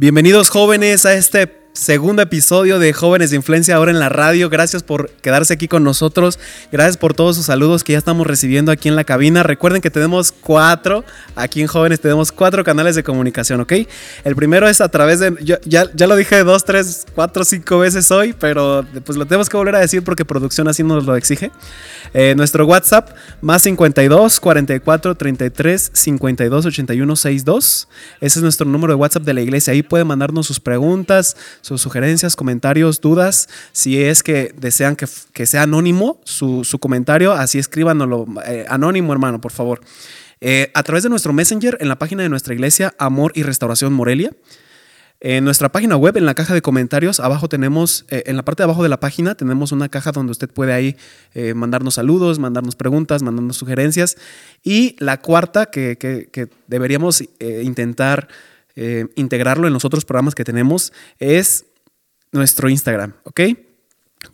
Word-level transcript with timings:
Bienvenidos 0.00 0.50
jóvenes 0.50 1.04
a 1.06 1.14
este 1.14 1.48
segundo 1.78 2.22
episodio 2.22 2.80
de 2.80 2.92
Jóvenes 2.92 3.30
de 3.30 3.36
Influencia 3.36 3.76
ahora 3.76 3.92
en 3.92 4.00
la 4.00 4.08
radio. 4.08 4.50
Gracias 4.50 4.82
por 4.82 5.10
quedarse 5.10 5.54
aquí 5.54 5.68
con 5.68 5.84
nosotros. 5.84 6.40
Gracias 6.72 6.96
por 6.96 7.14
todos 7.14 7.36
sus 7.36 7.46
saludos 7.46 7.84
que 7.84 7.92
ya 7.92 7.98
estamos 7.98 8.26
recibiendo 8.26 8.72
aquí 8.72 8.88
en 8.88 8.96
la 8.96 9.04
cabina. 9.04 9.44
Recuerden 9.44 9.80
que 9.80 9.88
tenemos 9.88 10.32
cuatro, 10.32 11.04
aquí 11.36 11.60
en 11.60 11.68
Jóvenes 11.68 12.00
tenemos 12.00 12.32
cuatro 12.32 12.64
canales 12.64 12.96
de 12.96 13.04
comunicación, 13.04 13.60
¿ok? 13.60 13.72
El 14.24 14.34
primero 14.34 14.68
es 14.68 14.80
a 14.80 14.88
través 14.88 15.20
de, 15.20 15.32
ya, 15.40 15.88
ya 15.94 16.06
lo 16.08 16.16
dije 16.16 16.42
dos, 16.42 16.64
tres, 16.64 17.06
cuatro, 17.14 17.44
cinco 17.44 17.78
veces 17.78 18.10
hoy, 18.10 18.32
pero 18.32 18.84
pues 19.04 19.16
lo 19.16 19.24
tenemos 19.24 19.48
que 19.48 19.56
volver 19.56 19.76
a 19.76 19.80
decir 19.80 20.02
porque 20.02 20.24
producción 20.24 20.66
así 20.66 20.82
nos 20.82 21.06
lo 21.06 21.14
exige. 21.14 21.52
Eh, 22.12 22.34
nuestro 22.36 22.66
WhatsApp, 22.66 23.10
más 23.40 23.62
52 23.62 24.40
44 24.40 25.14
33 25.14 25.90
52 25.94 26.66
81 26.66 27.16
62. 27.16 27.88
Ese 28.20 28.38
es 28.38 28.42
nuestro 28.42 28.66
número 28.66 28.94
de 28.94 28.96
WhatsApp 28.96 29.22
de 29.22 29.34
la 29.34 29.42
iglesia. 29.42 29.72
Ahí 29.72 29.82
pueden 29.82 30.08
mandarnos 30.08 30.46
sus 30.46 30.58
preguntas, 30.58 31.36
sus 31.68 31.82
sugerencias, 31.82 32.34
comentarios, 32.34 33.00
dudas. 33.00 33.48
Si 33.72 34.02
es 34.02 34.22
que 34.22 34.54
desean 34.56 34.96
que, 34.96 35.46
sea 35.46 35.62
anónimo 35.62 36.18
su, 36.24 36.64
comentario, 36.80 37.32
así 37.32 37.58
escríbanoslo. 37.58 38.26
Eh, 38.46 38.64
anónimo, 38.68 39.12
hermano, 39.12 39.40
por 39.40 39.52
favor. 39.52 39.80
Eh, 40.40 40.70
a 40.74 40.82
través 40.82 41.02
de 41.02 41.10
nuestro 41.10 41.32
Messenger 41.32 41.76
en 41.80 41.88
la 41.88 41.98
página 41.98 42.22
de 42.22 42.30
nuestra 42.30 42.54
iglesia, 42.54 42.94
Amor 42.98 43.32
y 43.34 43.42
Restauración 43.42 43.92
Morelia. 43.92 44.32
En 45.20 45.44
nuestra 45.44 45.68
página 45.70 45.96
web, 45.96 46.16
en 46.16 46.24
la 46.26 46.34
caja 46.34 46.54
de 46.54 46.62
comentarios, 46.62 47.18
abajo 47.20 47.48
tenemos, 47.48 48.06
eh, 48.08 48.22
en 48.26 48.36
la 48.36 48.44
parte 48.44 48.62
de 48.62 48.64
abajo 48.64 48.84
de 48.84 48.88
la 48.88 49.00
página, 49.00 49.34
tenemos 49.34 49.72
una 49.72 49.88
caja 49.88 50.12
donde 50.12 50.30
usted 50.30 50.48
puede 50.48 50.72
ahí 50.72 50.96
mandarnos 51.54 51.94
saludos, 51.94 52.38
mandarnos 52.38 52.76
preguntas, 52.76 53.22
mandarnos 53.22 53.56
sugerencias. 53.56 54.16
Y 54.62 54.96
la 55.00 55.20
cuarta 55.20 55.66
que, 55.66 55.98
que 55.98 56.48
deberíamos 56.68 57.22
intentar 57.40 58.28
eh, 58.80 59.08
integrarlo 59.16 59.66
en 59.66 59.72
los 59.72 59.84
otros 59.84 60.04
programas 60.04 60.36
que 60.36 60.44
tenemos 60.44 60.92
es 61.18 61.66
nuestro 62.30 62.68
Instagram, 62.68 63.14
¿ok? 63.24 63.40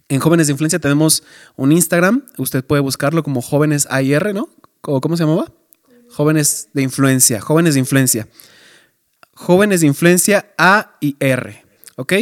En 0.08 0.20
Jóvenes 0.20 0.48
de 0.48 0.52
Influencia 0.52 0.78
tenemos 0.78 1.22
un 1.56 1.72
Instagram, 1.72 2.26
usted 2.36 2.62
puede 2.62 2.82
buscarlo 2.82 3.22
como 3.22 3.40
Jóvenes 3.40 3.86
AIR, 3.90 4.34
¿no? 4.34 4.50
¿Cómo 4.82 5.16
se 5.16 5.24
llamaba? 5.24 5.50
Jóvenes 6.10 6.68
de 6.74 6.82
Influencia, 6.82 7.40
Jóvenes 7.40 7.72
de 7.72 7.80
Influencia. 7.80 8.28
Jóvenes 9.32 9.80
de 9.80 9.86
Influencia 9.86 10.52
A 10.58 10.98
y 11.00 11.16
R, 11.20 11.64
¿ok? 11.96 12.12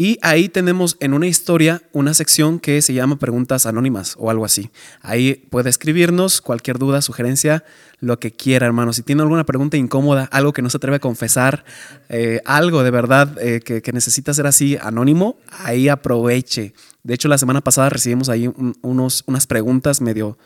Y 0.00 0.18
ahí 0.22 0.48
tenemos 0.48 0.96
en 1.00 1.12
una 1.12 1.26
historia 1.26 1.82
una 1.92 2.14
sección 2.14 2.58
que 2.58 2.80
se 2.80 2.94
llama 2.94 3.18
Preguntas 3.18 3.66
Anónimas 3.66 4.14
o 4.18 4.30
algo 4.30 4.46
así. 4.46 4.70
Ahí 5.02 5.34
puede 5.50 5.68
escribirnos 5.68 6.40
cualquier 6.40 6.78
duda, 6.78 7.02
sugerencia, 7.02 7.64
lo 7.98 8.18
que 8.18 8.32
quiera, 8.32 8.64
hermano. 8.64 8.94
Si 8.94 9.02
tiene 9.02 9.20
alguna 9.20 9.44
pregunta 9.44 9.76
incómoda, 9.76 10.26
algo 10.32 10.54
que 10.54 10.62
no 10.62 10.70
se 10.70 10.78
atreve 10.78 10.96
a 10.96 11.00
confesar, 11.00 11.66
eh, 12.08 12.40
algo 12.46 12.82
de 12.82 12.90
verdad 12.90 13.36
eh, 13.42 13.60
que, 13.60 13.92
necesita 13.92 14.32
ser 14.32 14.46
así 14.46 14.78
anónimo, 14.80 15.36
ahí 15.50 15.90
aproveche. 15.90 16.72
De 17.02 17.12
hecho, 17.12 17.28
la 17.28 17.36
semana 17.36 17.60
pasada 17.60 17.90
recibimos 17.90 18.30
ahí 18.30 18.50
unos, 18.80 19.22
unas 19.26 19.46
preguntas 19.46 20.00
medio 20.00 20.38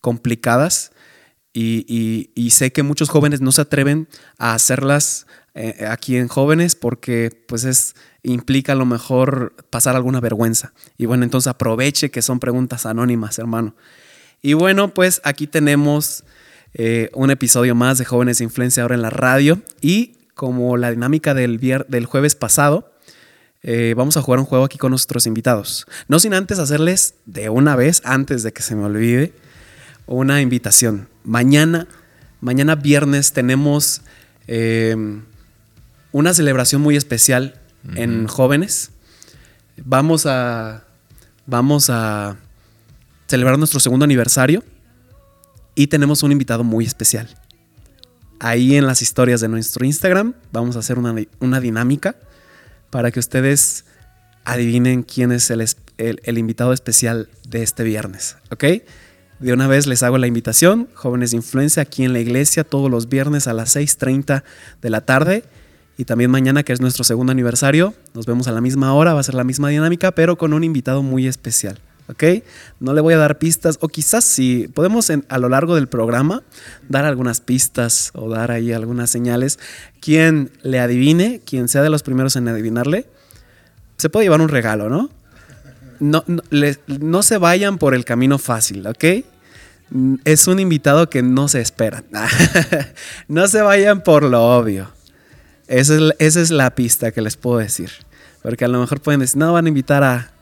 complicadas 0.00 0.90
y, 1.52 2.28
y, 2.34 2.50
sé 2.50 2.72
que 2.72 2.82
muchos 2.82 3.08
jóvenes 3.08 3.40
no 3.40 3.50
se 3.50 3.62
atreven 3.62 4.08
a 4.36 4.52
hacerlas 4.52 5.26
eh, 5.54 5.86
aquí 5.88 6.18
en 6.18 6.28
jóvenes 6.28 6.74
porque 6.74 7.30
pues 7.48 7.64
es 7.64 7.94
implica 8.32 8.72
a 8.72 8.76
lo 8.76 8.86
mejor 8.86 9.54
pasar 9.70 9.94
alguna 9.94 10.20
vergüenza. 10.20 10.72
Y 10.98 11.06
bueno, 11.06 11.24
entonces 11.24 11.48
aproveche 11.48 12.10
que 12.10 12.22
son 12.22 12.40
preguntas 12.40 12.84
anónimas, 12.84 13.38
hermano. 13.38 13.74
Y 14.42 14.54
bueno, 14.54 14.92
pues 14.92 15.20
aquí 15.24 15.46
tenemos 15.46 16.24
eh, 16.74 17.10
un 17.14 17.30
episodio 17.30 17.74
más 17.74 17.98
de 17.98 18.04
Jóvenes 18.04 18.40
Influencia 18.40 18.82
ahora 18.82 18.96
en 18.96 19.02
la 19.02 19.10
radio. 19.10 19.62
Y 19.80 20.16
como 20.34 20.76
la 20.76 20.90
dinámica 20.90 21.34
del, 21.34 21.58
del 21.58 22.06
jueves 22.06 22.34
pasado, 22.34 22.92
eh, 23.62 23.94
vamos 23.96 24.16
a 24.16 24.22
jugar 24.22 24.40
un 24.40 24.46
juego 24.46 24.64
aquí 24.64 24.76
con 24.76 24.90
nuestros 24.90 25.26
invitados. 25.26 25.86
No 26.08 26.18
sin 26.18 26.34
antes 26.34 26.58
hacerles 26.58 27.14
de 27.26 27.48
una 27.48 27.76
vez, 27.76 28.02
antes 28.04 28.42
de 28.42 28.52
que 28.52 28.62
se 28.62 28.74
me 28.74 28.84
olvide, 28.84 29.34
una 30.06 30.40
invitación. 30.40 31.08
Mañana, 31.22 31.86
mañana 32.40 32.74
viernes, 32.74 33.32
tenemos 33.32 34.02
eh, 34.48 34.96
una 36.10 36.34
celebración 36.34 36.82
muy 36.82 36.96
especial 36.96 37.60
en 37.94 38.26
jóvenes. 38.26 38.90
Vamos 39.84 40.26
a, 40.26 40.84
vamos 41.46 41.90
a 41.90 42.36
celebrar 43.26 43.58
nuestro 43.58 43.80
segundo 43.80 44.04
aniversario 44.04 44.62
y 45.74 45.88
tenemos 45.88 46.22
un 46.22 46.32
invitado 46.32 46.64
muy 46.64 46.84
especial. 46.84 47.28
Ahí 48.38 48.76
en 48.76 48.86
las 48.86 49.02
historias 49.02 49.40
de 49.40 49.48
nuestro 49.48 49.84
Instagram 49.84 50.34
vamos 50.52 50.76
a 50.76 50.80
hacer 50.80 50.98
una, 50.98 51.60
dinámica 51.60 52.16
para 52.90 53.10
que 53.10 53.20
ustedes 53.20 53.84
adivinen 54.44 55.02
quién 55.02 55.32
es 55.32 55.50
el, 55.50 55.64
el, 55.98 56.38
invitado 56.38 56.72
especial 56.72 57.28
de 57.48 57.62
este 57.62 57.82
viernes, 57.82 58.36
¿ok? 58.50 58.64
De 59.38 59.52
una 59.52 59.66
vez 59.66 59.86
les 59.86 60.02
hago 60.02 60.18
la 60.18 60.26
invitación, 60.26 60.88
jóvenes 60.94 61.32
de 61.32 61.38
influencia, 61.38 61.82
aquí 61.82 62.04
en 62.04 62.12
la 62.12 62.20
iglesia, 62.20 62.64
todos 62.64 62.90
los 62.90 63.08
viernes 63.08 63.46
a 63.46 63.52
las 63.52 63.76
6.30 63.76 64.44
de 64.80 64.90
la 64.90 65.02
tarde. 65.02 65.44
Y 65.98 66.04
también 66.04 66.30
mañana, 66.30 66.62
que 66.62 66.72
es 66.72 66.80
nuestro 66.80 67.04
segundo 67.04 67.32
aniversario, 67.32 67.94
nos 68.14 68.26
vemos 68.26 68.48
a 68.48 68.52
la 68.52 68.60
misma 68.60 68.92
hora, 68.92 69.14
va 69.14 69.20
a 69.20 69.22
ser 69.22 69.34
la 69.34 69.44
misma 69.44 69.70
dinámica, 69.70 70.12
pero 70.12 70.36
con 70.36 70.52
un 70.52 70.62
invitado 70.62 71.02
muy 71.02 71.26
especial. 71.26 71.78
¿Ok? 72.08 72.22
No 72.78 72.94
le 72.94 73.00
voy 73.00 73.14
a 73.14 73.18
dar 73.18 73.38
pistas, 73.38 73.78
o 73.80 73.88
quizás 73.88 74.24
sí, 74.24 74.68
podemos 74.72 75.10
a 75.10 75.38
lo 75.38 75.48
largo 75.48 75.74
del 75.74 75.88
programa 75.88 76.42
dar 76.88 77.04
algunas 77.04 77.40
pistas 77.40 78.10
o 78.14 78.28
dar 78.28 78.52
ahí 78.52 78.72
algunas 78.72 79.10
señales. 79.10 79.58
Quien 80.00 80.52
le 80.62 80.78
adivine, 80.78 81.40
quien 81.44 81.68
sea 81.68 81.82
de 81.82 81.90
los 81.90 82.04
primeros 82.04 82.36
en 82.36 82.46
adivinarle, 82.46 83.06
se 83.96 84.08
puede 84.08 84.26
llevar 84.26 84.40
un 84.40 84.50
regalo, 84.50 84.88
¿no? 84.88 85.10
No, 85.98 86.22
no, 86.26 86.42
no 86.86 87.22
se 87.22 87.38
vayan 87.38 87.78
por 87.78 87.94
el 87.94 88.04
camino 88.04 88.38
fácil, 88.38 88.86
¿ok? 88.86 89.04
Es 90.24 90.46
un 90.46 90.60
invitado 90.60 91.08
que 91.08 91.22
no 91.22 91.48
se 91.48 91.60
espera. 91.60 92.04
no 93.28 93.48
se 93.48 93.62
vayan 93.62 94.02
por 94.02 94.22
lo 94.22 94.42
obvio. 94.56 94.95
Esa 95.68 96.12
es, 96.18 96.50
la, 96.50 96.74
pista 96.74 97.10
que 97.10 97.20
les 97.20 97.36
puedo 97.36 97.58
decir. 97.58 97.90
Porque 98.42 98.64
a 98.64 98.68
lo 98.68 98.80
mejor 98.80 99.00
pueden 99.00 99.20
decir, 99.20 99.36
no, 99.36 99.52
van 99.52 99.66
a 99.66 99.68
invitar 99.68 100.04
a... 100.04 100.32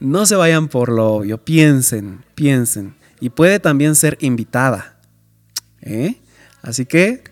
No 0.00 0.26
se 0.26 0.34
vayan 0.34 0.68
por 0.68 0.90
lo 0.90 1.12
obvio, 1.12 1.38
piensen, 1.38 2.24
piensen. 2.34 2.96
Y 3.20 3.30
puede 3.30 3.60
también 3.60 3.94
ser 3.94 4.18
invitada. 4.20 4.96
¿eh? 5.80 6.16
Así 6.60 6.86
que 6.86 7.22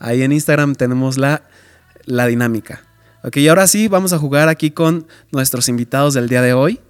ahí 0.00 0.22
en 0.22 0.32
Instagram 0.32 0.74
tenemos 0.74 1.16
la, 1.16 1.42
la 2.06 2.26
dinámica. 2.26 2.82
Ok, 3.22 3.36
y 3.36 3.48
ahora 3.48 3.66
sí, 3.68 3.86
vamos 3.86 4.12
a 4.12 4.18
jugar 4.18 4.48
aquí 4.48 4.72
con 4.72 5.06
nuestros 5.30 5.68
invitados 5.68 6.14
del 6.14 6.28
día 6.28 6.42
de 6.42 6.54
hoy. 6.54 6.80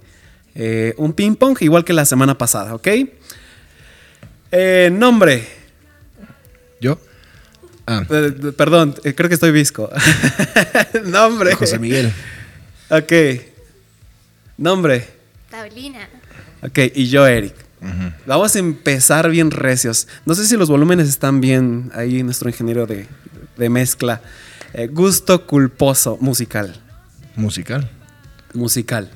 Eh, 0.55 0.95
un 0.97 1.13
ping 1.13 1.35
pong 1.35 1.57
igual 1.61 1.85
que 1.85 1.93
la 1.93 2.05
semana 2.05 2.37
pasada, 2.37 2.75
¿ok? 2.75 2.89
Eh, 4.51 4.91
nombre. 4.93 5.58
Ah. 7.91 8.05
Eh, 8.11 8.53
perdón, 8.55 8.95
eh, 9.03 9.15
creo 9.15 9.29
que 9.31 9.35
estoy 9.35 9.51
visco. 9.51 9.89
Nombre. 11.05 11.55
José 11.55 11.79
Miguel. 11.79 12.13
Ok. 12.91 13.13
Nombre. 14.59 15.09
Paulina. 15.51 16.07
Ok, 16.63 16.79
y 16.95 17.09
yo, 17.09 17.27
Eric. 17.27 17.55
Vamos 18.27 18.55
a 18.57 18.59
empezar 18.59 19.31
bien 19.31 19.51
recios. 19.51 20.07
No 20.27 20.35
sé 20.35 20.47
si 20.47 20.57
los 20.57 20.69
volúmenes 20.69 21.09
están 21.09 21.41
bien 21.41 21.91
ahí, 21.95 22.23
nuestro 22.23 22.51
ingeniero 22.51 22.87
de, 22.87 23.07
mezcla. 23.71 24.21
Eh, 24.75 24.89
gusto 24.89 25.47
culposo 25.47 26.19
musical. 26.21 26.75
¿Musical? 27.37 27.89
Musical. 28.53 29.11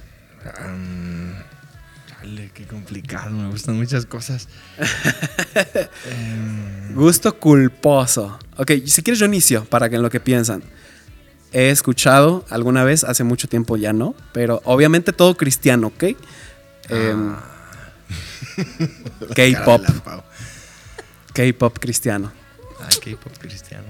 Complicado, 2.73 3.31
me 3.31 3.51
gustan 3.51 3.77
muchas 3.77 4.07
cosas. 4.07 4.49
Em, 6.11 6.95
Gusto 6.95 7.39
culposo. 7.39 8.39
Ok, 8.57 8.73
si 8.87 9.03
quieres 9.03 9.19
yo 9.19 9.27
inicio 9.27 9.65
para 9.67 9.89
que 9.89 9.97
en 9.97 10.03
lo 10.03 10.11
que 10.11 10.21
piensan. 10.21 10.63
He 11.53 11.69
escuchado 11.71 12.45
alguna 12.49 12.83
vez, 12.83 13.05
hace 13.05 13.25
mucho 13.25 13.47
tiempo 13.47 13.77
ya 13.77 13.93
no, 13.93 14.15
pero 14.33 14.63
obviamente 14.65 15.13
todo 15.13 15.37
cristiano, 15.37 15.89
¿ok? 15.89 16.03
Em, 16.89 17.35
ah. 17.35 17.45
K-pop. 19.37 19.83
K-pop 21.35 21.79
cristiano. 21.79 22.33
Ah, 22.81 22.89
K-pop 22.89 23.39
cristiano. 23.39 23.87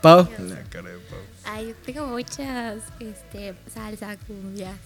Pau. 0.00 0.28
La 0.38 0.62
cara 0.70 0.88
de 0.88 0.98
Pau. 0.98 1.18
Ay, 1.44 1.74
tengo 1.84 2.06
muchas 2.06 2.78
este, 3.00 3.54
salsa, 3.72 4.16
cumbias. 4.26 4.76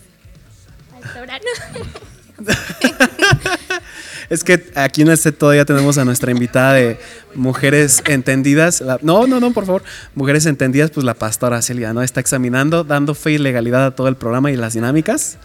es 4.31 4.45
que 4.45 4.71
aquí 4.75 5.03
en 5.03 5.09
el 5.09 5.19
set 5.19 5.37
todavía 5.37 5.65
tenemos 5.65 5.99
a 5.99 6.05
nuestra 6.05 6.31
invitada 6.31 6.75
de 6.75 6.99
mujeres 7.35 8.03
entendidas. 8.07 8.83
no, 9.03 9.27
no, 9.27 9.41
no, 9.41 9.53
por 9.53 9.67
favor. 9.67 9.83
Mujeres 10.15 10.47
entendidas, 10.47 10.91
pues 10.91 11.05
la 11.05 11.15
pastora 11.15 11.61
Celia, 11.63 11.93
¿no? 11.93 12.03
Está 12.03 12.21
examinando, 12.21 12.85
dando 12.85 13.15
fe 13.15 13.33
y 13.33 13.39
legalidad 13.39 13.85
a 13.87 13.91
todo 13.93 14.09
el 14.09 14.17
programa 14.17 14.51
y 14.51 14.57
las 14.57 14.75
dinámicas. 14.75 15.37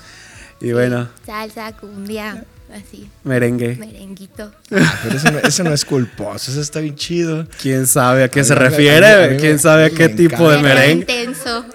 Y 0.62 0.72
bueno. 0.72 1.08
Salsa, 1.26 1.72
cumbia. 1.74 2.44
así, 2.74 3.10
Merengue. 3.24 3.76
merenguito. 3.76 4.52
Ah, 4.72 5.00
pero 5.04 5.16
eso 5.18 5.32
no, 5.32 5.40
eso 5.40 5.64
no 5.64 5.74
es 5.74 5.86
culposo, 5.86 6.52
eso 6.52 6.60
está 6.62 6.80
bien 6.80 6.96
chido. 6.96 7.48
¿Quién 7.62 7.86
sabe 7.88 8.24
a 8.24 8.30
qué 8.30 8.40
A 8.42 8.44
se 8.44 8.54
mí 8.56 8.60
refiere? 8.60 9.06
a 9.08 9.18
mí- 9.20 9.24
a 9.24 9.28
mí 9.28 9.34
me- 9.36 9.40
¿Quién 9.40 9.60
sabe 9.60 9.86
a 9.86 9.90
qué 9.90 10.10
tipo 10.10 10.50
de. 10.50 10.60
Era 10.60 10.68
merengue? 10.76 11.02
intenso. 11.22 11.66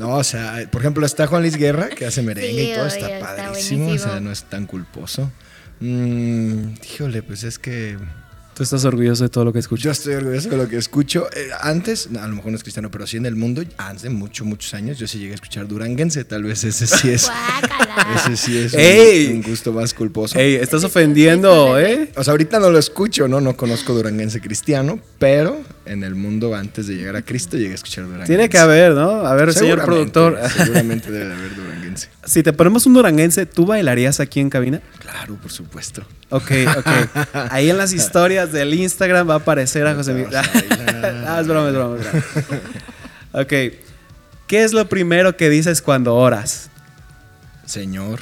No, 0.00 0.16
o 0.16 0.24
sea, 0.24 0.66
por 0.72 0.80
ejemplo, 0.80 1.04
está 1.04 1.26
Juan 1.26 1.42
Luis 1.42 1.56
Guerra, 1.56 1.90
que 1.90 2.06
hace 2.06 2.22
merengue 2.28 2.48
Sí, 2.64 2.70
y 2.70 2.74
todo, 2.74 2.84
obvio, 2.86 2.94
está 2.96 3.14
está 3.18 3.36
padrísimo, 3.36 3.88
o 3.90 3.98
sea, 3.98 4.18
no 4.18 4.32
es 4.32 4.44
tan 4.44 4.64
culposo. 4.66 5.30
Mm, 5.80 6.72
híjole, 6.94 7.22
pues 7.22 7.44
es 7.44 7.58
que 7.58 7.98
¿Tú 8.54 8.64
estás 8.64 8.84
orgulloso 8.84 9.22
de 9.24 9.30
todo 9.30 9.44
lo 9.44 9.52
que 9.52 9.58
yo 9.58 9.60
escuchas? 9.60 9.98
estoy 9.98 10.14
orgulloso 10.14 10.48
de 10.50 10.56
lo 10.56 10.68
que 10.68 10.76
escucho. 10.76 11.26
Eh, 11.34 11.48
antes, 11.60 12.10
no, 12.10 12.20
a 12.22 12.28
lo 12.28 12.34
mejor 12.34 12.50
no 12.50 12.56
es 12.56 12.62
cristiano, 12.62 12.90
pero 12.90 13.06
sí 13.06 13.16
en 13.18 13.24
el 13.26 13.36
mundo, 13.36 13.62
antes 13.78 14.02
de 14.02 14.10
muchos, 14.10 14.46
muchos 14.46 14.74
años, 14.74 14.98
yo 14.98 15.06
sí 15.06 15.18
llegué 15.18 15.32
a 15.32 15.34
escuchar 15.36 15.66
duranguense, 15.68 16.24
tal 16.24 16.42
vez 16.44 16.64
ese 16.64 16.86
sí 16.86 17.10
es, 17.10 17.30
ese 18.16 18.36
sí 18.36 18.58
es 18.58 18.74
un- 18.74 19.36
un, 19.36 19.42
gusto 19.42 19.72
más 19.72 19.94
culposo. 19.94 20.38
Ey, 20.38 20.56
estás 20.56 20.82
ofendiendo, 20.84 21.78
¿eh? 21.78 22.10
O 22.16 22.24
sea, 22.24 22.32
ahorita 22.32 22.58
no 22.58 22.70
lo 22.70 22.78
escucho, 22.78 23.28
¿no? 23.28 23.40
No 23.40 23.56
conozco 23.56 23.94
duranguense 23.94 24.40
cristiano, 24.40 24.98
pero 25.18 25.62
en 25.86 26.04
el 26.04 26.14
mundo 26.14 26.54
antes 26.54 26.86
de 26.86 26.94
llegar 26.94 27.16
a 27.16 27.22
Cristo 27.22 27.56
llegué 27.56 27.72
a 27.72 27.74
escuchar 27.74 28.04
duranguense. 28.04 28.32
Tiene 28.32 28.48
que 28.48 28.58
haber, 28.58 28.92
¿no? 28.92 29.26
A 29.26 29.34
ver, 29.34 29.52
señor 29.52 29.84
productor. 29.84 30.38
Seguramente 30.56 31.10
debe 31.10 31.26
de 31.26 31.34
haber 31.34 31.54
duranguense. 31.54 32.08
Si 32.24 32.42
te 32.42 32.52
ponemos 32.52 32.86
un 32.86 32.94
duranguense, 32.94 33.46
¿tú 33.46 33.66
bailarías 33.66 34.20
aquí 34.20 34.40
en 34.40 34.50
cabina? 34.50 34.80
Claro, 35.00 35.34
por 35.36 35.50
supuesto. 35.50 36.02
Ok, 36.28 36.52
ok. 36.76 37.26
Ahí 37.50 37.70
en 37.70 37.78
las 37.78 37.92
historias 37.92 38.52
del 38.52 38.74
Instagram 38.74 39.28
va 39.28 39.34
a 39.34 39.38
aparecer 39.38 39.86
a 39.86 39.94
José 39.94 40.12
Miguel. 40.12 40.30
Ah, 41.02 41.38
es 41.40 41.48
broma, 41.48 41.68
es 41.68 41.74
broma, 41.74 41.96
es 41.96 42.04
broma. 42.04 42.24
Ok. 43.32 43.48
¿Qué 44.46 44.64
es 44.64 44.72
lo 44.72 44.88
primero 44.88 45.36
que 45.36 45.48
dices 45.48 45.80
cuando 45.80 46.14
oras? 46.14 46.70
Señor. 47.64 48.20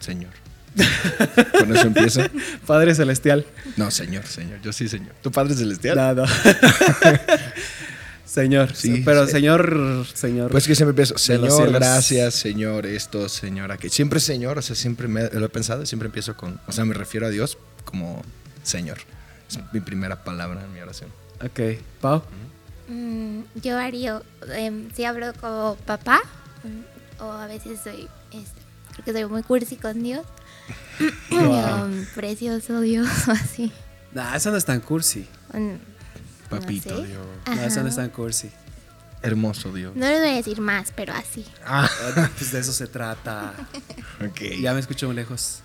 Señor. 0.00 0.30
Con 1.58 1.76
eso 1.76 1.86
empiezo. 1.86 2.20
Padre 2.66 2.94
Celestial. 2.94 3.46
No, 3.76 3.90
señor, 3.90 4.26
señor. 4.26 4.60
Yo 4.62 4.72
sí, 4.72 4.88
señor. 4.88 5.12
¿Tu 5.22 5.30
padre 5.30 5.54
es 5.54 5.58
celestial? 5.58 5.96
No, 5.96 6.14
no. 6.14 6.24
señor. 8.24 8.74
Sí, 8.74 9.02
pero 9.04 9.26
sí. 9.26 9.32
señor, 9.32 10.06
señor. 10.12 10.50
Pues 10.50 10.66
que 10.66 10.74
siempre 10.74 10.90
empiezo, 10.90 11.16
Señor, 11.18 11.72
gracias, 11.72 12.34
Señor, 12.34 12.86
esto, 12.86 13.28
Señor, 13.28 13.72
aquello. 13.72 13.94
Siempre 13.94 14.20
Señor, 14.20 14.58
o 14.58 14.62
sea, 14.62 14.76
siempre 14.76 15.08
me, 15.08 15.28
lo 15.30 15.46
he 15.46 15.48
pensado, 15.48 15.86
siempre 15.86 16.06
empiezo 16.06 16.36
con, 16.36 16.60
o 16.66 16.72
sea, 16.72 16.84
me 16.84 16.94
refiero 16.94 17.26
a 17.26 17.30
Dios 17.30 17.58
como 17.84 18.22
Señor. 18.62 18.98
Es 19.48 19.58
mi 19.72 19.80
primera 19.80 20.24
palabra 20.24 20.62
en 20.62 20.72
mi 20.72 20.80
oración. 20.80 21.10
ok. 21.40 21.80
Pau. 22.00 22.22
Mm, 22.88 23.40
yo 23.62 23.78
haría, 23.78 24.22
em, 24.54 24.90
si 24.94 25.04
hablo 25.04 25.32
como 25.40 25.76
papá, 25.86 26.20
mm, 26.62 27.22
o 27.22 27.32
a 27.32 27.46
veces 27.46 27.80
soy, 27.82 28.08
este, 28.32 28.60
creo 28.92 29.04
que 29.04 29.12
soy 29.12 29.24
muy 29.26 29.42
cursi 29.42 29.76
con 29.76 30.02
Dios. 30.02 30.24
Wow. 31.30 31.90
Precioso 32.14 32.80
Dios, 32.80 33.08
o 33.28 33.32
así. 33.32 33.72
Nah, 34.12 34.34
eso 34.36 34.50
no 34.50 34.56
es 34.56 34.64
tan 34.64 34.80
cursi. 34.80 35.26
Papito 36.48 36.90
no 36.94 37.00
sé. 37.02 37.06
Dios. 37.08 37.26
No, 37.46 37.52
eso 37.62 37.82
no 37.82 37.88
es 37.88 37.96
tan 37.96 38.08
cursi. 38.10 38.50
Hermoso 39.22 39.72
Dios. 39.72 39.94
No 39.96 40.06
les 40.06 40.20
voy 40.20 40.30
a 40.30 40.34
decir 40.36 40.60
más, 40.60 40.92
pero 40.94 41.12
así. 41.12 41.44
Ah, 41.64 41.88
Ah, 42.16 42.30
Pues 42.38 42.52
de 42.52 42.60
eso 42.60 42.72
se 42.72 42.86
trata. 42.86 43.52
ok. 44.24 44.40
Ya 44.60 44.72
me 44.74 44.80
escucho 44.80 45.06
muy 45.06 45.16
lejos. 45.16 45.60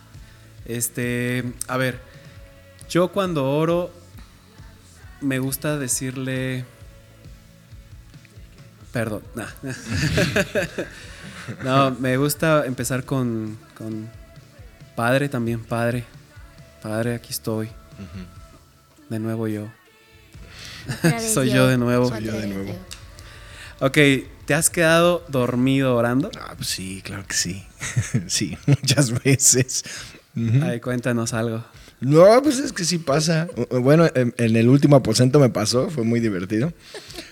Este, 0.66 1.44
a 1.68 1.77
ver, 1.77 2.00
yo 2.89 3.12
cuando 3.12 3.50
oro 3.50 3.92
me 5.22 5.39
gusta 5.39 5.77
decirle 5.77 6.66
perdón. 8.92 9.24
nah. 9.36 9.48
no, 11.63 11.92
me 11.92 12.18
gusta 12.18 12.66
empezar 12.66 13.06
con, 13.06 13.57
con 13.77 14.10
Padre 15.01 15.30
también, 15.30 15.62
Padre. 15.62 16.03
Padre, 16.83 17.15
aquí 17.15 17.31
estoy. 17.31 17.69
De 19.09 19.18
nuevo 19.18 19.48
yo. 19.48 19.68
Soy 21.33 21.50
yo 21.50 21.65
de 21.65 21.80
nuevo. 21.80 22.07
Soy 22.07 22.24
yo 22.24 22.33
de 22.33 22.45
nuevo. 22.45 22.71
Ok, 23.80 23.98
¿te 24.45 24.53
has 24.53 24.69
quedado 24.69 25.25
dormido 25.27 25.95
orando? 25.95 26.30
Ah, 26.39 26.53
pues 26.56 26.68
sí, 26.68 27.01
claro 27.03 27.25
que 27.25 27.33
sí. 27.33 27.65
sí, 28.27 28.56
muchas 28.68 29.24
veces. 29.24 29.83
Ay, 30.62 30.80
cuéntanos 30.80 31.33
algo. 31.33 31.65
No, 32.00 32.39
pues 32.44 32.59
es 32.59 32.71
que 32.71 32.86
sí 32.86 33.00
pasa. 33.00 33.48
Bueno, 33.71 34.07
en, 34.13 34.36
en 34.38 34.56
el 34.56 34.69
último 34.69 34.98
aposento 34.98 35.39
me 35.39 35.50
pasó, 35.50 35.89
fue 35.89 36.03
muy 36.03 36.19
divertido. 36.19 36.74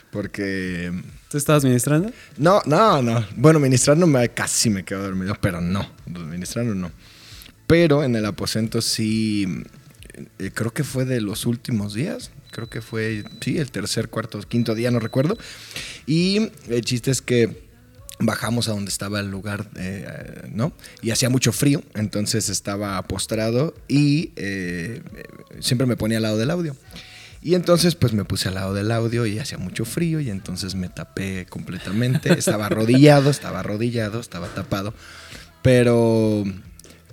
Porque. 0.10 0.92
¿Tú 1.30 1.38
estabas 1.38 1.64
ministrando? 1.64 2.12
No, 2.36 2.64
no, 2.66 3.04
no. 3.04 3.24
Bueno, 3.36 3.60
ministrando 3.60 4.08
me, 4.08 4.28
casi 4.30 4.72
me 4.72 4.84
quedo 4.84 5.04
dormido, 5.04 5.36
pero 5.40 5.62
no. 5.62 5.88
Ministrando 6.08 6.74
no. 6.74 6.92
Pero 7.70 8.04
en 8.04 8.16
el 8.16 8.26
aposento 8.26 8.82
sí. 8.82 9.46
eh, 10.40 10.50
creo 10.52 10.72
que 10.74 10.84
fue 10.84 11.06
de 11.06 11.22
los 11.22 11.46
últimos 11.46 11.94
días. 11.94 12.32
Creo 12.50 12.68
que 12.68 12.82
fue, 12.82 13.24
sí, 13.42 13.60
el 13.60 13.70
tercer, 13.70 14.10
cuarto, 14.10 14.40
quinto 14.42 14.74
día, 14.74 14.90
no 14.90 15.00
recuerdo. 15.00 15.38
Y 16.08 16.50
el 16.68 16.82
chiste 16.82 17.12
es 17.12 17.22
que 17.22 17.70
bajamos 18.18 18.70
a 18.70 18.72
donde 18.72 18.90
estaba 18.90 19.20
el 19.20 19.30
lugar, 19.30 19.70
eh, 19.76 20.50
¿no? 20.52 20.74
Y 21.04 21.12
hacía 21.12 21.30
mucho 21.30 21.52
frío, 21.52 21.84
entonces 21.94 22.50
estaba 22.50 23.00
postrado 23.04 23.76
y 23.88 24.32
eh, 24.36 25.04
siempre 25.60 25.86
me 25.86 25.96
ponía 25.96 26.18
al 26.18 26.24
lado 26.24 26.40
del 26.40 26.50
audio. 26.50 26.76
Y 27.44 27.54
entonces 27.54 27.94
pues 27.94 28.14
me 28.14 28.26
puse 28.26 28.48
al 28.48 28.56
lado 28.56 28.74
del 28.74 28.92
audio 28.92 29.28
y 29.28 29.38
hacía 29.38 29.60
mucho 29.60 29.86
frío 29.86 30.20
y 30.20 30.32
entonces 30.32 30.74
me 30.74 30.90
tapé 30.90 31.46
completamente. 31.48 32.34
Estaba 32.34 32.66
arrodillado, 32.66 33.30
estaba 33.30 33.60
arrodillado, 33.60 34.20
estaba 34.20 34.48
tapado. 34.48 34.96
Pero 35.62 36.46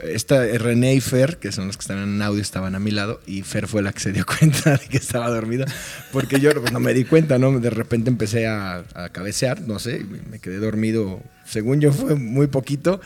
esta 0.01 0.45
René 0.59 0.95
y 0.95 1.01
Fer, 1.01 1.39
que 1.39 1.53
son 1.53 1.67
los 1.69 1.77
que 1.77 1.83
están 1.83 1.99
en 1.99 2.21
audio, 2.23 2.43
estaban 2.43 2.75
a 2.75 2.79
mi 2.79 2.91
lado 2.91 3.21
y 3.27 3.43
Fer 3.43 3.67
fue 3.67 3.83
la 3.83 3.93
que 3.93 4.01
se 4.01 4.13
dio 4.13 4.27
cuenta 4.39 4.77
de 4.77 4.87
que 4.89 4.97
estaba 4.97 5.29
dormida. 5.29 5.67
Porque 6.13 6.41
yo 6.41 6.53
pues, 6.61 6.73
no 6.73 6.81
me 6.81 6.95
di 6.95 7.05
cuenta, 7.05 7.39
¿no? 7.39 7.59
De 7.59 7.71
repente 7.71 8.11
empecé 8.11 8.47
a, 8.47 8.85
a 8.95 9.09
cabecear, 9.11 9.61
no 9.63 9.79
sé, 9.79 10.05
me 10.31 10.39
quedé 10.39 10.59
dormido. 10.59 11.23
Según 11.47 11.81
yo 11.81 11.93
fue 11.93 12.15
muy 12.15 12.47
poquito, 12.49 13.01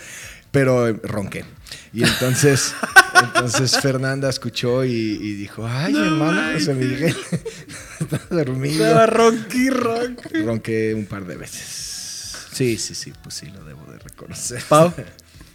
pero 0.51 0.93
ronqué. 0.93 1.45
Y 1.93 2.03
entonces, 2.03 2.75
entonces 3.23 3.79
Fernanda 3.81 4.29
escuchó 4.29 4.85
y, 4.85 4.91
y 4.91 5.35
dijo, 5.35 5.67
ay, 5.67 5.95
hermano, 5.97 6.53
José 6.55 6.75
Miguel, 6.75 7.17
está 8.01 8.21
dormido. 8.31 9.07
ronqui, 9.07 9.71
ronqui. 9.71 10.43
Ronqué 10.43 10.95
un 10.95 11.07
par 11.07 11.25
de 11.27 11.37
veces. 11.37 11.89
Sí, 12.53 12.77
sí, 12.79 12.95
sí, 12.95 13.13
pues 13.23 13.37
sí, 13.37 13.47
lo 13.47 13.65
debo 13.65 13.85
de 13.93 13.99
reconocer. 13.99 14.63
Pau, 14.69 14.93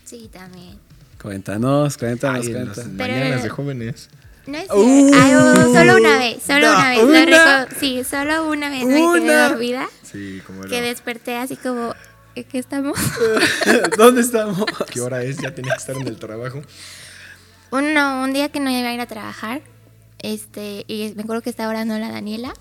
Sí, 0.05 0.29
también. 0.31 0.84
Cuéntanos, 1.25 1.97
cuéntanos, 1.97 2.45
Ay, 2.45 2.51
cuéntanos. 2.53 2.77
Pero- 2.97 3.13
mañanas 3.13 3.43
de 3.43 3.49
jóvenes. 3.49 4.09
No 4.47 4.57
es 4.59 4.67
Uh. 4.71 5.09
cierto. 5.09 5.17
Ay, 5.19 5.33
oh, 5.35 5.73
solo 5.73 5.97
una 5.97 6.17
vez, 6.19 6.43
solo 6.43 6.67
No, 6.67 6.73
una 6.77 6.89
vez. 6.91 7.03
una. 7.03 7.67
Sí, 7.79 8.03
solo 8.03 8.47
una 8.47 8.69
vez 8.69 8.85
me 8.85 8.93
quedé 8.93 9.01
Una. 9.03 9.49
dormida. 9.49 9.87
Sí, 10.03 10.41
como 10.45 10.61
Que 10.61 10.81
desperté 10.81 11.35
así 11.37 11.55
como, 11.55 11.93
¿en 12.35 12.43
qué 12.43 12.59
estamos? 12.59 12.97
¿Dónde 13.97 14.21
estamos? 14.21 14.63
¿Qué 14.91 15.01
hora 15.01 15.23
es? 15.23 15.37
Ya 15.37 15.53
tenía 15.55 15.73
que 15.73 15.79
estar 15.79 15.95
en 15.97 16.07
el 16.07 16.17
trabajo. 16.17 16.61
Un, 17.71 17.93
no, 17.95 18.23
un 18.23 18.33
día 18.33 18.49
que 18.49 18.59
no 18.59 18.69
iba 18.69 18.87
a 18.87 18.93
ir 18.93 19.01
a 19.01 19.07
trabajar, 19.07 19.61
este, 20.19 20.85
y 20.87 21.11
me 21.15 21.23
acuerdo 21.23 21.41
que 21.41 21.49
estaba 21.49 21.69
orando 21.69 21.97
la 21.97 22.11
Daniela 22.11 22.53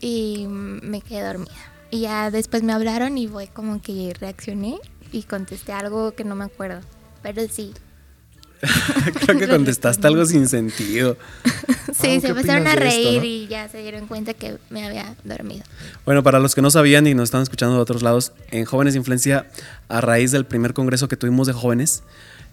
y 0.00 0.46
me 0.48 1.00
quedé 1.00 1.22
dormida. 1.24 1.52
Y 1.90 2.00
ya 2.00 2.30
después 2.32 2.62
me 2.64 2.72
hablaron 2.72 3.16
y 3.18 3.28
fue 3.28 3.46
como 3.46 3.80
que 3.80 4.14
reaccioné 4.18 4.78
y 5.12 5.22
contesté 5.22 5.72
algo 5.72 6.12
que 6.12 6.24
no 6.24 6.34
me 6.34 6.44
acuerdo. 6.44 6.80
Pero 7.22 7.42
sí, 7.48 7.72
Creo 9.26 9.38
que 9.38 9.48
contestaste 9.48 10.06
algo 10.06 10.24
sin 10.24 10.46
sentido. 10.48 11.16
sí, 11.92 12.02
¿qué 12.02 12.20
se 12.20 12.28
empezaron 12.28 12.66
a 12.66 12.74
esto, 12.74 12.84
reír 12.84 13.18
no? 13.18 13.24
y 13.24 13.46
ya 13.48 13.68
se 13.68 13.78
dieron 13.78 14.06
cuenta 14.06 14.34
que 14.34 14.56
me 14.70 14.86
había 14.86 15.16
dormido. 15.24 15.64
Bueno, 16.04 16.22
para 16.22 16.38
los 16.38 16.54
que 16.54 16.62
no 16.62 16.70
sabían 16.70 17.06
y 17.06 17.14
nos 17.14 17.24
están 17.24 17.42
escuchando 17.42 17.74
de 17.74 17.80
otros 17.80 18.02
lados, 18.02 18.32
en 18.50 18.64
Jóvenes 18.64 18.94
de 18.94 18.98
Influencia, 18.98 19.46
a 19.88 20.00
raíz 20.00 20.30
del 20.30 20.44
primer 20.44 20.74
congreso 20.74 21.08
que 21.08 21.16
tuvimos 21.16 21.48
de 21.48 21.54
jóvenes, 21.54 22.04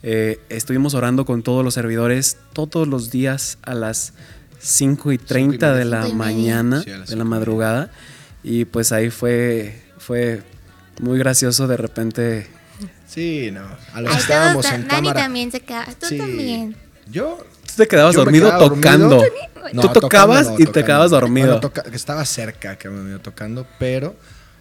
eh, 0.01 0.39
estuvimos 0.49 0.95
orando 0.95 1.25
con 1.25 1.43
todos 1.43 1.63
los 1.63 1.75
servidores 1.75 2.37
todos 2.53 2.87
los 2.87 3.11
días 3.11 3.59
a 3.61 3.75
las 3.75 4.13
5 4.59 5.11
y 5.11 5.17
30 5.19 5.75
de 5.75 5.85
la 5.85 6.07
mañana, 6.09 6.81
Sí, 6.81 6.89
de 6.89 7.15
la 7.15 7.23
madrugada. 7.23 7.91
Y 8.43 8.65
pues 8.65 8.91
ahí 8.91 9.09
fue, 9.11 9.79
fue 9.99 10.41
muy 11.01 11.19
gracioso 11.19 11.67
de 11.67 11.77
repente. 11.77 12.58
Sí, 13.09 13.49
no. 13.51 13.61
A 13.93 14.01
los 14.01 14.11
Ay, 14.11 14.17
que 14.17 14.21
estábamos 14.21 14.65
todos, 14.65 14.75
en 14.75 14.87
Dani 14.87 15.07
cámara. 15.07 15.21
también 15.23 15.51
se 15.51 15.59
queda. 15.61 15.85
Tú 15.99 16.05
Sí. 16.07 16.17
también. 16.17 16.75
Yo. 17.09 17.43
Tú 17.65 17.73
te 17.77 17.87
quedabas 17.87 18.13
yo 18.15 18.23
dormido 18.23 18.47
quedaba 18.47 18.69
tocando. 18.69 19.09
dormido. 19.09 19.31
Tú 19.55 19.61
tocando 19.81 19.99
tocabas 19.99 20.49
no, 20.49 20.55
y 20.59 20.65
te 20.65 20.83
quedabas 20.83 21.11
dormido. 21.11 21.47
Bueno, 21.47 21.59
toca- 21.61 21.83
estaba 21.93 22.23
cerca 22.25 22.75
que 22.77 22.89
me 22.89 23.09
iba 23.11 23.19
tocando, 23.19 23.65
pero 23.79 24.15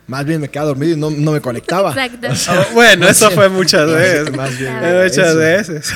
más 0.07 0.25
bien 0.25 0.41
me 0.41 0.49
quedaba 0.49 0.69
dormido 0.69 0.95
y 0.95 0.97
no, 1.01 1.11
no 1.11 1.33
me 1.33 1.41
conectaba. 1.41 1.91
Exacto. 1.91 2.29
O 2.31 2.35
sea, 2.37 2.61
Ah, 2.61 2.67
bueno, 2.75 3.07
eso 3.09 3.31
fue 3.33 3.49
muchas 3.51 3.87
veces. 3.91 4.35
Más 4.37 4.59
bien 4.59 4.79
Claro. 4.79 5.03
Muchas 5.05 5.29
eso. 5.29 5.37
veces. 5.39 5.93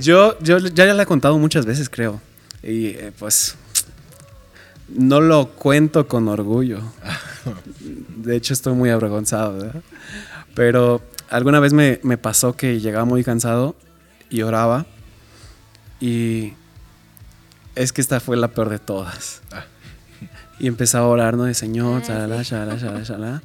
Yo, 0.00 0.38
yo 0.40 0.58
ya 0.58 0.84
le 0.92 1.02
he 1.02 1.06
contado 1.06 1.38
muchas 1.38 1.64
veces, 1.64 1.88
creo. 1.88 2.20
Y 2.62 2.88
eh, 2.88 3.12
pues 3.18 3.54
no 4.88 5.20
lo 5.20 5.48
cuento 5.50 6.06
con 6.06 6.28
orgullo. 6.28 6.80
De 8.16 8.36
hecho, 8.36 8.52
estoy 8.52 8.74
muy 8.74 8.90
avergonzado, 8.90 9.58
¿verdad? 9.58 9.80
Pero 10.56 11.02
alguna 11.28 11.60
vez 11.60 11.74
me, 11.74 12.00
me 12.02 12.16
pasó 12.16 12.56
que 12.56 12.80
llegaba 12.80 13.04
muy 13.04 13.22
cansado 13.22 13.76
y 14.30 14.40
oraba. 14.40 14.86
Y 16.00 16.54
es 17.74 17.92
que 17.92 18.00
esta 18.00 18.20
fue 18.20 18.38
la 18.38 18.48
peor 18.48 18.70
de 18.70 18.78
todas. 18.78 19.42
Ah. 19.52 19.66
Y 20.58 20.66
empecé 20.66 20.96
a 20.96 21.04
orar, 21.04 21.36
¿no? 21.36 21.44
De 21.44 21.52
Señor, 21.52 22.00
Ah, 22.02 22.08
shalala, 22.08 22.42
shalala, 22.42 22.76
shalala, 22.78 23.04
shalala. 23.04 23.42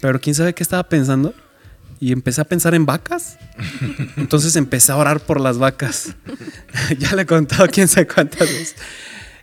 Pero 0.00 0.18
quién 0.18 0.34
sabe 0.34 0.54
qué 0.54 0.62
estaba 0.62 0.82
pensando. 0.84 1.34
Y 2.00 2.12
empecé 2.12 2.40
a 2.40 2.44
pensar 2.44 2.74
en 2.74 2.86
vacas. 2.86 3.36
Entonces 4.16 4.56
empecé 4.56 4.92
a 4.92 4.96
orar 4.96 5.20
por 5.20 5.42
las 5.42 5.58
vacas. 5.58 6.14
ya 6.98 7.14
le 7.14 7.22
he 7.22 7.26
contado 7.26 7.68
quién 7.68 7.86
sabe 7.86 8.06
cuántas 8.06 8.40
veces. 8.40 8.76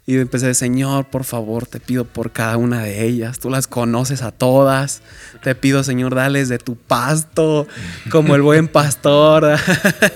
Y 0.06 0.18
empecé, 0.18 0.54
Señor, 0.54 1.06
por 1.06 1.24
favor, 1.24 1.66
te 1.66 1.80
pido 1.80 2.04
por 2.04 2.32
cada 2.32 2.58
una 2.58 2.82
de 2.84 3.06
ellas. 3.06 3.40
Tú 3.40 3.50
las 3.50 3.68
conoces 3.68 4.22
a 4.22 4.32
todas. 4.32 5.02
Te 5.42 5.56
pido, 5.56 5.82
Señor, 5.84 6.14
dales 6.14 6.50
de 6.50 6.58
tu 6.58 6.76
pasto, 6.76 7.68
como 8.12 8.36
el 8.36 8.42
buen 8.42 8.68
pastor. 8.68 9.58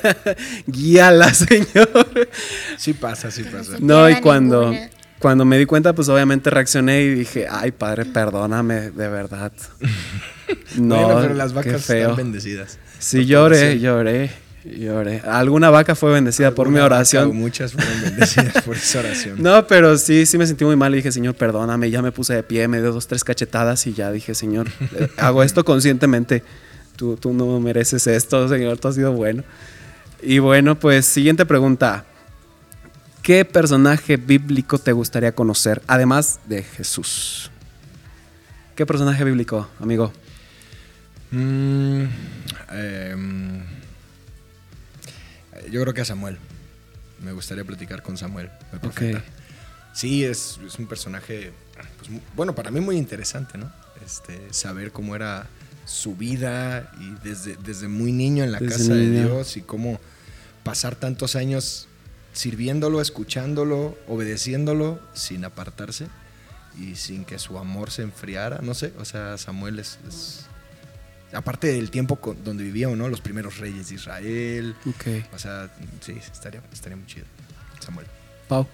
Guíalas, 0.68 1.38
Señor. 1.38 2.30
Sí 2.78 2.94
pasa, 2.94 3.32
sí 3.32 3.44
pasa. 3.44 3.74
No, 3.80 4.10
y 4.10 4.16
cuando, 4.20 4.74
cuando 5.20 5.46
me 5.46 5.58
di 5.58 5.66
cuenta, 5.66 5.94
pues 5.94 6.10
obviamente 6.10 6.50
reaccioné 6.50 7.04
y 7.04 7.10
dije, 7.16 7.48
ay, 7.50 7.72
padre, 7.72 8.06
perdóname, 8.06 8.92
de 8.92 9.08
verdad. 9.08 9.52
No, 10.78 10.96
Bueno, 10.96 11.22
pero 11.22 11.34
las 11.34 11.50
qué 11.52 11.56
vacas 11.56 11.86
feo. 11.86 12.02
están 12.12 12.16
bendecidas. 12.16 12.80
Sí, 13.00 13.26
lloré, 13.26 13.80
lloré, 13.82 14.32
lloré. 14.78 15.22
Alguna 15.22 15.70
vaca 15.70 15.96
fue 15.96 16.12
bendecida 16.12 16.52
por 16.52 16.70
mi 16.70 16.80
oración. 16.80 17.36
Muchas 17.36 17.74
fueron 17.74 18.02
bendecidas 18.02 18.64
por 18.64 18.76
esa 18.76 19.00
oración. 19.00 19.38
No, 19.48 19.66
pero 19.68 19.98
sí, 19.98 20.26
sí 20.26 20.38
me 20.38 20.46
sentí 20.46 20.66
muy 20.66 20.76
mal 20.76 20.94
y 20.94 20.98
dije, 20.98 21.12
Señor, 21.12 21.36
perdóname. 21.36 21.90
Ya 21.90 22.02
me 22.02 22.12
puse 22.12 22.34
de 22.34 22.44
pie, 22.44 22.68
me 22.68 22.82
dio 22.82 22.92
dos, 22.92 23.08
tres 23.08 23.24
cachetadas 23.24 23.86
y 23.88 23.94
ya 23.94 24.12
dije, 24.12 24.36
Señor, 24.36 24.68
eh, 24.96 25.10
hago 25.18 25.44
esto 25.44 25.64
conscientemente. 25.64 26.44
Tú, 26.96 27.16
tú 27.16 27.34
no 27.34 27.60
mereces 27.60 28.08
esto, 28.08 28.48
Señor, 28.50 28.78
tú 28.78 28.88
has 28.88 28.96
sido 28.96 29.12
bueno. 29.14 29.44
Y 30.22 30.40
bueno, 30.40 30.80
pues 30.80 31.06
siguiente 31.06 31.46
pregunta. 31.46 32.06
¿Qué 33.22 33.44
personaje 33.46 34.18
bíblico 34.18 34.80
te 34.80 34.94
gustaría 34.94 35.34
conocer, 35.34 35.82
además 35.86 36.40
de 36.46 36.64
Jesús? 36.64 37.52
¿Qué 38.76 38.86
personaje 38.86 39.24
bíblico, 39.24 39.68
amigo? 39.80 40.14
Mm, 41.32 42.04
em, 42.72 43.77
yo 45.72 45.82
creo 45.82 45.94
que 45.94 46.02
a 46.02 46.06
Samuel. 46.06 46.38
Me 47.24 47.32
gustaría 47.32 47.64
platicar 47.64 48.04
con 48.04 48.18
Samuel. 48.18 48.50
el 48.74 48.80
profeta. 48.80 49.24
Sí, 49.94 50.24
es, 50.24 50.60
es 50.66 50.78
un 50.78 50.86
personaje, 50.88 51.52
pues, 51.98 52.22
bueno, 52.36 52.54
para 52.54 52.70
mí 52.70 52.80
muy 52.80 52.98
interesante, 52.98 53.58
¿no? 53.58 53.72
Este, 54.06 54.40
saber 54.54 54.92
cómo 54.92 55.16
era 55.16 55.48
su 55.86 56.16
vida 56.16 56.92
y 57.00 57.28
desde, 57.28 57.56
desde 57.56 57.88
muy 57.88 58.12
niño 58.12 58.44
en 58.44 58.52
la 58.52 58.60
Desde 58.60 58.78
casa 58.78 58.94
de. 58.94 59.24
Dios 59.24 59.58
y 59.58 59.62
cómo 59.62 60.00
pasar 60.64 60.96
tantos 60.96 61.36
años 61.36 61.88
sirviéndolo, 62.34 63.02
escuchándolo, 63.02 63.98
obedeciéndolo 64.08 65.00
sin 65.14 65.44
apartarse 65.46 66.08
y 66.80 66.96
sin 66.96 67.26
que 67.26 67.40
su 67.40 67.58
amor 67.58 67.90
se 67.90 68.04
enfriara, 68.04 68.60
no 68.62 68.76
sé, 68.76 68.94
o 69.00 69.06
sea, 69.06 69.38
Samuel 69.40 69.80
es... 69.80 69.98
es- 70.08 70.46
aparte 71.38 71.68
del 71.68 71.90
tiempo 71.92 72.18
con- 72.18 72.44
donde 72.44 72.64
vivía, 72.64 72.88
¿no? 72.90 73.08
Los 73.10 73.22
primeros 73.22 73.58
reyes 73.58 73.90
de 73.90 73.96
Israel, 73.96 74.76
Ok. 74.86 75.26
o 75.34 75.40
sea, 75.40 75.70
sí, 76.02 76.14
estaría, 76.14 76.62
estaría 76.74 76.96
muy 76.98 77.06
chido. 77.08 77.26
Samuel. 77.80 78.08
Pau. 78.48 78.68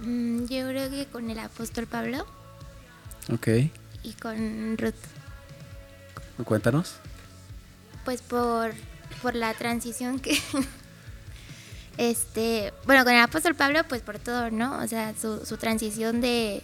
Mm, 0.00 0.46
yo 0.46 0.68
creo 0.68 0.90
que 0.90 1.06
con 1.06 1.30
el 1.30 1.38
apóstol 1.38 1.86
Pablo 1.86 2.26
Ok. 3.32 3.48
y 4.02 4.12
con 4.20 4.76
Ruth. 4.78 4.94
Cuéntanos. 6.44 6.94
Pues 8.04 8.20
por, 8.22 8.72
por 9.20 9.34
la 9.36 9.54
transición 9.54 10.18
que... 10.18 10.36
este, 11.98 12.72
bueno, 12.86 13.04
con 13.04 13.12
el 13.12 13.20
apóstol 13.20 13.54
Pablo, 13.54 13.80
pues 13.88 14.02
por 14.02 14.18
todo, 14.18 14.50
¿no? 14.50 14.78
O 14.82 14.88
sea, 14.88 15.14
su, 15.20 15.44
su 15.44 15.56
transición 15.56 16.20
de, 16.20 16.62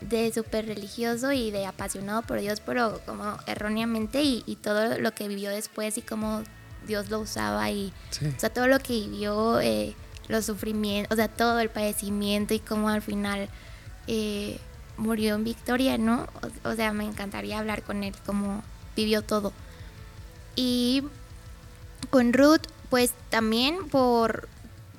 de 0.00 0.32
súper 0.32 0.66
religioso 0.66 1.32
y 1.32 1.50
de 1.50 1.66
apasionado 1.66 2.22
por 2.22 2.40
Dios, 2.40 2.60
pero 2.60 3.00
como 3.06 3.36
erróneamente 3.46 4.22
y, 4.22 4.42
y 4.46 4.56
todo 4.56 4.98
lo 4.98 5.12
que 5.14 5.28
vivió 5.28 5.50
después 5.50 5.96
y 5.98 6.02
cómo 6.02 6.42
Dios 6.86 7.10
lo 7.10 7.20
usaba 7.20 7.70
y, 7.70 7.92
Sí. 8.10 8.26
o 8.26 8.38
sea, 8.40 8.50
todo 8.52 8.66
lo 8.68 8.78
que 8.80 8.92
vivió, 8.92 9.60
eh, 9.60 9.94
los 10.28 10.44
sufrimientos, 10.46 11.12
o 11.12 11.16
sea, 11.16 11.28
todo 11.28 11.58
el 11.60 11.70
padecimiento 11.70 12.52
y 12.54 12.58
cómo 12.58 12.88
al 12.90 13.02
final 13.02 13.48
eh, 14.06 14.58
murió 14.98 15.34
en 15.34 15.44
victoria, 15.44 15.96
¿no? 15.98 16.28
O, 16.64 16.70
o 16.70 16.74
sea, 16.74 16.92
me 16.92 17.04
encantaría 17.04 17.58
hablar 17.58 17.82
con 17.82 18.04
él, 18.04 18.14
cómo 18.26 18.62
vivió 18.96 19.22
todo. 19.22 19.52
Y 20.56 21.02
con 22.10 22.32
Ruth, 22.32 22.60
pues 22.90 23.12
también 23.30 23.88
por 23.88 24.48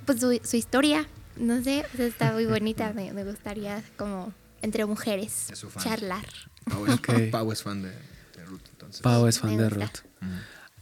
pues, 0.06 0.20
su, 0.20 0.40
su 0.44 0.58
historia, 0.58 1.08
no 1.38 1.64
sé, 1.64 1.86
o 1.94 1.98
sea, 1.98 2.08
está 2.08 2.32
muy 2.34 2.46
bonita, 2.46 2.92
me, 2.94 3.14
me 3.14 3.24
gustaría 3.24 3.84
como 3.98 4.34
entre 4.62 4.86
mujeres 4.86 5.50
Es 5.52 5.60
su 5.60 5.70
fan. 5.70 5.84
charlar. 5.84 6.26
Pau 6.70 6.86
es, 6.88 6.94
Ok. 6.96 7.10
Pau 7.32 7.52
es 7.52 7.62
fan 7.64 7.82
de, 7.84 7.90
de 7.90 8.46
Ruth, 8.46 8.62
entonces. 8.72 9.02
Pau 9.02 9.28
es 9.28 9.40
fan 9.40 9.56
Me 9.56 9.64
de 9.64 9.70
gusta. 9.70 9.86
Ruth. 9.86 10.30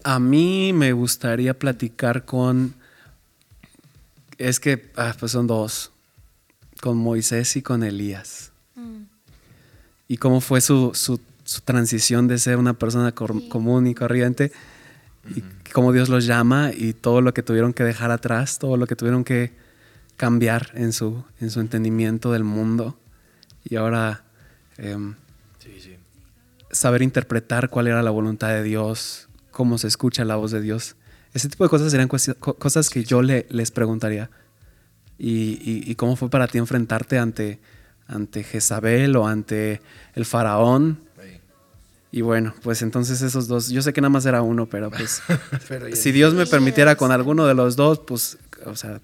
A 0.04 0.20
mí 0.20 0.74
me 0.74 0.92
gustaría 0.94 1.58
platicar 1.58 2.26
con. 2.26 2.76
Es 4.38 4.60
que 4.60 4.92
ah, 4.98 5.16
pues 5.20 5.32
son 5.32 5.48
dos. 5.48 5.92
Con 6.82 6.98
Moisés 6.98 7.56
y 7.56 7.62
con 7.62 7.84
Elías. 7.84 8.52
Mm. 8.76 9.04
Y 10.10 10.18
cómo 10.18 10.42
fue 10.42 10.60
su, 10.62 10.92
su- 10.94 11.22
su 11.46 11.62
transición 11.62 12.28
de 12.28 12.38
ser 12.40 12.58
una 12.58 12.74
persona 12.74 13.14
cor- 13.14 13.40
Sí. 13.40 13.50
común 13.50 13.88
y 13.88 13.96
corriente. 13.96 14.52
Y 15.36 15.42
cómo 15.72 15.94
Dios 15.94 16.10
los 16.10 16.26
llama 16.26 16.72
y 16.76 16.92
todo 16.94 17.22
lo 17.22 17.34
que 17.34 17.44
tuvieron 17.44 17.74
que 17.74 17.84
dejar 17.86 18.12
atrás, 18.12 18.60
todo 18.60 18.76
lo 18.76 18.88
que 18.88 18.96
tuvieron 18.98 19.24
que 19.24 19.54
cambiar 20.18 20.72
en 20.74 20.92
su, 20.92 21.24
en 21.40 21.50
su 21.50 21.62
entendimiento 21.62 22.32
del 22.34 22.44
mundo. 22.44 23.00
Y 23.64 23.76
ahora 23.76 24.24
em, 24.78 25.16
Sí, 25.60 25.80
sí. 25.80 25.96
saber 26.72 27.02
interpretar 27.02 27.70
cuál 27.70 27.88
era 27.88 28.02
la 28.04 28.12
voluntad 28.12 28.50
de 28.50 28.64
Dios, 28.64 29.30
cómo 29.52 29.78
se 29.78 29.88
escucha 29.88 30.26
la 30.26 30.36
voz 30.36 30.52
de 30.52 30.62
Dios. 30.62 30.96
Ese 31.34 31.50
tipo 31.50 31.64
de 31.64 31.70
cosas 31.70 31.92
serían 31.92 32.08
cosas 32.10 32.90
que 32.90 33.04
yo 33.04 33.22
le, 33.22 33.46
les 33.50 33.72
preguntaría. 33.72 34.30
Y, 35.18 35.60
y- 35.62 35.84
y 35.90 35.96
cómo 35.96 36.16
fue 36.16 36.30
para 36.30 36.48
ti 36.48 36.58
enfrentarte 36.58 37.18
ante, 37.18 37.60
ante 38.08 38.44
Jezabel 38.44 39.16
o 39.16 39.28
ante 39.28 39.82
el 40.16 40.26
faraón. 40.26 41.00
Y 42.12 42.22
bueno, 42.22 42.54
pues 42.62 42.84
entonces 42.84 43.24
esos 43.24 43.48
dos, 43.48 43.70
yo 43.70 43.82
sé 43.82 43.92
que 43.92 44.00
nada 44.02 44.10
más 44.12 44.26
era 44.28 44.44
uno, 44.44 44.68
pero 44.68 44.92
pues 44.92 45.22
Pero 45.68 45.96
si 45.96 46.12
Dios 46.12 46.36
me 46.36 46.46
permitiera 46.46 46.96
con 46.96 47.12
alguno 47.12 47.48
de 47.48 47.56
los 47.56 47.76
dos, 47.76 48.00
pues, 48.06 48.38
o 48.66 48.76
sea, 48.76 49.02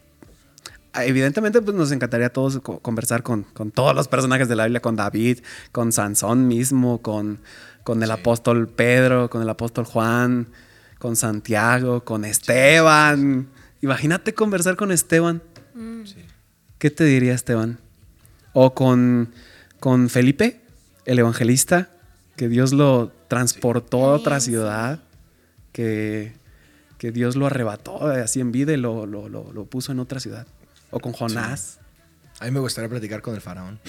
evidentemente 0.96 1.62
pues 1.62 1.76
nos 1.76 1.92
encantaría 1.92 2.28
a 2.28 2.30
todos 2.34 2.60
co- 2.60 2.80
conversar 2.80 3.24
con, 3.24 3.44
con 3.44 3.72
todos 3.72 3.96
los 3.96 4.08
personajes 4.08 4.48
de 4.50 4.56
la 4.56 4.66
Biblia, 4.66 4.82
con 4.82 4.96
David, 4.96 5.40
con 5.72 5.92
Sansón 5.92 6.48
mismo, 6.48 7.02
con, 7.02 7.40
con 7.84 8.02
el 8.04 8.10
Sí. 8.10 8.14
apóstol 8.14 8.68
Pedro, 8.68 9.30
con 9.30 9.42
el 9.42 9.50
apóstol 9.50 9.86
Juan, 9.86 10.48
con 10.98 11.16
Santiago, 11.16 12.04
con 12.04 12.26
Esteban. 12.26 13.48
Imagínate 13.82 14.34
conversar 14.34 14.76
con 14.76 14.92
Esteban. 14.92 15.42
Mm. 15.74 16.04
Sí. 16.06 16.16
¿Qué 16.78 16.90
te 16.92 17.04
diría 17.06 17.34
Esteban? 17.34 17.80
O 18.54 18.74
con, 18.74 19.32
con 19.80 20.10
Felipe, 20.10 20.62
el 21.06 21.20
evangelista, 21.20 21.90
que 22.36 22.48
Dios 22.50 22.74
lo 22.74 23.12
transportó 23.28 24.06
a 24.10 24.14
otra 24.16 24.40
ciudad, 24.40 25.00
que, 25.72 26.34
que 26.98 27.12
Dios 27.12 27.36
lo 27.36 27.46
arrebató 27.46 28.08
así 28.08 28.40
en 28.40 28.52
vida 28.52 28.74
y 28.74 28.78
lo, 28.78 29.06
lo- 29.06 29.30
lo- 29.30 29.52
lo 29.54 29.66
puso 29.66 29.92
en 29.92 30.00
otra 30.00 30.20
ciudad. 30.20 30.48
O 30.92 31.00
con 31.00 31.14
Jonás. 31.14 31.80
A 32.42 32.46
mí 32.46 32.52
me 32.52 32.62
gustaría 32.62 32.88
platicar 32.90 33.22
con 33.22 33.36
el 33.36 33.42
faraón. 33.42 33.82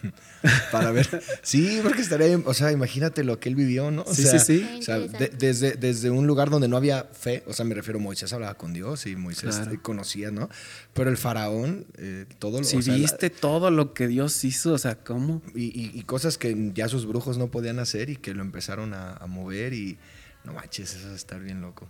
Para 0.70 0.92
ver. 0.92 1.08
Sí, 1.42 1.80
porque 1.82 2.02
estaría 2.02 2.28
bien. 2.28 2.44
O 2.46 2.54
sea, 2.54 2.70
imagínate 2.70 3.24
lo 3.24 3.40
que 3.40 3.48
él 3.48 3.56
vivió, 3.56 3.90
¿no? 3.90 4.02
O 4.02 4.14
Sí, 4.14 4.22
sea, 4.22 4.38
sí, 4.38 4.58
sí. 4.58 4.78
O 4.78 4.82
sea, 4.82 4.98
de- 5.00 5.28
desde, 5.36 5.72
desde 5.72 6.10
un 6.10 6.26
lugar 6.28 6.48
donde 6.48 6.68
no 6.68 6.76
había 6.76 7.02
fe, 7.04 7.42
o 7.48 7.52
sea, 7.52 7.64
me 7.64 7.74
refiero, 7.74 7.98
Moisés 7.98 8.32
hablaba 8.32 8.54
con 8.54 8.72
Dios 8.72 9.06
y 9.06 9.16
Moisés 9.16 9.56
Claro. 9.56 9.82
conocía, 9.82 10.30
¿no? 10.30 10.48
Pero 10.94 11.10
el 11.10 11.16
faraón, 11.16 11.86
eh, 11.98 12.26
todo 12.38 12.58
lo 12.58 12.64
Si 12.64 12.76
o 12.76 12.82
sea, 12.82 12.92
la- 12.94 13.00
viste 13.00 13.28
todo 13.30 13.72
lo 13.72 13.92
que 13.92 14.06
Dios 14.06 14.44
hizo, 14.44 14.74
o 14.74 14.78
sea, 14.78 14.94
¿cómo? 15.02 15.42
y, 15.56 15.64
y- 15.64 15.90
y 15.92 16.02
cosas 16.04 16.38
que 16.38 16.70
ya 16.74 16.88
sus 16.88 17.06
brujos 17.06 17.38
no 17.38 17.48
podían 17.50 17.80
hacer 17.80 18.08
y 18.08 18.16
que 18.16 18.34
lo 18.34 18.42
empezaron 18.42 18.94
a, 18.94 19.14
a 19.14 19.26
mover 19.26 19.72
y 19.72 19.98
no 20.44 20.52
manches, 20.52 20.94
eso 20.94 21.08
es 21.10 21.16
estar 21.16 21.40
bien 21.40 21.60
loco. 21.60 21.88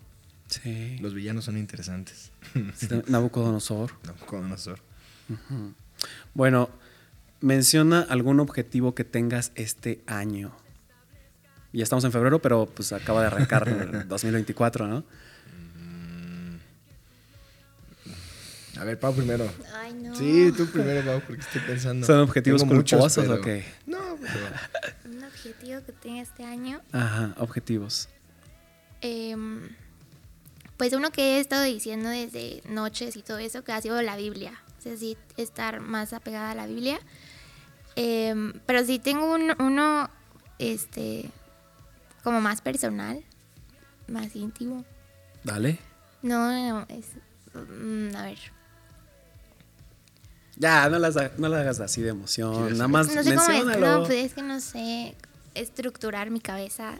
Sí. 0.48 0.98
Los 1.00 1.12
villanos 1.14 1.44
son 1.44 1.56
interesantes. 1.58 2.30
Este, 2.54 3.02
Nabucodonosor. 3.08 3.92
no, 4.04 4.12
Nabucodonosor. 4.12 4.80
Bueno, 6.34 6.70
menciona 7.40 8.00
algún 8.02 8.38
objetivo 8.40 8.94
que 8.94 9.04
tengas 9.04 9.52
este 9.56 10.02
año. 10.06 10.52
Ya 11.72 11.82
estamos 11.82 12.04
en 12.04 12.12
febrero, 12.12 12.40
pero 12.40 12.66
pues 12.66 12.92
acaba 12.92 13.20
de 13.22 13.26
arrancar 13.26 13.68
el 13.68 14.06
2024, 14.08 14.86
¿no? 14.86 15.04
A 18.78 18.84
ver, 18.84 19.00
Pau 19.00 19.14
primero. 19.14 19.50
Ay, 19.74 19.94
no. 19.94 20.14
Sí, 20.14 20.52
tú 20.54 20.66
primero, 20.66 21.02
Pau, 21.04 21.20
porque 21.26 21.40
estoy 21.40 21.62
pensando. 21.62 22.06
¿Son 22.06 22.20
objetivos 22.20 22.60
Tengo 22.60 22.74
muchos, 22.74 22.98
culposos 23.00 23.28
o 23.28 23.40
qué? 23.40 23.64
No, 23.86 23.98
pero 24.20 25.16
Un 25.16 25.24
objetivo 25.24 25.80
que 25.84 25.92
tenga 25.92 26.20
este 26.22 26.44
año. 26.44 26.80
Ajá, 26.92 27.34
objetivos. 27.38 28.08
em, 29.00 29.68
pues 30.76 30.92
uno 30.92 31.10
que 31.10 31.36
he 31.36 31.40
estado 31.40 31.62
diciendo 31.64 32.08
desde 32.08 32.62
noches 32.68 33.16
y 33.16 33.22
todo 33.22 33.38
eso, 33.38 33.64
que 33.64 33.72
ha 33.72 33.80
sido 33.80 34.00
la 34.02 34.16
Biblia. 34.16 34.60
O 34.78 34.82
sea, 34.82 34.96
sí, 34.96 35.16
estar 35.36 35.80
más 35.80 36.12
apegada 36.12 36.50
a 36.50 36.54
la 36.54 36.66
Biblia. 36.66 36.98
Em, 37.96 38.52
pero 38.66 38.84
sí 38.84 38.98
tengo 38.98 39.32
un- 39.34 39.54
uno, 39.60 40.10
este, 40.58 41.30
como 42.22 42.40
más 42.40 42.60
personal, 42.60 43.24
más 44.06 44.36
íntimo. 44.36 44.84
Dale. 45.44 45.78
No, 46.22 46.50
no, 46.50 46.86
es, 46.88 47.06
mm, 47.54 48.14
a 48.16 48.22
ver. 48.24 48.38
Ya, 50.58 50.88
no 50.88 50.98
las, 50.98 51.14
no 51.38 51.48
las 51.48 51.60
hagas 51.60 51.80
así 51.80 52.00
de 52.02 52.10
emoción. 52.10 52.54
¿Quieres 52.54 52.78
Nada 52.78 52.88
más 52.88 53.14
No 53.14 53.22
sé 53.22 53.34
cómo 53.34 53.50
es, 53.50 53.78
no, 53.78 54.04
pues 54.04 54.24
es 54.24 54.34
que 54.34 54.42
no 54.42 54.60
sé 54.60 55.14
estructurar 55.54 56.30
mi 56.30 56.40
cabeza. 56.40 56.94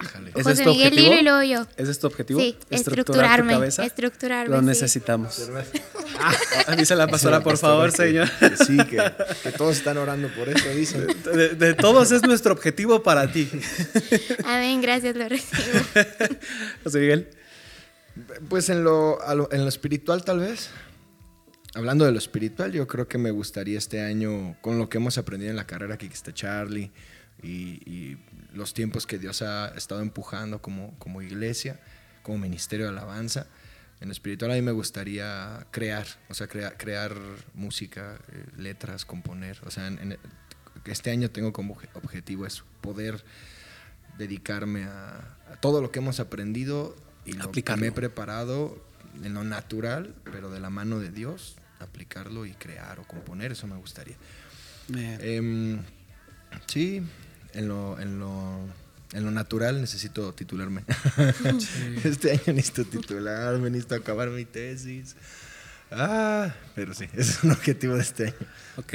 Ájale. 0.00 0.30
¿Ese 0.30 0.42
José 0.42 0.52
es 0.52 0.62
tu 0.62 0.70
Miguel 0.70 0.86
objetivo? 0.88 1.14
Lilo 1.14 1.20
y 1.20 1.24
luego 1.24 1.42
yo. 1.42 1.66
¿Ese 1.76 1.90
es 1.90 1.98
tu 1.98 2.06
objetivo? 2.06 2.40
Sí, 2.40 2.46
¿Estructurar 2.70 2.78
tu 2.78 3.00
estructurarme, 3.02 3.52
cabeza? 3.54 3.84
estructurarme, 3.84 4.54
Lo 4.54 4.60
sí. 4.60 4.66
necesitamos. 4.66 5.50
A 6.66 6.76
mí 6.76 6.84
se 6.84 6.94
la 6.96 7.06
pastora, 7.08 7.42
por 7.42 7.56
favor, 7.58 7.90
señor. 7.92 8.28
Que 8.38 8.56
sí, 8.56 8.76
que, 8.76 8.96
que 9.42 9.52
todos 9.52 9.76
están 9.76 9.96
orando 9.98 10.28
por 10.34 10.48
eso, 10.48 10.68
dicen. 10.70 11.06
De, 11.24 11.50
de 11.50 11.74
todos 11.74 12.12
es 12.12 12.22
nuestro 12.22 12.52
objetivo 12.52 13.02
para 13.02 13.30
ti. 13.30 13.48
Amén, 14.44 14.80
gracias, 14.80 15.16
lo 15.16 15.28
recibo. 15.28 15.62
José 16.84 16.98
Miguel. 17.00 17.28
Pues 18.48 18.68
en 18.68 18.82
lo, 18.84 19.18
en 19.52 19.62
lo 19.62 19.68
espiritual 19.68 20.24
tal 20.24 20.40
vez. 20.40 20.70
Hablando 21.74 22.04
de 22.04 22.12
lo 22.12 22.18
espiritual, 22.18 22.72
yo 22.72 22.86
creo 22.86 23.06
que 23.06 23.18
me 23.18 23.30
gustaría 23.30 23.78
este 23.78 24.00
año, 24.00 24.56
con 24.62 24.78
lo 24.78 24.88
que 24.88 24.98
hemos 24.98 25.18
aprendido 25.18 25.50
en 25.50 25.56
la 25.56 25.66
carrera 25.66 25.98
que 25.98 26.06
está 26.06 26.32
Charlie 26.32 26.90
y, 27.42 27.78
y 27.88 28.16
los 28.58 28.74
tiempos 28.74 29.06
que 29.06 29.18
Dios 29.18 29.40
ha 29.42 29.68
estado 29.76 30.02
empujando 30.02 30.60
como, 30.60 30.94
como 30.98 31.22
iglesia, 31.22 31.80
como 32.22 32.38
ministerio 32.38 32.84
de 32.86 32.92
alabanza, 32.92 33.46
en 34.00 34.08
lo 34.08 34.12
espiritual 34.12 34.50
a 34.50 34.54
mí 34.54 34.62
me 34.62 34.72
gustaría 34.72 35.66
crear, 35.70 36.06
o 36.28 36.34
sea, 36.34 36.46
crea- 36.46 36.76
crear 36.76 37.14
música, 37.54 38.18
eh, 38.32 38.44
letras, 38.56 39.04
componer. 39.04 39.58
O 39.64 39.70
sea, 39.70 39.86
en- 39.88 39.98
en- 40.12 40.18
este 40.84 41.10
año 41.10 41.30
tengo 41.30 41.52
como 41.52 41.74
obje- 41.76 41.88
objetivo 41.94 42.46
eso, 42.46 42.64
poder 42.80 43.24
dedicarme 44.16 44.84
a, 44.84 45.18
a 45.52 45.56
todo 45.60 45.80
lo 45.82 45.90
que 45.90 45.98
hemos 46.00 46.20
aprendido 46.20 46.96
y 47.24 47.32
lo 47.32 47.50
que 47.50 47.62
me 47.76 47.88
he 47.88 47.92
preparado 47.92 48.82
en 49.22 49.34
lo 49.34 49.44
natural, 49.44 50.14
pero 50.24 50.50
de 50.50 50.60
la 50.60 50.70
mano 50.70 50.98
de 51.00 51.10
Dios, 51.10 51.56
aplicarlo 51.80 52.46
y 52.46 52.52
crear 52.54 53.00
o 53.00 53.04
componer, 53.04 53.52
eso 53.52 53.66
me 53.66 53.76
gustaría. 53.76 54.16
Eh, 54.96 55.36
Em, 55.36 55.82
sí, 56.66 57.02
en 57.54 57.68
lo, 57.68 57.98
en, 58.00 58.18
lo, 58.18 58.58
en 59.12 59.24
lo 59.24 59.30
natural 59.30 59.80
necesito 59.80 60.32
titularme. 60.34 60.84
este 62.04 62.32
año 62.32 62.42
necesito 62.54 62.84
titularme, 62.84 63.70
necesito 63.70 63.94
acabar 63.94 64.28
mi 64.30 64.44
tesis. 64.44 65.16
Ah, 65.90 66.54
pero 66.74 66.94
sí, 66.94 67.04
ese 67.14 67.20
es 67.32 67.44
un 67.44 67.52
objetivo 67.52 67.94
de 67.94 68.02
este 68.02 68.24
año. 68.26 68.34
ok, 68.76 68.94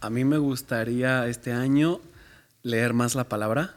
a, 0.00 0.06
a 0.06 0.10
mí 0.10 0.24
me 0.24 0.38
gustaría 0.38 1.26
este 1.28 1.52
año 1.52 2.00
leer 2.62 2.94
más 2.94 3.14
la 3.14 3.28
palabra. 3.28 3.74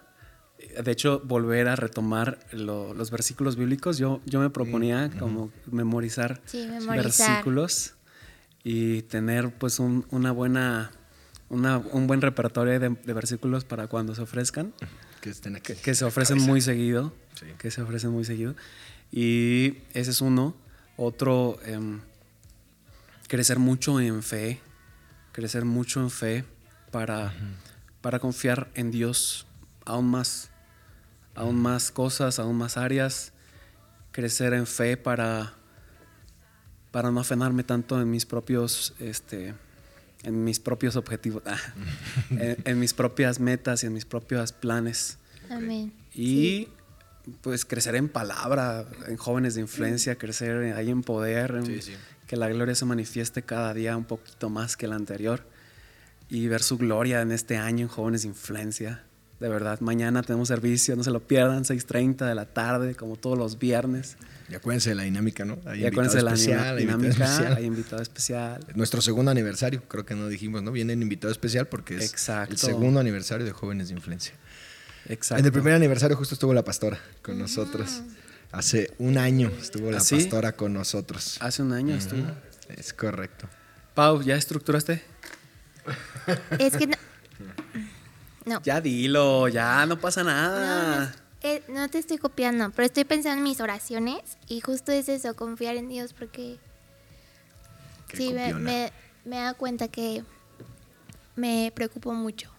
De 0.83 0.91
hecho, 0.91 1.21
volver 1.23 1.67
a 1.69 1.75
retomar 1.77 2.37
lo- 2.51 2.93
los 2.93 3.11
versículos 3.11 3.55
bíblicos. 3.55 3.97
Yo, 3.97 4.21
yo 4.25 4.39
me 4.41 4.49
proponía 4.49 5.09
como 5.17 5.51
memorizar, 5.71 6.41
Sí, 6.45 6.67
memorizar. 6.67 6.95
versículos 7.03 7.93
y 8.63 9.03
tener 9.03 9.51
pues 9.51 9.79
un, 9.79 10.05
una 10.11 10.31
buena, 10.33 10.91
una- 11.49 11.77
un 11.77 12.07
buen 12.07 12.21
repertorio 12.21 12.79
de, 12.79 12.89
de 12.89 13.13
versículos 13.13 13.63
para 13.65 13.87
cuando 13.87 14.15
se 14.15 14.21
ofrezcan. 14.21 14.73
que, 15.21 15.29
estén 15.31 15.55
aquí 15.55 15.73
que, 15.73 15.81
que 15.81 15.95
se 15.95 16.05
ofrecen 16.05 16.37
cabeza. 16.37 16.49
muy 16.51 16.61
seguido. 16.61 17.13
Sí. 17.35 17.45
Que 17.57 17.71
se 17.71 17.81
ofrecen 17.81 18.11
muy 18.11 18.23
seguido. 18.25 18.55
Y 19.11 19.79
ese 19.93 20.11
es 20.11 20.21
uno. 20.21 20.55
Otro, 20.97 21.57
em, 21.65 22.01
crecer 23.27 23.59
mucho 23.59 23.99
en 23.99 24.21
fe. 24.23 24.59
Crecer 25.31 25.65
mucho 25.65 26.01
en 26.01 26.09
fe 26.09 26.43
para, 26.91 27.33
para 28.01 28.19
confiar 28.19 28.69
en 28.75 28.91
Dios 28.91 29.45
aún 29.85 30.09
más. 30.09 30.49
Aún 31.35 31.55
más 31.61 31.91
cosas, 31.91 32.39
aún 32.39 32.57
más 32.57 32.75
áreas. 32.77 33.31
Crecer 34.11 34.53
en 34.53 34.67
fe 34.67 34.97
para, 34.97 35.53
para 36.91 37.11
no 37.11 37.19
afanarme 37.21 37.63
tanto 37.63 38.01
en 38.01 38.09
mis 38.09 38.25
propios, 38.25 38.93
este, 38.99 39.53
en 40.23 40.43
mis 40.43 40.59
propios 40.59 40.95
objetivos, 40.95 41.43
ah, 41.45 41.57
en, 42.31 42.57
en 42.65 42.79
mis 42.79 42.93
propias 42.93 43.39
metas 43.39 43.83
y 43.83 43.87
en 43.87 43.93
mis 43.93 44.05
propios 44.05 44.51
planes. 44.51 45.17
Amén. 45.49 45.93
Y 46.13 46.67
pues 47.41 47.63
crecer 47.65 47.95
en 47.95 48.09
palabra, 48.09 48.85
en 49.07 49.17
jóvenes 49.17 49.55
de 49.55 49.61
influencia, 49.61 50.15
crecer 50.17 50.73
ahí 50.73 50.89
en 50.89 51.03
poder, 51.03 51.51
en- 51.51 51.65
Sí, 51.65 51.81
sí. 51.81 51.93
que 52.27 52.35
la 52.37 52.49
gloria 52.49 52.75
se 52.75 52.85
manifieste 52.85 53.43
cada 53.43 53.73
día 53.73 53.95
un 53.95 54.05
poquito 54.05 54.49
más 54.49 54.75
que 54.77 54.85
el 54.87 54.93
anterior 54.93 55.43
y 56.29 56.47
ver 56.47 56.61
su 56.63 56.77
gloria 56.77 57.21
en 57.21 57.31
este 57.31 57.57
año 57.57 57.83
en 57.83 57.87
jóvenes 57.87 58.21
de 58.23 58.27
influencia. 58.29 59.03
De 59.39 59.47
verdad, 59.47 59.79
mañana 59.79 60.21
tenemos 60.21 60.49
servicio, 60.49 60.95
no 60.95 61.03
se 61.03 61.11
lo 61.11 61.21
pierdan, 61.21 61.63
6.30 61.63 62.27
de 62.27 62.35
la 62.35 62.45
tarde, 62.45 62.93
como 62.95 63.15
todos 63.15 63.37
los 63.37 63.57
viernes. 63.57 64.17
Y 64.49 64.55
acuérdense 64.55 64.89
de 64.89 64.95
la 64.95 65.03
dinámica, 65.03 65.45
¿no? 65.45 65.59
Hay 65.65 65.83
y 65.83 65.85
acuérdense 65.85 66.17
de 66.17 66.23
la 66.23 66.31
invitado 66.31 66.35
especial, 66.55 66.77
hay 66.77 66.83
invitado 66.83 66.97
dinámica, 67.01 67.23
especial. 67.25 67.57
hay 67.57 67.65
invitado 67.65 68.01
especial. 68.01 68.65
Nuestro 68.75 69.01
segundo 69.01 69.31
aniversario, 69.31 69.83
creo 69.87 70.05
que 70.05 70.15
no 70.15 70.27
dijimos, 70.27 70.63
¿no? 70.63 70.71
Viene 70.71 70.93
el 70.93 71.01
invitado 71.01 71.31
especial 71.31 71.67
porque 71.67 71.97
es 71.97 72.09
Exacto. 72.11 72.53
el 72.53 72.57
segundo 72.57 72.99
aniversario 72.99 73.45
de 73.45 73.51
Jóvenes 73.51 73.89
de 73.89 73.93
Influencia. 73.95 74.33
Exacto. 75.07 75.39
En 75.39 75.45
el 75.45 75.51
primer 75.51 75.73
aniversario 75.73 76.17
justo 76.17 76.33
estuvo 76.35 76.53
la 76.53 76.63
pastora 76.63 76.99
con 77.21 77.37
nosotros. 77.37 78.01
Hace 78.51 78.91
un 78.97 79.17
año 79.19 79.51
estuvo 79.61 79.91
la 79.91 79.97
¿Ah, 79.97 80.01
sí? 80.01 80.15
pastora 80.15 80.53
con 80.53 80.73
nosotros. 80.73 81.37
Hace 81.39 81.61
un 81.61 81.71
año 81.73 81.95
estuvo. 81.95 82.23
Es 82.69 82.93
correcto. 82.93 83.47
Pau, 83.93 84.21
¿ya 84.23 84.35
estructuraste? 84.35 85.03
Es 86.57 86.75
que 86.75 86.87
no. 86.87 86.95
No. 88.45 88.61
Ya 88.63 88.81
dilo, 88.81 89.47
ya 89.47 89.85
no 89.85 89.99
pasa 89.99 90.23
No, 90.23 90.29
nada. 90.31 91.05
no, 91.05 91.11
eh, 91.41 91.63
no 91.69 91.87
te 91.89 91.97
estoy 91.99 92.17
copiando, 92.17 92.71
pero 92.71 92.85
estoy 92.85 93.03
pensando 93.05 93.37
en 93.37 93.43
mis 93.43 93.61
oraciones 93.61 94.21
y 94.47 94.59
justo 94.61 94.91
es 94.91 95.07
eso, 95.09 95.35
confiar 95.35 95.75
en 95.77 95.87
Dios 95.89 96.13
porque 96.13 96.57
Qué 98.07 98.17
sí, 98.17 98.33
me, 98.33 98.53
me, 98.55 98.91
me 99.25 99.37
he 99.37 99.39
dado 99.41 99.55
cuenta 99.57 99.87
que 99.87 100.23
me 101.35 101.71
preocupo 101.75 102.13
mucho. 102.13 102.49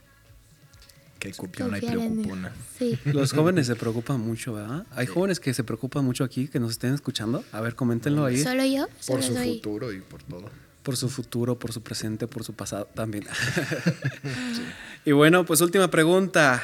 Qué 1.19 1.33
copiona 1.33 1.77
y 1.77 1.83
preocupona. 1.83 2.53
Sí. 2.79 2.99
Los 3.13 3.33
jóvenes 3.33 3.67
se 3.67 3.77
preocupan 3.77 4.21
mucho, 4.21 4.55
¿verdad? 4.55 4.87
Hay 4.93 5.07
jóvenes 5.07 5.39
que 5.39 5.53
se 5.53 5.63
preocupan 5.65 6.03
mucho 6.05 6.25
aquí, 6.25 6.49
que 6.49 6.59
nos 6.59 6.71
estén 6.71 6.95
escuchando. 6.95 7.45
A 7.53 7.61
ver, 7.61 7.75
coméntenlo 7.75 8.25
ahí. 8.25 8.43
¿Solo 8.43 8.65
yo? 8.65 8.87
Por 8.89 9.03
Solo 9.05 9.23
su 9.23 9.35
soy- 9.35 9.55
futuro 9.57 9.93
y 9.93 10.01
por 10.01 10.23
todo. 10.23 10.49
Por 10.83 10.97
su 10.97 11.11
futuro, 11.11 11.59
por 11.59 11.73
su 11.75 11.83
presente, 11.83 12.27
por 12.27 12.43
su 12.43 12.55
pasado 12.55 12.87
también. 12.95 13.27
Y 15.05 15.13
bueno, 15.13 15.45
pues 15.45 15.61
última 15.61 15.91
pregunta. 15.91 16.63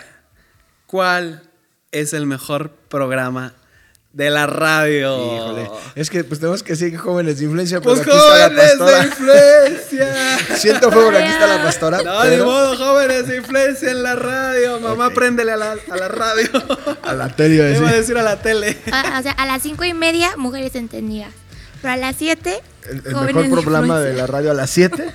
¿Cuál 0.87 1.46
es 2.01 2.13
el 2.13 2.27
mejor 2.27 2.71
programa 2.89 3.55
de 4.13 4.31
la 4.31 4.47
radio? 4.47 5.17
Híjole. 5.37 5.71
Es 5.95 6.09
que 6.09 6.25
pues 6.25 6.41
tenemos 6.41 6.63
que 6.63 6.73
decir 6.73 6.97
jóvenes 6.97 7.39
de 7.39 7.45
influencia, 7.45 7.81
pero 7.81 7.97
Pues 7.97 8.01
aquí 8.07 8.11
está 8.17 8.49
la 8.49 8.49
jóvenes 8.49 8.79
de 8.79 9.07
influencia. 9.09 10.39
Siento 10.57 10.89
pero 10.91 11.09
aquí 11.19 11.27
está 11.29 11.47
la 11.47 11.63
pastora. 11.63 12.03
No, 12.03 12.25
ni 12.25 12.31
pero 12.31 12.45
modo, 12.47 12.77
jóvenes 12.77 13.27
de 13.29 13.37
influencia 13.37 13.91
en 13.91 14.03
la 14.03 14.15
radio. 14.17 14.81
Mamá, 14.81 15.09
Ok. 15.09 15.15
préndele 15.15 15.53
a 15.53 15.57
la, 15.57 15.73
a 15.73 15.97
la 15.97 16.09
radio. 16.09 16.49
a 17.03 17.13
la 17.13 17.29
tele 17.29 17.57
iba 17.57 17.65
a 17.65 17.69
Iba 17.71 17.77
a 17.77 17.81
decir. 17.93 17.97
decir 18.01 18.19
a 18.19 18.23
la 18.23 18.41
tele. 18.41 18.79
Ah, 18.91 19.17
o 19.19 19.23
sea, 19.23 19.33
a 19.33 19.45
las 19.47 19.63
cinco 19.63 19.85
y 19.85 19.93
media, 19.93 20.37
mujeres 20.37 20.75
entendidas. 20.77 21.33
Pero 21.83 21.93
a 21.93 21.97
las 21.99 22.17
siete, 22.17 22.63
El, 22.89 23.03
el 23.05 23.13
jóvenes 23.15 23.35
mejor 23.35 23.45
de 23.45 23.51
programa 23.63 24.01
de 24.01 24.15
la 24.15 24.27
radio 24.27 24.51
a 24.51 24.55
las 24.55 24.71
7. 24.71 25.13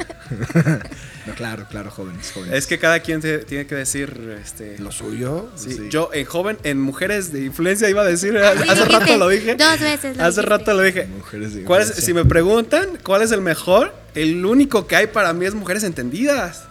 no, 1.27 1.33
claro, 1.35 1.65
claro, 1.69 1.91
jóvenes, 1.91 2.31
jóvenes. 2.33 2.55
Es 2.57 2.67
que 2.67 2.79
cada 2.79 2.99
quien 3.01 3.21
te- 3.21 3.39
tiene 3.39 3.67
que 3.67 3.75
decir 3.75 4.37
este, 4.43 4.77
lo 4.79 4.91
suyo. 4.91 5.49
Sí, 5.55 5.87
Yo 5.89 6.09
en 6.13 6.25
joven, 6.25 6.57
en 6.63 6.79
mujeres 6.81 7.31
de 7.31 7.45
influencia 7.45 7.89
iba 7.89 8.01
a 8.01 8.05
decir, 8.05 8.31
Sí, 8.33 8.37
hace 8.39 8.63
dijiste. 8.63 8.85
rato 8.85 9.17
lo 9.17 9.27
dije. 9.29 9.55
Dos 9.55 9.79
veces 9.79 10.17
lo 10.17 10.23
Hace 10.23 10.41
dijiste. 10.41 10.41
rato 10.41 10.73
lo 10.73 10.81
dije. 10.81 11.07
Mujeres 11.07 11.53
de 11.53 11.63
¿Cuál 11.63 11.81
es- 11.81 11.87
influencia. 11.89 12.05
si 12.05 12.13
me 12.13 12.25
preguntan 12.25 12.97
cuál 13.03 13.21
es 13.21 13.31
el 13.31 13.41
mejor, 13.41 13.93
el 14.15 14.45
único 14.45 14.87
que 14.87 14.95
hay 14.95 15.07
para 15.07 15.33
mí 15.33 15.45
es 15.45 15.53
mujeres 15.53 15.83
entendidas. 15.83 16.63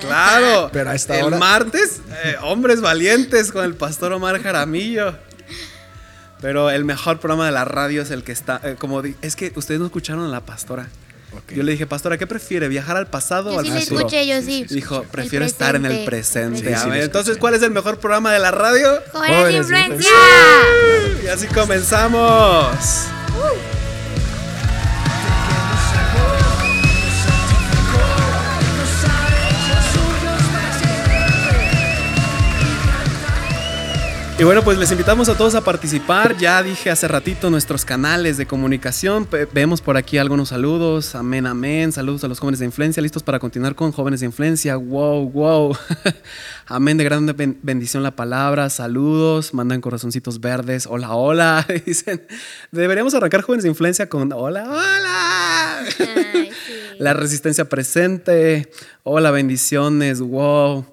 Claro. 0.00 0.70
Pero 0.72 0.90
a 0.90 0.94
esta 0.94 1.18
el 1.18 1.26
hora- 1.26 1.38
martes, 1.38 2.00
eh, 2.24 2.36
hombres 2.42 2.80
valientes 2.80 3.52
con 3.52 3.64
el 3.64 3.74
pastor 3.74 4.12
Omar 4.12 4.40
Jaramillo. 4.42 5.14
Pero 6.40 6.70
el 6.70 6.84
mejor 6.84 7.18
programa 7.18 7.46
de 7.46 7.52
la 7.52 7.64
radio 7.64 8.00
es 8.02 8.10
el 8.10 8.22
que 8.22 8.32
está, 8.32 8.60
eh, 8.62 8.76
como 8.78 9.02
di- 9.02 9.16
es 9.22 9.34
que 9.36 9.52
ustedes 9.56 9.80
no 9.80 9.86
escucharon 9.86 10.24
a 10.24 10.28
la 10.28 10.40
pastora. 10.40 10.88
Yo 11.54 11.62
le 11.62 11.72
dije, 11.72 11.86
pastora, 11.86 12.16
¿qué 12.18 12.26
prefiere? 12.26 12.68
¿Viajar 12.68 12.96
al 12.96 13.06
pasado 13.06 13.54
o 13.54 13.58
al 13.58 13.64
sí 13.66 13.70
le 13.72 13.80
futuro? 13.80 14.00
escuché, 14.00 14.26
yo 14.26 14.40
sí. 14.42 14.64
Dijo, 14.68 15.02
prefiero 15.04 15.44
estar 15.44 15.76
en 15.76 15.86
el 15.86 16.04
presente. 16.04 16.60
presente. 16.62 16.68
Sí, 16.70 16.74
sí, 16.74 16.82
A 16.82 16.84
lo 16.86 16.92
ver, 16.92 17.02
entonces. 17.04 17.36
¿cuál 17.38 17.54
es 17.54 17.62
el 17.62 17.70
mejor 17.70 17.98
programa 17.98 18.32
de 18.32 18.38
la 18.38 18.50
radio? 18.50 19.00
Jóvenes 19.12 19.68
de 19.68 19.76
Jóvenes 19.76 20.00
influencia. 20.00 20.10
Y 21.24 21.26
así 21.28 21.46
comenzamos. 21.48 22.66
Y 34.40 34.44
bueno, 34.44 34.62
pues 34.62 34.78
les 34.78 34.92
invitamos 34.92 35.28
a 35.28 35.36
todos 35.36 35.56
a 35.56 35.64
participar. 35.64 36.36
Ya 36.36 36.62
dije 36.62 36.90
hace 36.90 37.08
ratito 37.08 37.50
nuestros 37.50 37.84
canales 37.84 38.36
de 38.36 38.46
comunicación. 38.46 39.26
Vemos 39.52 39.80
por 39.80 39.96
aquí 39.96 40.16
algunos 40.16 40.50
saludos. 40.50 41.16
Amén, 41.16 41.44
amén. 41.44 41.90
Saludos 41.90 42.22
a 42.22 42.28
los 42.28 42.38
jóvenes 42.38 42.60
de 42.60 42.66
influencia. 42.66 43.02
Listos 43.02 43.24
para 43.24 43.40
continuar 43.40 43.74
con 43.74 43.90
jóvenes 43.90 44.20
de 44.20 44.26
influencia. 44.26 44.76
Wow, 44.76 45.28
wow. 45.32 45.76
amén. 46.66 46.96
De 46.98 47.02
grande 47.02 47.32
ben- 47.32 47.58
bendición 47.62 48.04
la 48.04 48.14
palabra. 48.14 48.70
Saludos. 48.70 49.54
Mandan 49.54 49.80
corazoncitos 49.80 50.40
verdes. 50.40 50.86
Hola, 50.86 51.16
hola. 51.16 51.66
Dicen. 51.84 52.24
Deberíamos 52.70 53.14
arrancar 53.14 53.42
jóvenes 53.42 53.64
de 53.64 53.70
influencia 53.70 54.08
con 54.08 54.32
hola, 54.32 54.70
hola. 54.70 55.78
Ay, 55.80 55.90
sí. 55.96 56.50
La 57.00 57.12
resistencia 57.12 57.68
presente. 57.68 58.70
Hola, 59.02 59.32
bendiciones. 59.32 60.20
Wow. 60.20 60.84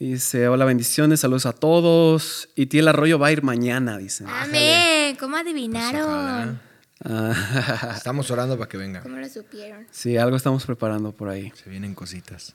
Dice, 0.00 0.48
hola, 0.48 0.64
bendiciones. 0.64 1.20
Saludos 1.20 1.44
a 1.44 1.52
todos. 1.52 2.48
Y 2.56 2.66
Tiel 2.66 2.88
Arroyo 2.88 3.18
va 3.18 3.26
a 3.28 3.32
ir 3.32 3.42
mañana, 3.42 3.98
dicen. 3.98 4.26
Amén. 4.28 5.14
¿Cómo 5.20 5.32
Pues 5.36 5.42
adivinaron? 5.46 6.60
Ah, 7.02 7.94
Estamos 7.96 8.30
orando 8.30 8.58
para 8.58 8.68
que 8.68 8.76
venga. 8.76 9.00
¿Cómo 9.00 9.16
lo 9.16 9.26
supieron? 9.26 9.86
sí, 9.90 10.18
algo 10.18 10.36
estamos 10.36 10.66
preparando 10.66 11.12
por 11.12 11.30
ahí. 11.30 11.50
Se 11.54 11.70
vienen 11.70 11.94
cositas. 11.94 12.54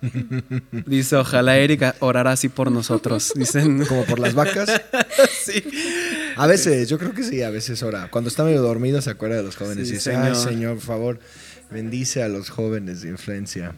Dice, 0.86 1.16
ojalá 1.16 1.58
Erika 1.58 1.94
orará 2.00 2.32
así 2.32 2.48
por 2.48 2.72
nosotros. 2.72 3.32
Dicen, 3.36 3.84
Como 3.84 4.06
por 4.06 4.18
las 4.18 4.32
vacas. 4.32 4.80
sí. 5.44 5.62
A 6.36 6.46
veces, 6.46 6.88
yo 6.88 6.98
creo 6.98 7.12
que 7.12 7.22
sí, 7.22 7.42
a 7.42 7.50
veces 7.50 7.82
ora. 7.82 8.08
Cuando 8.10 8.28
está 8.28 8.44
medio 8.44 8.62
dormido 8.62 9.02
se 9.02 9.10
acuerda 9.10 9.36
de 9.36 9.42
los 9.42 9.56
jóvenes 9.56 9.88
Sí, 9.88 9.92
y 9.92 9.96
dice, 9.96 10.16
ay 10.16 10.34
Señor. 10.34 10.36
Señor, 10.36 10.74
por 10.76 10.84
favor, 10.84 11.20
bendice 11.70 12.22
a 12.22 12.28
los 12.28 12.48
jóvenes 12.48 13.02
de 13.02 13.10
influencia. 13.10 13.74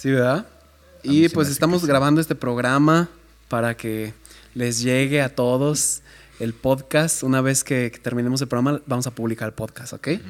Sí, 0.00 0.10
¿verdad? 0.10 0.46
A 0.46 0.46
Y 1.02 1.28
pues 1.28 1.50
estamos 1.50 1.84
grabando 1.84 2.22
este 2.22 2.34
programa 2.34 3.10
para 3.48 3.76
que 3.76 4.14
les 4.54 4.80
llegue 4.80 5.20
a 5.20 5.34
todos 5.34 6.00
el 6.38 6.54
podcast. 6.54 7.22
Una 7.22 7.42
vez 7.42 7.62
que, 7.62 7.90
que 7.90 7.98
terminemos 7.98 8.40
el 8.40 8.48
programa, 8.48 8.80
vamos 8.86 9.06
a 9.06 9.10
publicar 9.10 9.48
el 9.48 9.52
podcast, 9.52 9.92
¿ok? 9.92 10.06
Eh, 10.08 10.20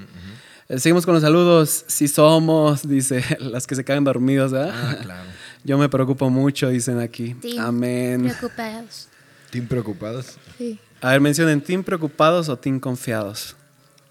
Seguimos 0.78 1.06
con 1.06 1.14
los 1.14 1.22
saludos. 1.22 1.85
Sí 1.87 2.09
somos, 2.09 2.83
dice, 2.88 3.24
las 3.38 3.68
que 3.68 3.76
se 3.76 3.85
quedan 3.85 4.02
dormidos, 4.02 4.50
¿verdad? 4.50 4.74
Ah, 4.74 4.96
claro. 5.00 5.30
Yo 5.62 5.78
me 5.78 5.88
preocupo 5.88 6.28
mucho, 6.30 6.68
dicen 6.68 6.98
aquí. 6.98 7.37
Sí. 7.40 7.56
Amén. 7.56 8.22
Preocupados. 8.22 9.06
¿Team 9.50 9.68
preocupados? 9.68 10.37
Sí. 10.59 10.80
A 11.00 11.11
ver, 11.11 11.20
mencionen 11.20 11.61
team 11.61 11.85
preocupados 11.85 12.48
o 12.48 12.56
team 12.56 12.80
confiados. 12.80 13.54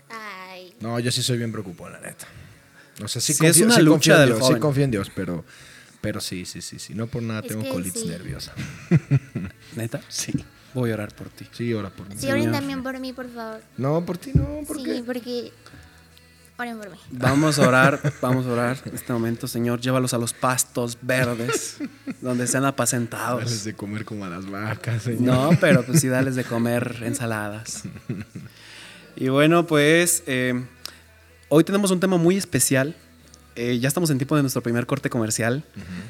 Ay. 0.09 0.73
No, 0.79 0.97
yo 1.01 1.11
sí 1.11 1.21
soy 1.21 1.37
bien 1.37 1.51
preocupado, 1.51 1.89
la 1.89 1.99
neta. 1.99 2.27
O 3.03 3.07
sea, 3.07 3.21
sí, 3.21 3.33
Sí, 3.33 3.45
es 3.45 3.51
confío, 3.53 3.65
una 3.65 3.75
sí 3.75 3.81
lucha 3.81 4.13
confío 4.15 4.23
en 4.23 4.25
Dios, 4.39 4.47
sí 4.47 4.59
confío 4.59 4.83
en 4.83 4.91
Dios, 4.91 5.11
pero, 5.15 5.45
pero 6.01 6.19
sí, 6.21 6.45
sí, 6.45 6.61
sí, 6.61 6.79
sí. 6.79 6.93
No 6.93 7.07
por 7.07 7.21
nada 7.23 7.41
Es 7.41 7.47
tengo 7.47 7.67
colitis 7.69 8.01
sí. 8.01 8.07
nerviosa. 8.07 8.53
¿Neta? 9.75 10.01
Sí. 10.07 10.33
Voy 10.73 10.91
a 10.91 10.93
orar 10.95 11.13
por 11.15 11.29
ti. 11.29 11.47
Sí, 11.51 11.73
ora 11.73 11.89
por 11.89 12.07
mí. 12.07 12.15
Sí, 12.17 12.27
oren 12.29 12.51
también 12.51 12.83
por 12.83 12.99
mí, 12.99 13.11
por 13.13 13.27
favor. 13.33 13.61
No, 13.77 14.05
por 14.05 14.17
ti 14.17 14.31
no, 14.35 14.61
¿por 14.67 14.77
sí, 14.77 14.83
qué? 14.83 15.03
porque. 15.05 15.51
Oren 16.59 16.77
por 16.77 16.91
mí. 16.91 16.97
Vamos 17.11 17.57
a 17.57 17.67
orar, 17.67 18.13
vamos 18.21 18.45
a 18.45 18.49
orar 18.51 18.77
en 18.85 18.93
este 18.93 19.11
momento, 19.13 19.47
Señor. 19.47 19.79
Llévalos 19.81 20.13
a 20.13 20.17
los 20.17 20.33
pastos 20.33 20.97
verdes, 21.01 21.77
donde 22.21 22.45
sean 22.47 22.63
Dales 22.63 22.73
apacentados. 22.73 23.63
de 23.63 23.73
comer 23.73 24.03
como 24.05 24.25
a 24.25 24.29
las 24.29 24.45
vacas, 24.45 25.03
señor. 25.03 25.21
No, 25.21 25.49
pero 25.59 25.83
pues 25.85 26.01
sí, 26.01 26.07
dales 26.09 26.35
de 26.35 26.43
comer 26.43 26.97
ensaladas. 27.05 27.83
Y 29.15 29.29
bueno, 29.29 29.65
pues 29.67 30.21
eh, 30.27 30.65
hoy 31.49 31.63
tenemos 31.63 31.91
un 31.91 31.99
tema 31.99 32.17
muy 32.17 32.37
especial. 32.37 32.95
Eh, 33.55 33.79
ya 33.79 33.87
estamos 33.87 34.09
en 34.09 34.17
tiempo 34.17 34.35
de 34.35 34.41
nuestro 34.43 34.61
primer 34.63 34.85
corte 34.85 35.09
comercial. 35.09 35.63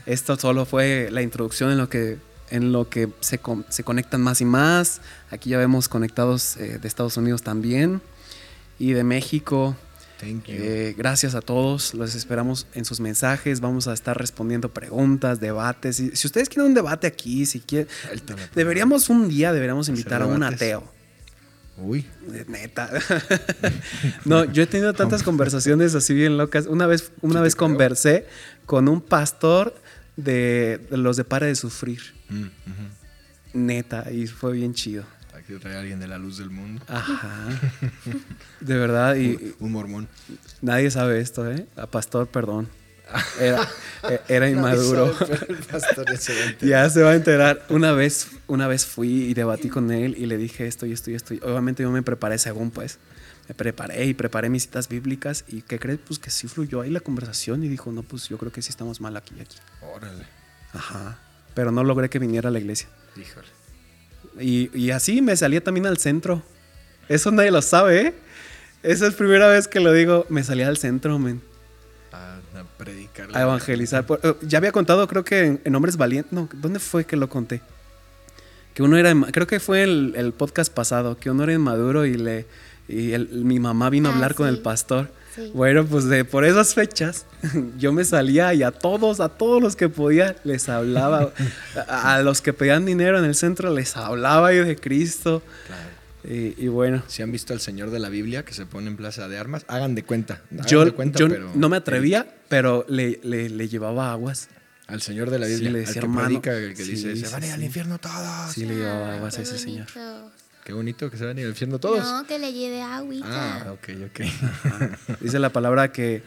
Esto 0.06 0.38
solo 0.38 0.66
fue 0.66 1.10
la 1.12 1.22
introducción 1.22 1.72
en 1.72 1.78
lo 1.78 1.90
que, 1.90 2.18
en 2.52 2.72
lo 2.72 2.90
que 2.90 3.10
se, 3.22 3.40
con- 3.40 3.66
se 3.70 3.84
conectan 3.84 4.22
más 4.22 4.42
y 4.42 4.46
más. 4.46 5.02
Aquí 5.32 5.50
ya 5.52 5.58
vemos 5.58 5.88
conectados 5.90 6.58
eh, 6.58 6.78
de 6.80 6.88
Estados 6.88 7.18
Unidos 7.18 7.42
también 7.42 8.02
y 8.78 8.92
de 8.92 9.04
México. 9.04 9.76
Thank 10.20 10.48
you. 10.48 10.56
Eh, 10.60 10.96
gracias 10.98 11.34
a 11.34 11.40
todos, 11.42 11.94
los 11.94 12.14
esperamos 12.14 12.68
en 12.76 12.84
sus 12.84 13.00
mensajes, 13.00 13.62
vamos 13.62 13.88
a 13.88 13.94
estar 13.94 14.18
respondiendo 14.18 14.70
preguntas, 14.74 15.40
debates. 15.40 15.98
Y 16.02 16.14
si 16.16 16.28
ustedes 16.28 16.50
quieren 16.50 16.68
un 16.68 16.74
debate 16.76 17.08
aquí, 17.08 17.46
si 17.46 17.62
quieren, 17.62 17.88
deberíamos 18.54 19.10
un 19.10 19.30
día, 19.30 19.54
deberíamos 19.54 19.88
invitar 19.88 20.22
a 20.22 20.26
un 20.26 20.34
debates. 20.42 20.58
ateo. 20.58 20.99
Uy. 21.82 22.06
Neta. 22.48 22.90
no, 24.26 24.46
yo 24.46 24.64
he 24.64 24.68
tenido 24.68 24.94
tantas 24.94 25.24
conversaciones 25.24 25.96
así 25.96 26.14
bien 26.14 26.38
locas. 26.38 26.66
Una 26.66 26.88
vez, 26.88 27.12
una 27.22 27.42
vez 27.42 27.56
creo. 27.56 27.70
conversé 27.70 28.26
con 28.66 28.88
un 28.88 29.02
pastor 29.02 29.74
de, 30.18 30.86
los 30.92 31.18
de 31.18 31.24
Pare 31.24 31.48
de 31.48 31.56
Sufrir. 31.56 32.02
Mm. 32.30 32.48
Neta, 33.54 34.12
y 34.12 34.28
fue 34.28 34.54
bien 34.54 34.74
chido. 34.74 35.06
Aquí 35.34 35.54
trae 35.56 35.76
a 35.76 35.80
alguien 35.80 36.00
de 36.00 36.08
la 36.08 36.18
luz 36.18 36.38
del 36.38 36.50
mundo. 36.50 36.84
Ajá. 36.88 37.48
De 38.60 38.76
verdad, 38.78 39.16
y, 39.16 39.30
y 39.32 39.56
Un 39.60 39.72
mormón. 39.72 40.08
nadie 40.62 40.92
sabe 40.92 41.20
esto, 41.22 41.50
¿eh? 41.50 41.66
A 41.76 41.88
pastor, 41.88 42.28
perdón. 42.28 42.68
Era, 43.40 43.68
e- 44.10 44.22
era 44.28 44.50
inmaduro. 44.50 45.16
Ya 46.62 46.90
se 46.90 47.02
va 47.02 47.12
a 47.12 47.16
enterar. 47.16 47.66
Una 47.70 47.92
vez, 47.94 48.28
una 48.48 48.68
vez 48.68 48.86
fui 48.86 49.26
y 49.26 49.34
debatí 49.34 49.70
con 49.70 49.92
él 49.92 50.16
y 50.18 50.26
le 50.26 50.38
dije 50.38 50.68
esto 50.68 50.86
y 50.86 50.94
esto 50.94 51.12
y 51.12 51.16
esto. 51.16 51.34
Obviamente 51.44 51.84
yo 51.84 51.92
me 51.92 52.02
preparé 52.02 52.38
según 52.38 52.72
pues. 52.72 53.00
Me 53.48 53.56
preparé 53.56 54.06
y 54.06 54.14
preparé 54.14 54.50
mis 54.50 54.64
citas 54.64 54.88
bíblicas. 54.90 55.44
¿Y 55.48 55.64
qué 55.64 55.80
crees? 55.80 56.00
Pues 56.06 56.20
que 56.20 56.30
sí 56.30 56.48
fluyó 56.48 56.82
ahí 56.82 56.92
la 56.92 57.00
conversación 57.00 57.64
y 57.64 57.68
dijo, 57.68 57.92
no, 57.92 58.04
pues 58.04 58.30
yo 58.30 58.38
creo 58.38 58.52
que 58.52 58.62
sí 58.62 58.70
estamos 58.70 59.02
mal 59.02 59.18
aquí 59.18 59.34
y 59.38 59.42
aquí. 59.42 59.58
Órale. 59.96 60.26
Ajá. 60.74 61.18
Pero 61.56 61.72
no 61.72 61.84
logré 61.84 62.10
que 62.10 62.20
viniera 62.20 62.50
a 62.50 62.52
la 62.52 62.60
iglesia. 62.60 62.88
Híjole. 63.18 63.48
Y, 64.40 64.70
y 64.78 64.92
así 64.92 65.22
me 65.22 65.36
salía 65.36 65.64
también 65.64 65.88
al 65.88 65.98
centro. 65.98 66.44
Eso 67.08 67.32
nadie 67.32 67.50
lo 67.50 67.64
sabe, 67.64 68.02
¿eh? 68.02 68.14
Esa 68.84 69.08
es 69.08 69.14
la 69.14 69.18
primera 69.18 69.48
vez 69.48 69.68
que 69.68 69.80
lo 69.80 69.92
digo. 69.94 70.28
Me 70.30 70.44
salía 70.44 70.68
al 70.68 70.78
centro, 70.78 71.18
men. 71.18 71.42
Predicar. 72.80 73.28
A 73.36 73.42
evangelizar. 73.44 74.06
Por- 74.08 74.20
eh, 74.24 74.34
ya 74.42 74.58
había 74.58 74.72
contado, 74.72 75.08
creo 75.08 75.24
que 75.24 75.46
en, 75.46 75.62
en 75.64 75.76
Hombres 75.76 75.98
Valientes. 75.98 76.32
No, 76.34 76.50
¿dónde 76.54 76.80
fue 76.80 77.06
que 77.06 77.16
lo 77.18 77.30
conté? 77.30 77.62
Que 78.74 78.82
uno 78.84 78.98
era. 78.98 79.14
Creo 79.32 79.46
que 79.46 79.60
fue 79.60 79.84
el, 79.84 80.14
el 80.16 80.32
podcast 80.34 80.74
pasado. 80.74 81.18
Que 81.18 81.30
uno 81.30 81.44
era 81.44 81.54
inmaduro 81.54 82.06
y 82.06 82.16
le. 82.16 82.46
Y 82.88 83.12
el- 83.12 83.28
mi 83.44 83.60
mamá 83.60 83.90
vino 83.92 84.10
a 84.10 84.12
Ah, 84.14 84.16
hablar 84.16 84.34
con 84.34 84.48
el 84.48 84.60
pastor. 84.60 85.12
Sí. 85.36 85.52
Bueno, 85.54 85.86
pues 85.86 86.06
de, 86.06 86.26
por 86.26 86.44
esas 86.44 86.74
fechas 86.74 87.26
yo 87.78 87.94
me 87.94 88.04
salía 88.04 88.52
y 88.56 88.64
a 88.64 88.72
todos, 88.72 89.20
a 89.20 89.30
todos 89.30 89.62
los 89.62 89.76
que 89.76 89.88
podía 89.90 90.36
les 90.44 90.70
hablaba. 90.70 91.32
a, 91.88 92.16
a 92.16 92.22
los 92.24 92.42
que 92.42 92.52
pedían 92.54 92.86
dinero 92.86 93.20
en 93.20 93.26
el 93.26 93.36
centro 93.36 93.72
les 93.74 93.96
hablaba 93.98 94.54
yo 94.54 94.64
de 94.66 94.76
Cristo. 94.78 95.44
Claro. 95.68 95.99
Y, 96.24 96.54
y 96.64 96.68
bueno, 96.68 97.02
Si 97.08 97.22
han 97.22 97.32
visto 97.32 97.54
al 97.54 97.62
Señor 97.62 97.92
de 97.92 98.00
la 98.00 98.10
Biblia 98.10 98.44
que 98.44 98.54
se 98.54 98.66
pone 98.66 98.88
en 98.88 98.98
plaza 98.98 99.28
de 99.30 99.38
armas, 99.38 99.64
hagan 99.70 99.96
de 99.96 100.04
cuenta. 100.04 100.42
hagan 100.52 100.66
yo, 100.68 100.84
de 100.86 100.92
cuenta, 100.92 101.18
yo 101.20 101.30
pero- 101.30 101.52
no 101.56 101.70
me 101.70 101.78
atrevía, 101.78 102.28
pero 102.50 102.86
le, 102.90 103.20
le- 103.24 103.50
le 103.50 103.68
llevaba 103.70 104.12
aguas. 104.12 104.50
Al 104.88 105.02
Señor 105.02 105.30
de 105.30 105.40
la 105.40 105.46
Sí, 105.46 105.54
Biblia. 105.54 105.72
le 105.72 105.80
al 105.80 105.86
decía, 105.86 106.02
que 106.02 106.06
hermano. 106.08 106.28
predica, 106.28 106.54
el 106.58 106.74
que 106.76 106.84
Sí, 106.84 106.92
dice, 106.92 107.16
se 107.16 107.26
sí, 107.28 107.32
van 107.32 107.44
a 107.44 107.46
ir 107.48 107.54
al 107.54 107.60
sí. 107.60 107.66
infierno 107.68 108.00
todos. 108.00 108.52
Sí, 108.54 108.66
le 108.66 108.76
llevaba 108.76 109.12
Ah, 109.12 109.16
aguas 109.18 109.38
a 109.38 109.42
ese 109.44 109.58
señor. 109.58 109.86
Qué 110.66 110.74
bonito 110.74 111.10
que 111.10 111.18
se 111.18 111.26
van 111.26 111.38
a 111.38 111.40
ir 111.40 111.46
al 111.46 111.52
infierno 111.52 111.80
todos. 111.80 112.00
No, 112.04 112.26
que 112.28 112.38
le 112.38 112.52
lleve 112.54 112.82
agüita. 112.82 113.28
Ah, 113.68 113.72
ok, 113.72 113.90
ok. 114.08 115.20
Dice 115.22 115.40
la 115.40 115.50
palabra 115.52 115.92
que 115.92 116.22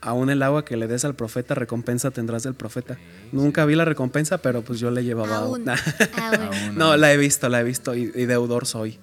aún 0.00 0.30
el 0.30 0.42
agua 0.42 0.64
que 0.64 0.76
le 0.76 0.86
des 0.88 1.04
al 1.04 1.14
profeta, 1.14 1.54
recompensa 1.54 2.10
tendrás 2.10 2.42
del 2.42 2.54
profeta. 2.54 2.98
Nunca 3.30 3.64
vi 3.66 3.74
la 3.76 3.84
recompensa, 3.84 4.38
pero 4.38 4.62
pues 4.62 4.80
yo 4.80 4.90
le 4.90 5.04
llevaba 5.04 5.36
agua. 5.38 5.58
Aún. 5.58 5.64
Aún. 6.68 6.76
no, 6.76 6.96
la 6.96 7.12
he 7.12 7.16
visto, 7.16 7.48
la 7.48 7.60
he 7.60 7.64
visto 7.64 7.94
y, 7.94 8.10
y 8.14 8.26
deudor 8.26 8.66
soy. 8.66 8.98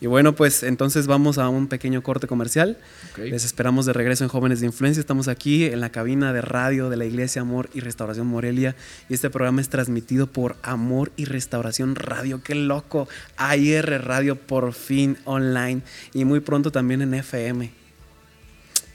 Y 0.00 0.06
bueno, 0.06 0.34
pues 0.34 0.62
entonces 0.62 1.08
vamos 1.08 1.38
a 1.38 1.48
un 1.48 1.66
pequeño 1.66 2.02
corte 2.02 2.28
comercial. 2.28 2.78
Les 3.16 3.44
esperamos 3.44 3.84
de 3.84 3.92
regreso 3.92 4.22
en 4.22 4.30
Jóvenes 4.30 4.60
de 4.60 4.66
Influencia. 4.66 5.00
Estamos 5.00 5.26
aquí 5.26 5.64
en 5.64 5.80
la 5.80 5.90
cabina 5.90 6.32
de 6.32 6.40
radio 6.40 6.88
de 6.88 6.96
la 6.96 7.04
Iglesia 7.04 7.42
Amor 7.42 7.68
y 7.74 7.80
Restauración 7.80 8.28
Morelia. 8.28 8.76
Y 9.08 9.14
este 9.14 9.28
programa 9.28 9.60
es 9.60 9.68
transmitido 9.68 10.28
por 10.28 10.56
Amor 10.62 11.10
y 11.16 11.24
Restauración 11.24 11.96
Radio. 11.96 12.42
¡Qué 12.44 12.54
loco! 12.54 13.08
AIR 13.36 14.04
Radio 14.04 14.36
por 14.36 14.72
fin 14.72 15.18
online. 15.24 15.82
Y 16.14 16.24
muy 16.24 16.38
pronto 16.40 16.70
también 16.70 17.02
en 17.02 17.14
FM. 17.14 17.72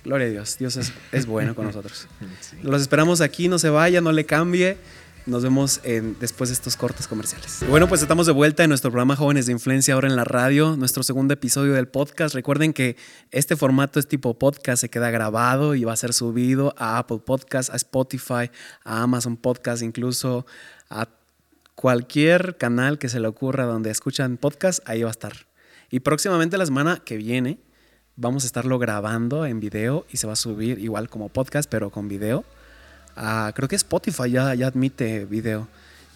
Gloria 0.06 0.28
a 0.28 0.30
Dios. 0.30 0.58
Dios 0.58 0.78
es, 0.78 0.94
es 1.12 1.26
bueno 1.26 1.54
con 1.54 1.66
nosotros. 1.66 2.08
Sí. 2.40 2.58
Los 2.64 2.82
esperamos 2.82 3.20
aquí. 3.20 3.50
No 3.50 3.60
se 3.60 3.70
vaya, 3.70 4.00
no 4.00 4.12
le 4.12 4.26
cambie. 4.26 4.78
Nos 5.26 5.42
vemos 5.42 5.80
después 6.20 6.50
de 6.50 6.54
estos 6.54 6.76
cortes 6.76 7.08
comerciales. 7.08 7.64
Bueno, 7.70 7.88
pues 7.88 8.02
estamos 8.02 8.26
de 8.26 8.34
vuelta 8.34 8.64
en 8.64 8.70
nuestro 8.70 8.92
programa 8.92 9.16
Jóvenes 9.16 9.46
de 9.46 9.54
Influencia 9.54 9.94
ahora 9.94 10.10
en 10.10 10.18
la 10.18 10.26
radio, 10.26 10.76
nuestro 10.76 11.02
segundo 11.02 11.34
episodio 11.34 11.74
del 11.74 11.88
podcast. 11.88 12.36
Recuerden 12.36 12.74
que 12.74 12.98
este 13.32 13.56
formato 13.56 14.00
es 14.00 14.08
tipo 14.08 14.38
podcast, 14.38 14.82
se 14.82 14.90
queda 14.90 15.12
grabado 15.12 15.76
y 15.76 15.86
va 15.86 15.94
a 15.94 15.96
ser 15.96 16.14
subido 16.14 16.76
a 16.78 16.98
Apple 16.98 17.20
Podcast, 17.26 17.70
a 17.74 17.78
Spotify, 17.78 18.52
a 18.84 19.04
Amazon 19.04 19.38
Podcast, 19.38 19.82
incluso 19.82 20.46
a 20.90 21.08
cualquier 21.76 22.58
canal 22.58 23.00
que 23.00 23.08
se 23.08 23.22
le 23.22 23.28
ocurra 23.28 23.64
donde 23.64 23.92
escuchan 23.92 24.36
podcast, 24.36 24.82
ahí 24.86 25.04
va 25.04 25.10
a 25.10 25.12
estar. 25.12 25.34
Y 25.90 26.02
próximamente 26.02 26.58
la 26.58 26.66
semana 26.66 27.02
que 27.04 27.16
viene 27.16 27.60
vamos 28.18 28.44
a 28.44 28.48
estarlo 28.48 28.78
grabando 28.78 29.46
en 29.46 29.62
video 29.62 30.06
y 30.12 30.18
se 30.18 30.28
va 30.28 30.34
a 30.34 30.36
subir 30.36 30.80
igual 30.80 31.10
como 31.10 31.30
podcast, 31.30 31.70
pero 31.70 31.92
con 31.92 32.10
video. 32.10 32.44
Ah, 33.16 33.52
creo 33.56 33.68
que 33.68 33.76
Spotify 33.76 34.32
ya, 34.32 34.54
ya 34.56 34.68
admite 34.68 35.26
video. 35.26 35.68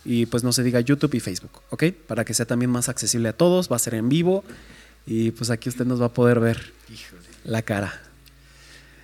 Y 0.06 0.26
pues 0.28 0.44
no 0.44 0.54
se 0.54 0.64
diga 0.64 0.80
YouTube 0.80 1.14
y 1.16 1.20
Facebook, 1.20 1.62
¿ok? 1.70 1.84
Para 2.08 2.24
que 2.24 2.34
sea 2.34 2.46
también 2.46 2.72
más 2.72 2.88
accesible 2.88 3.28
a 3.30 3.34
todos, 3.34 3.70
va 3.72 3.76
a 3.76 3.80
ser 3.80 3.94
en 3.96 4.08
vivo 4.08 4.44
y 5.06 5.32
pues 5.32 5.50
aquí 5.50 5.68
usted 5.70 5.86
nos 5.86 6.02
va 6.02 6.06
a 6.08 6.14
poder 6.14 6.40
ver 6.40 6.74
Híjole. 6.90 7.22
la 7.44 7.62
cara. 7.62 7.94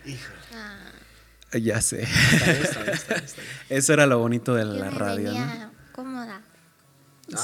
Híjole. 0.06 0.38
Ah, 0.54 1.58
Ya 1.58 1.82
sé. 1.82 2.04
Está 2.04 2.52
bien, 2.52 2.64
está 2.64 2.82
bien, 2.84 2.94
está 2.96 3.14
bien, 3.16 3.26
está 3.26 3.42
bien. 3.42 3.54
Eso 3.70 3.94
era 3.94 4.06
lo 4.06 4.18
bonito 4.20 4.56
de 4.56 4.64
yo 4.64 4.74
la 4.74 4.86
me 4.86 4.98
radio, 4.98 5.32
¿no? 5.34 5.40
venía 5.40 5.72
cómoda. 5.92 6.42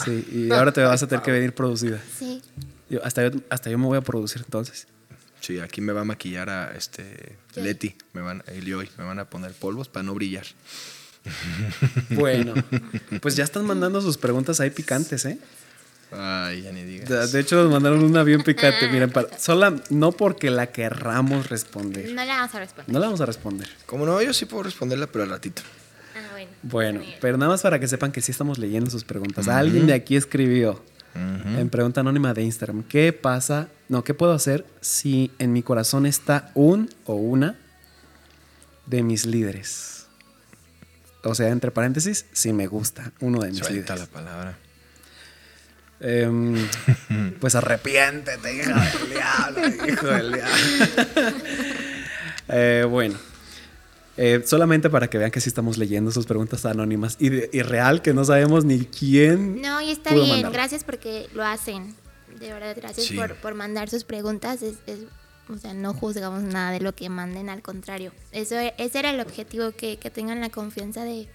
Sí, 0.06 0.28
y 0.32 0.52
ahora 0.54 0.72
te 0.72 0.82
vas 0.82 1.02
a 1.04 1.08
tener 1.08 1.24
que 1.24 1.32
venir 1.32 1.54
producida. 1.54 2.00
Sí. 2.18 2.42
Yo- 2.90 3.04
hasta, 3.06 3.28
yo, 3.30 3.40
hasta 3.50 3.70
yo 3.70 3.78
me 3.78 3.86
voy 3.86 3.98
a 3.98 4.02
producir 4.02 4.42
entonces. 4.44 4.88
Sí, 5.42 5.60
aquí 5.60 5.82
me 5.82 5.94
va 5.94 6.02
a 6.02 6.06
maquillar 6.06 6.50
a 6.50 6.76
este. 6.76 7.36
Leti, 7.56 7.96
me 8.14 8.22
van, 8.22 8.44
y 8.62 8.72
hoy 8.74 8.90
me 8.98 9.04
van 9.04 9.20
a 9.20 9.26
poner 9.30 9.54
polvos 9.54 9.88
para 9.90 10.04
no 10.04 10.14
brillar. 10.14 10.46
Bueno, 12.12 12.54
pues 13.22 13.36
ya 13.36 13.44
están 13.44 13.66
mandando 13.66 14.02
sus 14.02 14.18
preguntas 14.18 14.60
ahí 14.60 14.70
picantes, 14.70 15.26
¿eh? 15.26 15.38
Ay, 16.12 16.64
ya 16.64 16.72
ni 16.72 16.84
digas. 16.84 17.32
De, 17.32 17.40
hecho, 17.40 17.56
nos 17.64 17.72
mandaron 17.72 18.04
una 18.04 18.24
bien 18.24 18.42
picante. 18.42 18.90
Miren, 18.90 19.12
para- 19.12 19.38
sola, 19.38 19.76
no 19.90 20.12
porque 20.12 20.50
la 20.50 20.68
querramos 20.68 21.50
responder. 21.50 22.12
No 22.14 22.22
le 22.24 22.28
vamos 22.28 22.56
a 22.56 22.60
responder. 22.60 22.94
No 22.94 23.00
la 23.00 23.06
vamos 23.06 23.22
a 23.22 23.26
responder. 23.26 23.70
Como 23.86 24.06
no, 24.06 24.22
yo 24.22 24.34
sí 24.34 24.46
puedo 24.46 24.64
responderla, 24.64 25.08
pero 25.08 25.24
al 25.26 25.30
ratito. 25.30 25.62
Ah, 26.16 26.32
bueno. 26.32 26.50
Bueno, 26.64 27.02
pero 27.22 27.38
nada 27.38 27.52
más 27.52 27.62
para 27.62 27.80
que 27.80 27.88
sepan 27.88 28.12
que 28.12 28.22
sí 28.22 28.32
estamos 28.32 28.58
leyendo 28.58 28.90
sus 28.90 29.04
preguntas. 29.04 29.48
Alguien 29.48 29.86
de 29.86 29.94
aquí 29.94 30.16
escribió 30.16 30.84
en 31.58 31.70
pregunta 31.70 32.02
anónima 32.02 32.34
de 32.34 32.44
Instagram, 32.44 32.84
¿qué 32.84 33.14
pasa? 33.14 33.68
No, 33.88 34.04
¿qué 34.04 34.14
puedo 34.14 34.34
hacer 34.34 34.66
si 34.82 35.32
en 35.40 35.52
mi 35.54 35.64
corazón 35.64 36.06
está 36.06 36.52
un 36.56 36.90
o 37.06 37.16
una 37.16 37.56
de 38.86 39.04
mis 39.04 39.26
líderes? 39.26 40.08
O 41.24 41.36
sea, 41.36 41.50
entre 41.50 41.72
paréntesis, 41.72 42.26
si 42.32 42.54
me 42.54 42.68
gusta 42.68 43.12
uno 43.20 43.40
de 43.40 43.50
mis 43.50 43.60
Suelta 43.60 43.96
la 43.96 44.02
líderes. 44.06 44.08
palabra. 44.08 44.58
Em, 46.02 46.56
pues 47.42 47.56
arrepiéntete, 47.56 48.56
hijo 48.56 48.70
del 48.70 49.10
diablo, 49.10 49.88
hijo 49.88 50.08
del 50.08 50.32
diablo. 50.34 51.36
Eh, 52.52 52.84
bueno, 52.90 53.16
eh, 54.22 54.42
solamente 54.46 54.90
para 54.90 55.10
que 55.10 55.18
vean 55.18 55.32
que 55.32 55.40
sí 55.40 55.48
estamos 55.48 55.78
leyendo 55.78 56.12
sus 56.12 56.26
preguntas 56.26 56.66
anónimas 56.66 57.16
y, 57.20 57.30
de- 57.30 57.50
y 57.54 57.62
real 57.62 58.02
que 58.02 58.14
no 58.14 58.26
sabemos 58.26 58.66
ni 58.66 58.80
quién. 58.86 59.62
No, 59.62 59.80
y 59.80 59.92
está 59.92 60.10
pudo 60.10 60.26
bien. 60.26 60.52
Gracias 60.52 60.84
porque 60.84 61.28
lo 61.34 61.46
hacen. 61.46 61.96
De 62.38 62.52
verdad, 62.52 62.76
gracias 62.76 63.08
Sí. 63.08 63.16
por, 63.16 63.36
por 63.36 63.56
mandar 63.56 63.90
sus 63.90 64.04
preguntas. 64.04 64.62
Es, 64.62 64.76
es- 64.88 65.00
o 65.48 65.58
sea, 65.58 65.74
no 65.74 65.94
juzgamos 65.94 66.44
nada 66.44 66.72
de 66.72 66.82
lo 66.82 66.94
que 66.94 67.08
manden, 67.10 67.50
al 67.50 67.62
contrario. 67.62 68.12
Eso, 68.34 68.56
ese 68.78 69.00
era 69.00 69.10
el 69.12 69.20
objetivo, 69.22 69.72
que, 69.72 69.98
que 69.98 70.10
tengan 70.10 70.42
la 70.42 70.50
confianza 70.50 71.04
de, 71.06 71.28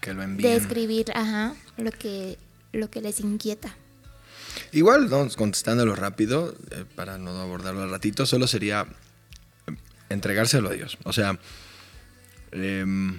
Que 0.00 0.12
lo 0.12 0.18
de 0.18 0.24
envíen. 0.24 0.52
escribir 0.54 1.12
ajá, 1.14 1.54
lo, 1.76 1.90
que, 1.92 2.36
lo 2.72 2.90
que 2.90 3.00
les 3.00 3.20
inquieta. 3.20 3.74
Igual, 4.72 5.08
¿no? 5.08 5.28
contestándolo 5.36 5.94
rápido, 5.94 6.52
eh, 6.72 6.84
para 6.96 7.16
no 7.16 7.30
abordarlo 7.40 7.82
al 7.84 7.90
ratito, 7.90 8.26
solo 8.26 8.46
sería 8.48 8.86
entregárselo 10.08 10.68
a 10.70 10.72
Dios. 10.72 10.98
O 11.04 11.12
sea, 11.12 11.38
em, 12.52 13.18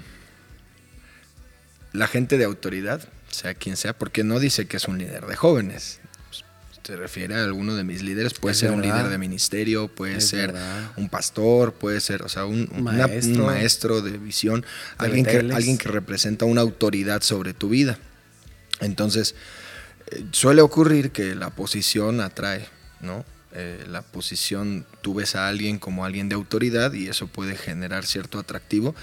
la 1.94 2.08
gente 2.08 2.38
de 2.38 2.46
autoridad, 2.46 3.08
sea 3.30 3.54
quien 3.54 3.78
sea, 3.78 3.98
porque 3.98 4.24
no 4.24 4.40
dice 4.40 4.68
que 4.68 4.78
es 4.78 4.88
un 4.88 4.98
líder 4.98 5.26
de 5.26 5.36
jóvenes. 5.36 6.00
Se 6.84 6.96
refiere 6.96 7.36
a 7.36 7.44
alguno 7.44 7.76
de 7.76 7.84
mis 7.84 8.02
líderes, 8.02 8.34
puede 8.34 8.54
Es 8.54 8.60
ser 8.60 8.72
un 8.72 8.82
líder 8.82 9.10
de 9.10 9.20
ministerio, 9.20 9.90
puede 9.90 10.18
Es 10.18 10.28
ser 10.30 10.54
verdad. 10.54 10.92
un 10.98 11.08
pastor, 11.08 11.74
puede 11.74 12.02
ser, 12.02 12.24
o 12.24 12.30
sea, 12.30 12.46
un, 12.46 12.68
una- 12.74 13.06
Maestro. 13.08 13.36
un 13.36 13.46
maestro 13.46 14.02
de 14.02 14.18
visión, 14.18 14.62
De 14.62 15.06
alguien 15.06 15.24
que, 15.24 15.34
Beteles. 15.34 15.56
alguien 15.56 15.78
que 15.78 15.90
representa 15.90 16.46
una 16.46 16.62
autoridad 16.62 17.22
sobre 17.22 17.54
tu 17.54 17.70
vida. 17.70 18.00
Entonces, 18.80 19.36
eh, 20.08 20.26
suele 20.32 20.62
ocurrir 20.64 21.12
que 21.12 21.36
la 21.36 21.52
posición 21.52 22.22
atrae, 22.22 22.66
¿no? 23.02 23.24
Eh, 23.54 23.84
la 23.90 24.04
posición, 24.04 24.86
tú 25.02 25.16
ves 25.16 25.36
a 25.36 25.48
alguien 25.48 25.80
como 25.80 26.06
alguien 26.06 26.30
de 26.30 26.36
autoridad 26.36 26.94
y 26.94 27.08
eso 27.08 27.26
puede 27.28 27.56
generar 27.56 28.06
cierto 28.06 28.38
atractivo, 28.38 28.94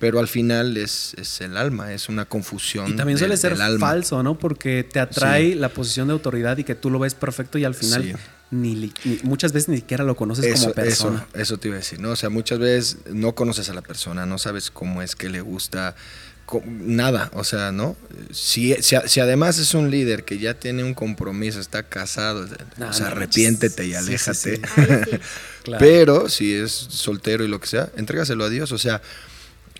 pero 0.00 0.18
al 0.18 0.26
final 0.26 0.76
es, 0.76 1.14
es 1.16 1.40
el 1.40 1.56
alma, 1.56 1.92
es 1.92 2.08
una 2.08 2.24
confusión. 2.24 2.90
Y 2.90 2.96
también 2.96 3.16
suele 3.16 3.36
ser 3.36 3.56
falso, 3.78 4.22
¿no? 4.24 4.36
Porque 4.36 4.82
te 4.82 4.98
atrae 4.98 5.52
Sí. 5.52 5.54
la 5.54 5.68
posición 5.68 6.08
de 6.08 6.14
autoridad 6.14 6.58
y 6.58 6.64
que 6.64 6.74
tú 6.74 6.90
lo 6.90 6.98
ves 6.98 7.14
perfecto 7.14 7.58
y 7.58 7.64
al 7.64 7.76
final 7.76 8.02
Sí. 8.02 8.12
ni, 8.50 8.74
ni- 8.74 8.92
muchas 9.22 9.52
veces 9.52 9.68
ni 9.68 9.76
siquiera 9.76 10.02
lo 10.02 10.16
conoces 10.16 10.46
Eso, 10.46 10.62
como 10.64 10.74
persona. 10.74 11.26
eso, 11.32 11.38
eso 11.40 11.58
te 11.58 11.68
iba 11.68 11.76
a 11.76 11.78
decir, 11.78 12.00
¿no? 12.00 12.10
O 12.10 12.16
sea, 12.16 12.28
muchas 12.28 12.58
veces 12.58 12.96
no 13.12 13.36
conoces 13.36 13.68
a 13.68 13.74
la 13.74 13.82
persona, 13.82 14.26
no 14.26 14.38
sabes 14.38 14.72
cómo 14.72 15.00
es 15.02 15.14
que 15.14 15.30
le 15.30 15.40
gusta, 15.42 15.94
nada, 16.64 17.30
o 17.34 17.44
sea, 17.44 17.72
¿no? 17.72 17.96
Si, 18.32 18.74
si, 18.82 18.96
si 19.06 19.20
además 19.20 19.58
es 19.58 19.74
un 19.74 19.90
líder 19.90 20.24
que 20.24 20.38
ya 20.38 20.54
tiene 20.54 20.84
un 20.84 20.94
compromiso, 20.94 21.60
está 21.60 21.82
casado, 21.82 22.46
No, 22.76 22.88
o 22.88 22.92
sea, 22.92 23.06
no, 23.06 23.12
arrepiéntete 23.12 23.84
y 23.84 23.88
sí, 23.88 23.92
sí, 23.92 23.96
aléjate. 23.96 24.56
sí. 24.56 24.62
Ay, 24.76 24.86
sí. 25.10 25.18
Claro. 25.62 25.78
Pero 25.84 26.28
si 26.28 26.54
es 26.54 26.72
soltero 26.72 27.44
y 27.44 27.48
lo 27.48 27.60
que 27.60 27.68
sea, 27.68 27.90
entrégaselo 27.96 28.44
a 28.44 28.50
Dios. 28.50 28.72
O 28.72 28.78
sea, 28.78 29.00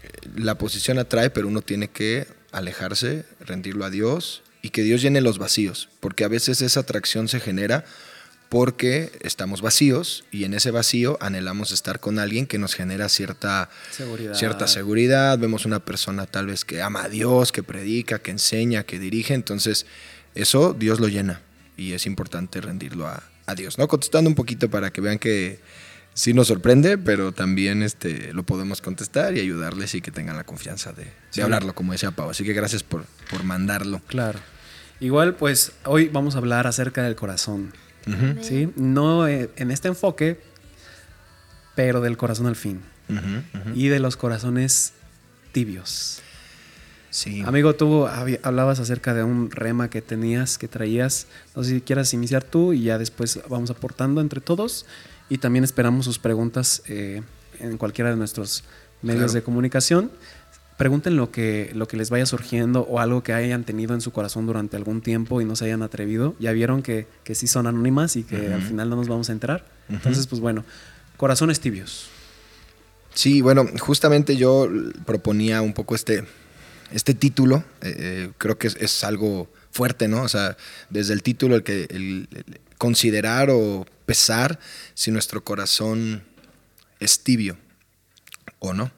eh, 0.02 0.08
la 0.36 0.56
posición 0.56 0.98
atrae, 0.98 1.30
pero 1.30 1.48
uno 1.48 1.60
tiene 1.62 1.88
que 1.88 2.26
alejarse, 2.52 3.24
rendirlo 3.40 3.84
a 3.84 3.90
Dios 3.90 4.42
y 4.62 4.70
que 4.70 4.82
Dios 4.82 5.02
llene 5.02 5.20
los 5.20 5.38
vacíos. 5.38 5.88
Porque 6.00 6.24
a 6.24 6.28
veces 6.28 6.62
esa 6.62 6.80
atracción 6.80 7.28
se 7.28 7.40
genera 7.40 7.84
porque 8.52 9.10
estamos 9.22 9.62
vacíos 9.62 10.24
y 10.30 10.44
en 10.44 10.52
ese 10.52 10.70
vacío 10.70 11.16
anhelamos 11.22 11.72
estar 11.72 12.00
con 12.00 12.18
alguien 12.18 12.46
que 12.46 12.58
nos 12.58 12.74
genera 12.74 13.08
cierta 13.08 13.70
Seguridad. 13.92 14.34
cierta 14.34 14.66
seguridad. 14.66 15.38
Vemos 15.38 15.64
una 15.64 15.78
persona 15.82 16.26
tal 16.26 16.48
vez 16.48 16.66
que 16.66 16.82
ama 16.82 17.04
a 17.04 17.08
Dios, 17.08 17.50
que 17.50 17.62
predica, 17.62 18.18
que 18.18 18.30
enseña, 18.30 18.82
que 18.84 18.98
dirige. 18.98 19.32
Entonces, 19.32 19.86
eso 20.34 20.74
Dios 20.78 21.00
lo 21.00 21.08
llena 21.08 21.40
y 21.78 21.94
es 21.94 22.04
importante 22.04 22.60
rendirlo 22.60 23.06
a, 23.06 23.22
a 23.46 23.54
Dios. 23.54 23.78
¿no? 23.78 23.88
Contestando 23.88 24.28
un 24.28 24.34
poquito 24.36 24.68
para 24.68 24.92
que 24.92 25.00
vean 25.00 25.18
que 25.18 25.58
sí 26.12 26.34
nos 26.34 26.48
sorprende, 26.48 26.98
pero 26.98 27.32
también 27.32 27.82
este, 27.82 28.34
lo 28.34 28.42
podemos 28.42 28.82
contestar 28.82 29.34
y 29.34 29.40
ayudarles 29.40 29.94
y 29.94 30.02
que 30.02 30.10
tengan 30.10 30.36
la 30.36 30.44
confianza 30.44 30.92
de, 30.92 31.04
de 31.04 31.12
Sí. 31.30 31.40
hablarlo, 31.40 31.74
como 31.74 31.92
decía 31.92 32.10
Pau. 32.10 32.28
Así 32.28 32.44
que 32.44 32.52
gracias 32.52 32.82
por, 32.82 33.06
por 33.30 33.44
mandarlo. 33.44 34.02
Claro. 34.08 34.40
Igual, 35.00 35.36
pues 35.36 35.72
hoy 35.86 36.08
vamos 36.12 36.34
a 36.34 36.38
hablar 36.38 36.66
acerca 36.66 37.02
del 37.02 37.16
corazón. 37.16 37.72
¿Sí? 38.40 38.70
No 38.76 39.26
eh, 39.28 39.50
en 39.56 39.70
este 39.70 39.88
enfoque, 39.88 40.40
pero 41.74 42.00
del 42.00 42.16
corazón 42.16 42.46
al 42.46 42.56
fin. 42.56 42.80
Y 43.74 43.88
de 43.88 43.98
los 44.00 44.16
corazones 44.16 44.92
tibios. 45.52 46.20
Sí. 47.10 47.42
Amigo, 47.44 47.74
tú 47.74 48.06
hablabas 48.06 48.80
acerca 48.80 49.12
de 49.12 49.22
un 49.22 49.50
rema 49.50 49.90
que 49.90 50.00
tenías, 50.00 50.56
que 50.56 50.66
traías. 50.66 51.26
No 51.54 51.62
sé 51.62 51.70
si 51.70 51.80
quieras 51.82 52.14
iniciar 52.14 52.42
tú 52.42 52.72
y 52.72 52.84
ya 52.84 52.96
después 52.96 53.38
vamos 53.50 53.68
aportando 53.70 54.20
entre 54.22 54.40
todos. 54.40 54.86
Y 55.28 55.38
también 55.38 55.62
esperamos 55.64 56.06
sus 56.06 56.18
preguntas 56.18 56.82
eh, 56.86 57.22
en 57.60 57.76
cualquiera 57.76 58.08
de 58.10 58.16
nuestros 58.16 58.64
medios 59.02 59.24
Claro. 59.24 59.32
de 59.34 59.42
comunicación. 59.42 60.10
Pregunten 60.82 61.14
lo 61.16 61.30
que, 61.30 61.70
lo 61.74 61.86
que 61.86 61.96
les 61.96 62.10
vaya 62.10 62.26
surgiendo 62.26 62.80
o 62.80 62.98
algo 62.98 63.22
que 63.22 63.32
hayan 63.32 63.62
tenido 63.62 63.94
en 63.94 64.00
su 64.00 64.10
corazón 64.10 64.46
durante 64.46 64.76
algún 64.76 65.00
tiempo 65.00 65.40
y 65.40 65.44
no 65.44 65.54
se 65.54 65.66
hayan 65.66 65.82
atrevido. 65.82 66.34
Ya 66.40 66.50
vieron 66.50 66.82
que, 66.82 67.06
que 67.22 67.36
sí 67.36 67.46
son 67.46 67.68
anónimas 67.68 68.16
y 68.16 68.24
que 68.24 68.52
al 68.52 68.62
final 68.62 68.90
no 68.90 68.96
nos 68.96 69.06
vamos 69.06 69.28
a 69.28 69.32
enterar. 69.32 69.64
Ujú. 69.88 69.94
Entonces, 69.98 70.26
pues 70.26 70.40
bueno, 70.40 70.64
corazones 71.16 71.60
tibios. 71.60 72.08
Sí, 73.14 73.42
bueno, 73.42 73.64
justamente 73.78 74.36
yo 74.36 74.68
proponía 75.06 75.62
un 75.62 75.72
poco 75.72 75.94
este, 75.94 76.24
este 76.90 77.14
título. 77.14 77.62
eh, 77.82 77.94
eh, 77.98 78.30
creo 78.38 78.58
que 78.58 78.66
es, 78.66 78.76
es 78.80 79.04
algo 79.04 79.48
fuerte, 79.70 80.08
¿no? 80.08 80.22
O 80.22 80.28
sea, 80.28 80.56
desde 80.90 81.12
el 81.14 81.22
título, 81.22 81.54
el 81.54 81.62
que 81.62 81.84
el- 81.90 82.28
el 82.32 82.60
considerar 82.76 83.50
o 83.50 83.86
pesar 84.06 84.58
si 84.94 85.12
nuestro 85.12 85.44
corazón 85.44 86.24
es 86.98 87.20
tibio 87.22 87.56
o 88.58 88.72
no. 88.72 88.90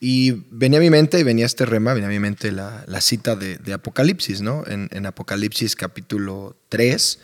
Y 0.00 0.44
venía 0.50 0.78
a 0.78 0.82
mi 0.82 0.90
mente, 0.90 1.18
y 1.18 1.24
venía 1.24 1.46
este 1.46 1.66
rema, 1.66 1.92
venía 1.92 2.08
a 2.08 2.12
mi 2.12 2.20
mente 2.20 2.52
la, 2.52 2.84
la 2.86 3.00
cita 3.00 3.34
de, 3.34 3.56
de 3.56 3.72
Apocalipsis, 3.72 4.42
¿no? 4.42 4.64
En, 4.66 5.06
Apocalipsis 5.06 5.74
capítulo 5.74 6.56
3 6.68 7.18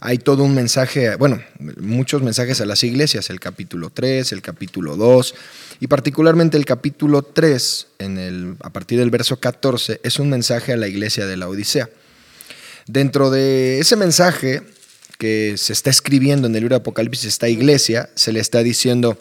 hay 0.00 0.18
todo 0.18 0.44
un 0.44 0.54
mensaje, 0.54 1.16
bueno, 1.16 1.42
muchos 1.80 2.22
mensajes 2.22 2.60
a 2.60 2.66
las 2.66 2.84
iglesias, 2.84 3.30
el 3.30 3.40
capítulo 3.40 3.90
3, 3.90 4.30
el 4.32 4.42
capítulo 4.42 4.96
2, 4.96 5.34
y 5.80 5.86
particularmente 5.86 6.56
el 6.56 6.64
capítulo 6.64 7.22
3, 7.22 7.86
en 7.98 8.18
el, 8.18 8.56
a 8.60 8.70
partir 8.70 8.98
del 8.98 9.10
verso 9.10 9.40
14, 9.40 10.00
es 10.02 10.18
un 10.18 10.28
mensaje 10.28 10.72
a 10.72 10.76
la 10.76 10.86
iglesia 10.86 11.26
de 11.26 11.36
la 11.36 11.48
Odisea. 11.48 11.88
Dentro 12.86 13.30
de 13.30 13.80
ese 13.80 13.96
mensaje 13.96 14.62
que 15.18 15.54
se 15.56 15.72
está 15.72 15.90
escribiendo 15.90 16.46
en 16.46 16.54
el 16.54 16.60
libro 16.60 16.76
de 16.76 16.80
Apocalipsis, 16.80 17.24
esta 17.24 17.48
iglesia, 17.48 18.10
se 18.14 18.32
le 18.32 18.40
está 18.40 18.62
diciendo, 18.62 19.16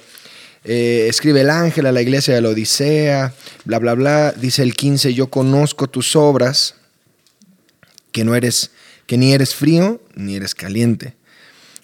eh, 0.67 1.06
escribe 1.08 1.41
el 1.41 1.51
ángel 1.51 1.86
a 1.86 1.91
la 1.91 2.01
iglesia 2.01 2.34
de 2.34 2.41
la 2.41 2.49
Odisea, 2.49 3.36
bla, 3.65 3.78
bla, 3.78 3.93
bla, 3.93 4.32
dice 4.32 4.63
el 4.63 4.73
15, 4.73 5.13
yo 5.13 5.28
conozco 5.28 5.88
tus 5.88 6.15
obras, 6.15 6.75
que 8.12 8.23
no 8.23 8.34
eres, 8.34 8.71
que 9.06 9.17
ni 9.17 9.34
eres 9.34 9.54
frío 9.54 10.01
ni 10.15 10.36
eres 10.36 10.56
caliente. 10.56 11.15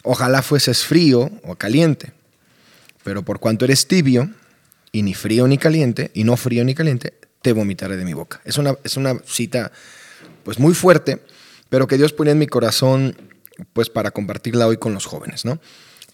Ojalá 0.04 0.42
fueses 0.42 0.84
frío 0.84 1.30
o 1.44 1.56
caliente, 1.56 2.12
pero 3.04 3.24
por 3.24 3.40
cuanto 3.40 3.66
eres 3.66 3.88
tibio 3.88 4.32
y 4.92 5.04
ni 5.04 5.14
frío 5.14 5.48
ni 5.48 5.60
caliente, 5.60 6.10
y 6.16 6.24
no 6.24 6.36
frío 6.36 6.64
ni 6.64 6.74
caliente, 6.74 7.14
te 7.44 7.54
vomitaré 7.54 7.98
de 7.98 8.06
mi 8.06 8.14
boca. 8.14 8.42
Es 8.46 8.58
una, 8.58 8.76
es 8.84 8.98
una 8.98 9.20
cita 9.26 9.72
pues 10.44 10.58
muy 10.58 10.74
fuerte, 10.74 11.22
pero 11.70 11.86
que 11.86 11.98
Dios 11.98 12.14
ponía 12.14 12.32
en 12.32 12.40
mi 12.40 12.48
corazón 12.48 13.16
pues 13.74 13.90
para 13.90 14.10
compartirla 14.10 14.66
hoy 14.66 14.78
con 14.78 14.96
los 14.96 15.06
jóvenes, 15.06 15.46
¿no? 15.46 15.60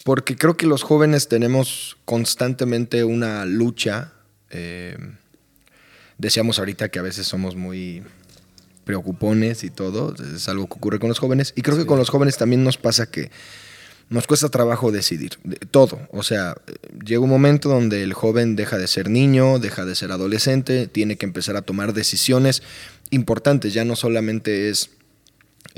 Porque 0.07 0.37
creo 0.37 0.55
que 0.55 0.67
los 0.67 0.83
jóvenes 0.83 1.27
tenemos 1.27 1.97
constantemente 2.05 3.03
una 3.03 3.43
lucha. 3.43 4.13
Eh, 4.49 4.97
decíamos 6.17 6.59
ahorita 6.59 6.87
que 6.87 6.99
a 6.99 7.01
veces 7.01 7.27
somos 7.27 7.57
muy 7.57 8.03
preocupones 8.85 9.65
y 9.65 9.69
todo, 9.69 10.15
es 10.33 10.47
algo 10.47 10.67
que 10.67 10.75
ocurre 10.75 10.99
con 10.99 11.09
los 11.09 11.19
jóvenes. 11.19 11.51
Y 11.57 11.61
creo 11.61 11.75
que 11.75 11.85
con 11.85 11.99
los 11.99 12.09
jóvenes 12.09 12.37
también 12.37 12.63
nos 12.63 12.77
pasa 12.77 13.11
que 13.11 13.31
nos 14.07 14.27
cuesta 14.27 14.47
trabajo 14.47 14.93
decidir, 14.93 15.39
todo. 15.71 15.99
O 16.11 16.23
sea, 16.23 16.55
llega 17.05 17.19
un 17.19 17.29
momento 17.29 17.67
donde 17.67 18.01
el 18.01 18.13
joven 18.13 18.55
deja 18.55 18.77
de 18.77 18.87
ser 18.87 19.09
niño, 19.09 19.59
deja 19.59 19.83
de 19.83 19.93
ser 19.93 20.13
adolescente, 20.13 20.87
tiene 20.87 21.17
que 21.17 21.25
empezar 21.25 21.57
a 21.57 21.63
tomar 21.63 21.91
decisiones 21.91 22.63
importantes, 23.09 23.73
ya 23.73 23.83
no 23.83 23.97
solamente 23.97 24.69
es 24.69 24.89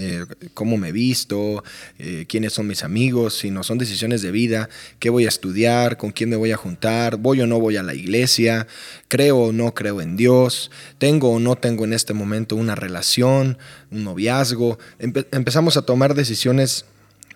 eh, 0.02 0.26
cómo 0.54 0.78
me 0.78 0.94
visto, 0.94 1.62
eh, 1.98 2.26
quiénes 2.30 2.54
son 2.54 2.68
mis 2.68 2.86
amigos, 2.86 3.38
sino 3.38 3.64
son 3.64 3.78
decisiones 3.78 4.22
de 4.22 4.32
vida, 4.32 4.70
qué 5.00 5.10
voy 5.10 5.26
a 5.26 5.28
estudiar, 5.28 5.98
con 5.98 6.12
quién 6.12 6.30
me 6.30 6.38
voy 6.38 6.54
a 6.54 6.58
juntar, 6.58 7.18
voy 7.18 7.42
o 7.42 7.48
no 7.48 7.60
voy 7.60 7.76
a 7.76 7.84
la 7.84 7.94
iglesia, 7.94 8.66
creo 9.10 9.38
o 9.38 9.52
no 9.52 9.74
creo 9.74 10.00
en 10.00 10.16
Dios, 10.16 10.72
tengo 11.00 11.32
o 11.34 11.40
no 11.42 11.58
tengo 11.58 11.84
en 11.84 11.92
este 11.92 12.14
momento 12.14 12.56
una 12.56 12.76
relación, 12.76 13.58
un 13.92 14.06
noviazgo. 14.06 14.80
empezamos 15.00 15.76
a 15.76 15.82
tomar 15.82 16.16
decisiones 16.16 16.86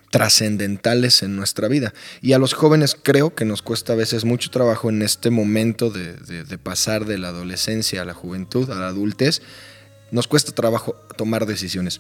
trascendentales 0.10 1.22
en 1.22 1.36
nuestra 1.36 1.68
vida. 1.68 1.94
Y 2.22 2.32
a 2.32 2.40
los 2.40 2.54
jóvenes 2.54 2.96
creo 2.96 3.36
que 3.36 3.44
nos 3.44 3.62
cuesta 3.62 3.92
a 3.92 3.98
veces 3.98 4.24
mucho 4.24 4.52
trabajo 4.52 4.90
en 4.90 5.02
este 5.02 5.32
momento 5.32 5.90
de, 5.90 6.14
de 6.16 6.58
pasar 6.58 7.04
de 7.04 7.18
la 7.18 7.28
adolescencia 7.28 8.04
a 8.04 8.06
la 8.06 8.14
juventud, 8.14 8.72
a 8.72 8.76
la 8.76 8.88
adultez, 8.88 9.42
nos 10.12 10.28
cuesta 10.28 10.54
trabajo 10.54 10.96
tomar 11.18 11.46
decisiones. 11.46 12.00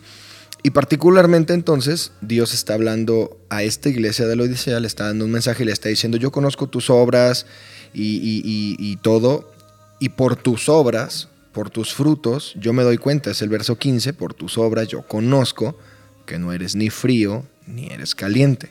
Y 0.65 0.71
particularmente 0.71 1.53
entonces 1.53 2.13
Dios 2.21 2.53
está 2.53 2.73
hablando 2.73 3.37
a 3.49 3.63
esta 3.63 3.89
iglesia 3.89 4.25
de 4.27 4.37
la 4.37 4.43
Odisea, 4.43 4.79
le 4.79 4.87
está 4.87 5.07
dando 5.07 5.25
un 5.25 5.31
mensaje 5.31 5.63
y 5.63 5.65
le 5.65 5.73
está 5.73 5.89
diciendo, 5.89 6.17
yo 6.17 6.31
conozco 6.31 6.67
tus 6.67 6.89
obras 6.89 7.45
y, 7.93 8.97
todo, 9.01 9.51
y 9.99 10.09
por 10.09 10.37
tus 10.37 10.69
obras, 10.69 11.27
por 11.51 11.69
tus 11.69 11.93
frutos, 11.93 12.53
yo 12.55 12.71
me 12.71 12.83
doy 12.83 12.97
cuenta, 12.97 13.31
es 13.31 13.41
el 13.41 13.49
verso 13.49 13.77
15, 13.77 14.13
por 14.13 14.33
tus 14.33 14.57
obras 14.57 14.87
yo 14.87 15.01
conozco 15.01 15.77
que 16.25 16.39
no 16.39 16.53
eres 16.53 16.75
ni 16.75 16.89
frío 16.89 17.45
ni 17.67 17.87
eres 17.87 18.15
caliente. 18.15 18.69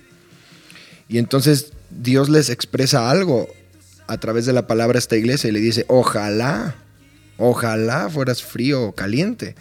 Y 1.10 1.18
entonces 1.18 1.74
Dios 1.90 2.30
les 2.30 2.48
expresa 2.48 3.10
algo 3.10 3.48
a 4.06 4.16
través 4.16 4.46
de 4.46 4.54
la 4.54 4.66
palabra 4.66 4.96
a 4.96 4.98
esta 4.98 5.16
iglesia 5.16 5.48
y 5.48 5.52
le 5.52 5.60
dice, 5.60 5.84
ojalá, 5.88 6.74
ojalá 7.36 8.08
fueras 8.08 8.42
frío 8.42 8.82
o 8.82 8.92
caliente, 8.92 9.56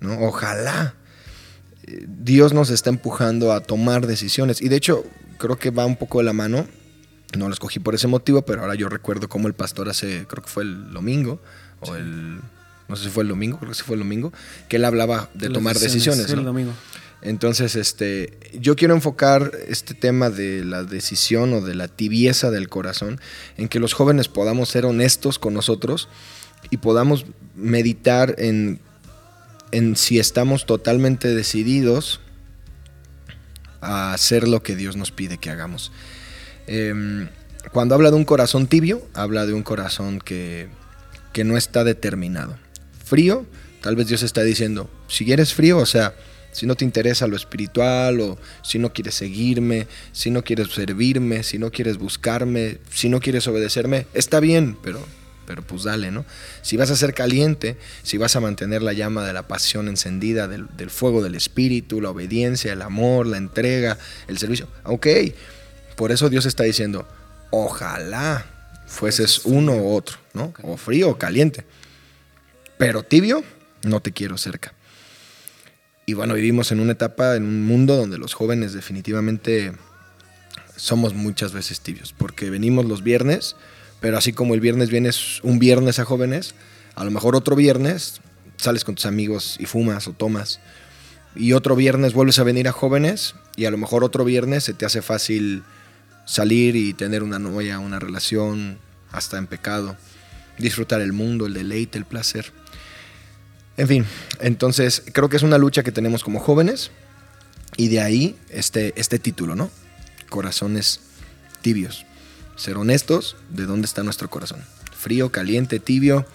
¿no? 0.00 0.20
Ojalá. 0.20 0.94
Dios 2.06 2.52
nos 2.52 2.70
está 2.70 2.90
empujando 2.90 3.52
a 3.52 3.60
tomar 3.60 4.06
decisiones. 4.06 4.60
Y 4.60 4.68
de 4.68 4.76
hecho, 4.76 5.04
creo 5.38 5.58
que 5.58 5.70
va 5.70 5.86
un 5.86 5.96
poco 5.96 6.18
de 6.18 6.24
la 6.24 6.32
mano. 6.32 6.66
No 7.36 7.48
lo 7.48 7.54
escogí 7.54 7.78
por 7.78 7.94
ese 7.94 8.08
motivo, 8.08 8.42
pero 8.42 8.62
ahora 8.62 8.74
yo 8.74 8.88
recuerdo 8.88 9.28
cómo 9.28 9.46
el 9.48 9.54
pastor 9.54 9.88
hace, 9.88 10.26
creo 10.26 10.42
que 10.42 10.50
fue 10.50 10.64
el 10.64 10.92
domingo, 10.92 11.40
o 11.80 11.94
el, 11.94 12.40
no 12.88 12.96
sé 12.96 13.04
si 13.04 13.10
fue 13.10 13.22
el 13.22 13.28
domingo, 13.28 13.58
creo 13.58 13.70
que 13.70 13.76
sí 13.76 13.84
fue 13.84 13.94
el 13.94 14.00
domingo, 14.00 14.32
que 14.68 14.76
él 14.76 14.84
hablaba 14.84 15.30
de 15.34 15.48
tomar 15.48 15.78
decisiones. 15.78 16.28
el 16.30 16.44
domingo. 16.44 16.72
Entonces, 17.22 17.76
este, 17.76 18.38
yo 18.58 18.76
quiero 18.76 18.94
enfocar 18.94 19.52
este 19.68 19.94
tema 19.94 20.30
de 20.30 20.64
la 20.64 20.84
decisión 20.84 21.52
o 21.52 21.60
de 21.60 21.74
la 21.74 21.86
tibieza 21.86 22.50
del 22.50 22.68
corazón 22.68 23.20
en 23.56 23.68
que 23.68 23.78
los 23.78 23.92
jóvenes 23.92 24.28
podamos 24.28 24.70
ser 24.70 24.86
honestos 24.86 25.38
con 25.38 25.52
nosotros 25.52 26.08
y 26.70 26.78
podamos 26.78 27.26
meditar 27.54 28.34
en 28.38 28.80
en 29.72 29.96
si 29.96 30.18
estamos 30.18 30.66
totalmente 30.66 31.28
decididos 31.34 32.20
a 33.80 34.12
hacer 34.12 34.46
lo 34.48 34.62
que 34.62 34.76
Dios 34.76 34.96
nos 34.96 35.10
pide 35.10 35.38
que 35.38 35.50
hagamos. 35.50 35.92
Em, 36.66 37.28
cuando 37.72 37.94
habla 37.94 38.10
de 38.10 38.16
un 38.16 38.24
corazón 38.24 38.66
tibio, 38.66 39.06
habla 39.14 39.46
de 39.46 39.52
un 39.52 39.62
corazón 39.62 40.18
que, 40.18 40.68
que 41.32 41.44
no 41.44 41.56
está 41.56 41.84
determinado. 41.84 42.56
Frío, 43.04 43.46
tal 43.80 43.96
vez 43.96 44.08
Dios 44.08 44.22
está 44.22 44.42
diciendo, 44.42 44.90
si 45.08 45.30
eres 45.32 45.54
frío, 45.54 45.78
o 45.78 45.86
sea, 45.86 46.14
si 46.52 46.66
no 46.66 46.74
te 46.74 46.84
interesa 46.84 47.26
lo 47.26 47.36
espiritual 47.36 48.20
o 48.20 48.38
si 48.62 48.78
no 48.78 48.92
quieres 48.92 49.14
seguirme, 49.14 49.86
si 50.12 50.30
no 50.30 50.42
quieres 50.42 50.68
servirme, 50.68 51.42
si 51.42 51.58
no 51.58 51.70
quieres 51.70 51.96
buscarme, 51.98 52.78
si 52.92 53.08
no 53.08 53.20
quieres 53.20 53.46
obedecerme, 53.46 54.06
está 54.14 54.40
bien, 54.40 54.76
pero 54.82 55.00
pero 55.50 55.62
pues 55.62 55.82
dale, 55.82 56.12
¿no? 56.12 56.24
Si 56.62 56.76
vas 56.76 56.92
a 56.92 56.96
ser 56.96 57.12
caliente, 57.12 57.76
si 58.04 58.18
vas 58.18 58.36
a 58.36 58.40
mantener 58.40 58.82
la 58.82 58.92
llama 58.92 59.26
de 59.26 59.32
la 59.32 59.48
pasión 59.48 59.88
encendida, 59.88 60.46
del, 60.46 60.68
fuego 60.90 61.24
del 61.24 61.34
espíritu, 61.34 62.00
la 62.00 62.10
obediencia, 62.10 62.72
el 62.72 62.82
amor, 62.82 63.26
la 63.26 63.36
entrega, 63.36 63.98
el 64.28 64.38
servicio, 64.38 64.68
ok, 64.84 65.08
por 65.96 66.12
eso 66.12 66.28
Dios 66.28 66.46
está 66.46 66.62
diciendo, 66.62 67.04
ojalá 67.50 68.46
fueses 68.86 69.40
uno 69.42 69.74
u 69.74 69.92
otro, 69.92 70.18
¿no? 70.34 70.54
O 70.62 70.76
frío 70.76 71.08
o 71.08 71.18
caliente, 71.18 71.66
pero 72.78 73.02
tibio, 73.02 73.42
no 73.82 73.98
te 73.98 74.12
quiero 74.12 74.38
cerca. 74.38 74.72
Y 76.06 76.14
bueno, 76.14 76.34
vivimos 76.34 76.70
en 76.70 76.78
una 76.78 76.92
etapa, 76.92 77.34
en 77.34 77.42
un 77.42 77.66
mundo 77.66 77.96
donde 77.96 78.18
los 78.18 78.34
jóvenes 78.34 78.72
definitivamente 78.72 79.72
somos 80.76 81.12
muchas 81.12 81.52
veces 81.52 81.80
tibios, 81.80 82.12
porque 82.12 82.50
venimos 82.50 82.84
los 82.84 83.02
viernes, 83.02 83.56
pero 84.00 84.16
así 84.16 84.32
como 84.32 84.54
el 84.54 84.60
viernes 84.60 84.90
vienes 84.90 85.40
un 85.42 85.58
viernes 85.58 85.98
a 85.98 86.04
jóvenes, 86.04 86.54
a 86.94 87.04
lo 87.04 87.10
mejor 87.10 87.36
otro 87.36 87.54
viernes 87.54 88.20
sales 88.56 88.84
con 88.84 88.94
tus 88.94 89.06
amigos 89.06 89.56
y 89.58 89.66
fumas 89.66 90.08
o 90.08 90.12
tomas. 90.12 90.60
Y 91.36 91.52
otro 91.52 91.76
viernes 91.76 92.12
vuelves 92.12 92.38
a 92.38 92.44
venir 92.44 92.66
a 92.68 92.72
jóvenes 92.72 93.34
y 93.56 93.66
a 93.66 93.70
lo 93.70 93.78
mejor 93.78 94.04
otro 94.04 94.24
viernes 94.24 94.64
se 94.64 94.74
te 94.74 94.84
hace 94.84 95.00
fácil 95.02 95.62
salir 96.24 96.76
y 96.76 96.92
tener 96.92 97.22
una 97.22 97.38
novia, 97.38 97.78
una 97.78 97.98
relación, 97.98 98.78
hasta 99.12 99.38
en 99.38 99.46
pecado, 99.46 99.96
disfrutar 100.58 101.00
el 101.00 101.12
mundo, 101.12 101.46
el 101.46 101.54
deleite, 101.54 101.98
el 101.98 102.04
placer. 102.04 102.52
En 103.76 103.88
fin, 103.88 104.06
entonces 104.40 105.02
creo 105.12 105.28
que 105.28 105.36
es 105.36 105.42
una 105.42 105.58
lucha 105.58 105.82
que 105.82 105.92
tenemos 105.92 106.22
como 106.22 106.40
jóvenes 106.40 106.90
y 107.76 107.88
de 107.88 108.00
ahí 108.00 108.36
este, 108.50 108.92
este 108.96 109.18
título, 109.18 109.54
¿no? 109.54 109.70
Corazones 110.28 111.00
tibios 111.62 112.04
ser 112.60 112.76
honestos 112.76 113.36
de 113.48 113.64
dónde 113.64 113.86
está 113.86 114.02
nuestro 114.02 114.28
corazón. 114.28 114.62
Frío, 114.94 115.32
caliente, 115.32 115.80
tibio. 115.80 116.26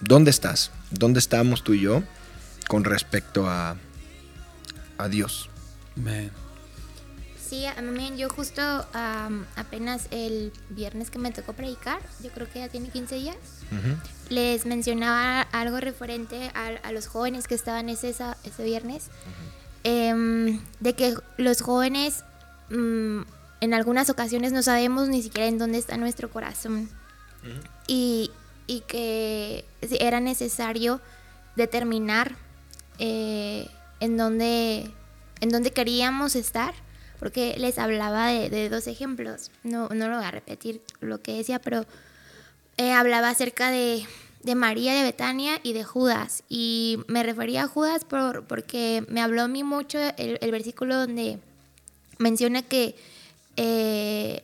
¿Dónde 0.00 0.30
estás? 0.30 0.72
¿Dónde 0.90 1.20
estamos 1.20 1.62
tú 1.62 1.74
y 1.74 1.80
yo 1.80 2.02
con 2.66 2.84
respecto 2.84 3.48
a, 3.48 3.76
a 4.98 5.08
Dios? 5.08 5.48
Sí, 7.48 7.66
a 7.66 7.80
mí 7.82 8.12
yo 8.16 8.28
justo 8.28 8.62
apenas 9.56 10.06
el 10.10 10.52
viernes 10.70 11.10
que 11.10 11.18
me 11.18 11.32
tocó 11.32 11.52
predicar, 11.52 11.98
yo 12.22 12.30
creo 12.30 12.48
que 12.48 12.60
ya 12.60 12.68
tiene 12.68 12.90
15 12.90 13.14
días, 13.16 13.36
les 14.28 14.66
mencionaba 14.66 15.42
algo 15.52 15.80
referente 15.80 16.50
a, 16.54 16.92
los 16.92 17.06
jóvenes 17.06 17.48
que 17.48 17.54
estaban 17.54 17.88
ese, 17.88 18.10
ese 18.10 18.64
viernes, 18.64 19.08
em, 19.82 20.60
de 20.78 20.94
que 20.94 21.14
los 21.38 21.60
jóvenes 21.62 22.24
mm, 22.70 23.22
en 23.60 23.74
algunas 23.74 24.10
ocasiones 24.10 24.52
no 24.52 24.62
sabemos 24.62 25.08
ni 25.08 25.22
siquiera 25.22 25.46
en 25.46 25.58
dónde 25.58 25.78
está 25.78 25.96
nuestro 25.96 26.30
corazón. 26.30 26.88
y, 27.86 28.30
que 28.86 29.64
era 29.98 30.20
necesario 30.20 31.00
determinar 31.56 32.36
eh, 32.98 33.66
en, 33.98 34.16
dónde, 34.16 34.90
en 35.40 35.48
dónde 35.48 35.72
queríamos 35.72 36.36
estar, 36.36 36.72
porque 37.18 37.56
les 37.58 37.78
hablaba 37.78 38.28
de, 38.28 38.68
dos 38.68 38.86
ejemplos. 38.86 39.50
No, 39.64 39.88
no 39.88 40.08
lo 40.08 40.16
voy 40.16 40.24
a 40.24 40.30
repetir 40.30 40.80
lo 41.00 41.20
que 41.20 41.34
decía, 41.34 41.58
pero 41.58 41.84
eh, 42.76 42.92
hablaba 42.92 43.28
acerca 43.28 43.70
de, 43.70 44.06
María 44.54 44.94
de 44.94 45.02
Betania 45.02 45.58
y 45.62 45.72
de 45.72 45.82
Judas. 45.82 46.44
Y 46.48 47.00
me 47.08 47.24
refería 47.24 47.64
a 47.64 47.68
Judas 47.68 48.04
por, 48.04 48.44
porque 48.44 49.04
me 49.08 49.20
habló 49.20 49.42
a 49.42 49.48
mí 49.48 49.64
mucho 49.64 49.98
el 50.16 50.50
versículo 50.50 50.96
donde 50.96 51.40
menciona 52.18 52.62
que 52.62 52.94
eh, 53.62 54.42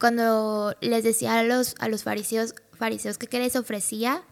cuando 0.00 0.74
les 0.80 1.04
decía 1.04 1.38
a 1.38 1.44
los, 1.44 1.76
a 1.78 1.88
los 1.88 2.02
fariseos, 2.02 2.52
fariseos 2.76 3.16
que 3.16 3.38
les 3.38 3.54
ofrecía, 3.54 4.24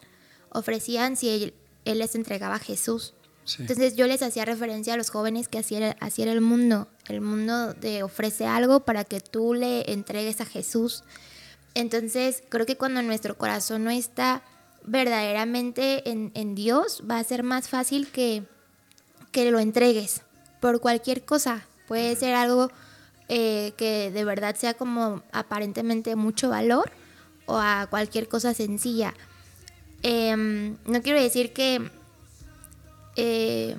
ofrecían 0.50 1.16
si 1.16 1.52
él, 1.84 1.98
les 1.98 2.16
entregaba 2.16 2.56
a 2.56 2.58
Jesús. 2.58 3.14
Entonces 3.60 3.94
yo 3.94 4.08
les 4.08 4.22
hacía 4.22 4.44
referencia 4.44 4.94
a 4.94 4.96
los 4.96 5.10
jóvenes 5.10 5.46
que 5.46 5.58
así 5.58 5.76
era, 5.76 5.96
así 6.00 6.22
era 6.22 6.32
el 6.32 6.40
mundo. 6.40 6.88
El 7.06 7.20
mundo 7.20 7.74
te 7.74 8.02
ofrece 8.02 8.44
algo 8.44 8.80
para 8.80 9.04
que 9.04 9.20
tú 9.20 9.54
le 9.54 9.92
entregues 9.92 10.40
a 10.40 10.46
Jesús. 10.46 11.04
Entonces 11.74 12.42
creo 12.48 12.66
que 12.66 12.76
cuando 12.76 13.02
nuestro 13.02 13.38
corazón 13.38 13.84
no 13.84 13.90
está 13.90 14.42
verdaderamente 14.84 16.10
en, 16.10 16.32
en 16.34 16.56
Dios, 16.56 17.04
va 17.08 17.20
a 17.20 17.24
ser 17.24 17.44
más 17.44 17.68
fácil 17.68 18.08
que, 18.08 18.42
que 19.30 19.48
lo 19.52 19.60
entregues 19.60 20.22
por 20.60 20.80
cualquier 20.80 21.24
cosa. 21.24 21.68
Puede 21.86 22.16
ser 22.16 22.34
algo 22.34 22.72
eh, 23.28 23.72
que 23.76 24.10
de 24.10 24.24
verdad 24.24 24.54
sea 24.54 24.74
como 24.74 25.22
aparentemente 25.32 26.14
mucho 26.16 26.48
valor 26.48 26.90
o 27.46 27.56
a 27.56 27.86
cualquier 27.88 28.28
cosa 28.28 28.54
sencilla. 28.54 29.14
Em, 30.02 30.76
no 30.86 31.02
quiero 31.02 31.20
decir 31.20 31.52
que, 31.52 31.90
eh, 33.16 33.76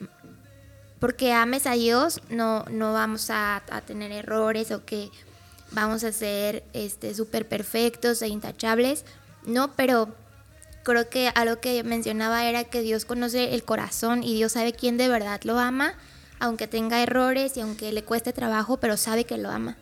porque 0.99 1.31
ames 1.31 1.67
a 1.67 1.73
Dios 1.73 2.21
no, 2.29 2.65
no 2.69 2.91
vamos 2.91 3.29
a, 3.29 3.61
tener 3.85 4.11
errores 4.11 4.71
o 4.71 4.83
que 4.83 5.09
vamos 5.71 6.03
a 6.03 6.11
ser 6.11 6.63
este 6.73 7.13
súper 7.13 7.47
perfectos 7.47 8.21
e 8.21 8.27
intachables, 8.27 9.05
no, 9.45 9.73
pero 9.75 10.13
creo 10.83 11.09
que 11.09 11.31
algo 11.35 11.61
que 11.61 11.83
mencionaba 11.83 12.45
era 12.45 12.63
que 12.63 12.81
Dios 12.81 13.05
conoce 13.05 13.53
el 13.53 13.63
corazón 13.63 14.23
y 14.23 14.35
Dios 14.35 14.53
sabe 14.53 14.73
quién 14.73 14.97
de 14.97 15.07
verdad 15.07 15.39
lo 15.43 15.59
ama, 15.59 15.93
aunque 16.39 16.67
tenga 16.67 17.01
errores 17.01 17.57
y 17.57 17.61
aunque 17.61 17.91
le 17.91 18.03
cueste 18.03 18.33
trabajo, 18.33 18.77
pero 18.77 18.97
sabe 18.97 19.25
que 19.25 19.37
lo 19.37 19.49
ama. 19.49 19.77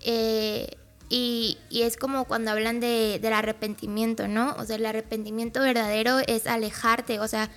Eh, 0.00 0.76
y, 1.08 1.58
y, 1.68 1.82
es 1.82 1.96
como 1.96 2.24
cuando 2.24 2.50
hablan 2.50 2.80
de, 2.80 3.18
del 3.20 3.34
arrepentimiento, 3.34 4.28
¿no? 4.28 4.54
O 4.58 4.64
sea, 4.64 4.76
el 4.76 4.86
arrepentimiento 4.86 5.60
verdadero 5.60 6.20
es 6.26 6.46
alejarte, 6.46 7.20
o 7.20 7.28
sea, 7.28 7.50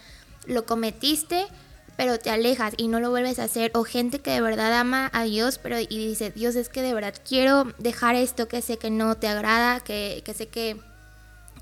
lo 0.46 0.66
cometiste, 0.66 1.48
pero 1.96 2.20
te 2.20 2.30
alejas 2.30 2.74
y 2.78 2.90
no 2.90 3.00
lo 3.00 3.10
vuelves 3.10 3.40
a 3.40 3.46
hacer. 3.46 3.72
O 3.74 3.84
gente 3.84 4.20
que 4.20 4.32
de 4.32 4.42
verdad 4.42 4.74
ama 4.74 5.10
a 5.14 5.24
Dios, 5.24 5.58
pero 5.58 5.80
y 5.80 5.86
dice, 5.88 6.32
Dios 6.32 6.56
es 6.56 6.70
que 6.70 6.82
de 6.82 6.94
verdad 6.94 7.14
quiero 7.28 7.74
dejar 7.78 8.16
esto 8.16 8.48
que 8.48 8.62
sé 8.62 8.78
que 8.78 8.90
no 8.90 9.16
te 9.16 9.28
agrada, 9.28 9.80
que, 9.80 10.22
que 10.26 10.34
sé 10.34 10.48
que, 10.48 10.78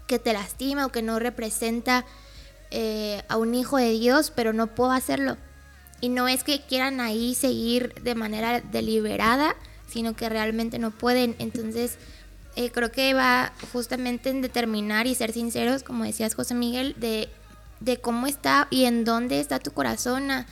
que 0.07 0.19
te 0.19 0.33
lastima 0.33 0.87
o 0.87 0.89
que 0.89 1.03
no 1.03 1.19
representa 1.19 2.05
eh, 2.71 3.21
a 3.29 3.37
un 3.37 3.53
hijo 3.53 3.77
de 3.77 3.91
Dios, 3.91 4.31
pero 4.35 4.51
no 4.51 4.67
puedo 4.67 4.91
hacerlo. 4.91 5.37
Y 6.03 6.09
no 6.09 6.27
es 6.27 6.43
que 6.43 6.59
quieran 6.59 6.99
ahí 6.99 7.33
seguir 7.33 7.93
de 8.03 8.13
manera 8.13 8.59
deliberada, 8.59 9.55
sino 9.87 10.17
que 10.17 10.27
realmente 10.27 10.77
no 10.77 10.91
pueden. 10.91 11.33
Entonces, 11.39 11.95
eh, 12.57 12.71
creo 12.71 12.91
que 12.91 13.13
va 13.13 13.53
justamente 13.71 14.29
en 14.29 14.41
determinar 14.41 15.07
y 15.07 15.15
ser 15.15 15.31
sinceros, 15.31 15.81
como 15.81 16.03
decías 16.03 16.35
José 16.35 16.55
Miguel, 16.55 16.93
de, 16.99 17.29
de 17.79 18.01
cómo 18.01 18.27
está 18.27 18.67
y 18.69 18.83
en 18.83 19.05
dónde 19.05 19.39
está 19.39 19.59
tu 19.59 19.71
corazón. 19.71 20.29
A, 20.29 20.45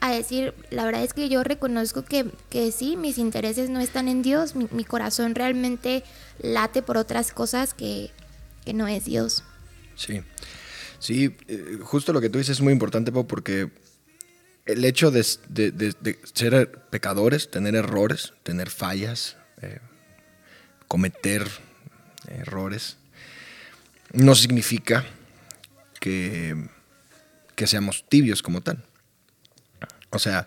a 0.00 0.10
decir, 0.10 0.52
la 0.68 0.84
verdad 0.84 1.02
es 1.02 1.14
que 1.14 1.30
yo 1.30 1.42
reconozco 1.42 2.04
que, 2.04 2.30
que 2.50 2.70
sí, 2.70 2.98
mis 2.98 3.16
intereses 3.16 3.70
no 3.70 3.80
están 3.80 4.08
en 4.08 4.20
Dios, 4.20 4.54
mi, 4.56 4.84
corazón 4.84 5.34
realmente 5.34 6.04
late 6.38 6.82
por 6.82 6.98
otras 6.98 7.32
cosas 7.32 7.72
que, 7.72 8.10
que 8.66 8.74
no 8.74 8.86
es 8.86 9.06
Dios. 9.06 9.42
Sí, 9.96 10.20
sí, 10.98 11.34
eh, 11.48 11.78
justo 11.82 12.12
lo 12.12 12.20
que 12.20 12.28
tú 12.28 12.36
dices 12.36 12.58
es 12.58 12.60
muy 12.60 12.74
importante, 12.74 13.10
Pau, 13.10 13.26
porque 13.26 13.70
el 14.68 14.84
hecho 14.84 15.10
de, 15.10 15.22
ser 16.34 16.70
pecadores, 16.90 17.50
tener 17.50 17.74
errores, 17.74 18.34
tener 18.42 18.68
fallas, 18.68 19.36
eh, 19.62 19.78
cometer 20.86 21.48
errores, 22.28 22.98
no 24.12 24.34
significa 24.34 25.06
que, 26.00 26.68
que, 27.54 27.66
seamos 27.66 28.04
tibios 28.10 28.42
como 28.42 28.60
tal. 28.60 28.84
O 30.10 30.18
sea, 30.18 30.46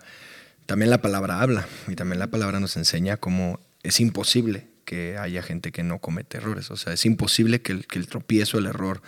también 0.66 0.90
la 0.90 1.02
palabra 1.02 1.40
habla 1.40 1.66
y 1.88 1.96
también 1.96 2.20
la 2.20 2.28
palabra 2.28 2.60
nos 2.60 2.76
enseña 2.76 3.16
cómo 3.16 3.58
es 3.82 3.98
imposible 3.98 4.68
que 4.84 5.18
haya 5.18 5.42
gente 5.42 5.72
que 5.72 5.82
no 5.82 5.98
comete 5.98 6.36
errores. 6.38 6.70
O 6.70 6.76
sea, 6.76 6.92
es 6.92 7.04
imposible 7.06 7.60
que 7.60 7.72
el, 7.72 7.86
que 7.88 7.98
el 7.98 8.06
tropiezo, 8.06 8.58
el 8.58 8.66
error, 8.66 9.02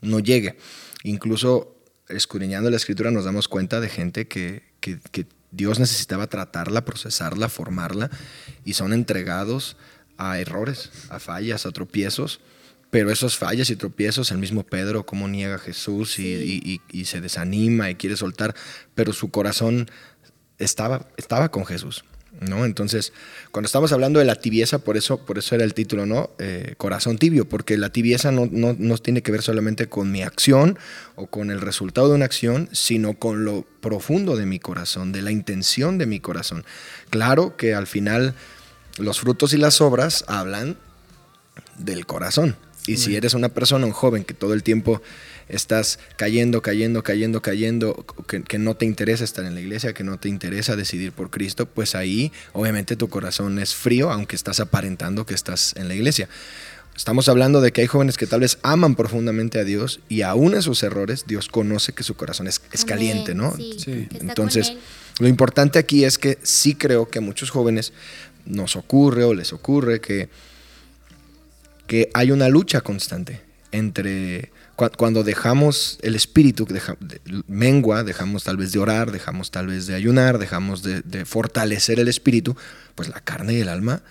no 0.00 0.20
llegue. 0.20 0.56
Incluso 1.02 1.79
escudriñando 2.10 2.70
la 2.70 2.76
escritura 2.76 3.10
nos 3.10 3.24
damos 3.24 3.48
cuenta 3.48 3.80
de 3.80 3.88
gente 3.88 4.28
que, 4.28 4.62
que, 4.80 4.98
que, 5.10 5.26
Dios 5.52 5.80
necesitaba 5.80 6.28
tratarla, 6.28 6.84
procesarla, 6.84 7.48
formarla, 7.48 8.08
y 8.64 8.74
son 8.74 8.92
entregados 8.92 9.76
a 10.16 10.38
errores, 10.38 10.90
a 11.08 11.18
fallas, 11.18 11.66
a 11.66 11.72
tropiezos. 11.72 12.40
Pero 12.90 13.10
esos 13.10 13.36
fallas 13.36 13.68
y 13.70 13.74
tropiezos, 13.74 14.30
el 14.30 14.38
mismo 14.38 14.64
Pedro, 14.64 15.04
cómo 15.04 15.26
niega 15.26 15.56
a 15.56 15.58
Jesús 15.58 16.20
y, 16.20 16.34
y, 16.34 16.62
y, 16.64 17.00
y, 17.00 17.04
se 17.06 17.20
desanima 17.20 17.90
y 17.90 17.96
quiere 17.96 18.16
soltar, 18.16 18.54
pero 18.94 19.12
su 19.12 19.32
corazón 19.32 19.90
estaba, 20.58 21.08
estaba 21.16 21.50
con 21.50 21.66
Jesús. 21.66 22.04
¿No? 22.40 22.64
Entonces, 22.64 23.12
cuando 23.50 23.66
estamos 23.66 23.92
hablando 23.92 24.18
de 24.18 24.24
la 24.24 24.34
tibieza, 24.34 24.78
por 24.78 24.96
eso, 24.96 25.24
por 25.24 25.38
eso 25.38 25.54
era 25.54 25.64
el 25.64 25.74
título, 25.74 26.06
¿no? 26.06 26.30
Eh, 26.38 26.74
corazón 26.76 27.18
tibio, 27.18 27.48
porque 27.48 27.76
la 27.76 27.90
tibieza 27.90 28.32
no, 28.32 28.48
no, 28.50 28.74
no, 28.78 28.98
tiene 28.98 29.22
que 29.22 29.30
ver 29.30 29.42
solamente 29.42 29.88
con 29.88 30.10
mi 30.10 30.22
acción 30.22 30.78
o 31.16 31.26
con 31.26 31.50
el 31.50 31.60
resultado 31.60 32.08
de 32.08 32.14
una 32.14 32.24
acción, 32.24 32.68
sino 32.72 33.14
con 33.14 33.44
lo 33.44 33.66
profundo 33.80 34.36
de 34.36 34.46
mi 34.46 34.58
corazón, 34.58 35.12
de 35.12 35.22
la 35.22 35.30
intención 35.30 35.98
de 35.98 36.06
mi 36.06 36.20
corazón. 36.20 36.64
Claro 37.10 37.56
que 37.56 37.74
al 37.74 37.86
final 37.86 38.34
los 38.98 39.20
frutos 39.20 39.52
y 39.52 39.58
las 39.58 39.80
obras 39.80 40.24
hablan 40.26 40.76
del 41.78 42.06
corazón. 42.06 42.56
Y 42.86 42.96
si 42.96 43.14
eres 43.14 43.34
una 43.34 43.50
persona, 43.50 43.86
un 43.86 43.92
joven 43.92 44.24
que 44.24 44.34
todo 44.34 44.54
el 44.54 44.62
tiempo 44.62 45.02
estás 45.50 45.98
cayendo, 46.16 46.62
cayendo, 46.62 47.02
cayendo, 47.02 47.42
cayendo, 47.42 48.04
que, 48.26 48.42
que, 48.42 48.58
no 48.58 48.74
te 48.74 48.86
interesa 48.86 49.24
estar 49.24 49.44
en 49.44 49.54
la 49.54 49.60
iglesia, 49.60 49.92
que 49.92 50.04
no 50.04 50.18
te 50.18 50.28
interesa 50.28 50.76
decidir 50.76 51.12
por 51.12 51.30
Cristo, 51.30 51.66
pues 51.66 51.94
ahí 51.94 52.32
obviamente 52.52 52.96
tu 52.96 53.08
corazón 53.08 53.58
es 53.58 53.74
frío, 53.74 54.10
aunque 54.10 54.36
estás 54.36 54.60
aparentando 54.60 55.26
que 55.26 55.34
estás 55.34 55.74
en 55.76 55.88
la 55.88 55.94
iglesia. 55.94 56.28
Estamos 56.96 57.28
hablando 57.28 57.60
de 57.60 57.72
que 57.72 57.80
hay 57.80 57.86
jóvenes 57.86 58.18
que 58.18 58.26
tal 58.26 58.40
vez 58.40 58.58
aman 58.62 58.94
profundamente 58.94 59.58
a 59.58 59.64
Dios 59.64 60.00
y 60.08 60.22
aún 60.22 60.54
en 60.54 60.62
sus 60.62 60.82
errores 60.82 61.24
Dios 61.26 61.48
conoce 61.48 61.92
que 61.92 62.02
su 62.02 62.14
corazón 62.14 62.46
es, 62.46 62.60
es 62.72 62.84
caliente, 62.84 63.34
¿no? 63.34 63.56
Sí, 63.56 63.76
sí. 63.78 64.08
Entonces, 64.20 64.74
lo 65.18 65.28
importante 65.28 65.78
aquí 65.78 66.04
es 66.04 66.18
que 66.18 66.38
sí 66.42 66.74
creo 66.74 67.08
que 67.08 67.20
a 67.20 67.22
muchos 67.22 67.50
jóvenes 67.50 67.92
nos 68.44 68.76
ocurre 68.76 69.24
o 69.24 69.32
les 69.32 69.52
ocurre 69.52 70.00
que, 70.00 70.28
que 71.86 72.10
hay 72.12 72.32
una 72.32 72.48
lucha 72.48 72.82
constante 72.82 73.40
entre 73.72 74.50
cuando 74.88 75.22
dejamos 75.24 75.98
el 76.02 76.14
espíritu, 76.14 76.66
deja, 76.66 76.96
de, 77.00 77.20
mengua, 77.46 78.04
dejamos 78.04 78.44
tal 78.44 78.56
vez 78.56 78.72
de 78.72 78.78
orar, 78.78 79.12
dejamos 79.12 79.50
tal 79.50 79.66
vez 79.66 79.86
de 79.86 79.94
ayunar, 79.94 80.38
dejamos 80.38 80.82
de, 80.82 81.02
de, 81.02 81.24
fortalecer 81.24 82.00
el 82.00 82.08
espíritu, 82.08 82.56
pues 82.94 83.08
la 83.08 83.20
carne 83.20 83.54
y 83.54 83.60
el 83.60 83.68
alma 83.68 84.02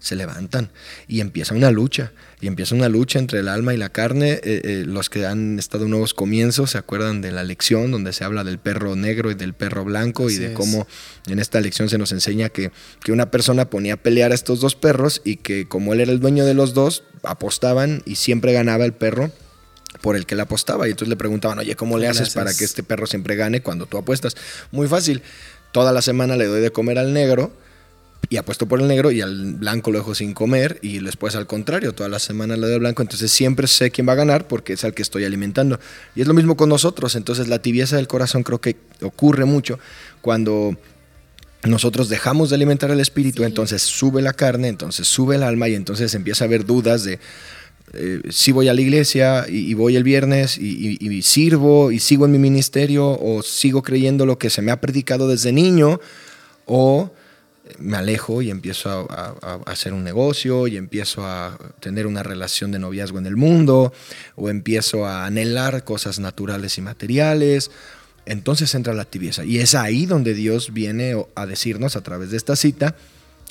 se 0.00 0.16
levantan 0.16 0.70
y 1.06 1.20
empieza 1.20 1.54
una 1.54 1.70
lucha, 1.70 2.12
y 2.40 2.46
empieza 2.46 2.74
una 2.74 2.88
lucha 2.88 3.18
entre 3.18 3.40
el 3.40 3.48
alma 3.48 3.74
y 3.74 3.76
la 3.76 3.90
carne. 3.90 4.32
Eh, 4.32 4.40
eh, 4.64 4.84
los 4.86 5.10
que 5.10 5.26
han 5.26 5.58
estado 5.58 5.84
en 5.84 5.90
nuevos 5.90 6.14
comienzos 6.14 6.70
se 6.70 6.78
acuerdan 6.78 7.20
de 7.20 7.30
la 7.30 7.44
lección 7.44 7.90
donde 7.90 8.12
se 8.12 8.24
habla 8.24 8.42
del 8.42 8.58
perro 8.58 8.96
negro 8.96 9.30
y 9.30 9.34
del 9.34 9.52
perro 9.52 9.84
blanco 9.84 10.26
Así 10.26 10.36
y 10.36 10.38
de 10.38 10.46
es. 10.46 10.52
cómo 10.52 10.88
en 11.26 11.38
esta 11.38 11.60
lección 11.60 11.88
se 11.90 11.98
nos 11.98 12.12
enseña 12.12 12.48
que, 12.48 12.72
que 13.04 13.12
una 13.12 13.30
persona 13.30 13.68
ponía 13.68 13.94
a 13.94 13.96
pelear 13.98 14.32
a 14.32 14.34
estos 14.34 14.60
dos 14.60 14.74
perros 14.74 15.20
y 15.22 15.36
que 15.36 15.68
como 15.68 15.92
él 15.92 16.00
era 16.00 16.12
el 16.12 16.20
dueño 16.20 16.46
de 16.46 16.54
los 16.54 16.72
dos, 16.72 17.04
apostaban 17.22 18.02
y 18.06 18.16
siempre 18.16 18.52
ganaba 18.52 18.86
el 18.86 18.94
perro 18.94 19.30
por 20.00 20.16
el 20.16 20.26
que 20.26 20.34
le 20.34 20.42
apostaba. 20.42 20.86
Y 20.86 20.90
entonces 20.90 21.08
le 21.08 21.16
preguntaban, 21.16 21.58
oye, 21.58 21.76
¿cómo 21.76 21.98
le 21.98 22.08
haces 22.08 22.30
para 22.30 22.54
que 22.54 22.64
este 22.64 22.82
perro 22.82 23.06
siempre 23.06 23.36
gane 23.36 23.62
cuando 23.62 23.86
tú 23.86 23.98
apuestas? 23.98 24.36
Muy 24.70 24.88
fácil. 24.88 25.22
Toda 25.72 25.92
la 25.92 26.02
semana 26.02 26.36
le 26.36 26.46
doy 26.46 26.60
de 26.60 26.70
comer 26.70 26.98
al 26.98 27.12
negro 27.12 27.52
y 28.28 28.36
apuesto 28.36 28.66
por 28.66 28.80
el 28.80 28.88
negro 28.88 29.10
y 29.10 29.20
al 29.20 29.54
blanco 29.54 29.90
lo 29.90 29.98
dejo 29.98 30.14
sin 30.14 30.34
comer 30.34 30.78
y 30.82 30.98
después 30.98 31.34
al 31.36 31.46
contrario, 31.46 31.94
toda 31.94 32.08
la 32.08 32.18
semana 32.18 32.54
le 32.56 32.66
doy 32.66 32.74
al 32.74 32.80
blanco, 32.80 33.02
entonces 33.02 33.32
siempre 33.32 33.66
sé 33.66 33.90
quién 33.90 34.06
va 34.06 34.12
a 34.12 34.16
ganar 34.16 34.46
porque 34.46 34.74
es 34.74 34.84
al 34.84 34.94
que 34.94 35.02
estoy 35.02 35.24
alimentando. 35.24 35.80
Y 36.14 36.20
es 36.20 36.28
lo 36.28 36.34
mismo 36.34 36.56
con 36.56 36.68
nosotros, 36.68 37.16
entonces 37.16 37.48
la 37.48 37.60
tibieza 37.60 37.96
del 37.96 38.08
corazón 38.08 38.42
creo 38.42 38.60
que 38.60 38.76
ocurre 39.02 39.46
mucho 39.46 39.78
cuando 40.20 40.76
nosotros 41.64 42.08
dejamos 42.08 42.50
de 42.50 42.56
alimentar 42.56 42.90
el 42.90 43.00
espíritu, 43.00 43.42
sí. 43.42 43.46
entonces 43.46 43.82
sube 43.82 44.22
la 44.22 44.32
carne, 44.32 44.68
entonces 44.68 45.08
sube 45.08 45.36
el 45.36 45.42
alma 45.42 45.68
y 45.68 45.74
entonces 45.74 46.14
empieza 46.14 46.44
a 46.44 46.46
haber 46.46 46.64
dudas 46.64 47.04
de 47.04 47.18
eh, 47.92 48.22
si 48.30 48.52
voy 48.52 48.68
a 48.68 48.74
la 48.74 48.80
iglesia 48.80 49.46
y, 49.48 49.74
voy 49.74 49.96
el 49.96 50.04
viernes 50.04 50.58
y, 50.58 51.22
sirvo 51.22 51.90
y 51.90 51.98
sigo 51.98 52.24
en 52.24 52.32
mi 52.32 52.38
ministerio 52.38 53.18
o 53.20 53.42
sigo 53.42 53.82
creyendo 53.82 54.26
lo 54.26 54.38
que 54.38 54.48
se 54.48 54.62
me 54.62 54.70
ha 54.70 54.80
predicado 54.80 55.26
desde 55.26 55.52
niño 55.52 56.00
o 56.66 57.10
me 57.78 57.96
alejo 57.96 58.42
y 58.42 58.50
empiezo 58.50 58.90
a, 59.10 59.36
a, 59.42 59.54
a, 59.54 59.54
hacer 59.66 59.92
un 59.92 60.04
negocio 60.04 60.68
y 60.68 60.76
empiezo 60.76 61.26
a 61.26 61.58
tener 61.80 62.06
una 62.06 62.22
relación 62.22 62.70
de 62.70 62.78
noviazgo 62.78 63.18
en 63.18 63.26
el 63.26 63.36
mundo 63.36 63.92
o 64.36 64.48
empiezo 64.48 65.06
a 65.06 65.26
anhelar 65.26 65.82
cosas 65.82 66.20
naturales 66.20 66.78
y 66.78 66.82
materiales. 66.82 67.72
Entonces 68.24 68.72
entra 68.76 68.94
la 68.94 69.04
tibieza 69.04 69.44
y 69.44 69.58
es 69.58 69.74
ahí 69.74 70.06
donde 70.06 70.34
Dios 70.34 70.72
viene 70.72 71.14
a 71.34 71.46
decirnos 71.46 71.96
a 71.96 72.02
través 72.02 72.30
de 72.30 72.36
esta 72.36 72.54
cita, 72.54 72.94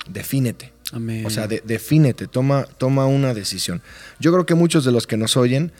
defínete. 0.09 0.71
Amén. 0.91 1.25
O 1.25 1.29
sea, 1.29 1.47
de, 1.47 1.61
defínete, 1.65 2.27
toma, 2.27 2.65
toma 2.77 3.05
una 3.05 3.33
decisión. 3.33 3.81
Yo 4.19 4.31
creo 4.31 4.45
que 4.45 4.55
muchos 4.55 4.85
de 4.85 4.91
los 4.91 5.07
que 5.07 5.17
nos 5.17 5.37
oyen, 5.37 5.71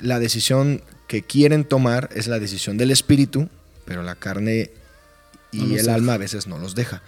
la 0.00 0.18
decisión 0.18 0.82
que 1.08 1.22
quieren 1.22 1.64
tomar 1.64 2.08
es 2.14 2.26
la 2.26 2.38
decisión 2.38 2.76
del 2.76 2.90
espíritu, 2.90 3.48
pero 3.84 4.02
la 4.02 4.14
carne 4.14 4.70
y 5.52 5.58
no 5.58 5.64
el 5.76 5.82
deja. 5.84 5.94
alma 5.94 6.14
a 6.14 6.18
veces 6.18 6.46
no 6.46 6.58
los 6.58 6.74
deja. 6.74 7.02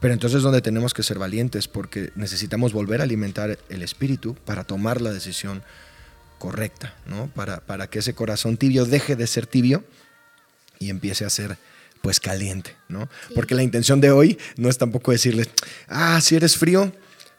Pero 0.00 0.14
entonces 0.14 0.38
es 0.38 0.42
donde 0.44 0.62
tenemos 0.62 0.94
que 0.94 1.02
ser 1.02 1.18
valientes 1.18 1.66
porque 1.66 2.12
necesitamos 2.14 2.72
volver 2.72 3.00
a 3.00 3.04
alimentar 3.04 3.58
el 3.68 3.82
espíritu 3.82 4.34
para 4.44 4.64
tomar 4.64 5.00
la 5.00 5.12
decisión 5.12 5.62
correcta, 6.38 6.94
¿no? 7.06 7.26
Para, 7.34 7.60
para 7.60 7.90
que 7.90 7.98
ese 7.98 8.14
corazón 8.14 8.56
tibio 8.56 8.84
deje 8.84 9.16
de 9.16 9.26
ser 9.26 9.46
tibio 9.46 9.84
y 10.78 10.90
empiece 10.90 11.24
a 11.24 11.30
ser 11.30 11.58
pues 12.00 12.20
caliente, 12.20 12.76
¿no? 12.88 13.08
Sí. 13.28 13.34
Porque 13.34 13.54
la 13.54 13.62
intención 13.62 14.00
de 14.00 14.10
hoy 14.10 14.38
no 14.56 14.68
es 14.68 14.78
tampoco 14.78 15.12
decirles, 15.12 15.48
ah, 15.88 16.20
si 16.20 16.36
eres 16.36 16.56
frío, 16.56 16.92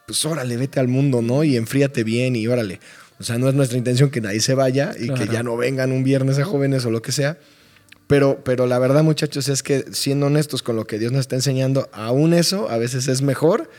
pues 0.06 0.26
órale, 0.26 0.58
vete 0.58 0.80
al 0.80 0.88
mundo, 0.88 1.22
¿no? 1.22 1.44
Y 1.44 1.56
enfríate 1.58 2.04
bien 2.04 2.36
y 2.36 2.48
órale. 2.48 2.80
O 3.20 3.24
sea, 3.24 3.38
no 3.38 3.50
es 3.50 3.56
nuestra 3.56 3.78
intención 3.78 4.10
que 4.10 4.22
nadie 4.22 4.40
se 4.40 4.54
vaya 4.54 4.94
y 4.98 5.08
claro. 5.08 5.26
que 5.26 5.32
ya 5.32 5.44
no 5.44 5.58
vengan 5.58 5.92
un 5.92 6.04
viernes 6.04 6.40
a 6.40 6.46
jóvenes 6.46 6.86
o 6.86 6.92
lo 6.92 7.02
que 7.02 7.12
sea, 7.12 7.38
Pero, 8.08 8.42
pero 8.44 8.66
la 8.66 8.80
verdad, 8.80 9.04
muchachos, 9.04 9.50
es 9.50 9.62
que 9.62 9.86
siendo 9.92 10.26
honestos 10.26 10.64
con 10.64 10.76
lo 10.76 10.88
que 10.88 10.98
Dios 10.98 11.12
nos 11.12 11.22
está 11.22 11.36
enseñando, 11.36 11.90
aún 11.92 12.34
eso 12.34 12.70
a 12.70 12.78
veces 12.78 13.08
es 13.08 13.22
mejor 13.22 13.70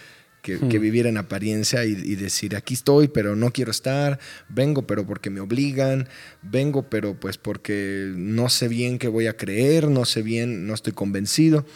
que, 0.43 0.59
que 0.59 0.79
Hmm. 0.79 0.83
vivir 0.83 1.07
en 1.07 1.17
apariencia 1.19 1.85
y, 1.85 1.91
y 1.93 2.17
decir, 2.17 2.57
aquí 2.57 2.75
estoy, 2.75 3.09
pero 3.09 3.37
no 3.37 3.53
quiero 3.53 3.71
estar, 3.71 4.19
vengo, 4.49 4.87
pero 4.87 5.07
porque 5.07 5.29
me 5.31 5.41
obligan, 5.41 6.09
vengo, 6.43 6.89
pero 6.89 7.15
pues 7.19 7.37
porque 7.39 8.13
no 8.17 8.49
sé 8.49 8.69
bien 8.69 8.99
qué 8.99 9.09
voy 9.09 9.27
a 9.27 9.37
creer, 9.37 9.89
no 9.89 10.05
sé 10.05 10.23
bien, 10.23 10.67
no 10.67 10.75
estoy 10.75 10.93
convencido. 10.95 11.67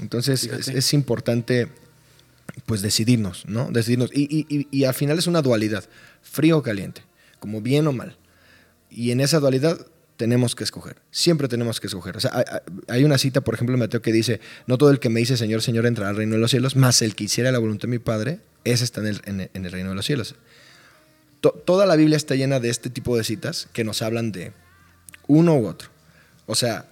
Entonces 0.00 0.44
es, 0.44 0.68
es 0.68 0.92
importante 0.94 1.68
pues 2.66 2.82
decidirnos, 2.82 3.44
¿no? 3.46 3.70
Decidirnos. 3.70 4.10
Y, 4.12 4.22
y- 4.24 4.46
y- 4.48 4.68
y 4.70 4.84
al 4.84 4.94
final 4.94 5.18
es 5.18 5.26
una 5.26 5.42
dualidad, 5.42 5.84
frío 6.22 6.58
o 6.58 6.62
caliente, 6.62 7.02
como 7.38 7.60
bien 7.62 7.86
o 7.86 7.92
mal. 7.92 8.16
Y 8.90 9.10
en 9.12 9.20
esa 9.20 9.38
dualidad 9.38 9.78
tenemos 10.18 10.54
que 10.54 10.64
escoger, 10.64 10.96
siempre 11.10 11.48
tenemos 11.48 11.80
que 11.80 11.86
escoger. 11.86 12.16
O 12.16 12.20
sea, 12.20 12.44
hay- 12.88 13.04
una 13.04 13.16
cita, 13.16 13.40
por 13.40 13.54
ejemplo, 13.54 13.72
en 13.74 13.80
Mateo 13.80 14.02
que 14.02 14.12
dice, 14.12 14.40
no 14.66 14.76
todo 14.76 14.90
el 14.90 14.98
que 15.00 15.08
me 15.08 15.20
dice 15.20 15.38
Señor, 15.38 15.62
Señor 15.62 15.86
entrará 15.86 16.10
al 16.10 16.16
reino 16.16 16.34
de 16.34 16.40
los 16.40 16.50
cielos, 16.50 16.76
más 16.76 17.00
el 17.00 17.14
que 17.14 17.24
hiciera 17.24 17.50
la 17.52 17.58
voluntad 17.58 17.82
de 17.82 17.92
mi 17.92 17.98
Padre, 17.98 18.40
ese 18.64 18.84
está 18.84 19.00
en 19.00 19.06
el, 19.06 19.22
en 19.24 19.64
el- 19.64 19.72
reino 19.72 19.88
de 19.90 19.94
los 19.94 20.04
cielos. 20.04 20.34
To- 21.40 21.52
toda 21.64 21.86
la 21.86 21.96
Biblia 21.96 22.16
está 22.16 22.34
llena 22.34 22.60
de 22.60 22.68
este 22.68 22.90
tipo 22.90 23.16
de 23.16 23.24
citas 23.24 23.68
que 23.72 23.84
nos 23.84 24.02
hablan 24.02 24.32
de 24.32 24.52
uno 25.28 25.56
u 25.56 25.66
otro. 25.68 25.88
O 26.46 26.54
sea, 26.56 26.86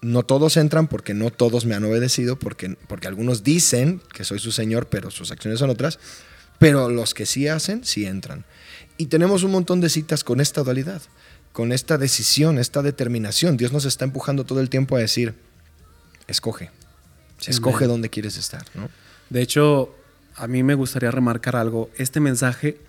no 0.00 0.22
todos 0.22 0.56
entran 0.56 0.88
porque 0.88 1.12
no 1.12 1.30
todos 1.30 1.66
me 1.66 1.74
han 1.74 1.84
obedecido, 1.84 2.38
porque, 2.38 2.74
porque 2.88 3.06
algunos 3.06 3.44
dicen 3.44 4.00
que 4.14 4.24
soy 4.24 4.38
su 4.38 4.50
Señor, 4.50 4.86
pero 4.88 5.10
sus 5.10 5.30
acciones 5.30 5.58
son 5.60 5.68
otras, 5.68 5.98
pero 6.58 6.88
los 6.88 7.12
que 7.12 7.26
sí 7.26 7.48
hacen, 7.48 7.84
sí 7.84 8.06
entran. 8.06 8.46
Y 8.96 9.06
tenemos 9.06 9.42
un 9.42 9.50
montón 9.50 9.80
de 9.82 9.90
citas 9.90 10.24
con 10.24 10.40
esta 10.40 10.62
dualidad, 10.62 11.02
con 11.52 11.72
esta 11.72 11.98
decisión, 11.98 12.58
esta 12.58 12.82
determinación. 12.82 13.56
Dios 13.56 13.72
nos 13.72 13.84
está 13.84 14.04
empujando 14.04 14.44
todo 14.44 14.60
el 14.60 14.70
tiempo 14.70 14.96
a 14.96 15.00
decir, 15.00 15.34
escoge, 16.26 16.70
escoge 17.46 17.84
Amén. 17.84 17.88
dónde 17.88 18.10
quieres 18.10 18.36
estar, 18.36 18.64
¿no? 18.74 18.88
De 19.30 19.42
hecho, 19.42 19.94
a 20.36 20.46
mí 20.46 20.62
me 20.62 20.74
gustaría 20.74 21.10
remarcar 21.10 21.56
algo. 21.56 21.90
Este 21.96 22.20
mensaje, 22.20 22.80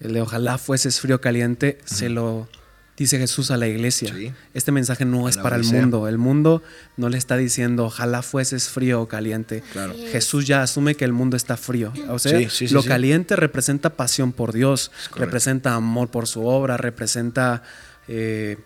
el 0.00 0.12
de 0.12 0.20
ojalá 0.20 0.58
fueses 0.58 1.00
frío 1.00 1.20
caliente, 1.20 1.78
se 1.84 2.08
lo 2.08 2.48
dice 2.96 3.18
Jesús 3.18 3.50
a 3.50 3.56
la 3.56 3.66
iglesia. 3.66 4.14
Sí. 4.14 4.32
Este 4.54 4.72
mensaje 4.72 5.04
no 5.04 5.28
es 5.28 5.36
la 5.36 5.42
para 5.42 5.56
el 5.56 5.64
mundo. 5.64 6.08
El 6.08 6.18
mundo 6.18 6.62
no 6.96 7.08
le 7.08 7.18
está 7.18 7.36
diciendo 7.36 7.84
ojalá 7.84 8.22
fueses 8.22 8.68
frío 8.68 9.02
o 9.02 9.08
caliente. 9.08 9.62
Claro. 9.72 9.94
Sí. 9.94 10.06
Jesús 10.08 10.46
ya 10.46 10.62
asume 10.62 10.94
que 10.94 11.04
el 11.04 11.12
mundo 11.12 11.36
está 11.36 11.56
frío. 11.56 11.92
O 12.08 12.18
sea, 12.18 12.38
Sí, 12.38 12.44
sí, 12.50 12.68
sí, 12.68 12.74
lo 12.74 12.82
sí. 12.82 12.88
caliente 12.88 13.36
representa 13.36 13.90
pasión 13.90 14.32
por 14.32 14.52
Dios, 14.52 14.90
representa 15.14 15.74
amor 15.74 16.08
por 16.10 16.26
su 16.26 16.46
obra, 16.46 16.76
representa 16.76 17.62
eh, 18.08 18.56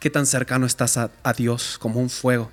qué 0.00 0.10
tan 0.10 0.26
cercano 0.26 0.66
estás 0.66 0.96
a, 0.96 1.10
a 1.22 1.32
Dios, 1.32 1.78
como 1.78 2.00
un 2.00 2.10
fuego 2.10 2.52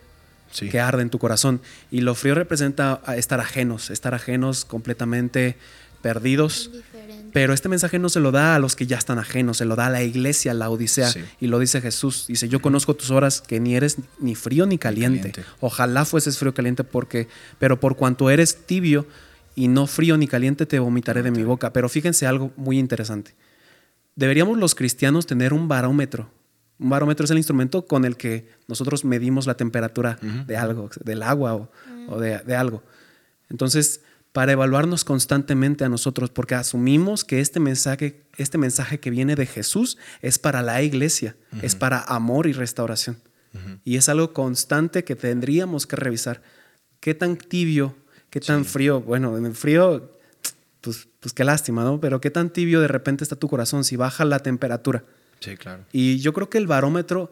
Sí. 0.51 0.67
que 0.69 0.79
arde 0.81 1.01
en 1.01 1.09
tu 1.09 1.17
corazón. 1.17 1.61
Y 1.91 2.01
lo 2.01 2.13
frío 2.13 2.35
representa 2.35 3.01
estar 3.15 3.39
ajenos, 3.39 3.89
estar 3.89 4.13
ajenos, 4.13 4.65
completamente 4.65 5.55
perdidos. 6.01 6.65
Indiferente. 6.65 6.90
Pero 7.33 7.53
este 7.53 7.69
mensaje 7.69 7.99
no 7.99 8.09
se 8.09 8.19
lo 8.19 8.31
da 8.31 8.55
a 8.55 8.59
los 8.59 8.75
que 8.75 8.87
ya 8.87 8.97
están 8.97 9.19
ajenos, 9.19 9.57
se 9.57 9.65
lo 9.65 9.75
da 9.75 9.87
a 9.87 9.89
la 9.89 10.03
iglesia, 10.03 10.51
a 10.51 10.55
la 10.55 10.69
odisea. 10.69 11.09
Sí. 11.09 11.21
Y 11.39 11.47
lo 11.47 11.59
dice 11.59 11.81
Jesús. 11.81 12.25
Dice, 12.27 12.49
yo 12.49 12.61
conozco 12.61 12.95
tus 12.95 13.11
horas 13.11 13.41
que 13.41 13.59
ni 13.59 13.75
eres 13.75 13.97
ni 14.19 14.35
frío 14.35 14.65
ni 14.65 14.77
caliente. 14.77 15.31
caliente. 15.31 15.43
Ojalá 15.59 16.05
fueses 16.05 16.37
frío 16.37 16.51
o 16.51 16.53
caliente 16.53 16.83
porque, 16.83 17.27
pero 17.59 17.79
por 17.79 17.95
cuanto 17.95 18.29
eres 18.29 18.65
tibio 18.65 19.07
y 19.55 19.67
no 19.67 19.87
frío 19.87 20.17
ni 20.17 20.27
caliente, 20.27 20.65
te 20.65 20.79
vomitaré 20.79 21.23
de 21.23 21.31
mi 21.31 21.43
boca. 21.43 21.71
Pero 21.73 21.89
fíjense 21.89 22.27
algo 22.27 22.51
muy 22.57 22.79
interesante. 22.79 23.35
Deberíamos 24.15 24.57
los 24.57 24.75
cristianos 24.75 25.25
tener 25.25 25.53
un 25.53 25.67
barómetro. 25.67 26.29
Un 26.79 26.89
barómetro 26.89 27.25
es 27.25 27.31
el 27.31 27.37
instrumento 27.37 27.85
con 27.85 28.05
el 28.05 28.17
que 28.17 28.49
nosotros 28.67 29.05
medimos 29.05 29.45
la 29.45 29.55
temperatura 29.55 30.17
de 30.47 30.57
algo, 30.57 30.89
del 31.03 31.21
agua 31.23 31.55
o, 31.55 31.71
o 32.07 32.19
de, 32.19 32.39
de 32.39 32.55
algo. 32.55 32.83
Entonces, 33.49 34.01
para 34.31 34.53
evaluarnos 34.53 35.03
constantemente 35.03 35.83
a 35.83 35.89
nosotros, 35.89 36.29
porque 36.29 36.55
asumimos 36.55 37.25
que 37.25 37.41
este 37.41 37.59
mensaje, 37.59 38.23
este 38.37 38.57
mensaje 38.57 38.99
que 38.99 39.09
viene 39.09 39.35
de 39.35 39.45
Jesús 39.45 39.97
es 40.21 40.39
para 40.39 40.61
la 40.61 40.81
iglesia, 40.81 41.35
es 41.61 41.75
para 41.75 42.01
amor 42.01 42.47
y 42.47 42.53
restauración. 42.53 43.17
Y 43.83 43.97
es 43.97 44.07
algo 44.07 44.31
constante 44.31 45.03
que 45.03 45.17
tendríamos 45.17 45.85
que 45.85 45.97
revisar. 45.97 46.41
¿Qué 47.01 47.13
tan 47.13 47.35
tibio, 47.35 47.95
qué 48.29 48.39
tan 48.39 48.63
frío? 48.63 49.01
Bueno, 49.01 49.37
en 49.37 49.45
el 49.45 49.55
frío, 49.55 50.17
pues, 50.79 51.09
pues 51.19 51.33
qué 51.33 51.43
lástima, 51.43 51.83
¿no? 51.83 51.99
Pero 51.99 52.21
qué 52.21 52.31
tan 52.31 52.51
tibio 52.51 52.79
de 52.79 52.87
repente 52.87 53.25
está 53.25 53.35
tu 53.35 53.49
corazón 53.49 53.83
si 53.83 53.97
baja 53.97 54.23
la 54.23 54.39
temperatura. 54.39 55.03
Sí, 55.41 55.57
claro. 55.57 55.83
Y 55.91 56.19
yo 56.19 56.31
creo 56.31 56.49
que 56.49 56.59
el 56.59 56.67
barómetro 56.67 57.31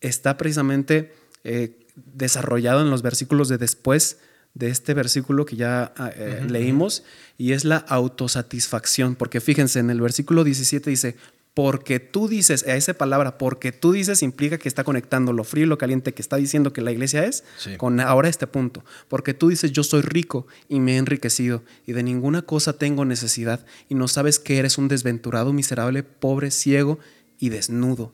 está 0.00 0.38
precisamente 0.38 1.12
eh, 1.44 1.86
desarrollado 1.96 2.80
en 2.80 2.88
los 2.88 3.02
versículos 3.02 3.48
de 3.48 3.58
después 3.58 4.18
de 4.54 4.68
este 4.68 4.94
versículo 4.94 5.46
que 5.46 5.56
ya 5.56 5.92
ah, 5.96 6.10
eh, 6.14 6.44
leímos, 6.48 7.04
y 7.36 7.52
es 7.52 7.64
la 7.64 7.76
autosatisfacción, 7.76 9.14
porque 9.14 9.40
fíjense, 9.40 9.78
en 9.78 9.90
el 9.90 10.00
versículo 10.00 10.44
17 10.44 10.90
dice, 10.90 11.16
porque 11.54 11.98
tú 11.98 12.28
dices, 12.28 12.64
a 12.68 12.76
esa 12.76 12.94
palabra, 12.94 13.36
porque 13.36 13.72
tú 13.72 13.90
dices 13.90 14.22
implica 14.22 14.58
que 14.58 14.68
está 14.68 14.84
conectando 14.84 15.32
lo 15.32 15.42
frío 15.42 15.64
y 15.64 15.68
lo 15.68 15.76
caliente 15.76 16.14
que 16.14 16.22
está 16.22 16.36
diciendo 16.36 16.72
que 16.72 16.82
la 16.82 16.92
iglesia 16.92 17.24
es 17.24 17.42
Sí. 17.56 17.76
con 17.76 17.98
ahora 17.98 18.28
este 18.28 18.46
punto. 18.46 18.84
Porque 19.08 19.34
tú 19.34 19.48
dices, 19.48 19.72
yo 19.72 19.82
soy 19.82 20.02
rico 20.02 20.46
y 20.68 20.78
me 20.78 20.94
he 20.94 20.96
enriquecido 20.98 21.64
y 21.84 21.94
de 21.94 22.04
ninguna 22.04 22.42
cosa 22.42 22.74
tengo 22.74 23.04
necesidad 23.04 23.66
y 23.88 23.96
no 23.96 24.06
sabes 24.06 24.38
que 24.38 24.58
eres 24.58 24.78
un 24.78 24.86
desventurado, 24.86 25.52
miserable, 25.52 26.04
pobre, 26.04 26.52
ciego 26.52 27.00
y 27.40 27.48
desnudo. 27.48 28.12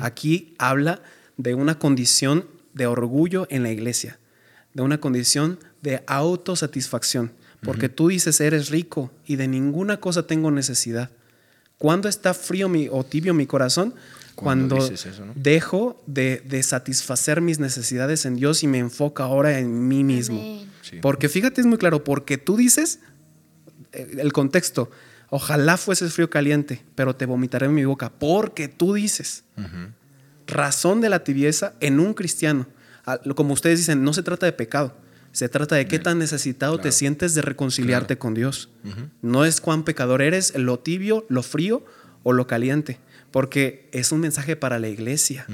Aquí 0.00 0.54
habla 0.58 1.02
de 1.38 1.54
una 1.54 1.78
condición 1.78 2.46
de 2.72 2.86
orgullo 2.86 3.48
en 3.50 3.64
la 3.64 3.72
iglesia, 3.72 4.20
de 4.74 4.82
una 4.82 4.98
condición 4.98 5.58
de 5.82 6.02
autosatisfacción, 6.06 7.32
porque 7.62 7.88
tú 7.88 8.08
dices 8.08 8.40
eres 8.40 8.70
rico 8.70 9.10
y 9.26 9.36
de 9.36 9.48
ninguna 9.48 9.98
cosa 9.98 10.26
tengo 10.26 10.50
necesidad. 10.50 11.10
¿Cuándo 11.78 12.08
está 12.08 12.34
frío 12.34 12.68
mi, 12.68 12.88
o 12.90 13.04
tibio 13.04 13.34
mi 13.34 13.46
corazón? 13.46 13.94
Cuando 14.34 14.76
Cuando, 14.76 14.90
dices 14.90 15.14
eso, 15.14 15.26
¿no? 15.26 15.32
dejo 15.34 16.02
de, 16.06 16.42
de 16.46 16.62
satisfacer 16.62 17.40
mis 17.40 17.58
necesidades 17.58 18.24
en 18.24 18.36
Dios 18.36 18.62
y 18.62 18.66
me 18.66 18.78
enfoco 18.78 19.22
ahora 19.22 19.58
en 19.58 19.88
mí 19.88 20.04
mismo. 20.04 20.62
Sí. 20.82 20.98
Porque 21.02 21.28
fíjate, 21.28 21.60
es 21.60 21.66
muy 21.66 21.78
claro, 21.78 22.04
porque 22.04 22.38
tú 22.38 22.56
dices, 22.56 23.00
eh, 23.92 24.16
el 24.18 24.32
contexto, 24.32 24.90
ojalá 25.30 25.76
fueses 25.76 26.12
frío 26.12 26.26
o 26.26 26.30
caliente, 26.30 26.82
pero 26.94 27.16
te 27.16 27.26
vomitaré 27.26 27.66
en 27.66 27.74
mi 27.74 27.84
boca, 27.84 28.10
porque 28.10 28.68
tú 28.68 28.94
dices, 28.94 29.44
razón 30.46 31.00
de 31.00 31.08
la 31.08 31.24
tibieza 31.24 31.74
en 31.80 32.00
un 32.00 32.14
cristiano. 32.14 32.66
Como 33.18 33.54
ustedes 33.54 33.78
dicen, 33.78 34.02
no 34.04 34.12
se 34.12 34.22
trata 34.22 34.46
de 34.46 34.52
pecado, 34.52 34.96
se 35.32 35.48
trata 35.48 35.76
de 35.76 35.86
qué 35.86 35.98
tan 35.98 36.18
necesitado 36.18 36.78
te 36.78 36.92
sientes 36.92 37.34
de 37.34 37.42
reconciliarte 37.42 38.18
con 38.18 38.34
Dios. 38.34 38.68
No 39.22 39.44
es 39.44 39.60
cuán 39.60 39.84
pecador 39.84 40.22
eres, 40.22 40.54
lo 40.56 40.78
tibio, 40.78 41.24
lo 41.28 41.42
frío 41.42 41.84
o 42.22 42.32
lo 42.32 42.46
caliente, 42.46 42.98
porque 43.30 43.88
es 43.92 44.12
un 44.12 44.20
mensaje 44.20 44.56
para 44.56 44.78
la 44.78 44.88
iglesia. 44.88 45.46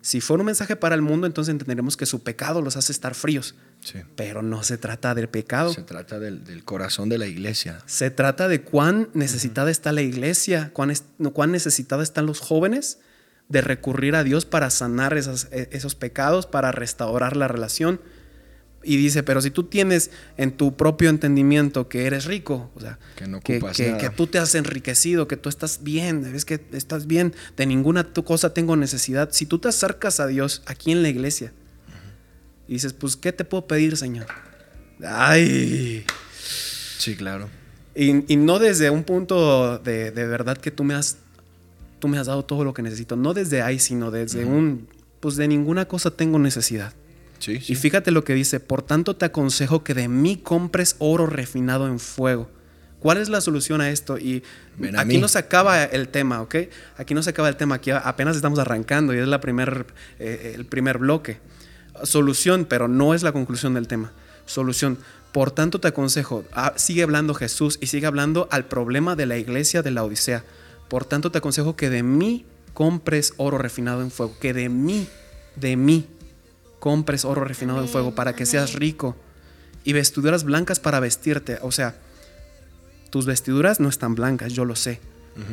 Si 0.00 0.20
fuera 0.20 0.40
un 0.42 0.46
mensaje 0.46 0.76
para 0.76 0.94
el 0.94 1.02
mundo, 1.02 1.26
entonces 1.26 1.50
entenderemos 1.52 1.96
que 1.96 2.06
su 2.06 2.22
pecado 2.22 2.62
los 2.62 2.76
hace 2.76 2.92
estar 2.92 3.14
fríos. 3.14 3.56
Sí. 3.80 3.98
Pero 4.16 4.42
no 4.42 4.62
se 4.62 4.78
trata 4.78 5.14
del 5.14 5.28
pecado. 5.28 5.72
Se 5.74 5.82
trata 5.82 6.18
del, 6.18 6.44
del 6.44 6.64
corazón 6.64 7.08
de 7.08 7.18
la 7.18 7.26
iglesia. 7.26 7.80
Se 7.84 8.10
trata 8.10 8.48
de 8.48 8.62
cuán 8.62 9.08
necesitada 9.12 9.70
está 9.70 9.92
la 9.92 10.00
iglesia, 10.00 10.70
cuán, 10.72 10.90
es- 10.92 11.04
cuán 11.34 11.50
necesitada 11.50 12.02
están 12.04 12.24
los 12.26 12.38
jóvenes 12.40 13.00
de 13.48 13.60
recurrir 13.62 14.14
a 14.14 14.24
Dios 14.24 14.44
para 14.44 14.70
sanar 14.70 15.16
esas- 15.16 15.48
e- 15.52 15.68
esos 15.72 15.94
pecados, 15.94 16.46
para 16.46 16.70
restaurar 16.72 17.36
la 17.36 17.48
relación. 17.48 18.00
Y 18.84 18.96
dice, 18.96 19.22
pero 19.24 19.40
si 19.40 19.50
tú 19.50 19.64
tienes 19.64 20.10
en 20.36 20.52
tu 20.52 20.76
propio 20.76 21.10
entendimiento 21.10 21.88
que 21.88 22.06
eres 22.06 22.26
rico, 22.26 22.70
o 22.76 22.80
sea, 22.80 22.98
Que 23.16 23.26
no 23.26 23.40
que, 23.40 23.58
que- 23.74 23.96
que 23.98 24.10
tú 24.10 24.26
te 24.28 24.38
has 24.38 24.54
enriquecido, 24.54 25.26
que 25.26 25.36
tú 25.36 25.48
estás 25.48 25.82
bien, 25.82 26.22
ves 26.32 26.44
que 26.44 26.60
estás 26.72 27.06
bien, 27.06 27.34
de 27.56 27.66
ninguna 27.66 28.04
cosa 28.12 28.54
tengo 28.54 28.76
necesidad. 28.76 29.30
Si 29.32 29.46
tú 29.46 29.58
te 29.58 29.68
acercas 29.68 30.20
a 30.20 30.26
Dios 30.28 30.62
aquí 30.66 30.92
en 30.92 31.02
la 31.02 31.08
iglesia 31.08 31.52
y 32.68 32.74
dices, 32.74 32.92
pues, 32.92 33.16
¿qué 33.16 33.32
te 33.32 33.44
puedo 33.44 33.66
pedir, 33.66 33.96
Señor? 33.96 34.26
Ay, 35.04 36.04
Sí, 36.98 37.16
claro. 37.16 37.48
y, 37.94 38.32
y 38.32 38.36
no 38.36 38.58
desde 38.58 38.90
un 38.90 39.04
punto 39.04 39.78
de, 39.78 40.10
de 40.12 40.26
verdad 40.26 40.56
que 40.58 40.70
tú 40.70 40.84
me 40.84 40.94
has 40.94 41.16
tú 41.98 42.08
me 42.08 42.18
has 42.18 42.26
dado 42.26 42.44
todo 42.44 42.64
lo 42.64 42.74
que 42.74 42.82
necesito, 42.82 43.16
no 43.16 43.34
desde 43.34 43.62
ahí, 43.62 43.78
sino 43.78 44.10
desde 44.10 44.44
un 44.44 44.88
pues 45.20 45.36
de 45.36 45.48
ninguna 45.48 45.86
cosa 45.86 46.10
tengo 46.10 46.38
necesidad. 46.38 46.92
Sí, 47.38 47.60
Y 47.68 47.74
fíjate 47.76 48.10
lo 48.10 48.24
que 48.24 48.34
dice, 48.34 48.58
por 48.58 48.82
tanto 48.82 49.14
te 49.14 49.26
aconsejo 49.26 49.84
que 49.84 49.94
de 49.94 50.08
mí 50.08 50.36
compres 50.36 50.96
oro 50.98 51.26
refinado 51.26 51.86
en 51.86 52.00
fuego. 52.00 52.50
¿Cuál 52.98 53.18
es 53.18 53.28
la 53.28 53.40
solución 53.40 53.80
a 53.80 53.90
esto? 53.90 54.18
Y 54.18 54.42
a 54.96 55.02
aquí 55.02 55.18
no 55.18 55.28
se 55.28 55.38
acaba 55.38 55.84
el 55.84 56.08
tema, 56.08 56.42
¿ok? 56.42 56.56
Aquí 56.96 57.14
no 57.14 57.22
se 57.22 57.30
acaba 57.30 57.48
el 57.48 57.56
tema, 57.56 57.76
aquí 57.76 57.92
apenas 57.92 58.34
estamos 58.34 58.58
arrancando 58.58 59.14
y 59.14 59.18
es 59.18 59.28
la 59.28 59.40
primer, 59.40 59.86
eh, 60.18 60.52
el 60.56 60.66
primer 60.66 60.98
bloque. 60.98 61.38
Solución, 62.02 62.66
pero 62.68 62.88
no 62.88 63.14
es 63.14 63.22
la 63.22 63.30
conclusión 63.30 63.74
del 63.74 63.86
tema. 63.86 64.12
Solución. 64.46 64.98
Por 65.30 65.52
tanto 65.52 65.78
te 65.78 65.88
aconsejo, 65.88 66.44
ah, 66.52 66.72
sigue 66.76 67.04
hablando 67.04 67.34
Jesús 67.34 67.78
y 67.80 67.86
sigue 67.86 68.06
hablando 68.06 68.48
al 68.50 68.64
problema 68.64 69.14
de 69.14 69.26
la 69.26 69.36
iglesia 69.36 69.82
de 69.82 69.90
la 69.92 70.02
Odisea. 70.02 70.44
Por 70.88 71.04
tanto 71.04 71.30
te 71.30 71.38
aconsejo 71.38 71.76
que 71.76 71.90
de 71.90 72.02
mí 72.02 72.46
compres 72.74 73.34
oro 73.36 73.58
refinado 73.58 74.02
en 74.02 74.10
fuego, 74.10 74.36
que 74.40 74.52
de 74.54 74.68
mí 74.68 75.08
de 75.56 75.76
mí 75.76 76.06
compres 76.78 77.24
oro 77.24 77.44
refinado 77.44 77.80
en 77.80 77.88
fuego 77.88 78.14
para 78.14 78.34
que 78.34 78.46
seas 78.46 78.74
rico 78.74 79.16
y 79.84 79.92
vestiduras 79.92 80.44
blancas 80.44 80.80
para 80.80 81.00
vestirte. 81.00 81.58
O 81.62 81.72
sea, 81.72 81.96
tus 83.10 83.26
vestiduras 83.26 83.80
no 83.80 83.88
están 83.88 84.14
blancas, 84.14 84.52
yo 84.52 84.64
lo 84.64 84.76
sé, 84.76 85.00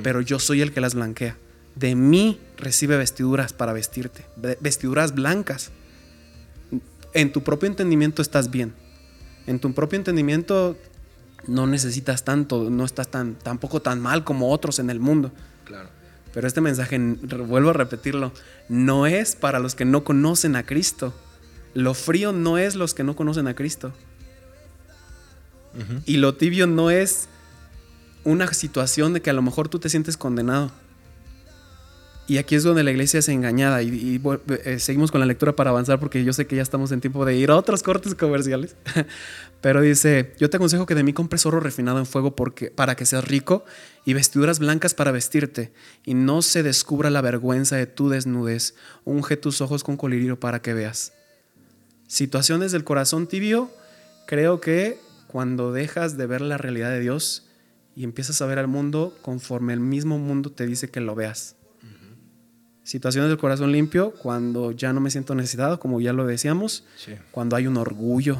pero 0.04 0.22
yo 0.22 0.40
soy 0.40 0.62
el 0.62 0.72
que 0.72 0.82
las 0.82 0.96
blanquea. 0.96 1.38
De 1.76 1.96
mí 1.96 2.40
recibe 2.58 2.98
vestiduras 2.98 3.54
para 3.54 3.74
vestirte, 3.74 4.26
vestiduras 4.60 5.14
blancas. 5.14 5.72
En 7.14 7.32
tu 7.32 7.44
propio 7.44 7.68
entendimiento 7.68 8.22
estás 8.22 8.52
bien. 8.52 8.74
En 9.48 9.60
tu 9.60 9.74
propio 9.74 9.98
entendimiento 9.98 10.78
no 11.48 11.68
necesitas 11.68 12.24
tanto, 12.24 12.70
no 12.70 12.86
estás 12.86 13.10
tan, 13.10 13.36
tampoco 13.36 13.82
tan 13.82 14.00
mal 14.02 14.24
como 14.24 14.52
otros 14.52 14.80
en 14.80 14.89
el 14.89 15.00
mundo. 15.00 15.32
Claro. 15.66 15.89
Pero 16.34 16.48
este 16.48 16.62
mensaje, 16.62 16.98
vuelvo 17.00 17.70
a 17.70 17.74
repetirlo, 17.74 18.34
no 18.68 19.06
es 19.06 19.36
para 19.36 19.60
los 19.60 19.74
que 19.74 19.86
no 19.86 20.04
conocen 20.04 20.56
a 20.56 20.66
Cristo. 20.66 21.14
Lo 21.74 21.93
frío 21.93 22.34
no 22.34 22.58
es 22.58 22.76
los 22.76 22.93
que 22.93 23.04
no 23.04 23.16
conocen 23.16 23.48
a 23.48 23.56
Cristo. 23.56 23.93
Y 26.06 26.18
lo 26.18 26.36
tibio 26.36 26.68
no 26.68 26.89
es 26.89 27.28
una 28.24 28.52
situación 28.54 29.14
de 29.14 29.22
que 29.22 29.30
a 29.30 29.34
lo 29.34 29.41
mejor 29.41 29.68
tú 29.68 29.80
te 29.80 29.89
sientes 29.89 30.18
condenado. 30.18 30.72
Y 32.28 32.39
aquí 32.39 32.55
es 32.55 32.63
donde 32.63 32.84
la 32.84 32.89
iglesia 32.89 33.19
es 33.19 33.30
engañada. 33.30 33.84
Y, 33.84 34.19
eh, 34.63 34.80
seguimos 34.80 35.11
con 35.11 35.19
la 35.19 35.28
lectura 35.28 35.55
para 35.55 35.69
avanzar 35.69 35.99
porque 35.99 36.23
yo 36.23 36.34
sé 36.34 36.47
que 36.47 36.55
ya 36.55 36.63
estamos 36.63 36.91
en 36.91 36.99
tiempo 36.99 37.23
de 37.23 37.36
ir 37.36 37.51
a 37.51 37.55
otros 37.55 37.84
cortes 37.84 38.15
comerciales. 38.15 38.76
Pero 39.61 39.82
dice, 39.82 40.34
yo 40.39 40.49
te 40.49 40.57
aconsejo 40.57 40.88
que 40.88 40.95
de 40.95 41.03
mí 41.03 41.13
compres 41.13 41.45
oro 41.45 41.59
refinado 41.59 41.99
en 41.99 42.05
fuego 42.05 42.36
porque, 42.36 42.71
para 42.71 42.95
que 42.95 43.05
seas 43.05 43.28
rico 43.28 43.63
y 44.05 44.13
vestiduras 44.13 44.59
blancas 44.59 44.93
para 44.93 45.11
vestirte 45.11 45.71
y 46.03 46.15
no 46.15 46.41
se 46.41 46.63
descubra 46.63 47.09
la 47.09 47.21
vergüenza 47.21 47.76
de 47.76 47.86
tu 47.86 48.09
desnudez. 48.09 48.73
Unge 49.03 49.38
tus 49.38 49.61
ojos 49.61 49.84
con 49.84 49.95
colirio 49.95 50.39
para 50.39 50.61
que 50.61 50.73
veas. 50.73 51.13
Situaciones 52.07 52.71
del 52.71 52.84
corazón 52.84 53.28
tibio, 53.28 53.71
creo 54.26 54.61
que 54.61 54.99
cuando 55.28 55.71
dejas 55.71 56.17
de 56.17 56.26
ver 56.26 56.41
la 56.41 56.57
realidad 56.57 56.89
de 56.89 56.99
Dios 56.99 57.47
y 57.95 58.03
empiezas 58.03 58.41
a 58.41 58.45
ver 58.45 58.57
al 58.59 58.67
mundo 58.67 59.15
conforme 59.21 59.73
el 59.73 59.80
mismo 59.80 60.17
mundo 60.17 60.51
te 60.51 60.65
dice 60.65 60.89
que 60.89 61.01
lo 61.01 61.15
veas 61.15 61.55
situaciones 62.86 63.30
del 63.30 63.40
corazón 63.40 63.72
limpio, 63.72 64.12
cuando 64.12 64.72
ya 64.72 64.94
no 64.94 65.02
me 65.02 65.12
siento 65.12 65.36
necesitado, 65.36 65.80
como 65.80 66.00
ya 66.00 66.14
lo 66.14 66.26
decíamos, 66.26 66.86
cuando 67.32 67.56
hay 67.56 67.68
un 67.68 67.78
orgullo, 67.78 68.38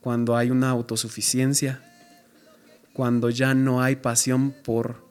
cuando 0.00 0.36
hay 0.36 0.50
una 0.50 0.70
autosuficiencia, 0.70 1.82
cuando 2.92 3.30
ya 3.30 3.54
no 3.54 3.80
hay 3.80 3.96
pasión 3.96 4.54
por 4.64 5.06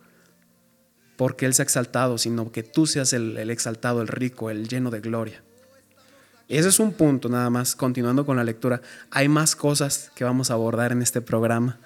porque 1.15 1.45
Él 1.45 1.53
sea 1.53 1.63
exaltado, 1.63 2.17
sino 2.17 2.51
que 2.51 2.61
tú 2.61 2.85
seas 2.85 3.13
el, 3.13 3.37
el 3.37 3.49
exaltado, 3.49 4.01
el 4.01 4.09
rico, 4.09 4.49
el 4.49 4.67
lleno 4.67 4.91
de 4.91 4.99
gloria. 4.99 5.41
Ese 6.49 6.67
es 6.67 6.79
un 6.81 6.91
punto 6.91 7.29
nada 7.29 7.49
más, 7.49 7.73
continuando 7.77 8.25
con 8.25 8.35
la 8.35 8.43
lectura. 8.43 8.81
Hay 9.11 9.29
más 9.29 9.55
cosas 9.55 10.11
que 10.13 10.25
vamos 10.25 10.51
a 10.51 10.55
abordar 10.55 10.91
en 10.91 11.01
este 11.01 11.21
programa. 11.21 11.79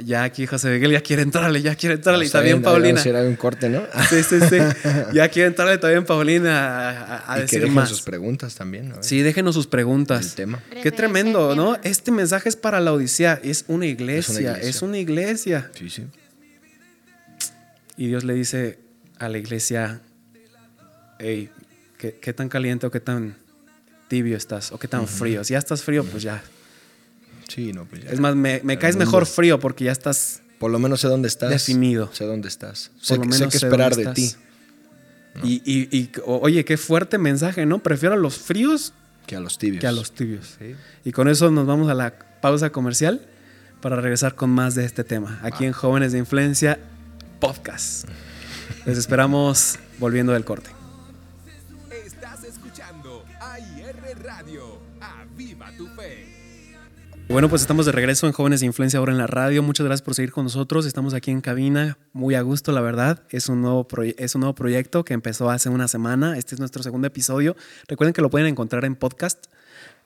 Ya 0.00 0.24
aquí 0.24 0.46
José 0.46 0.70
Miguel 0.70 0.92
ya 0.92 1.02
quiere 1.02 1.20
entrarle, 1.20 1.60
ya 1.60 1.74
quiere 1.74 1.96
entrarle. 1.96 2.24
y 2.24 2.30
también 2.30 2.62
Paulina. 2.62 3.02
Era 3.02 3.22
un 3.22 3.36
corte, 3.36 3.68
¿no? 3.68 3.82
Sí, 4.08 4.22
sí, 4.22 4.38
sí. 4.40 4.56
ya 5.12 5.28
quiere 5.28 5.48
entrarle 5.48 5.76
también 5.76 6.04
Paulina 6.04 6.90
a, 6.90 7.32
a 7.34 7.38
y 7.38 7.42
decir 7.42 7.62
que 7.62 7.86
sus 7.86 8.00
preguntas 8.00 8.54
también. 8.54 8.88
¿no? 8.88 9.02
Sí, 9.02 9.20
déjenos 9.20 9.54
sus 9.54 9.66
preguntas. 9.66 10.24
El 10.24 10.32
tema. 10.32 10.62
Qué 10.82 10.90
tremendo, 10.90 11.54
¿no? 11.54 11.76
Este 11.82 12.10
mensaje 12.10 12.48
es 12.48 12.56
para 12.56 12.80
la 12.80 12.92
Odisea. 12.92 13.38
Es 13.42 13.66
una 13.68 13.86
iglesia. 13.86 14.54
Es 14.54 14.80
una 14.80 14.96
iglesia. 14.96 15.70
Sí, 15.74 15.90
sí. 15.90 16.06
Y 17.96 18.06
Dios 18.06 18.24
le 18.24 18.32
dice 18.34 18.78
a 19.18 19.28
la 19.28 19.36
iglesia, 19.38 20.00
hey, 21.18 21.50
¿qué, 21.98 22.32
tan 22.32 22.48
caliente 22.48 22.86
o 22.86 22.90
qué 22.90 23.00
tan 23.00 23.36
tibio 24.08 24.36
estás? 24.38 24.72
¿O 24.72 24.78
qué 24.78 24.88
tan 24.88 25.06
frío? 25.06 25.44
Si 25.44 25.52
ya 25.52 25.58
estás 25.58 25.82
frío, 25.82 26.02
pues 26.04 26.22
ya 26.22 26.42
pues 27.88 28.04
es 28.04 28.20
más, 28.20 28.34
me, 28.34 28.78
caes 28.78 28.96
mejor 28.96 29.26
frío 29.26 29.58
porque 29.60 29.84
ya 29.84 29.92
estás. 29.92 30.42
Por 30.58 30.70
lo 30.70 30.78
menos 30.78 31.00
sé 31.00 31.08
dónde 31.08 31.28
estás. 31.28 31.50
Definido. 31.50 32.10
Sé 32.12 32.24
dónde 32.24 32.48
estás. 32.48 32.92
sé, 33.00 33.16
sé 33.30 33.48
qué 33.48 33.56
esperar 33.56 33.96
de 33.96 34.06
ti. 34.12 34.32
Y, 35.42 36.10
oye, 36.24 36.64
qué 36.64 36.76
fuerte 36.76 37.18
mensaje, 37.18 37.66
¿no? 37.66 37.78
Prefiero 37.80 38.14
a 38.14 38.18
los 38.18 38.36
fríos 38.38 38.92
que 39.26 39.36
a 39.36 39.40
los 39.40 39.58
tibios. 39.58 39.80
Que 39.80 39.86
a 39.86 39.92
los 39.92 40.12
tibios. 40.12 40.56
Y 41.04 41.12
con 41.12 41.28
eso 41.28 41.50
nos 41.50 41.66
vamos 41.66 41.88
a 41.88 41.94
la 41.94 42.14
pausa 42.40 42.70
comercial 42.70 43.20
para 43.80 43.96
regresar 43.96 44.34
con 44.34 44.50
más 44.50 44.74
de 44.74 44.84
este 44.84 45.04
tema. 45.04 45.40
Aquí 45.42 45.64
en 45.64 45.72
Jóvenes 45.72 46.12
de 46.12 46.18
Influencia 46.18 46.78
Podcast. 47.40 48.08
Les 48.86 48.98
esperamos 48.98 49.78
volviendo 49.98 50.32
del 50.32 50.44
corte. 50.44 50.81
Bueno, 57.32 57.48
pues 57.48 57.62
estamos 57.62 57.86
de 57.86 57.92
regreso 57.92 58.26
en 58.26 58.34
Jóvenes 58.34 58.60
de 58.60 58.66
Influencia 58.66 58.98
ahora 58.98 59.10
en 59.10 59.16
la 59.16 59.26
radio. 59.26 59.62
Muchas 59.62 59.86
gracias 59.86 60.02
por 60.04 60.14
seguir 60.14 60.32
con 60.32 60.44
nosotros. 60.44 60.84
Estamos 60.84 61.14
aquí 61.14 61.30
en 61.30 61.40
cabina, 61.40 61.96
muy 62.12 62.34
a 62.34 62.42
gusto, 62.42 62.72
la 62.72 62.82
verdad. 62.82 63.22
Es 63.30 63.48
un 63.48 63.62
nuevo, 63.62 63.88
es 64.18 64.34
un 64.34 64.42
nuevo 64.42 64.54
proyecto 64.54 65.02
que 65.02 65.14
empezó 65.14 65.48
hace 65.48 65.70
una 65.70 65.88
semana. 65.88 66.36
Este 66.36 66.54
es 66.54 66.58
nuestro 66.58 66.82
segundo 66.82 67.06
episodio. 67.06 67.56
Recuerden 67.88 68.12
que 68.12 68.20
lo 68.20 68.28
pueden 68.28 68.48
encontrar 68.48 68.84
en 68.84 68.96
podcast 68.96 69.46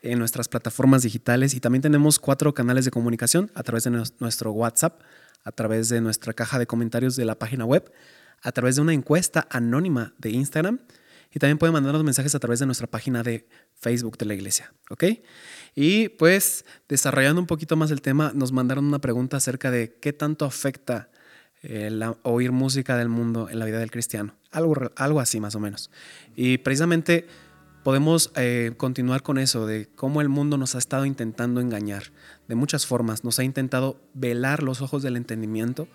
en 0.02 0.20
nuestras 0.20 0.46
plataformas 0.46 1.02
digitales 1.02 1.54
y 1.54 1.58
también 1.58 1.82
tenemos 1.82 2.20
cuatro 2.20 2.54
canales 2.54 2.84
de 2.84 2.92
comunicación 2.92 3.50
a 3.56 3.64
través 3.64 3.82
de 3.82 3.90
nuestro 4.20 4.52
WhatsApp, 4.52 5.00
a 5.42 5.50
través 5.50 5.88
de 5.88 6.00
nuestra 6.00 6.32
caja 6.32 6.60
de 6.60 6.68
comentarios 6.68 7.16
de 7.16 7.24
la 7.24 7.34
página 7.34 7.64
web, 7.64 7.92
a 8.40 8.52
través 8.52 8.76
de 8.76 8.82
una 8.82 8.92
encuesta 8.92 9.48
anónima 9.50 10.14
de 10.18 10.30
Instagram 10.30 10.78
y 11.36 11.38
también 11.38 11.58
pueden 11.58 11.74
mandarnos 11.74 12.02
mensajes 12.02 12.34
a 12.34 12.38
través 12.38 12.60
de 12.60 12.64
nuestra 12.64 12.86
página 12.86 13.22
de 13.22 13.46
Facebook 13.74 14.16
de 14.16 14.24
la 14.24 14.32
iglesia, 14.32 14.72
¿ok? 14.88 15.04
Y 15.74 16.08
pues 16.08 16.64
desarrollando 16.88 17.42
un 17.42 17.46
poquito 17.46 17.76
más 17.76 17.90
el 17.90 18.00
tema, 18.00 18.32
nos 18.34 18.52
mandaron 18.52 18.86
una 18.86 19.00
pregunta 19.00 19.36
acerca 19.36 19.70
de 19.70 19.98
qué 20.00 20.14
tanto 20.14 20.46
afecta 20.46 21.10
el 21.60 22.00
eh, 22.00 22.06
oír 22.22 22.52
música 22.52 22.96
del 22.96 23.10
mundo 23.10 23.50
en 23.50 23.58
la 23.58 23.66
vida 23.66 23.78
del 23.80 23.90
cristiano, 23.90 24.34
algo, 24.50 24.90
algo 24.96 25.20
así 25.20 25.38
más 25.38 25.54
o 25.54 25.60
menos. 25.60 25.90
Y 26.36 26.56
precisamente 26.56 27.26
podemos 27.84 28.32
eh, 28.36 28.72
continuar 28.78 29.22
con 29.22 29.36
eso, 29.36 29.66
de 29.66 29.90
cómo 29.94 30.22
el 30.22 30.30
mundo 30.30 30.56
nos 30.56 30.74
ha 30.74 30.78
estado 30.78 31.04
intentando 31.04 31.60
engañar 31.60 32.04
de 32.48 32.54
muchas 32.54 32.86
formas, 32.86 33.24
nos 33.24 33.38
ha 33.40 33.44
intentado 33.44 34.00
velar 34.14 34.62
los 34.62 34.80
ojos 34.80 35.02
del 35.02 35.18
entendimiento 35.18 35.86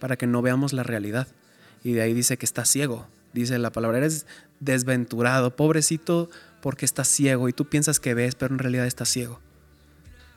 para 0.00 0.16
que 0.16 0.26
no 0.26 0.42
veamos 0.42 0.72
la 0.72 0.82
realidad. 0.82 1.28
Y 1.84 1.92
de 1.92 2.02
ahí 2.02 2.14
dice 2.14 2.36
que 2.36 2.46
está 2.46 2.64
ciego, 2.64 3.06
dice 3.32 3.58
la 3.58 3.70
palabra, 3.70 3.98
eres 3.98 4.26
desventurado, 4.60 5.54
pobrecito 5.54 6.30
porque 6.60 6.84
estás 6.84 7.08
ciego 7.08 7.48
y 7.48 7.52
tú 7.52 7.66
piensas 7.66 8.00
que 8.00 8.14
ves, 8.14 8.34
pero 8.34 8.54
en 8.54 8.58
realidad 8.58 8.86
estás 8.86 9.08
ciego. 9.08 9.40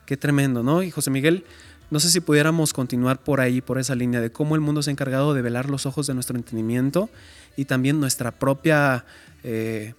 Qué 0.06 0.18
tremendo, 0.18 0.64
¿no? 0.64 0.84
Y 0.84 0.92
José 0.92 1.10
Miguel, 1.10 1.46
no 1.90 2.00
sé 2.00 2.10
si 2.10 2.20
pudiéramos 2.20 2.74
continuar 2.74 3.20
por 3.20 3.42
ahí, 3.42 3.62
por 3.62 3.80
esa 3.80 3.96
línea 3.96 4.22
de 4.22 4.32
cómo 4.32 4.56
el 4.56 4.62
mundo 4.62 4.82
se 4.82 4.90
ha 4.90 4.94
encargado 4.94 5.34
de 5.34 5.42
velar 5.42 5.70
los 5.70 5.86
ojos 5.86 6.08
de 6.08 6.14
nuestro 6.14 6.38
entendimiento 6.38 7.10
y 7.56 7.66
también 7.66 8.00
nuestra 8.00 8.32
propia... 8.32 9.06
Eh, 9.44 9.94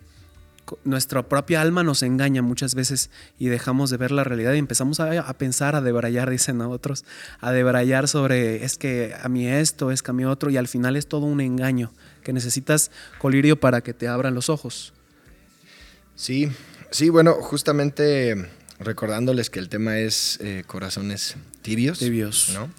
nuestra 0.84 1.22
propia 1.28 1.60
alma 1.60 1.82
nos 1.82 2.02
engaña 2.02 2.40
muchas 2.40 2.74
veces 2.74 3.10
y 3.38 3.48
dejamos 3.48 3.90
de 3.90 3.96
ver 3.96 4.10
la 4.10 4.24
realidad 4.24 4.54
y 4.54 4.58
empezamos 4.58 5.00
a, 5.00 5.30
pensar, 5.34 5.74
a 5.74 5.82
debrayar, 5.82 6.30
dicen 6.30 6.62
a 6.62 6.68
otros, 6.68 7.04
a 7.40 7.50
debrayar 7.50 8.08
sobre 8.08 8.64
es 8.64 8.78
que 8.78 9.12
a 9.20 9.28
mí 9.28 9.46
esto, 9.48 9.90
es 9.90 10.02
que 10.02 10.12
a 10.12 10.14
mí 10.14 10.24
otro 10.24 10.50
y 10.50 10.56
al 10.56 10.68
final 10.68 10.96
es 10.96 11.08
todo 11.08 11.26
un 11.26 11.40
engaño 11.40 11.92
que 12.22 12.32
necesitas 12.32 12.90
colirio 13.18 13.58
para 13.58 13.80
que 13.80 13.92
te 13.92 14.08
abran 14.08 14.34
los 14.34 14.48
ojos. 14.48 14.92
Sí, 16.14 16.50
sí, 16.90 17.08
bueno, 17.08 17.34
justamente 17.34 18.48
recordándoles 18.78 19.50
que 19.50 19.58
el 19.58 19.68
tema 19.68 19.98
es 19.98 20.38
eh, 20.40 20.64
corazones 20.66 21.36
tibios. 21.62 21.98
Tibios. 21.98 22.50
¿no? 22.54 22.70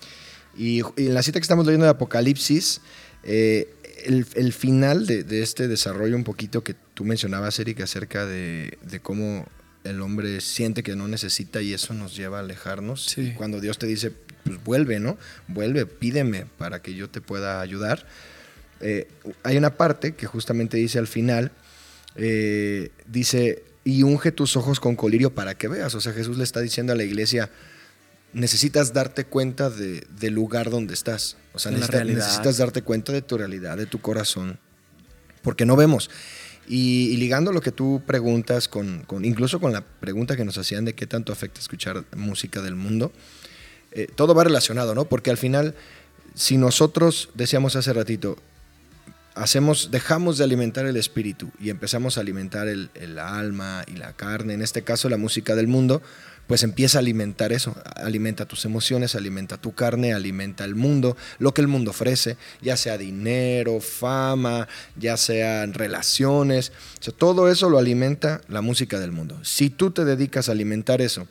Y, 0.55 0.81
en 0.97 1.13
la 1.13 1.23
cita 1.23 1.39
que 1.39 1.43
estamos 1.43 1.65
leyendo 1.65 1.85
de 1.85 1.91
Apocalipsis, 1.91 2.81
eh, 3.23 3.73
el, 4.05 4.53
final 4.53 5.07
de, 5.07 5.41
este 5.41 5.67
desarrollo 5.67 6.15
un 6.15 6.23
poquito 6.23 6.63
que 6.63 6.75
tú 6.93 7.05
mencionabas, 7.05 7.57
Eric, 7.59 7.81
acerca 7.81 8.25
de, 8.25 8.77
cómo 9.01 9.47
el 9.83 10.01
hombre 10.01 10.41
siente 10.41 10.83
que 10.83 10.95
no 10.95 11.07
necesita 11.07 11.61
y 11.61 11.73
eso 11.73 11.93
nos 11.93 12.15
lleva 12.15 12.37
a 12.37 12.41
alejarnos. 12.41 13.15
cuando 13.35 13.59
Dios 13.59 13.77
te 13.77 13.87
dice, 13.87 14.11
pues 14.43 14.63
vuelve, 14.63 14.99
¿no? 14.99 15.17
Vuelve, 15.47 15.85
pídeme 15.85 16.45
para 16.57 16.81
que 16.81 16.93
yo 16.93 17.09
te 17.09 17.21
pueda 17.21 17.61
ayudar. 17.61 18.05
Eh, 18.83 19.07
hay 19.43 19.55
una 19.55 19.77
parte 19.77 20.13
que 20.13 20.25
justamente 20.25 20.75
dice 20.75 20.99
al 20.99 21.07
final, 21.07 21.51
eh, 22.17 22.91
dice, 23.07 23.63
y 23.85 24.03
unge 24.03 24.33
tus 24.33 24.57
ojos 24.57 24.81
con 24.81 24.97
colirio 24.97 25.33
para 25.33 25.55
que 25.55 25.69
veas. 25.69 25.95
O 25.95 26.01
sea, 26.01 26.11
Jesús 26.11 26.37
le 26.37 26.43
está 26.43 26.59
diciendo 26.59 26.91
a 26.91 26.95
la 26.97 27.03
iglesia, 27.03 27.49
necesitas 28.33 28.91
darte 28.91 29.23
cuenta 29.23 29.69
del 29.69 30.33
lugar 30.33 30.69
donde 30.69 30.93
estás. 30.93 31.37
O 31.53 31.59
sea, 31.59 31.71
necesitas, 31.71 32.57
darte 32.57 32.81
cuenta 32.81 33.13
de 33.13 33.21
tu 33.21 33.37
realidad, 33.37 33.77
de 33.77 33.85
tu 33.85 34.01
corazón, 34.01 34.59
porque 35.43 35.65
no 35.65 35.77
vemos. 35.77 36.09
Y, 36.67 37.15
ligando 37.17 37.53
lo 37.53 37.61
que 37.61 37.71
tú 37.71 38.01
preguntas, 38.05 38.67
con, 38.67 39.05
incluso 39.23 39.61
con 39.61 39.71
la 39.71 39.81
pregunta 39.81 40.35
que 40.35 40.43
nos 40.43 40.57
hacían 40.57 40.83
de 40.83 40.93
qué 40.93 41.07
tanto 41.07 41.31
afecta 41.31 41.61
escuchar 41.61 42.03
música 42.17 42.61
del 42.61 42.75
mundo, 42.75 43.13
eh, 43.93 44.07
todo 44.13 44.35
va 44.35 44.43
relacionado, 44.43 44.93
¿no? 44.93 45.05
Porque 45.05 45.29
al 45.31 45.37
final, 45.37 45.73
si 46.35 46.57
nosotros, 46.57 47.29
decíamos 47.33 47.77
hace 47.77 47.93
ratito, 47.93 48.37
hacemos, 49.35 49.91
dejamos 49.91 50.37
de 50.37 50.43
alimentar 50.43 50.85
el 50.85 50.97
espíritu 50.97 51.51
y 51.59 51.69
empezamos 51.69 52.17
a 52.17 52.21
alimentar 52.21 52.67
el, 52.67 52.89
el 52.95 53.19
alma 53.19 53.83
y 53.87 53.97
la 53.97 54.13
carne, 54.13 54.53
en 54.53 54.61
este 54.61 54.83
caso 54.83 55.09
la 55.09 55.17
música 55.17 55.55
del 55.55 55.67
mundo, 55.67 56.01
pues 56.47 56.63
empieza 56.63 56.97
a 56.97 57.01
alimentar 57.01 57.53
eso, 57.53 57.75
alimenta 57.95 58.45
tus 58.45 58.65
emociones, 58.65 59.15
alimenta 59.15 59.57
tu 59.57 59.73
carne, 59.73 60.13
alimenta 60.13 60.65
el 60.65 60.75
mundo, 60.75 61.15
lo 61.39 61.53
que 61.53 61.61
el 61.61 61.67
mundo 61.67 61.91
ofrece, 61.91 62.37
ya 62.61 62.75
sea 62.75 62.97
dinero, 62.97 63.79
fama, 63.79 64.67
ya 64.97 65.15
sean 65.15 65.73
relaciones, 65.73 66.73
todo 67.17 67.49
eso 67.49 67.69
lo 67.69 67.79
alimenta 67.79 68.41
la 68.49 68.61
música 68.61 68.99
del 68.99 69.11
mundo. 69.11 69.39
Si 69.43 69.69
tú 69.69 69.91
te 69.91 70.05
dedicas 70.05 70.49
a 70.49 70.51
alimentar 70.51 71.01
eso 71.01 71.27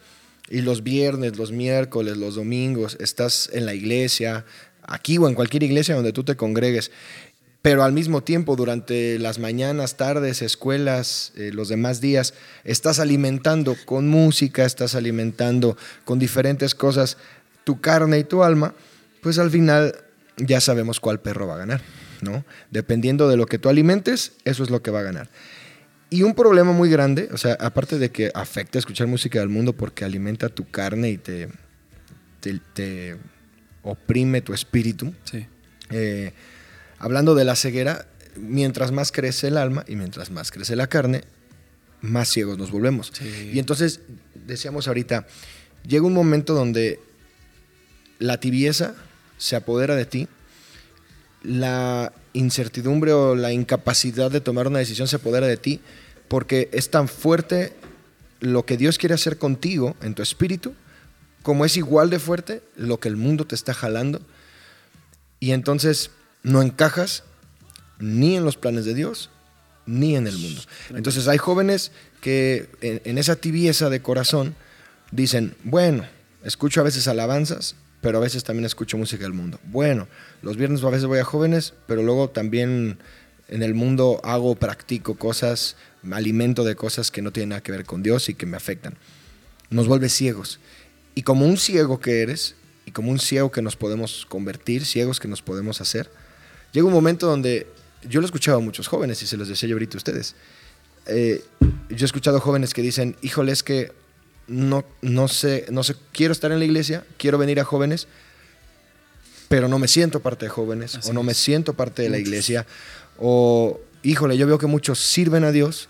y 0.48 0.62
los 0.62 0.82
viernes, 0.82 1.36
los 1.36 1.52
miércoles, 1.52 2.16
los 2.16 2.36
domingos 2.36 2.96
estás 2.98 3.50
en 3.52 3.66
la 3.66 3.74
iglesia, 3.74 4.46
aquí 4.82 5.18
o 5.18 5.28
en 5.28 5.34
cualquier 5.34 5.62
iglesia 5.62 5.94
donde 5.94 6.12
tú 6.12 6.24
te 6.24 6.36
congregues, 6.36 6.90
pero 7.62 7.84
al 7.84 7.92
mismo 7.92 8.22
tiempo 8.22 8.56
durante 8.56 9.18
las 9.20 9.38
mañanas, 9.38 9.96
tardes, 9.96 10.42
escuelas, 10.42 11.32
eh, 11.36 11.50
los 11.54 11.68
demás 11.68 12.00
días, 12.00 12.34
estás 12.64 12.98
alimentando 12.98 13.76
con 13.84 14.08
música, 14.08 14.64
estás 14.64 14.94
alimentando 14.96 15.76
con 16.04 16.18
diferentes 16.18 16.74
cosas 16.74 17.18
tu 17.64 17.80
carne 17.80 18.18
y 18.18 18.24
tu 18.24 18.42
alma, 18.42 18.74
pues 19.22 19.38
al 19.38 19.50
final 19.50 19.94
ya 20.36 20.60
sabemos 20.60 20.98
cuál 20.98 21.20
perro 21.20 21.46
va 21.46 21.54
a 21.54 21.58
ganar, 21.58 21.80
¿no? 22.20 22.44
Dependiendo 22.72 23.28
de 23.28 23.36
lo 23.36 23.46
que 23.46 23.58
tú 23.58 23.68
alimentes, 23.68 24.32
eso 24.44 24.64
es 24.64 24.70
lo 24.70 24.82
que 24.82 24.90
va 24.90 24.98
a 25.00 25.04
ganar. 25.04 25.28
Y 26.10 26.24
un 26.24 26.34
problema 26.34 26.72
muy 26.72 26.90
grande, 26.90 27.28
o 27.32 27.38
sea, 27.38 27.56
aparte 27.60 27.98
de 27.98 28.10
que 28.10 28.32
afecta 28.34 28.78
escuchar 28.78 29.06
música 29.06 29.38
del 29.38 29.48
mundo 29.48 29.72
porque 29.72 30.04
alimenta 30.04 30.48
tu 30.48 30.68
carne 30.68 31.10
y 31.10 31.16
te, 31.18 31.48
te, 32.40 32.60
te 32.74 33.16
oprime 33.84 34.40
tu 34.42 34.52
espíritu, 34.52 35.14
Sí. 35.24 35.46
eh, 35.90 36.32
hablando 37.02 37.34
de 37.34 37.44
la 37.44 37.56
ceguera, 37.56 38.06
mientras 38.36 38.92
más 38.92 39.10
crece 39.10 39.48
el 39.48 39.56
alma 39.56 39.84
y 39.88 39.96
mientras 39.96 40.30
más 40.30 40.52
crece 40.52 40.76
la 40.76 40.86
carne, 40.86 41.24
más 42.00 42.28
ciegos 42.28 42.56
nos 42.58 42.70
volvemos. 42.70 43.10
Sí. 43.12 43.50
Y 43.52 43.58
entonces, 43.58 44.00
decíamos 44.46 44.86
ahorita, 44.86 45.26
llega 45.84 46.06
un 46.06 46.14
momento 46.14 46.54
donde 46.54 47.00
la 48.20 48.38
tibieza 48.38 48.94
se 49.36 49.56
apodera 49.56 49.96
de 49.96 50.06
ti, 50.06 50.28
la 51.42 52.12
incertidumbre 52.34 53.12
o 53.12 53.34
la 53.34 53.52
incapacidad 53.52 54.30
de 54.30 54.40
tomar 54.40 54.68
una 54.68 54.78
decisión 54.78 55.08
se 55.08 55.16
apodera 55.16 55.48
de 55.48 55.56
ti, 55.56 55.80
porque 56.28 56.70
es 56.72 56.88
tan 56.88 57.08
fuerte 57.08 57.72
lo 58.38 58.64
que 58.64 58.76
Dios 58.76 58.96
quiere 58.96 59.16
hacer 59.16 59.38
contigo 59.38 59.96
en 60.02 60.14
tu 60.14 60.22
espíritu, 60.22 60.72
como 61.42 61.64
es 61.64 61.76
igual 61.76 62.10
de 62.10 62.20
fuerte 62.20 62.62
lo 62.76 63.00
que 63.00 63.08
el 63.08 63.16
mundo 63.16 63.44
te 63.44 63.56
está 63.56 63.74
jalando. 63.74 64.22
Y 65.40 65.50
entonces 65.50 66.12
no 66.42 66.62
encajas 66.62 67.24
ni 67.98 68.36
en 68.36 68.44
los 68.44 68.56
planes 68.56 68.84
de 68.84 68.94
Dios, 68.94 69.30
ni 69.86 70.16
en 70.16 70.26
el 70.26 70.36
mundo. 70.36 70.60
Entonces 70.90 71.28
hay 71.28 71.38
jóvenes 71.38 71.92
que 72.20 72.68
en, 72.80 73.00
en 73.04 73.18
esa 73.18 73.36
tibieza 73.36 73.90
de 73.90 74.02
corazón 74.02 74.54
dicen, 75.10 75.54
bueno, 75.64 76.04
escucho 76.44 76.80
a 76.80 76.84
veces 76.84 77.08
alabanzas, 77.08 77.76
pero 78.00 78.18
a 78.18 78.20
veces 78.20 78.44
también 78.44 78.64
escucho 78.64 78.98
música 78.98 79.22
del 79.22 79.32
mundo. 79.32 79.60
Bueno, 79.64 80.08
los 80.42 80.56
viernes 80.56 80.82
a 80.82 80.90
veces 80.90 81.06
voy 81.06 81.20
a 81.20 81.24
jóvenes, 81.24 81.74
pero 81.86 82.02
luego 82.02 82.30
también 82.30 82.98
en 83.48 83.62
el 83.62 83.74
mundo 83.74 84.20
hago, 84.24 84.56
practico 84.56 85.16
cosas, 85.16 85.76
me 86.02 86.16
alimento 86.16 86.64
de 86.64 86.74
cosas 86.74 87.10
que 87.10 87.22
no 87.22 87.32
tienen 87.32 87.50
nada 87.50 87.62
que 87.62 87.72
ver 87.72 87.84
con 87.84 88.02
Dios 88.02 88.28
y 88.28 88.34
que 88.34 88.46
me 88.46 88.56
afectan. 88.56 88.96
Nos 89.70 89.86
vuelve 89.86 90.08
ciegos. 90.08 90.58
Y 91.14 91.22
como 91.22 91.46
un 91.46 91.56
ciego 91.56 92.00
que 92.00 92.22
eres, 92.22 92.56
y 92.86 92.90
como 92.90 93.10
un 93.10 93.18
ciego 93.18 93.52
que 93.52 93.62
nos 93.62 93.76
podemos 93.76 94.26
convertir, 94.26 94.84
ciegos 94.84 95.20
que 95.20 95.28
nos 95.28 95.42
podemos 95.42 95.80
hacer, 95.80 96.10
llega 96.72 96.86
un 96.86 96.92
momento 96.92 97.26
donde 97.26 97.66
yo 98.08 98.20
lo 98.20 98.26
he 98.26 98.28
escuchado 98.28 98.58
a 98.58 98.60
muchos 98.60 98.88
jóvenes 98.88 99.22
y 99.22 99.26
se 99.26 99.36
los 99.36 99.48
decía 99.48 99.68
yo 99.68 99.76
ahorita 99.76 99.96
a 99.96 99.98
ustedes. 99.98 100.34
Eh, 101.06 101.42
yo 101.90 102.04
he 102.04 102.04
escuchado 102.04 102.40
jóvenes 102.40 102.74
que 102.74 102.82
dicen, 102.82 103.16
híjole, 103.22 103.52
es 103.52 103.62
que 103.62 103.92
no, 104.46 104.84
no, 105.00 105.28
sé, 105.28 105.66
no 105.70 105.82
sé, 105.82 105.94
quiero 106.12 106.32
estar 106.32 106.50
en 106.52 106.58
la 106.58 106.64
iglesia, 106.64 107.04
quiero 107.16 107.38
venir 107.38 107.60
a 107.60 107.64
jóvenes, 107.64 108.08
pero 109.48 109.68
no 109.68 109.78
me 109.78 109.88
siento 109.88 110.20
parte 110.20 110.46
de 110.46 110.50
jóvenes, 110.50 110.96
Así 110.96 111.10
o 111.10 111.12
no 111.12 111.22
me 111.22 111.34
siento 111.34 111.74
parte 111.74 112.02
de 112.02 112.10
la 112.10 112.18
iglesia, 112.18 112.66
o 113.18 113.80
híjole, 114.02 114.36
yo 114.36 114.46
veo 114.46 114.58
que 114.58 114.66
muchos 114.66 114.98
sirven 114.98 115.44
a 115.44 115.52
Dios 115.52 115.88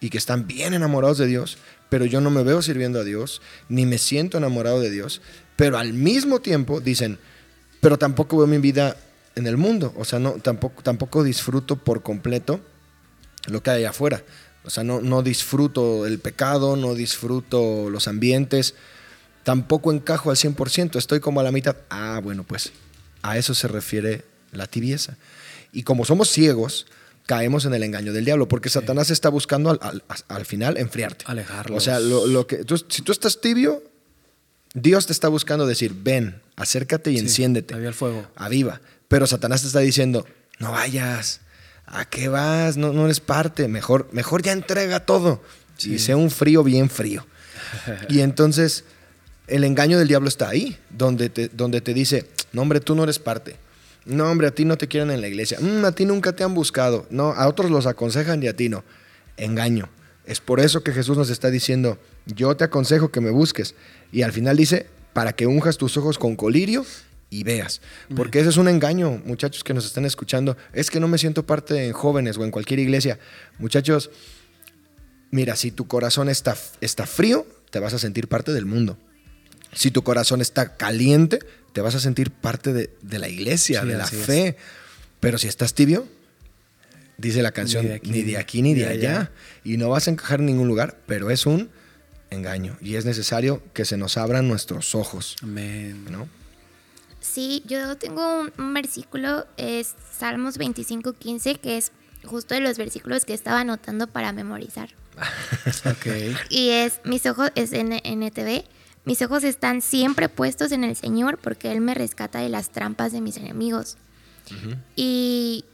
y 0.00 0.10
que 0.10 0.18
están 0.18 0.46
bien 0.46 0.74
enamorados 0.74 1.18
de 1.18 1.26
Dios, 1.26 1.58
pero 1.88 2.04
yo 2.04 2.20
no 2.20 2.30
me 2.30 2.42
veo 2.42 2.62
sirviendo 2.62 3.00
a 3.00 3.04
Dios, 3.04 3.40
ni 3.68 3.86
me 3.86 3.98
siento 3.98 4.38
enamorado 4.38 4.80
de 4.80 4.90
Dios, 4.90 5.20
pero 5.56 5.78
al 5.78 5.92
mismo 5.92 6.40
tiempo 6.40 6.80
dicen, 6.80 7.18
pero 7.80 7.98
tampoco 7.98 8.38
veo 8.38 8.46
mi 8.46 8.58
vida 8.58 8.96
en 9.34 9.46
el 9.46 9.56
mundo, 9.56 9.92
o 9.96 10.04
sea, 10.04 10.18
no, 10.18 10.32
tampoco, 10.32 10.82
tampoco 10.82 11.22
disfruto 11.24 11.76
por 11.76 12.02
completo 12.02 12.60
lo 13.46 13.62
que 13.62 13.70
hay 13.70 13.84
afuera. 13.84 14.22
O 14.64 14.70
sea, 14.70 14.84
no, 14.84 15.00
no 15.00 15.22
disfruto 15.22 16.06
el 16.06 16.18
pecado, 16.18 16.76
no 16.76 16.94
disfruto 16.94 17.90
los 17.90 18.06
ambientes, 18.08 18.74
tampoco 19.42 19.92
encajo 19.92 20.30
al 20.30 20.36
100%, 20.36 20.96
estoy 20.96 21.20
como 21.20 21.40
a 21.40 21.42
la 21.42 21.50
mitad. 21.50 21.76
Ah, 21.90 22.20
bueno, 22.22 22.44
pues 22.44 22.72
a 23.22 23.36
eso 23.38 23.54
se 23.54 23.66
refiere 23.68 24.24
la 24.52 24.66
tibieza. 24.66 25.16
Y 25.72 25.82
como 25.82 26.04
somos 26.04 26.28
ciegos, 26.28 26.86
caemos 27.26 27.64
en 27.64 27.74
el 27.74 27.82
engaño 27.82 28.12
del 28.12 28.24
diablo, 28.24 28.46
porque 28.46 28.68
Satanás 28.68 29.10
está 29.10 29.30
buscando 29.30 29.70
al, 29.70 29.78
al- 29.80 30.02
al 30.28 30.44
final 30.46 30.76
enfriarte. 30.76 31.24
Alejarlos. 31.26 31.78
O 31.78 31.80
sea, 31.80 31.98
lo, 31.98 32.26
lo 32.26 32.46
que, 32.46 32.58
tú- 32.64 32.84
si 32.88 33.02
tú 33.02 33.10
estás 33.12 33.40
tibio, 33.40 33.82
Dios 34.74 35.06
te 35.06 35.12
está 35.12 35.28
buscando 35.28 35.66
decir, 35.66 35.92
ven, 36.02 36.40
acércate 36.56 37.10
y 37.10 37.14
Sí, 37.18 37.20
enciéndete 37.24 37.74
aviva 37.74 37.88
el 37.88 37.94
fuego. 37.94 38.26
aviva. 38.36 38.80
Pero 39.12 39.26
Satanás 39.26 39.60
te 39.60 39.66
está 39.66 39.80
diciendo, 39.80 40.24
no 40.58 40.72
vayas, 40.72 41.42
¿a 41.84 42.06
qué 42.06 42.28
vas? 42.28 42.78
No, 42.78 42.94
no 42.94 43.04
eres 43.04 43.20
parte, 43.20 43.68
mejor, 43.68 44.08
mejor 44.10 44.40
ya 44.40 44.52
entrega 44.52 45.00
todo. 45.00 45.42
Y 45.84 45.98
sea 45.98 46.16
un 46.16 46.30
frío 46.30 46.64
bien 46.64 46.88
frío. 46.88 47.26
y 48.08 48.20
entonces 48.20 48.84
el 49.48 49.64
engaño 49.64 49.98
del 49.98 50.08
diablo 50.08 50.28
está 50.28 50.48
ahí, 50.48 50.78
donde 50.88 51.28
te, 51.28 51.48
donde 51.48 51.82
te 51.82 51.92
dice, 51.92 52.26
no 52.54 52.62
hombre, 52.62 52.80
tú 52.80 52.94
no 52.94 53.02
eres 53.04 53.18
parte. 53.18 53.56
No 54.06 54.30
hombre, 54.30 54.46
a 54.46 54.50
ti 54.54 54.64
no 54.64 54.78
te 54.78 54.88
quieren 54.88 55.10
en 55.10 55.20
la 55.20 55.28
iglesia. 55.28 55.58
"Mm, 55.60 55.84
a 55.84 55.92
ti 55.92 56.06
nunca 56.06 56.32
te 56.32 56.42
han 56.42 56.54
buscado. 56.54 57.06
No, 57.10 57.32
a 57.32 57.48
otros 57.48 57.70
los 57.70 57.84
aconsejan 57.84 58.42
y 58.42 58.48
a 58.48 58.56
ti 58.56 58.70
no. 58.70 58.82
Engaño. 59.36 59.90
Es 60.24 60.40
por 60.40 60.58
eso 60.58 60.82
que 60.82 60.92
Jesús 60.92 61.18
nos 61.18 61.28
está 61.28 61.50
diciendo, 61.50 61.98
yo 62.24 62.56
te 62.56 62.64
aconsejo 62.64 63.10
que 63.10 63.20
me 63.20 63.30
busques. 63.30 63.74
Y 64.10 64.22
al 64.22 64.32
final 64.32 64.56
dice, 64.56 64.86
para 65.12 65.34
que 65.34 65.46
unjas 65.46 65.76
tus 65.76 65.98
ojos 65.98 66.16
con 66.16 66.34
colirio 66.34 66.86
y 67.32 67.44
veas. 67.44 67.80
Porque 68.14 68.40
ese 68.40 68.50
es 68.50 68.58
un 68.58 68.68
engaño, 68.68 69.22
muchachos 69.24 69.64
que 69.64 69.72
nos 69.72 69.86
están 69.86 70.04
escuchando. 70.04 70.56
Es 70.74 70.90
que 70.90 71.00
no 71.00 71.08
me 71.08 71.16
siento 71.16 71.46
parte 71.46 71.86
en 71.86 71.92
jóvenes 71.94 72.36
o 72.36 72.44
en 72.44 72.50
cualquier 72.50 72.78
iglesia. 72.78 73.18
Muchachos, 73.58 74.10
mira, 75.30 75.56
si 75.56 75.70
tu 75.70 75.86
corazón 75.86 76.28
está, 76.28 76.54
está 76.82 77.06
frío, 77.06 77.46
te 77.70 77.80
vas 77.80 77.94
a 77.94 77.98
sentir 77.98 78.28
parte 78.28 78.52
del 78.52 78.66
mundo. 78.66 78.98
Si 79.72 79.90
tu 79.90 80.02
corazón 80.04 80.42
está 80.42 80.76
caliente, 80.76 81.38
te 81.72 81.80
vas 81.80 81.94
a 81.94 82.00
sentir 82.00 82.30
parte 82.30 82.74
de, 82.74 82.90
de 83.00 83.18
la 83.18 83.28
iglesia, 83.30 83.80
Sí, 83.80 83.88
de 83.88 83.96
la 83.96 84.04
es. 84.04 84.10
fe. 84.10 84.56
Pero 85.20 85.38
si 85.38 85.48
estás 85.48 85.72
tibio, 85.72 86.06
dice 87.16 87.40
la 87.42 87.52
canción, 87.52 87.84
Ni 87.84 87.88
de 87.88 87.94
aquí, 87.96 88.10
ni 88.10 88.22
de 88.22 88.36
aquí 88.36 88.62
ni 88.62 88.74
de 88.74 88.80
ni 88.80 88.86
de 88.86 88.92
allá. 88.92 89.10
allá. 89.20 89.30
Y 89.64 89.78
no 89.78 89.88
vas 89.88 90.06
a 90.06 90.10
encajar 90.10 90.40
en 90.40 90.46
ningún 90.46 90.68
lugar, 90.68 90.98
pero 91.06 91.30
es 91.30 91.46
un 91.46 91.70
engaño. 92.28 92.76
Y 92.82 92.96
es 92.96 93.06
necesario 93.06 93.62
que 93.72 93.86
se 93.86 93.96
nos 93.96 94.18
abran 94.18 94.48
nuestros 94.48 94.94
ojos. 94.94 95.36
Amén. 95.42 96.04
¿no? 96.10 96.28
Sí, 97.22 97.62
yo 97.66 97.96
tengo 97.96 98.40
un, 98.40 98.52
un 98.58 98.74
versículo, 98.74 99.46
es 99.56 99.94
Salmos 100.18 100.58
25, 100.58 101.14
15, 101.14 101.54
que 101.54 101.78
es 101.78 101.92
justo 102.24 102.54
de 102.54 102.60
los 102.60 102.76
versículos 102.76 103.24
que 103.24 103.32
estaba 103.32 103.60
anotando 103.60 104.06
para 104.08 104.32
memorizar. 104.32 104.90
Y 106.50 106.70
es, 106.70 107.00
mis 107.04 107.24
ojos, 107.26 107.50
es 107.54 107.72
en 107.72 107.92
NTV, 107.92 108.64
mis 109.04 109.22
ojos 109.22 109.44
están 109.44 109.82
siempre 109.82 110.28
puestos 110.28 110.72
en 110.72 110.84
el 110.84 110.96
Señor 110.96 111.38
porque 111.38 111.72
Él 111.72 111.80
me 111.80 111.94
rescata 111.94 112.40
de 112.40 112.48
las 112.48 112.70
trampas 112.70 113.12
de 113.12 113.20
mis 113.20 113.36
enemigos. 113.36 113.96
Y 114.96 115.64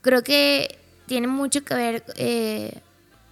creo 0.00 0.22
que 0.22 0.78
tiene 1.06 1.26
mucho 1.26 1.64
que 1.64 1.74
ver, 1.74 2.04
eh, 2.16 2.80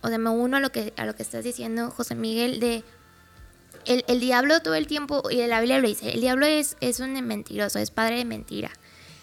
o 0.01 0.09
sea, 0.09 0.19
me 0.19 0.31
uno 0.31 0.57
a 0.57 0.61
lo 0.61 0.73
que, 0.73 0.93
a 0.97 1.05
lo 1.05 1.15
que 1.15 1.23
estás 1.23 1.45
diciendo, 1.45 1.91
José 1.91 2.15
Miguel, 2.15 2.59
de 2.59 2.83
el, 3.87 4.05
el 4.09 4.21
diablo 4.21 4.61
todo 4.61 4.75
el 4.75 4.87
tiempo, 4.87 5.23
y 5.31 5.47
la 5.47 5.61
Biblia 5.61 5.79
lo 5.79 5.89
dice, 5.89 6.13
el 6.13 6.21
diablo 6.21 6.47
es, 6.47 6.77
es 6.81 7.01
un 7.01 7.13
mentiroso, 7.13 7.79
es 7.79 7.91
padre 7.91 8.17
de 8.17 8.25
mentira 8.25 8.71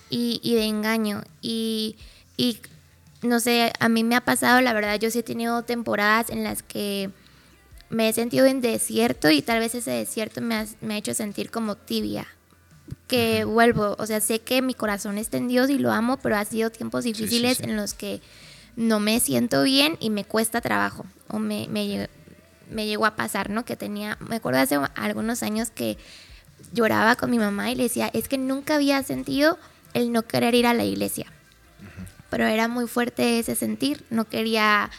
y, 0.10 0.40
y 0.44 0.56
de 0.56 0.66
engaño. 0.66 1.24
Y, 1.42 1.98
y 2.38 2.60
no 3.22 3.40
sé, 3.40 3.72
a 3.80 3.90
mí 3.90 4.04
me 4.04 4.16
ha 4.16 4.22
pasado, 4.22 4.62
la 4.62 4.74
verdad, 4.74 5.00
yo 5.00 5.10
sí 5.12 5.20
he 5.20 5.24
tenido 5.24 5.64
temporadas 5.64 6.30
en 6.30 6.44
las 6.44 6.64
que 6.64 7.10
me 7.90 8.10
he 8.10 8.14
sentido 8.14 8.46
en 8.46 8.62
desierto 8.62 9.30
y 9.30 9.42
tal 9.42 9.60
vez 9.60 9.76
ese 9.76 9.92
desierto 9.92 10.42
me 10.42 10.56
ha, 10.56 10.66
me 10.82 10.96
ha 10.96 10.98
hecho 10.98 11.14
sentir 11.14 11.52
como 11.52 11.76
tibia. 11.76 12.28
Que 13.08 13.46
vuelvo, 13.46 13.96
o 13.98 14.06
sea, 14.06 14.20
sé 14.20 14.40
que 14.40 14.62
mi 14.62 14.74
corazón 14.74 15.18
está 15.18 15.38
en 15.38 15.48
Dios 15.48 15.70
y 15.70 15.78
lo 15.78 15.92
amo, 15.92 16.18
pero 16.18 16.36
ha 16.36 16.46
sido 16.46 16.70
tiempos 16.70 17.04
sí, 17.04 17.14
difíciles 17.14 17.58
sí. 17.58 17.64
en 17.64 17.76
los 17.76 17.94
que 17.94 18.22
no 18.76 19.00
me 19.00 19.20
siento 19.20 19.64
bien 19.64 19.98
y 20.00 20.10
me 20.10 20.26
cuesta 20.26 20.62
trabajo. 20.62 21.06
O 21.30 21.40
me, 21.40 21.68
me, 21.70 22.10
me 22.70 22.86
llegó 22.86 23.06
a 23.06 23.16
pasar, 23.16 23.50
¿no? 23.50 23.66
Que 23.66 23.76
tenía, 23.76 24.18
me 24.20 24.38
acuerdo 24.38 24.60
hace 24.60 24.80
algunos 24.96 25.44
años 25.44 25.70
que 25.72 25.98
lloraba 26.72 27.16
con 27.16 27.30
mi 27.30 27.38
mamá 27.38 27.72
y 27.72 27.76
le 27.76 27.84
decía, 27.84 28.10
es 28.14 28.28
que 28.28 28.38
nunca 28.38 28.76
había 28.76 29.02
sentido 29.04 29.58
el 29.94 30.12
no 30.12 30.24
querer 30.24 30.56
ir 30.56 30.68
a 30.68 30.74
la 30.74 30.84
iglesia. 30.84 31.28
pero 32.30 32.48
era 32.48 32.68
muy 32.68 32.88
fuerte 32.88 33.40
ese 33.40 33.56
sentir. 33.56 34.04
No 34.10 34.26
quería 34.26 34.90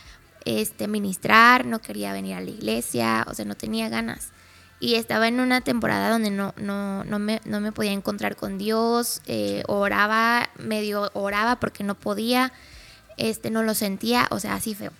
este, 0.44 0.86
ministrar, 0.88 1.66
no 1.66 1.80
quería 1.80 2.12
venir 2.12 2.36
a 2.36 2.40
la 2.40 2.50
iglesia, 2.50 3.26
o 3.28 3.34
sea, 3.34 3.44
no 3.44 3.56
tenía 3.56 3.88
ganas. 3.88 4.28
Y 4.80 4.96
estaba 4.96 5.28
en 5.28 5.40
una 5.40 5.60
temporada 5.60 6.10
donde 6.10 6.30
no, 6.30 6.52
no, 6.56 7.04
no, 7.04 7.18
me, 7.18 7.40
no 7.44 7.60
me 7.60 7.72
podía 7.72 7.92
encontrar 7.92 8.36
con 8.36 8.58
Dios, 8.58 9.22
eh, 9.26 9.62
oraba, 9.66 10.48
medio 10.58 11.10
oraba 11.14 11.56
porque 11.56 11.84
no 11.84 11.94
podía, 11.94 12.52
este, 13.16 13.50
no 13.50 13.62
lo 13.62 13.74
sentía, 13.74 14.26
o 14.30 14.38
sea, 14.40 14.54
así 14.54 14.74
feo. 14.74 14.92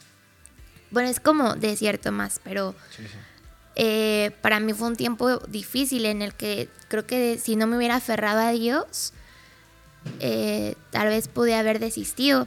Bueno, 0.95 1.09
es 1.09 1.19
como 1.19 1.57
desierto 1.57 2.13
más, 2.13 2.41
pero 2.45 2.73
eh, 3.75 4.31
para 4.43 4.61
mí 4.61 4.73
fue 4.73 4.87
un 4.87 4.95
tiempo 4.95 5.39
difícil 5.49 6.07
en 6.07 6.23
el 6.23 6.35
que 6.35 6.69
creo 6.87 7.05
que 7.05 7.37
si 7.39 7.57
no 7.57 7.67
me 7.67 7.77
hubiera 7.77 7.97
aferrado 7.97 8.39
a 8.39 8.53
Dios, 8.53 9.13
eh, 10.21 10.77
tal 10.93 11.09
vez 11.09 11.27
pude 11.27 11.57
haber 11.57 11.81
desistido. 11.81 12.47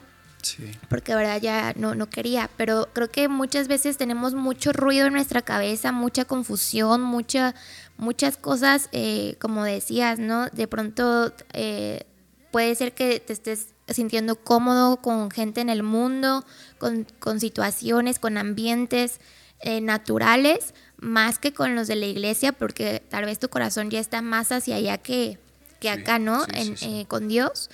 Porque 0.87 1.11
de 1.11 1.17
verdad 1.17 1.41
ya 1.41 1.73
no, 1.75 1.93
no 1.93 2.09
quería. 2.09 2.49
Pero 2.55 2.87
creo 2.93 3.11
que 3.11 3.27
muchas 3.27 3.67
veces 3.67 3.97
tenemos 3.97 4.33
mucho 4.33 4.71
ruido 4.71 5.07
en 5.07 5.13
nuestra 5.13 5.41
cabeza, 5.41 5.91
mucha 5.91 6.23
confusión, 6.23 7.01
mucha, 7.01 7.53
muchas 7.97 8.37
cosas, 8.37 8.87
eh, 8.93 9.35
como 9.39 9.65
decías, 9.65 10.19
¿no? 10.19 10.47
De 10.47 10.69
pronto 10.69 11.33
eh, 11.51 12.05
puede 12.51 12.73
ser 12.75 12.93
que 12.93 13.19
te 13.19 13.33
estés 13.33 13.73
sintiendo 13.87 14.35
cómodo 14.35 14.97
con 14.97 15.31
gente 15.31 15.61
en 15.61 15.69
el 15.69 15.83
mundo, 15.83 16.45
con, 16.77 17.05
con 17.19 17.39
situaciones, 17.39 18.19
con 18.19 18.37
ambientes 18.37 19.19
eh, 19.61 19.81
naturales, 19.81 20.73
más 20.97 21.39
que 21.39 21.53
con 21.53 21.75
los 21.75 21.87
de 21.87 21.95
la 21.95 22.05
iglesia, 22.05 22.51
porque 22.51 23.01
tal 23.09 23.25
vez 23.25 23.39
tu 23.39 23.49
corazón 23.49 23.89
ya 23.89 23.99
está 23.99 24.21
más 24.21 24.51
hacia 24.51 24.75
allá 24.75 24.97
que, 24.97 25.39
que 25.79 25.89
acá, 25.89 26.19
¿no? 26.19 26.45
en, 26.53 27.05
con 27.05 27.27
Dios. 27.27 27.69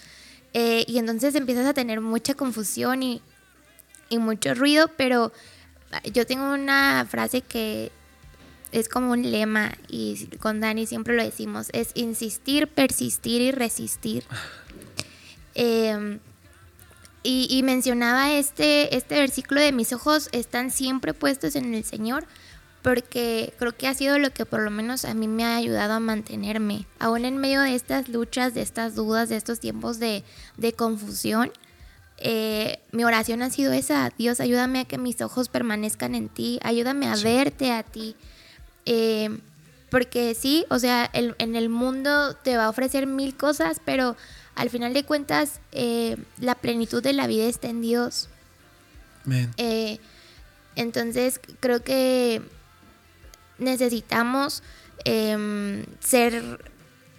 Eh, 0.53 0.85
y 0.87 0.99
entonces 0.99 1.35
empiezas 1.35 1.65
a 1.65 1.73
tener 1.73 1.99
mucha 1.99 2.35
confusión 2.35 3.03
y, 3.03 3.21
mucho 4.11 4.53
ruido, 4.53 4.91
pero 4.95 5.31
yo 6.13 6.27
tengo 6.27 6.53
una 6.53 7.03
frase 7.09 7.41
que 7.41 7.91
es 8.71 8.87
como 8.87 9.11
un 9.11 9.31
lema 9.31 9.71
y 9.87 10.27
con 10.37 10.61
Dani 10.61 10.85
siempre 10.85 11.15
lo 11.15 11.23
decimos, 11.23 11.69
es 11.73 11.89
insistir, 11.95 12.67
persistir 12.67 13.41
y 13.41 13.51
resistir. 13.51 14.23
Em, 15.55 16.19
y, 17.25 17.61
mencionaba 17.63 18.33
este, 18.33 18.97
este 18.97 19.15
versículo 19.15 19.61
de 19.61 19.71
mis 19.71 19.93
ojos 19.93 20.27
están 20.33 20.71
siempre 20.71 21.13
puestos 21.13 21.55
en 21.55 21.73
el 21.73 21.85
Señor 21.85 22.27
porque 22.83 23.53
creo 23.57 23.75
que 23.75 23.87
ha 23.87 23.93
sido 23.93 24.19
lo 24.19 24.31
que 24.31 24.45
por 24.45 24.61
lo 24.61 24.69
menos 24.69 25.05
a 25.05 25.13
mí 25.13 25.29
me 25.29 25.45
ha 25.45 25.55
ayudado 25.55 25.93
a 25.93 25.99
mantenerme, 26.01 26.85
aún 26.99 27.23
en 27.23 27.37
medio 27.37 27.61
de 27.61 27.75
estas 27.75 28.09
luchas, 28.09 28.53
de 28.53 28.61
estas 28.61 28.93
dudas, 28.93 29.29
de 29.29 29.37
estos 29.37 29.61
tiempos 29.61 29.99
de, 29.99 30.23
confusión. 30.75 31.51
Eh, 32.17 32.79
mi 32.91 33.05
oración 33.05 33.41
ha 33.41 33.49
sido 33.49 33.71
esa, 33.71 34.11
Dios 34.17 34.41
ayúdame 34.41 34.81
a 34.81 34.85
que 34.85 34.97
mis 34.97 35.21
ojos 35.21 35.47
permanezcan 35.47 36.13
en 36.13 36.27
ti, 36.27 36.59
ayúdame 36.61 37.07
a 37.07 37.15
verte 37.15 37.71
a 37.71 37.83
ti. 37.83 38.17
Eh, 38.85 39.29
porque 39.89 40.35
sí, 40.35 40.65
o 40.69 40.77
sea, 40.77 41.09
en 41.13 41.55
el 41.55 41.69
mundo 41.69 42.35
te 42.35 42.57
va 42.57 42.65
a 42.65 42.69
ofrecer 42.69 43.07
mil 43.07 43.37
cosas, 43.37 43.79
pero 43.85 44.17
al 44.55 44.69
final 44.69 44.93
de 44.93 45.03
cuentas 45.03 45.59
eh, 45.71 46.17
la 46.39 46.55
plenitud 46.55 47.01
de 47.01 47.13
la 47.13 47.27
vida 47.27 47.45
está 47.45 47.69
en 47.69 47.81
Dios. 47.81 48.29
entonces 50.75 51.39
creo 51.59 51.83
que 51.83 52.41
necesitamos 53.57 54.63
em, 55.05 55.85
ser 55.99 56.59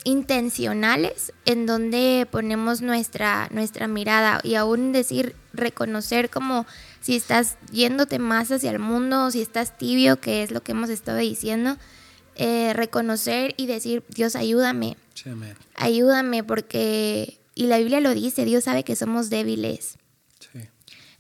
intencionales 0.05 1.33
en 1.47 1.67
donde 1.67 2.29
ponemos 2.31 2.83
nuestra, 2.83 3.49
nuestra 3.51 3.89
mirada 3.89 4.41
y 4.43 4.55
aún 4.55 4.93
decir, 4.93 5.35
reconocer 5.53 6.31
como 6.31 6.67
si 7.01 7.17
estás 7.17 7.57
yéndote 7.73 8.19
más 8.19 8.53
hacia 8.53 8.71
el 8.71 8.79
mundo, 8.79 9.31
si 9.31 9.41
estás 9.41 9.77
tibio, 9.77 10.21
que 10.21 10.43
es 10.43 10.51
lo 10.51 10.63
que 10.63 10.73
hemos 10.73 10.91
estado 10.91 11.19
diciendo, 11.19 11.77
eh, 12.37 12.73
reconocer 12.75 13.55
y 13.57 13.67
decir, 13.67 14.05
Dios, 14.09 14.37
ayúdame. 14.37 14.97
Ayúdame 15.77 16.45
porque, 16.45 17.41
y 17.55 17.67
la 17.67 17.79
Biblia 17.79 18.01
lo 18.01 18.15
dice, 18.15 18.45
Dios 18.45 18.65
sabe 18.65 18.85
que 18.85 18.97
somos 18.97 19.31
débiles. 19.31 19.99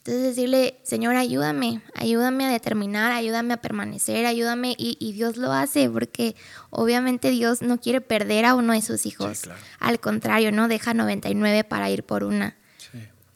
Entonces 0.06 0.36
decirle, 0.36 0.78
Señor, 0.82 1.16
ayúdame, 1.16 1.80
ayúdame 1.94 2.44
a 2.44 2.50
determinar, 2.50 3.10
ayúdame 3.12 3.54
a 3.54 3.62
permanecer, 3.62 4.26
ayúdame 4.26 4.74
y, 4.76 5.12
Dios 5.14 5.38
lo 5.38 5.50
hace 5.50 5.88
porque 5.88 6.36
obviamente 6.68 7.30
Dios 7.30 7.62
no 7.62 7.80
quiere 7.80 8.02
perder 8.02 8.44
a 8.44 8.54
uno 8.54 8.74
de 8.74 8.82
sus 8.82 9.06
hijos. 9.06 9.44
Al 9.78 10.00
contrario, 10.00 10.52
¿no? 10.52 10.68
Deja 10.68 10.92
99 10.92 11.64
para 11.64 11.88
ir 11.88 12.04
por 12.04 12.22
una. 12.22 12.54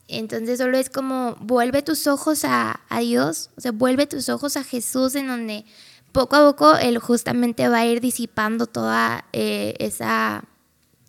Entonces 0.09 0.59
solo 0.59 0.77
es 0.77 0.91
como, 0.91 1.37
vuelve 1.41 1.81
tus 1.81 2.07
ojos 2.07 2.45
a, 2.45 2.81
Dios, 3.01 3.49
o 3.57 3.63
sea, 3.63 3.73
vuelve 3.73 4.07
tus 4.07 4.29
ojos 4.29 4.59
a 4.59 4.65
Jesús 4.65 5.15
en 5.15 5.29
donde 5.29 5.65
poco 6.13 6.37
a 6.37 6.51
poco 6.51 6.77
Él 6.77 6.99
justamente 6.99 7.67
va 7.69 7.79
a 7.79 7.87
ir 7.87 8.03
disipando 8.03 8.67
toda 8.67 9.25
eh, 9.33 9.75
esa 9.79 10.45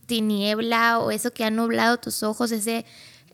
tiniebla 0.10 1.00
o 1.00 1.12
eso 1.12 1.32
que 1.32 1.46
ha 1.46 1.52
nublado 1.52 1.98
tus 1.98 2.24
ojos, 2.24 2.52
ese 2.52 2.86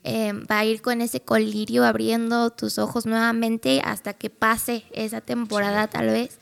eh, 0.04 0.32
va 0.32 0.60
a 0.60 0.64
ir 0.64 0.82
con 0.82 1.00
ese 1.00 1.20
colirio 1.20 1.84
abriendo 1.84 2.50
tus 2.50 2.78
ojos 2.78 3.06
nuevamente 3.06 3.80
hasta 3.82 4.12
que 4.12 4.30
pase 4.30 4.84
esa 4.92 5.20
temporada 5.20 5.88
tal 5.88 6.06
vez. 6.06 6.38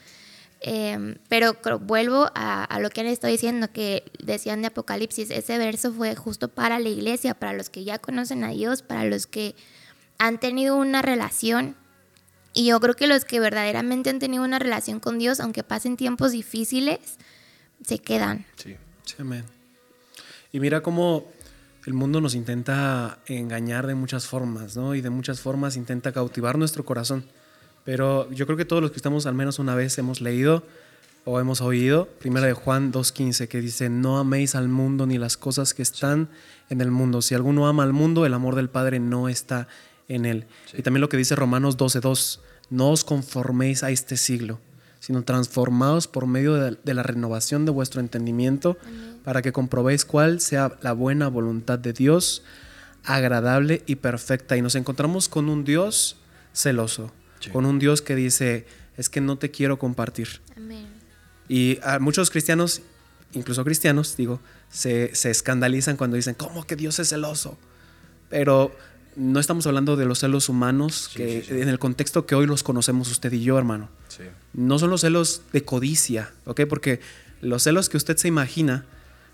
Eh, 0.61 1.19
pero 1.29 1.57
vuelvo 1.79 2.31
a, 2.35 2.79
lo 2.81 2.91
que 2.91 3.03
han 3.03 3.07
estado 3.07 3.31
diciendo, 3.31 3.71
que 3.73 4.05
decían 4.19 4.61
de 4.63 4.69
Apocalipsis, 4.69 5.31
ese 5.31 5.57
verso 5.59 5.93
fue 5.93 6.17
justo 6.17 6.49
para 6.49 6.79
la 6.79 6.89
iglesia, 6.89 7.35
para 7.35 7.53
los 7.53 7.71
que 7.71 7.85
ya 7.85 7.99
conocen 7.99 8.45
a 8.45 8.51
Dios, 8.51 8.83
para 8.83 9.05
los 9.05 9.27
que 9.27 9.55
han 10.19 10.41
tenido 10.41 10.77
una 10.77 11.01
relación. 11.01 11.77
Y 12.55 12.67
yo 12.67 12.81
creo 12.81 12.95
que 12.95 13.07
los 13.07 13.25
que 13.25 13.41
verdaderamente 13.41 14.11
han 14.11 14.19
tenido 14.19 14.43
una 14.43 14.59
relación 14.59 15.01
con 15.01 15.19
Dios, 15.19 15.39
aunque 15.39 15.63
pasen 15.63 15.97
tiempos 15.97 16.33
difíciles, 16.33 17.19
se 17.85 17.99
quedan. 17.99 18.47
Sí, 18.57 18.77
sí 19.05 19.15
amén. 19.19 19.54
Y 20.55 20.61
mira 20.61 20.83
cómo 20.83 21.27
el 21.85 21.95
mundo 21.95 22.21
nos 22.21 22.37
intenta 22.37 23.19
engañar 23.27 23.89
de 23.89 23.97
muchas 23.97 24.29
formas, 24.29 24.77
¿no? 24.77 24.95
Y 24.95 25.01
de 25.01 25.11
muchas 25.11 25.41
formas 25.41 25.75
intenta 25.75 26.13
cautivar 26.13 26.59
nuestro 26.59 26.85
corazón. 26.85 27.25
Pero 27.83 28.31
yo 28.31 28.47
creo 28.47 28.57
que 28.57 28.65
todos 28.65 28.81
los 28.81 28.93
que 28.93 28.99
estamos 28.99 29.27
al 29.27 29.35
menos 29.35 29.59
una 29.59 29.75
vez 29.75 29.99
hemos 29.99 30.21
leído 30.21 30.63
o 31.25 31.41
hemos 31.41 31.61
oído, 31.61 32.07
primera 32.21 32.47
de 32.47 32.53
Juan 32.53 32.93
2.15, 32.93 33.49
que 33.49 33.61
dice, 33.61 33.89
no 33.89 34.17
améis 34.17 34.55
al 34.55 34.69
mundo 34.69 35.07
ni 35.07 35.19
las 35.19 35.37
cosas 35.37 35.75
que 35.75 35.83
están 35.83 36.29
en 36.71 36.81
el 36.81 36.93
mundo. 36.93 37.21
Si 37.21 37.35
alguno 37.35 37.67
ama 37.67 37.83
al 37.83 37.93
mundo, 37.93 38.25
el 38.25 38.33
amor 38.33 38.55
del 38.55 38.71
Padre 38.71 39.01
no 39.01 39.29
está 39.29 39.67
en 40.07 40.25
él. 40.25 40.47
Y 40.73 40.83
también 40.83 41.01
lo 41.01 41.09
que 41.09 41.17
dice 41.17 41.35
Romanos 41.35 41.77
12.2, 41.77 42.39
no 42.71 42.91
os 42.91 43.03
conforméis 43.03 43.83
a 43.83 43.91
este 43.91 44.17
siglo, 44.17 44.61
sino 45.05 45.23
transformados 45.23 46.09
por 46.09 46.27
medio 46.27 46.55
de, 46.55 46.95
la 46.95 47.03
renovación 47.03 47.67
de 47.67 47.73
vuestro 47.73 48.01
entendimiento 48.01 48.79
para 49.23 49.43
que 49.43 49.53
comprobéis 49.53 50.07
cuál 50.07 50.41
sea 50.41 50.79
la 50.81 50.95
buena 50.95 51.29
voluntad 51.29 51.79
de 51.79 51.93
Dios, 51.93 52.43
agradable 53.05 53.83
y 53.85 53.97
perfecta. 53.97 54.57
Y 54.57 54.63
nos 54.63 54.77
encontramos 54.77 55.29
con 55.29 55.51
un 55.51 55.63
Dios 55.63 56.17
celoso, 56.55 57.13
con 57.53 57.67
un 57.67 57.79
Dios 57.79 58.01
que 58.01 58.15
dice, 58.15 58.65
es 58.97 59.11
que 59.11 59.21
no 59.21 59.37
te 59.37 59.51
quiero 59.51 59.79
compartir. 59.79 60.41
Y 61.51 61.79
a 61.83 61.99
muchos 61.99 62.31
cristianos, 62.31 62.81
incluso 63.35 63.63
cristianos, 63.63 64.17
digo, 64.17 64.41
se, 64.71 65.13
escandalizan 65.13 65.99
cuando 65.99 66.17
dicen, 66.17 66.35
¿cómo 66.35 66.67
que 66.67 66.77
Dios 66.77 66.99
es 66.99 67.11
celoso? 67.11 67.59
Pero 68.31 68.75
no 69.17 69.41
estamos 69.41 69.67
hablando 69.67 69.97
de 69.97 70.05
los 70.05 70.21
celos 70.21 70.49
humanos, 70.49 71.11
que 71.15 71.45
en 71.49 71.69
el 71.69 71.79
contexto 71.79 72.27
que 72.27 72.35
hoy 72.35 72.47
los 72.47 72.63
conocemos 72.63 73.11
usted 73.11 73.33
y 73.33 73.43
yo, 73.43 73.59
hermano. 73.59 73.89
No 74.53 74.79
son 74.79 74.91
los 74.91 75.01
celos 75.01 75.43
de 75.53 75.65
codicia, 75.65 76.33
¿ok? 76.45 76.63
Porque 76.69 77.01
los 77.41 77.63
celos 77.63 77.89
que 77.89 77.97
usted 77.97 78.17
se 78.17 78.29
imagina 78.29 78.87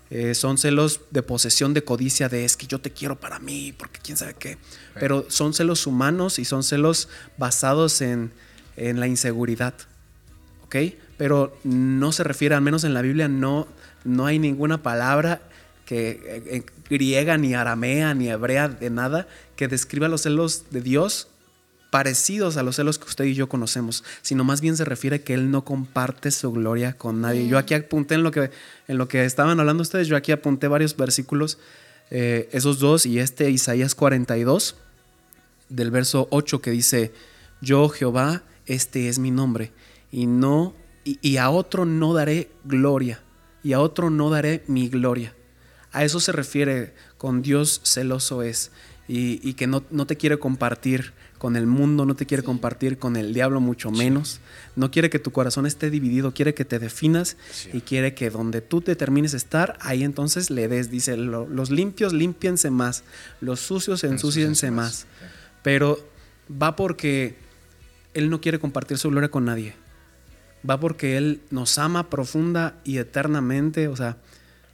eh, 0.09 0.35
son 0.35 0.57
celos 0.57 1.01
de 1.11 1.23
posesión, 1.23 1.73
de 1.73 1.83
codicia, 1.83 2.27
de 2.27 2.43
es 2.43 2.57
que 2.57 2.67
yo 2.67 2.79
te 2.79 2.91
quiero 2.91 3.19
para 3.19 3.39
mí, 3.39 3.73
porque 3.77 3.99
quién 4.03 4.17
sabe 4.17 4.35
qué. 4.37 4.57
Pero 4.93 5.25
son 5.29 5.53
celos 5.53 5.87
humanos 5.87 6.37
y 6.37 6.45
son 6.45 6.63
celos 6.63 7.07
basados 7.37 8.01
en, 8.01 8.31
la 8.75 9.07
inseguridad. 9.07 9.73
¿Ok? 10.65 10.75
Pero 11.17 11.57
no 11.63 12.11
se 12.11 12.23
refiere, 12.23 12.55
al 12.55 12.61
menos 12.61 12.83
en 12.83 12.93
la 12.93 13.01
Biblia, 13.01 13.27
no, 13.27 13.67
no 14.03 14.25
hay 14.25 14.39
ninguna 14.39 14.81
palabra 14.83 15.41
que 15.91 16.41
en 16.47 16.65
griega, 16.89 17.37
ni 17.37 17.53
aramea, 17.53 18.13
ni 18.13 18.29
hebrea, 18.29 18.69
de 18.69 18.89
nada, 18.89 19.27
que 19.57 19.67
describa 19.67 20.07
los 20.07 20.21
celos 20.21 20.67
de 20.71 20.79
Dios 20.79 21.27
parecidos 21.89 22.55
a 22.55 22.63
los 22.63 22.77
celos 22.77 22.97
que 22.97 23.09
usted 23.09 23.25
y 23.25 23.33
yo 23.33 23.49
conocemos, 23.49 24.05
sino 24.21 24.45
más 24.45 24.61
bien 24.61 24.77
se 24.77 24.85
refiere 24.85 25.17
a 25.17 25.19
que 25.19 25.33
Él 25.33 25.51
no 25.51 25.65
comparte 25.65 26.31
su 26.31 26.49
gloria 26.53 26.93
con 26.93 27.19
nadie. 27.19 27.45
Yo 27.49 27.57
aquí 27.57 27.73
apunté 27.73 28.15
en 28.15 28.23
lo 28.23 28.31
que, 28.31 28.51
en 28.87 28.97
lo 28.97 29.09
que 29.09 29.25
estaban 29.25 29.59
hablando 29.59 29.81
ustedes, 29.81 30.07
yo 30.07 30.15
aquí 30.15 30.31
apunté 30.31 30.69
varios 30.69 30.95
versículos, 30.95 31.57
eh, 32.09 32.47
esos 32.53 32.79
dos 32.79 33.05
y 33.05 33.19
este 33.19 33.51
Isaías 33.51 33.93
42, 33.93 34.77
del 35.67 35.91
verso 35.91 36.29
8 36.31 36.61
que 36.61 36.71
dice, 36.71 37.11
yo 37.59 37.89
Jehová, 37.89 38.43
este 38.65 39.09
es 39.09 39.19
mi 39.19 39.31
nombre, 39.31 39.73
y, 40.09 40.25
no, 40.25 40.73
y 41.03 41.35
a 41.35 41.49
otro 41.49 41.83
no 41.83 42.13
daré 42.13 42.49
gloria, 42.63 43.19
y 43.61 43.73
a 43.73 43.81
otro 43.81 44.09
no 44.09 44.29
daré 44.29 44.63
mi 44.67 44.87
gloria. 44.87 45.35
A 45.91 46.03
eso 46.03 46.19
se 46.19 46.31
refiere 46.31 46.93
con 47.17 47.41
Dios 47.41 47.81
celoso 47.83 48.43
es 48.43 48.71
y, 49.07 49.39
y 49.47 49.53
que 49.55 49.67
no, 49.67 49.83
no 49.91 50.05
te 50.07 50.15
quiere 50.15 50.39
compartir 50.39 51.13
con 51.37 51.55
el 51.55 51.65
mundo, 51.65 52.05
no 52.05 52.15
te 52.15 52.25
quiere 52.27 52.41
Sí. 52.41 52.45
compartir 52.45 52.97
con 52.99 53.15
el 53.17 53.33
diablo 53.33 53.59
mucho 53.59 53.89
menos. 53.91 54.39
No 54.75 54.91
quiere 54.91 55.09
que 55.09 55.17
tu 55.19 55.31
corazón 55.31 55.65
esté 55.65 55.89
dividido, 55.89 56.33
quiere 56.33 56.53
que 56.53 56.65
te 56.65 56.77
definas 56.79 57.35
Sí. 57.51 57.71
y 57.73 57.81
quiere 57.81 58.13
que 58.13 58.29
donde 58.29 58.61
tú 58.61 58.79
te 58.81 58.95
termines 58.95 59.31
de 59.31 59.39
estar, 59.39 59.75
ahí 59.81 60.03
entonces 60.03 60.49
le 60.51 60.67
des. 60.67 60.91
Dice, 60.91 61.17
"Lo- 61.17 61.47
los 61.47 61.71
limpios 61.71 62.13
límpiense 62.13 62.69
más, 62.69 63.03
los 63.41 63.59
sucios 63.59 64.03
ensúciense 64.03 64.69
más. 64.71 65.07
Pero 65.63 65.97
va 66.49 66.75
porque 66.75 67.35
Él 68.13 68.29
no 68.29 68.39
quiere 68.39 68.59
compartir 68.59 68.97
su 68.99 69.09
gloria 69.09 69.31
con 69.31 69.45
nadie. 69.45 69.73
Va 70.69 70.79
porque 70.79 71.17
Él 71.17 71.41
nos 71.49 71.77
ama 71.79 72.09
profunda 72.09 72.75
y 72.83 72.97
eternamente. 72.99 73.87
O 73.87 73.95
sea, 73.95 74.17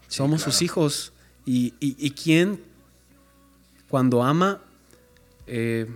Sí, 0.08 0.18
somos 0.18 0.42
claro. 0.42 0.52
sus 0.52 0.62
hijos. 0.62 1.14
Y, 1.46 1.74
y, 1.80 1.96
y 1.98 2.12
quién, 2.12 2.62
cuando 3.90 4.24
ama, 4.24 4.60
eh, 5.48 5.88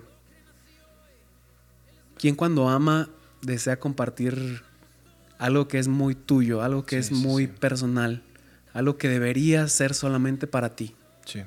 quién 2.17 2.35
cuando 2.35 2.69
ama 2.69 3.09
desea 3.41 3.79
compartir 3.79 4.61
algo 5.39 5.67
que 5.67 5.79
es 5.79 5.87
muy 5.87 6.15
tuyo, 6.15 6.61
algo 6.61 6.85
que 6.85 7.01
Sí, 7.01 7.13
es 7.15 7.19
muy 7.19 7.47
sí. 7.47 7.51
personal, 7.59 8.21
algo 8.73 8.97
que 8.97 9.09
debería 9.09 9.67
ser 9.67 9.93
solamente 9.93 10.47
para 10.47 10.75
ti. 10.75 10.95
Sí. 11.25 11.41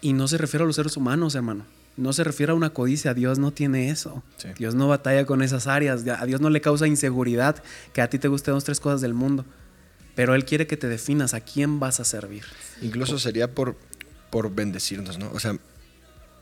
Y 0.00 0.12
no 0.12 0.28
se 0.28 0.38
refiere 0.38 0.64
a 0.64 0.66
los 0.66 0.76
seres 0.76 0.96
humanos, 0.96 1.34
hermano. 1.34 1.64
No 1.96 2.12
se 2.12 2.24
refiere 2.24 2.52
a 2.52 2.54
una 2.54 2.70
codicia. 2.70 3.14
Dios 3.14 3.38
no 3.38 3.52
tiene 3.52 3.88
eso. 3.90 4.22
Sí. 4.36 4.48
Dios 4.58 4.74
no 4.74 4.86
batalla 4.88 5.24
con 5.24 5.40
esas 5.42 5.66
áreas. 5.66 6.06
A 6.06 6.26
Dios 6.26 6.40
no 6.42 6.50
le 6.50 6.60
causa 6.60 6.86
inseguridad 6.86 7.62
que 7.94 8.02
a 8.02 8.10
ti 8.10 8.18
te 8.18 8.28
gusten 8.28 8.52
dos, 8.54 8.64
tres 8.64 8.80
cosas 8.80 9.00
del 9.00 9.14
mundo. 9.14 9.46
Pero 10.16 10.34
Él 10.34 10.44
quiere 10.44 10.66
que 10.66 10.76
te 10.76 10.88
definas 10.88 11.32
a 11.34 11.40
quién 11.40 11.78
vas 11.78 12.00
a 12.00 12.04
servir. 12.04 12.42
Incluso 12.82 13.18
sería 13.20 13.54
por, 13.54 13.76
por 14.30 14.52
bendecirnos, 14.52 15.18
¿no? 15.18 15.30
O 15.32 15.38
sea, 15.38 15.56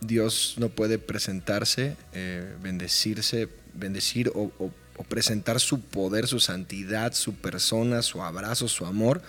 Dios 0.00 0.54
no 0.58 0.68
puede 0.70 0.98
presentarse, 0.98 1.96
eh, 2.14 2.54
bendecirse, 2.62 3.48
bendecir 3.74 4.28
o, 4.34 4.50
o- 4.58 4.72
o 4.96 5.02
presentar 5.02 5.58
su 5.58 5.80
poder, 5.80 6.28
su 6.28 6.38
santidad, 6.38 7.14
su 7.14 7.34
persona, 7.34 8.00
su 8.02 8.22
abrazo, 8.22 8.68
su 8.68 8.86
amor 8.86 9.22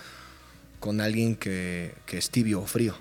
con 0.78 1.00
alguien 1.00 1.34
que, 1.34 1.92
que 2.06 2.18
es 2.18 2.30
tibio 2.30 2.60
o 2.60 2.66
frío. 2.66 2.94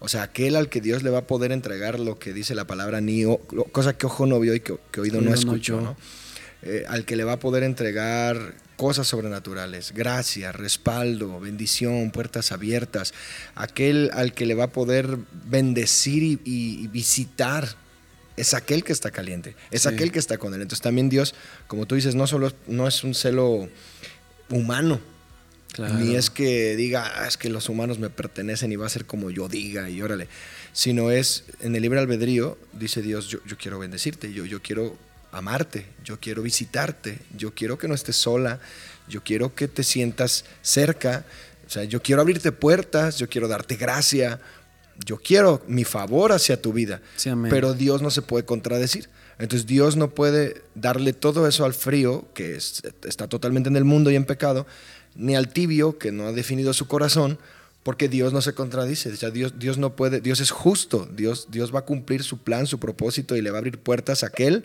O 0.00 0.08
sea, 0.08 0.24
aquel 0.24 0.56
al 0.56 0.68
que 0.68 0.80
Dios 0.80 1.04
le 1.04 1.10
va 1.10 1.18
a 1.18 1.26
poder 1.28 1.52
entregar 1.52 2.00
lo 2.00 2.18
que 2.18 2.32
dice 2.32 2.56
la 2.56 2.66
palabra 2.66 3.00
ni 3.00 3.24
o- 3.24 3.38
cosa 3.70 3.96
que 3.96 4.06
ojo 4.06 4.26
no 4.26 4.40
vio 4.40 4.52
y 4.54 4.60
que, 4.60 4.76
que 4.90 5.00
oído 5.00 5.20
no 5.20 5.28
no 5.30 5.34
escuchó. 5.34 5.80
¿no? 5.80 5.96
Eh, 6.62 6.84
al 6.88 7.04
que 7.04 7.14
le 7.14 7.22
va 7.22 7.34
a 7.34 7.38
poder 7.38 7.62
entregar 7.62 8.54
cosas 8.76 9.06
sobrenaturales, 9.06 9.92
gracia, 9.92 10.52
respaldo, 10.52 11.40
bendición, 11.40 12.10
puertas 12.10 12.52
abiertas, 12.52 13.14
aquel 13.54 14.10
al 14.12 14.34
que 14.34 14.46
le 14.46 14.54
va 14.54 14.64
a 14.64 14.72
poder 14.72 15.18
bendecir 15.48 16.40
y, 16.44 16.86
visitar, 16.88 17.68
es 18.36 18.52
aquel 18.52 18.84
que 18.84 18.92
está 18.92 19.10
caliente, 19.10 19.56
es 19.70 19.82
Sí. 19.82 19.88
aquel 19.88 20.12
que 20.12 20.18
está 20.18 20.36
con 20.38 20.52
él. 20.54 20.60
Entonces 20.60 20.82
también 20.82 21.08
Dios, 21.08 21.34
como 21.66 21.86
tú 21.86 21.94
dices, 21.94 22.14
no 22.14 22.26
solo 22.26 22.52
no 22.66 22.86
es 22.86 23.02
un 23.02 23.14
celo 23.14 23.68
humano, 24.50 25.00
ni 25.98 26.14
es 26.14 26.30
que 26.30 26.74
diga, 26.76 27.10
"Ah, 27.16 27.28
es 27.28 27.36
que 27.36 27.50
los 27.50 27.68
humanos 27.68 27.98
me 27.98 28.08
pertenecen 28.08 28.72
y 28.72 28.76
va 28.76 28.86
a 28.86 28.90
ser 28.90 29.04
como 29.04 29.30
yo 29.30 29.48
diga 29.48 29.90
y 29.90 30.00
órale. 30.00 30.28
Sino 30.72 31.10
es, 31.10 31.44
en 31.60 31.74
el 31.76 31.82
libre 31.82 31.98
albedrío, 32.00 32.56
dice 32.72 33.02
Dios, 33.02 33.28
yo, 33.28 33.38
yo 33.46 33.56
quiero 33.58 33.78
bendecirte, 33.78 34.32
yo, 34.32 34.44
yo 34.46 34.62
quiero 34.62 34.96
amarte, 35.32 35.86
yo 36.04 36.18
quiero 36.20 36.42
visitarte, 36.42 37.18
yo 37.36 37.54
quiero 37.54 37.78
que 37.78 37.88
no 37.88 37.94
estés 37.94 38.16
sola, 38.16 38.60
yo 39.08 39.22
quiero 39.22 39.54
que 39.54 39.68
te 39.68 39.82
sientas 39.84 40.44
cerca, 40.62 41.24
o 41.66 41.70
sea, 41.70 41.84
yo 41.84 42.00
quiero 42.02 42.20
abrirte 42.22 42.52
puertas, 42.52 43.18
yo 43.18 43.28
quiero 43.28 43.48
darte 43.48 43.76
gracia, 43.76 44.40
yo 45.04 45.18
quiero 45.18 45.62
mi 45.66 45.84
favor 45.84 46.32
hacia 46.32 46.60
tu 46.62 46.72
vida. 46.72 47.02
Sí, 47.16 47.28
amén. 47.28 47.50
Pero 47.50 47.74
Dios 47.74 48.00
no 48.02 48.10
se 48.10 48.22
puede 48.22 48.44
contradecir. 48.44 49.08
Entonces 49.38 49.66
Dios 49.66 49.96
no 49.96 50.10
puede 50.10 50.62
darle 50.74 51.12
todo 51.12 51.46
eso 51.46 51.66
al 51.66 51.74
frío, 51.74 52.26
que 52.32 52.56
es- 52.56 52.82
está 53.06 53.28
totalmente 53.28 53.68
en 53.68 53.76
el 53.76 53.84
mundo 53.84 54.10
y 54.10 54.16
en 54.16 54.24
pecado, 54.24 54.66
ni 55.14 55.36
al 55.36 55.48
tibio, 55.52 55.98
que 55.98 56.12
no 56.12 56.26
ha 56.26 56.32
definido 56.32 56.72
su 56.72 56.86
corazón, 56.88 57.38
porque 57.82 58.08
Dios 58.08 58.32
no 58.32 58.40
se 58.40 58.54
contradice. 58.54 59.10
O 59.12 59.16
sea, 59.16 59.30
Dios, 59.30 59.58
Dios 59.58 59.76
no 59.76 59.94
puede, 59.94 60.20
Dios 60.22 60.40
es 60.40 60.50
justo, 60.50 61.06
Dios, 61.12 61.48
Dios 61.50 61.74
va 61.74 61.80
a 61.80 61.84
cumplir 61.84 62.22
su 62.22 62.38
plan, 62.38 62.66
su 62.66 62.80
propósito 62.80 63.36
y 63.36 63.42
le 63.42 63.50
va 63.50 63.58
a 63.58 63.60
abrir 63.60 63.78
puertas 63.78 64.22
a 64.22 64.28
aquel 64.28 64.64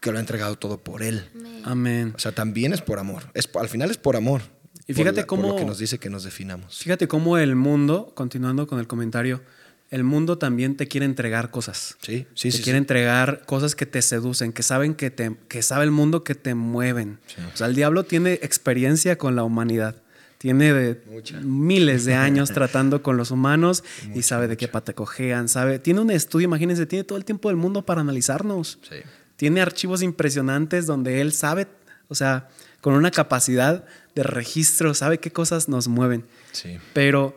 que 0.00 0.10
lo 0.12 0.18
ha 0.18 0.20
entregado 0.20 0.56
todo 0.56 0.78
por 0.82 1.02
él. 1.02 1.28
Amén. 1.64 2.12
O 2.16 2.18
sea, 2.18 2.32
también 2.32 2.72
es 2.72 2.80
por 2.82 2.98
amor. 2.98 3.24
Es, 3.34 3.48
al 3.60 3.68
final 3.68 3.90
es 3.90 3.96
por 3.98 4.16
amor. 4.16 4.42
Y 4.86 4.94
Por 4.94 5.02
fíjate 5.02 5.20
la- 5.20 5.26
por 5.26 5.38
cómo- 5.40 5.48
lo 5.50 5.56
que 5.56 5.64
nos 5.64 5.78
dice 5.78 5.98
que 5.98 6.08
nos 6.08 6.24
definamos. 6.24 6.78
Fíjate 6.78 7.08
cómo 7.08 7.36
el 7.38 7.56
mundo, 7.56 8.12
continuando 8.14 8.66
con 8.66 8.78
el 8.78 8.86
comentario, 8.86 9.42
el 9.90 10.04
mundo 10.04 10.38
también 10.38 10.76
te 10.76 10.86
quiere 10.86 11.04
entregar 11.06 11.50
cosas. 11.50 11.96
Sí, 12.00 12.26
sí, 12.34 12.50
te 12.50 12.56
sí. 12.58 12.62
quiere 12.62 12.78
sí. 12.78 12.82
entregar 12.82 13.42
cosas 13.46 13.74
que 13.74 13.86
te 13.86 14.00
seducen, 14.02 14.52
que 14.52 14.62
saben 14.62 14.94
que 14.94 15.10
te, 15.10 15.36
que 15.48 15.62
sabe 15.62 15.84
el 15.84 15.90
mundo 15.90 16.24
que 16.24 16.34
te 16.34 16.54
mueven. 16.54 17.18
Sí. 17.26 17.36
O 17.52 17.56
sea, 17.56 17.66
el 17.66 17.74
diablo 17.74 18.04
tiene 18.04 18.34
experiencia 18.34 19.16
con 19.18 19.34
la 19.36 19.44
humanidad. 19.44 20.02
Tiene 20.38 20.72
de 20.72 21.02
Mucha. 21.10 21.40
miles 21.40 22.04
de 22.04 22.14
años 22.14 22.50
tratando 22.54 23.02
con 23.02 23.16
los 23.16 23.30
humanos 23.32 23.82
y 24.14 24.22
sabe 24.22 24.46
de 24.46 24.56
qué 24.56 24.68
pata 24.68 24.92
cojean, 24.92 25.48
sabe. 25.48 25.78
Tiene 25.80 26.00
un 26.00 26.10
estudio, 26.10 26.44
imagínense, 26.44 26.86
tiene 26.86 27.02
todo 27.04 27.18
el 27.18 27.24
tiempo 27.24 27.48
del 27.48 27.56
mundo 27.56 27.84
para 27.84 28.02
analizarnos. 28.02 28.78
Sí. 28.88 28.96
Tiene 29.38 29.60
archivos 29.60 30.02
impresionantes 30.02 30.86
donde 30.86 31.20
él 31.20 31.32
sabe, 31.32 31.68
o 32.08 32.16
sea, 32.16 32.48
con 32.80 32.94
una 32.94 33.12
capacidad 33.12 33.84
de 34.16 34.24
registro, 34.24 34.94
sabe 34.94 35.18
qué 35.18 35.30
cosas 35.30 35.68
nos 35.68 35.86
mueven. 35.86 36.26
Sí. 36.50 36.76
Pero 36.92 37.36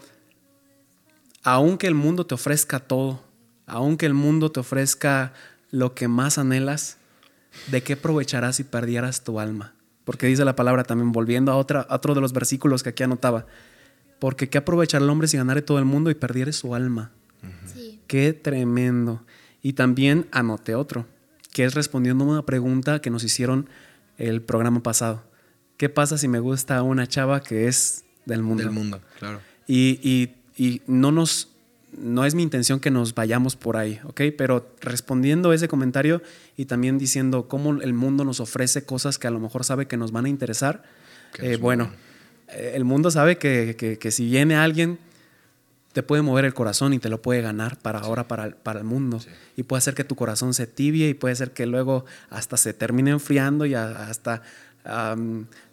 aunque 1.43 1.85
el 1.85 1.93
mundo 1.93 2.25
te 2.25 2.33
ofrezca 2.33 2.79
todo, 2.79 3.23
aunque 3.67 4.07
el 4.07 4.15
mundo 4.15 4.51
te 4.51 4.59
ofrezca 4.59 5.33
lo 5.69 5.93
que 5.93 6.07
más 6.07 6.39
anhelas, 6.39 6.97
¿de 7.67 7.83
qué 7.83 7.93
aprovecharás 7.93 8.55
si 8.55 8.63
perdieras 8.63 9.23
tu 9.23 9.39
alma? 9.39 9.75
Porque 10.03 10.25
dice 10.25 10.43
la 10.43 10.55
palabra 10.55 10.83
también, 10.83 11.11
volviendo 11.11 11.51
a, 11.51 11.55
otra, 11.55 11.81
a 11.81 11.97
otro 11.97 12.15
de 12.15 12.21
los 12.21 12.33
versículos 12.33 12.81
que 12.81 12.89
aquí 12.89 13.03
anotaba, 13.03 13.45
porque 14.17 14.49
¿qué 14.49 14.57
aprovechará 14.57 15.03
el 15.03 15.09
hombre 15.11 15.27
si 15.27 15.37
ganare 15.37 15.61
todo 15.61 15.77
el 15.77 15.85
mundo 15.85 16.09
y 16.09 16.15
perdiere 16.15 16.51
su 16.51 16.73
alma? 16.73 17.11
Sí. 17.71 17.99
Qué 18.07 18.33
tremendo. 18.33 19.23
Y 19.61 19.73
también 19.73 20.27
anoté 20.31 20.73
otro, 20.73 21.05
que 21.51 21.63
es 21.65 21.73
respondiendo 21.73 22.23
a 22.23 22.27
una 22.27 22.45
pregunta 22.45 22.99
que 23.01 23.09
nos 23.09 23.23
hicieron 23.23 23.67
el 24.17 24.41
programa 24.41 24.81
pasado. 24.83 25.23
¿Qué 25.77 25.89
pasa 25.89 26.17
si 26.17 26.27
me 26.27 26.39
gusta 26.39 26.81
una 26.83 27.07
chava 27.07 27.41
que 27.41 27.67
es 27.67 28.03
del 28.25 28.41
mundo? 28.43 28.63
Del 28.63 28.71
mundo, 28.71 29.01
claro. 29.19 29.39
Y, 29.67 29.99
y- 30.03 30.35
y 30.57 30.81
no 30.87 31.11
nos 31.11 31.47
no 31.97 32.23
es 32.23 32.35
mi 32.35 32.43
intención 32.43 32.79
que 32.79 32.89
nos 32.89 33.15
vayamos 33.15 33.57
por 33.57 33.75
ahí, 33.75 33.99
¿ok? 34.05 34.21
Pero 34.37 34.73
respondiendo 34.79 35.51
a 35.51 35.55
ese 35.55 35.67
comentario 35.67 36.21
y 36.55 36.63
también 36.65 36.97
diciendo 36.97 37.49
cómo 37.49 37.81
el 37.81 37.93
mundo 37.93 38.23
nos 38.23 38.39
ofrece 38.39 38.85
cosas 38.85 39.19
que 39.19 39.27
a 39.27 39.31
lo 39.31 39.41
mejor 39.41 39.65
sabe 39.65 39.87
que 39.87 39.97
nos 39.97 40.13
van 40.13 40.23
a 40.23 40.29
interesar, 40.29 40.83
eh, 41.39 41.57
bueno, 41.57 41.91
eh, 42.47 42.71
el 42.75 42.85
mundo 42.85 43.11
sabe 43.11 43.37
que, 43.37 43.75
que- 43.77 43.97
que 43.97 44.11
si 44.11 44.23
viene 44.25 44.55
alguien, 44.55 44.99
te 45.93 46.03
puede 46.03 46.21
mover 46.21 46.45
el 46.45 46.53
corazón 46.53 46.93
y 46.93 46.99
te 46.99 47.09
lo 47.09 47.21
puede 47.21 47.41
ganar 47.41 47.77
para 47.77 47.99
ahora, 47.99 48.27
para, 48.27 48.45
el- 48.45 48.55
para 48.55 48.79
el 48.79 48.85
mundo. 48.85 49.19
Sí. 49.19 49.29
Y 49.57 49.63
puede 49.63 49.79
hacer 49.79 49.93
que 49.93 50.03
tu 50.03 50.15
corazón 50.15 50.53
se 50.53 50.67
tibie 50.67 51.09
y 51.09 51.13
puede 51.13 51.35
ser 51.35 51.51
que 51.51 51.65
luego 51.65 52.05
hasta 52.29 52.57
se 52.57 52.73
termine 52.73 53.11
enfriando 53.11 53.65
y 53.65 53.73
a- 53.75 54.07
hasta 54.09 54.41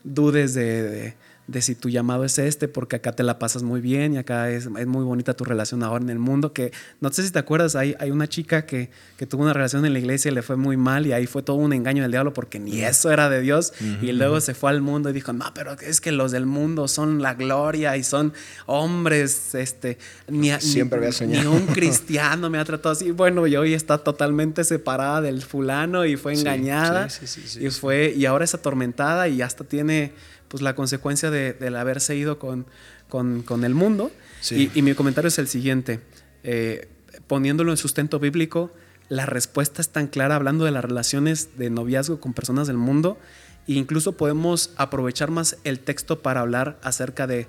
dudes 0.05 0.55
de, 0.55 0.83
de- 0.83 1.15
de 1.49 1.63
si 1.63 1.75
tu 1.75 1.89
llamado 1.89 2.25
es 2.25 2.39
este, 2.39 2.69
porque 2.69 2.97
acá 2.97 3.13
te 3.13 3.23
la 3.23 3.39
pasas 3.39 3.63
muy 3.63 3.81
bien 3.81 4.15
y 4.15 4.19
acá 4.19 4.51
es, 4.51 4.67
es 4.79 4.87
muy 4.87 5.03
bonita 5.03 5.35
tu 5.35 5.45
relación 5.45 5.83
ahora 5.83 6.05
en 6.05 6.11
el 6.11 6.19
mundo. 6.19 6.53
Que 6.53 6.73
no 7.01 7.11
sé 7.11 7.23
si 7.25 7.31
te 7.31 7.39
acuerdas, 7.39 7.75
hay, 7.75 7.97
hay 7.99 8.11
una 8.11 8.29
chica 8.29 8.67
que, 8.67 8.91
que 9.17 9.27
tuvo 9.27 9.43
una 9.45 9.55
relación 9.55 9.85
en 9.87 9.95
la 9.95 9.99
iglesia 9.99 10.31
y 10.31 10.35
le 10.35 10.43
fue 10.43 10.57
muy 10.57 10.77
mal 10.77 11.07
y 11.07 11.13
ahí 11.13 11.27
fue 11.27 11.43
todo 11.43 11.57
un 11.57 11.73
engaño 11.73 12.03
del 12.03 12.13
diablo 12.13 12.35
porque 12.35 12.59
ni 12.61 12.83
eso 12.83 13.11
era 13.11 13.29
de 13.31 13.41
Dios. 13.41 13.73
Y 14.03 14.13
luego 14.13 14.41
se 14.43 14.53
fue 14.55 14.69
al 14.71 14.83
mundo 14.83 15.09
y 15.11 15.13
dijo, 15.15 15.33
no, 15.33 15.47
pero 15.55 15.73
es 15.81 16.01
que 16.03 16.13
los 16.13 16.33
del 16.33 16.45
mundo 16.47 16.87
son 16.87 17.23
la 17.23 17.33
gloria 17.35 17.97
y 17.97 18.05
son 18.05 18.33
hombres, 18.67 19.55
este, 19.55 19.99
ni, 20.29 20.51
a- 20.51 20.61
Siempre 20.61 20.99
ni- 21.01 21.07
había 21.07 21.13
soñado. 21.17 21.51
ni 21.51 21.57
un 21.57 21.67
cristiano 21.69 22.51
me 22.51 22.59
ha 22.59 22.65
tratado 22.65 22.93
así. 22.93 23.11
Bueno, 23.11 23.47
y 23.47 23.57
hoy 23.57 23.75
está 23.75 23.99
totalmente 23.99 24.65
separada 24.65 25.23
del 25.23 25.43
fulano 25.43 26.05
y 26.05 26.17
fue 26.17 26.35
engañada. 26.35 27.09
sí, 27.09 27.27
sí, 27.27 27.43
sí, 27.47 27.65
y 27.65 27.71
fue, 27.71 28.13
y 28.17 28.27
ahora 28.27 28.45
es 28.45 28.55
atormentada 28.55 29.29
y 29.29 29.41
hasta 29.43 29.65
tiene 29.65 30.13
pues 30.49 30.63
la 30.63 30.75
consecuencia 30.75 31.31
de, 31.31 31.53
del 31.53 31.77
haberse 31.77 32.17
ido 32.17 32.39
con, 32.39 32.67
con, 33.09 33.43
con 33.43 33.65
el 33.65 33.75
mundo. 33.75 34.11
Sí. 34.41 34.71
Y, 34.75 34.79
y 34.79 34.83
mi 34.83 34.95
comentario 34.95 35.29
es 35.29 35.39
el 35.39 35.49
siguiente. 35.49 36.01
eh, 36.43 36.89
poniéndolo 37.27 37.71
en 37.71 37.77
sustento 37.77 38.19
bíblico, 38.19 38.73
la 39.09 39.27
respuesta 39.27 39.81
es 39.81 39.91
tan 39.91 40.07
clara 40.07 40.37
hablando 40.37 40.65
de 40.65 40.71
las 40.71 40.85
relaciones 40.85 41.59
de 41.59 41.71
noviazgo 41.71 42.21
con 42.21 42.35
personas 42.35 42.67
del 42.67 42.77
mundo. 42.77 43.19
E 43.67 43.73
incluso 43.73 44.17
podemos 44.17 44.71
aprovechar 44.77 45.31
más 45.31 45.59
el 45.65 45.81
texto 45.81 46.23
para 46.23 46.41
hablar 46.41 46.79
acerca 46.83 47.27
de, 47.27 47.49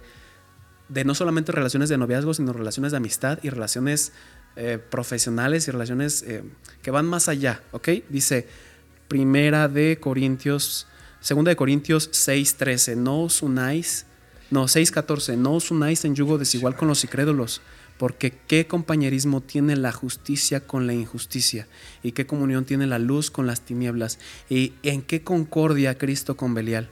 de 0.89 1.05
no 1.05 1.15
solamente 1.15 1.51
relaciones 1.51 1.89
de 1.89 1.97
noviazgo, 1.97 2.33
sino 2.33 2.51
relaciones 2.53 2.91
de 2.91 2.97
amistad 2.97 3.39
y 3.41 3.49
relaciones 3.49 4.11
eh, 4.55 4.79
profesionales 4.89 5.67
y 5.67 5.71
relaciones 5.71 6.23
eh, 6.23 6.43
que 6.81 6.91
van 6.91 7.05
más 7.05 7.29
allá, 7.29 7.61
¿ok? 7.71 7.89
Dice 8.09 8.47
Primera 9.07 9.67
de 9.67 9.97
Corintios, 9.99 10.87
Segunda 11.21 11.49
de 11.49 11.55
Corintios 11.55 12.09
6:13, 12.11 12.95
no 12.95 13.23
os 13.23 13.41
unáis, 13.41 14.05
no, 14.51 14.67
6:14, 14.67 15.37
no 15.37 15.53
os 15.53 15.71
unáis 15.71 16.05
en 16.05 16.15
yugo 16.15 16.37
desigual 16.37 16.75
con 16.75 16.87
los 16.87 17.03
incrédulos, 17.03 17.61
Porque 17.97 18.31
qué 18.47 18.65
compañerismo 18.65 19.41
tiene 19.41 19.75
la 19.75 19.91
justicia 19.91 20.65
con 20.65 20.87
la 20.87 20.93
injusticia 20.93 21.67
y 22.01 22.13
qué 22.13 22.25
comunión 22.25 22.63
tiene 22.63 22.87
la 22.87 22.97
luz 22.97 23.29
con 23.29 23.45
las 23.45 23.59
tinieblas 23.59 24.19
y 24.49 24.71
en 24.83 25.01
qué 25.01 25.21
concordia 25.21 25.97
Cristo 25.97 26.37
con 26.37 26.53
Belial 26.53 26.89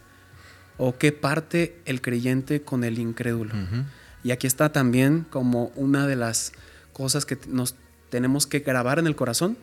o 0.78 0.98
qué 0.98 1.14
parte 1.14 1.80
el 1.86 2.02
creyente 2.02 2.62
con 2.62 2.84
el 2.84 3.00
incrédulo. 3.00 3.54
Y 4.22 4.32
aquí 4.32 4.48
está 4.48 4.74
también 4.74 5.26
como 5.30 5.72
una 5.76 6.08
de 6.08 6.18
las 6.18 6.52
cosas 6.92 7.26
que 7.26 7.38
nos 7.48 7.76
tenemos 8.10 8.46
que 8.46 8.60
grabar 8.60 9.00
en 9.00 9.08
el 9.08 9.16
corazón 9.16 9.58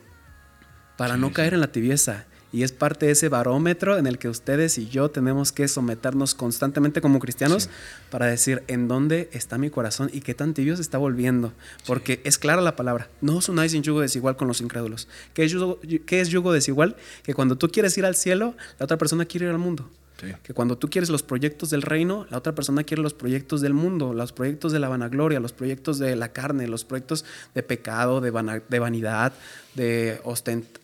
para 0.96 1.18
no 1.18 1.34
caer 1.34 1.52
en 1.52 1.60
la 1.60 1.72
tibieza. 1.72 2.24
Y 2.54 2.62
es 2.62 2.70
parte 2.70 3.06
de 3.06 3.12
ese 3.12 3.28
barómetro 3.28 3.98
en 3.98 4.06
el 4.06 4.16
que 4.16 4.28
ustedes 4.28 4.78
y 4.78 4.86
yo 4.86 5.10
tenemos 5.10 5.50
que 5.50 5.66
someternos 5.66 6.36
constantemente 6.36 7.00
como 7.00 7.18
cristianos 7.18 7.68
para 8.12 8.26
decir 8.26 8.62
en 8.68 8.86
dónde 8.86 9.28
está 9.32 9.58
mi 9.58 9.70
corazón 9.70 10.08
y 10.12 10.20
qué 10.20 10.34
tan 10.34 10.54
tibio 10.54 10.76
se 10.76 10.82
está 10.82 10.96
volviendo. 10.96 11.52
Porque 11.84 12.20
es 12.22 12.38
clara 12.38 12.62
la 12.62 12.76
palabra. 12.76 13.08
No 13.20 13.38
os 13.38 13.48
unáis 13.48 13.74
en 13.74 13.82
yugo 13.82 14.02
desigual 14.02 14.36
con 14.36 14.46
los 14.46 14.60
incrédulos. 14.60 15.08
¿Qué 15.32 15.42
es, 15.42 15.50
yugo, 15.50 15.80
¿Qué 16.06 16.20
es 16.20 16.28
yugo 16.28 16.52
desigual? 16.52 16.94
Que 17.24 17.34
cuando 17.34 17.58
tú 17.58 17.68
quieres 17.70 17.98
ir 17.98 18.06
al 18.06 18.14
cielo, 18.14 18.54
la 18.78 18.84
otra 18.84 18.98
persona 18.98 19.24
quiere 19.24 19.46
ir 19.46 19.50
al 19.50 19.58
mundo. 19.58 19.90
Que 20.16 20.54
cuando 20.54 20.78
tú 20.78 20.88
quieres 20.88 21.10
los 21.10 21.22
proyectos 21.22 21.70
del 21.70 21.82
reino, 21.82 22.26
la 22.30 22.38
otra 22.38 22.54
persona 22.54 22.84
quiere 22.84 23.02
los 23.02 23.14
proyectos 23.14 23.60
del 23.60 23.74
mundo, 23.74 24.14
los 24.14 24.32
proyectos 24.32 24.72
de 24.72 24.78
la 24.78 24.88
vanagloria, 24.88 25.40
los 25.40 25.52
proyectos 25.52 25.98
de 25.98 26.16
la 26.16 26.32
carne, 26.32 26.68
los 26.68 26.84
proyectos 26.84 27.24
de 27.54 27.62
pecado, 27.62 28.20
de, 28.20 28.30
de 28.68 28.78
vanidad, 28.78 29.32
de 29.74 30.20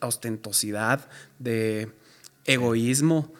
ostentosidad, 0.00 1.08
de 1.38 1.90
egoísmo, 2.44 3.32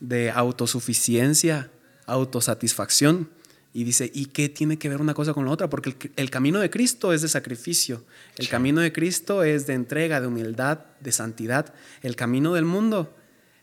de 0.00 0.30
autosuficiencia, 0.30 1.70
autosatisfacción. 2.06 3.28
Y 3.72 3.84
dice, 3.84 4.10
¿y 4.12 4.26
qué 4.26 4.48
tiene 4.48 4.78
que 4.78 4.88
ver 4.88 5.00
una 5.00 5.14
cosa 5.14 5.32
con 5.32 5.44
la 5.44 5.52
otra? 5.52 5.70
Porque 5.70 6.12
el, 6.16 6.30
camino 6.30 6.58
de 6.58 6.70
Cristo 6.70 7.12
es 7.12 7.22
de 7.22 7.28
sacrificio, 7.28 8.04
el 8.36 8.48
camino 8.48 8.80
de 8.80 8.92
Cristo 8.92 9.44
es 9.44 9.68
de 9.68 9.74
entrega, 9.74 10.20
de 10.20 10.26
humildad, 10.26 10.80
de 10.98 11.12
santidad. 11.12 11.72
El 12.02 12.16
camino 12.16 12.52
del 12.54 12.64
mundo 12.64 13.14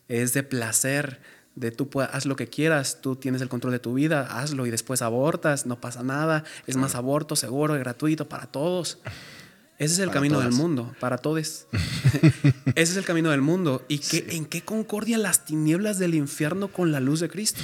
es 0.07 0.34
de 0.34 0.43
placer, 0.43 1.19
de 1.57 1.71
tú 1.71 1.89
haz 1.99 2.25
lo 2.25 2.35
que 2.35 2.47
quieras, 2.47 2.99
tú 3.01 3.15
tienes 3.15 3.41
el 3.41 3.49
control 3.49 3.73
de 3.73 3.79
tu 3.79 3.95
vida, 3.95 4.39
hazlo 4.39 4.65
y 4.67 4.71
después 4.71 5.01
abortas, 5.01 5.65
no 5.65 5.81
pasa 5.81 6.03
nada, 6.03 6.43
es 6.67 6.77
más 6.77 6.95
aborto 6.95 7.35
seguro 7.35 7.75
y 7.75 7.79
gratuito 7.79 8.29
para 8.29 8.45
todos. 8.45 8.99
Ese 9.79 9.93
es 9.93 9.99
el 9.99 10.09
camino 10.09 10.39
del 10.39 10.53
mundo, 10.53 10.95
para 10.99 11.17
todos. 11.19 11.67
Ese 12.75 12.91
es 12.91 12.97
el 12.97 13.05
camino 13.05 13.29
del 13.29 13.41
mundo. 13.41 13.85
¿Y 13.87 13.99
qué, 13.99 14.25
en 14.31 14.45
qué 14.45 14.61
concordia 14.61 15.19
las 15.19 15.45
tinieblas 15.45 15.99
del 15.99 16.15
infierno 16.15 16.67
con 16.69 16.91
la 16.91 16.99
luz 16.99 17.19
de 17.19 17.29
Cristo? 17.29 17.61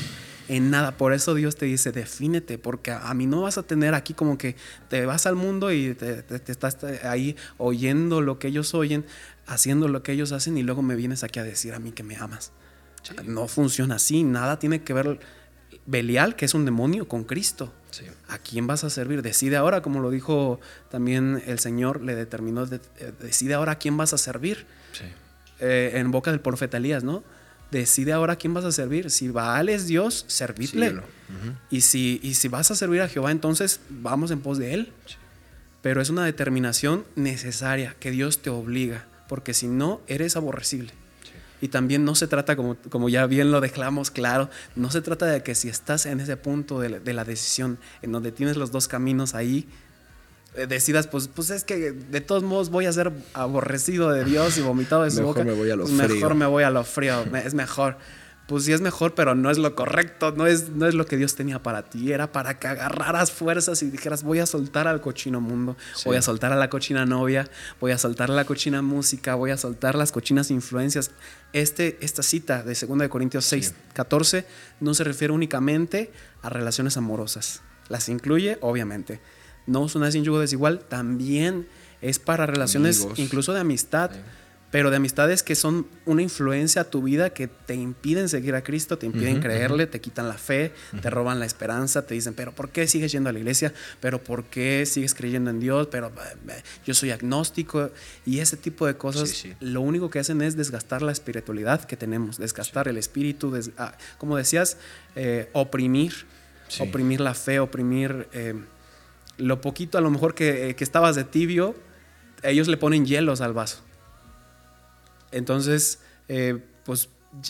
En 0.47 0.69
nada. 0.69 0.95
Por 0.95 1.13
eso 1.13 1.33
Dios 1.33 1.55
te 1.55 1.65
dice, 1.65 1.91
defínete, 1.91 2.59
porque 2.59 2.91
a 2.91 3.11
mí 3.15 3.25
no 3.25 3.41
vas 3.41 3.57
a 3.57 3.63
tener 3.63 3.95
aquí 3.95 4.13
como 4.13 4.37
que 4.37 4.55
te 4.89 5.07
vas 5.07 5.25
al 5.25 5.35
mundo 5.35 5.71
y 5.71 5.95
te 5.95 6.51
estás 6.51 6.77
ahí 7.03 7.35
oyendo 7.57 8.21
lo 8.21 8.37
que 8.37 8.49
ellos 8.49 8.75
oyen, 8.75 9.05
haciendo 9.47 9.87
lo 9.87 10.03
que 10.03 10.11
ellos 10.11 10.33
hacen 10.33 10.55
y 10.55 10.61
luego 10.61 10.83
me 10.83 10.95
vienes 10.95 11.23
aquí 11.23 11.39
a 11.39 11.43
decir 11.43 11.73
a 11.73 11.79
mí 11.79 11.93
que 11.93 12.03
me 12.03 12.15
amas. 12.15 12.51
No 13.25 13.47
funciona 13.47 13.95
así, 13.95 14.23
nada 14.23 14.59
tiene 14.59 14.83
que 14.83 14.93
ver 14.93 15.19
Belial, 15.85 16.35
que 16.35 16.45
es 16.45 16.53
un 16.53 16.65
demonio, 16.65 17.07
con 17.07 17.23
Cristo. 17.23 17.73
¿A 18.27 18.37
quién 18.37 18.67
vas 18.67 18.83
a 18.83 18.89
servir? 18.89 19.21
Decide 19.21 19.55
ahora, 19.57 19.81
como 19.81 19.99
lo 19.99 20.09
dijo 20.09 20.59
también 20.89 21.43
el 21.45 21.59
Señor, 21.59 22.01
le 22.01 22.15
determinó, 22.15 22.63
eh, 22.63 23.11
decide 23.21 23.53
ahora 23.53 23.73
a 23.73 23.75
quién 23.77 23.97
vas 23.97 24.13
a 24.13 24.17
servir. 24.17 24.65
Eh, 25.59 25.91
en 25.95 26.11
boca 26.11 26.31
del 26.31 26.39
profeta 26.39 26.77
Elías, 26.77 27.03
¿no? 27.03 27.23
Decide 27.71 28.13
ahora 28.13 28.33
a 28.33 28.35
quién 28.35 28.53
vas 28.53 28.65
a 28.65 28.71
servir. 28.71 29.09
Si 29.11 29.29
Baal 29.29 29.69
es 29.69 29.87
Dios, 29.87 30.25
servidle. 30.27 31.01
y, 31.69 31.81
si, 31.81 32.19
y 32.23 32.33
si 32.35 32.47
vas 32.47 32.71
a 32.71 32.75
servir 32.75 33.01
a 33.01 33.07
Jehová, 33.07 33.31
entonces 33.31 33.79
vamos 33.89 34.31
en 34.31 34.41
pos 34.41 34.57
de 34.57 34.73
Él. 34.73 34.93
Pero 35.81 36.01
es 36.01 36.09
una 36.09 36.25
determinación 36.25 37.05
necesaria 37.15 37.95
que 37.99 38.11
Dios 38.11 38.41
te 38.41 38.49
obliga, 38.49 39.05
porque 39.27 39.53
si 39.53 39.67
no, 39.67 40.01
eres 40.07 40.35
aborrecible. 40.35 40.93
Y 41.63 41.69
también 41.69 42.03
no 42.03 42.13
se 42.13 42.27
trata, 42.27 42.57
como, 42.57 42.75
como 42.89 43.07
ya 43.07 43.25
bien 43.25 43.49
lo 43.49 43.61
dejamos 43.61 44.11
claro, 44.11 44.49
no 44.75 44.91
se 44.91 44.99
trata 44.99 45.27
de 45.27 45.43
que 45.43 45.55
si 45.55 45.69
estás 45.69 46.05
en 46.05 46.19
ese 46.19 46.35
punto 46.35 46.81
de 46.81 47.13
la, 47.13 47.23
decisión, 47.23 47.79
en 48.01 48.11
donde 48.11 48.33
tienes 48.33 48.57
los 48.57 48.73
dos 48.73 48.89
caminos 48.89 49.33
ahí, 49.33 49.65
eh, 50.55 50.67
decidas, 50.67 51.07
pues, 51.07 51.29
pues 51.29 51.51
es 51.51 51.63
que 51.63 51.93
de 51.93 52.19
todos 52.19 52.43
modos 52.43 52.69
voy 52.69 52.85
a 52.85 52.91
ser 52.91 53.13
aborrecido 53.33 54.11
de 54.11 54.25
Dios 54.25 54.57
y 54.57 54.61
vomitado 54.61 55.03
de 55.03 55.11
su 55.11 55.23
boca. 55.23 55.45
Me 55.45 55.53
voy 55.53 55.69
a 55.69 55.77
lo 55.77 55.85
pues 55.85 55.93
Mejor 55.93 56.35
me 56.35 56.45
voy 56.47 56.63
a 56.63 56.69
lo 56.69 56.83
frío, 56.83 57.23
es 57.33 57.53
mejor 57.53 57.95
pues 58.47 58.65
sí 58.65 58.73
es 58.73 58.81
mejor, 58.81 59.15
pero 59.15 59.35
no 59.35 59.49
es 59.49 59.57
lo 59.57 59.73
correcto, 59.73 60.33
no 60.35 60.47
es, 60.47 60.69
no 60.69 60.85
es 60.85 60.93
lo 60.93 61.05
que 61.05 61.15
Dios 61.15 61.35
tenía 61.35 61.63
para 61.63 61.83
ti. 61.83 62.11
Era 62.11 62.31
para 62.31 62.59
que 62.59 62.67
agarraras 62.67 63.31
fuerzas 63.31 63.81
y 63.83 63.89
dijeras, 63.89 64.23
voy 64.23 64.39
a 64.39 64.45
soltar 64.45 64.87
al 64.87 64.99
cochino 64.99 65.39
mundo, 65.39 65.77
voy 66.03 66.17
a 66.17 66.21
soltar 66.21 66.51
a 66.51 66.57
la 66.57 66.69
cochina 66.69 67.05
novia, 67.05 67.49
voy 67.79 67.93
a 67.93 67.97
soltar 67.97 68.29
a 68.29 68.33
la 68.33 68.45
cochina 68.45 68.81
música, 68.81 69.35
voy 69.35 69.51
a 69.51 69.57
soltar 69.57 69.95
las 69.95 70.11
cochinas 70.11 70.51
influencias. 70.51 71.11
Este, 71.53 71.97
esta 72.01 72.21
cita 72.21 72.63
de 72.63 72.75
2 72.75 73.07
Corintios 73.07 73.45
6, 73.45 73.73
14 73.93 74.45
no 74.81 74.93
se 74.93 75.03
refiere 75.05 75.33
únicamente 75.33 76.11
a 76.41 76.49
relaciones 76.49 76.97
amorosas. 76.97 77.61
Las 77.87 78.09
incluye, 78.09 78.57
obviamente. 78.61 79.21
No 79.67 79.85
es 79.85 79.95
una 79.95 80.11
sin 80.11 80.25
yugo 80.25 80.39
desigual, 80.39 80.79
también 80.79 81.67
es 82.01 82.19
para 82.19 82.45
relaciones 82.45 83.07
incluso 83.15 83.53
de 83.53 83.61
amistad 83.61 84.11
pero 84.73 84.89
de 84.89 84.95
amistades 84.95 85.43
que 85.43 85.53
son 85.53 85.85
una 86.07 86.23
influencia 86.23 86.81
a 86.81 86.85
tu 86.85 87.03
vida 87.03 87.29
que 87.29 87.47
te 87.47 87.75
impiden 87.75 88.27
seguir 88.27 88.55
a 88.55 88.63
Cristo, 88.63 88.97
te 88.97 89.05
impiden 89.05 89.39
creerle, 89.39 89.85
te 89.85 90.01
quitan 90.01 90.27
la 90.27 90.33
fe, 90.33 90.71
te 90.99 91.11
roban 91.11 91.39
la 91.39 91.45
esperanza, 91.45 92.07
te 92.07 92.15
dicen, 92.15 92.33
pero 92.33 92.53
¿por 92.53 92.69
qué 92.69 92.87
sigues 92.87 93.11
yendo 93.11 93.29
a 93.29 93.33
la 93.33 93.37
iglesia? 93.37 93.71
¿Pero 93.99 94.23
por 94.23 94.45
qué 94.45 94.87
sigues 94.87 95.13
creyendo 95.13 95.51
en 95.51 95.59
Dios? 95.59 95.89
Pero 95.91 96.07
eh, 96.07 96.63
yo 96.87 96.95
soy 96.95 97.11
agnóstico 97.11 97.91
y 98.25 98.39
ese 98.39 98.57
tipo 98.57 98.87
de 98.87 98.97
cosas 98.97 99.45
lo 99.59 99.81
único 99.81 100.09
que 100.09 100.17
hacen 100.17 100.41
es 100.41 100.57
desgastar 100.57 101.03
la 101.03 101.11
espiritualidad 101.11 101.85
que 101.85 101.95
tenemos, 101.95 102.39
desgastar 102.39 102.87
el 102.87 102.97
espíritu, 102.97 103.55
ah, 103.77 103.95
como 104.17 104.37
decías, 104.37 104.77
eh, 105.15 105.51
oprimir, 105.53 106.25
oprimir 106.79 107.21
la 107.21 107.35
fe, 107.35 107.59
oprimir 107.59 108.27
eh, 108.33 108.55
lo 109.37 109.61
poquito 109.61 109.99
a 109.99 110.01
lo 110.01 110.09
mejor 110.09 110.33
que, 110.33 110.73
que 110.75 110.83
estabas 110.83 111.15
de 111.15 111.25
tibio, 111.25 111.75
ellos 112.41 112.67
le 112.67 112.77
ponen 112.77 113.05
hielos 113.05 113.39
al 113.39 113.53
vaso 113.53 113.83
entonces, 115.33 115.99
eh, 116.27 116.59
pues 116.85 117.09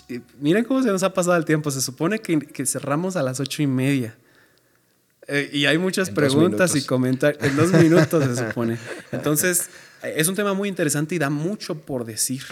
eh, 0.09 0.21
miren 0.39 0.63
cómo 0.63 0.81
se 0.81 0.89
nos 0.89 1.03
ha 1.03 1.13
pasado 1.13 1.35
el 1.37 1.45
tiempo. 1.45 1.69
Se 1.71 1.81
supone 1.81 2.19
que, 2.19 2.65
cerramos 2.65 3.15
a 3.15 3.23
las 3.23 3.39
ocho 3.39 3.61
y 3.61 3.67
media. 3.67 4.15
Eh, 5.27 5.49
y 5.53 5.65
hay 5.65 5.77
muchas 5.77 6.09
preguntas 6.09 6.75
y 6.75 6.85
comentarios. 6.85 7.43
En 7.43 7.55
dos 7.55 7.71
minutos 7.73 8.23
se 8.25 8.35
supone. 8.47 8.77
Entonces, 9.11 9.69
es 10.01 10.27
un 10.27 10.35
tema 10.35 10.53
muy 10.53 10.69
interesante 10.69 11.15
y 11.15 11.19
da 11.19 11.29
mucho 11.29 11.75
por 11.75 12.05
decir. 12.05 12.43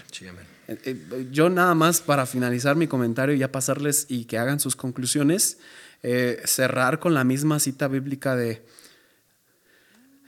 Yo 1.32 1.49
nada 1.49 1.75
más 1.75 1.99
para 1.99 2.25
finalizar 2.25 2.75
mi 2.77 2.88
comentario 2.88 3.36
y 3.36 3.39
ya 3.39 3.51
pasarles 3.51 4.05
y 4.07 4.26
que 4.26 4.38
hagan 4.38 4.60
sus 4.61 4.77
conclusiones, 4.77 5.57
cerrar 6.45 6.99
con 6.99 7.14
la 7.14 7.23
misma 7.23 7.60
cita 7.60 7.88
bíblica 7.88 8.35
de... 8.35 8.64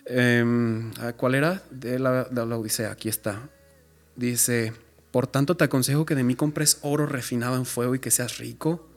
Em, 0.05 0.91
¿Cuál 1.15 1.35
era? 1.35 1.63
De 1.71 1.97
la, 1.97 2.25
de 2.25 2.45
la 2.45 2.57
Odisea, 2.57 2.91
aquí 2.91 3.07
está. 3.07 3.49
Dice, 4.17 4.73
por 5.13 5.27
tanto 5.27 5.55
te 5.55 5.63
aconsejo 5.63 6.07
que 6.07 6.15
de 6.15 6.23
mí 6.23 6.33
compres 6.33 6.79
oro 6.81 7.05
refinado 7.05 7.55
en 7.55 7.67
fuego 7.67 7.93
y 7.93 7.99
que 7.99 8.09
seas 8.09 8.39
rico, 8.39 8.89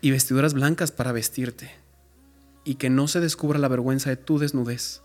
y 0.00 0.10
vestiduras 0.10 0.54
blancas 0.54 0.90
para 0.90 1.12
vestirte, 1.12 1.70
y 2.64 2.74
que 2.74 2.90
no 2.90 3.06
se 3.06 3.20
descubra 3.20 3.60
la 3.60 3.68
vergüenza 3.68 4.10
de 4.10 4.16
tu 4.16 4.40
desnudez, 4.40 5.02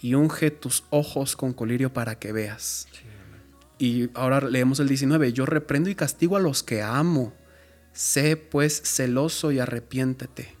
y 0.00 0.14
unge 0.14 0.50
tus 0.50 0.82
ojos 0.90 1.36
con 1.36 1.52
colirio 1.52 1.92
para 1.92 2.18
que 2.18 2.32
veas. 2.32 2.88
y 3.78 4.10
ahora 4.14 4.40
leemos 4.40 4.80
el 4.80 4.88
19, 4.88 5.32
yo 5.32 5.46
reprendo 5.46 5.88
y 5.88 5.94
castigo 5.94 6.36
a 6.36 6.40
los 6.40 6.64
que 6.64 6.82
amo, 6.82 7.34
sé 7.92 8.36
pues 8.36 8.82
celoso 8.84 9.52
y 9.52 9.60
arrepiéntete. 9.60 10.56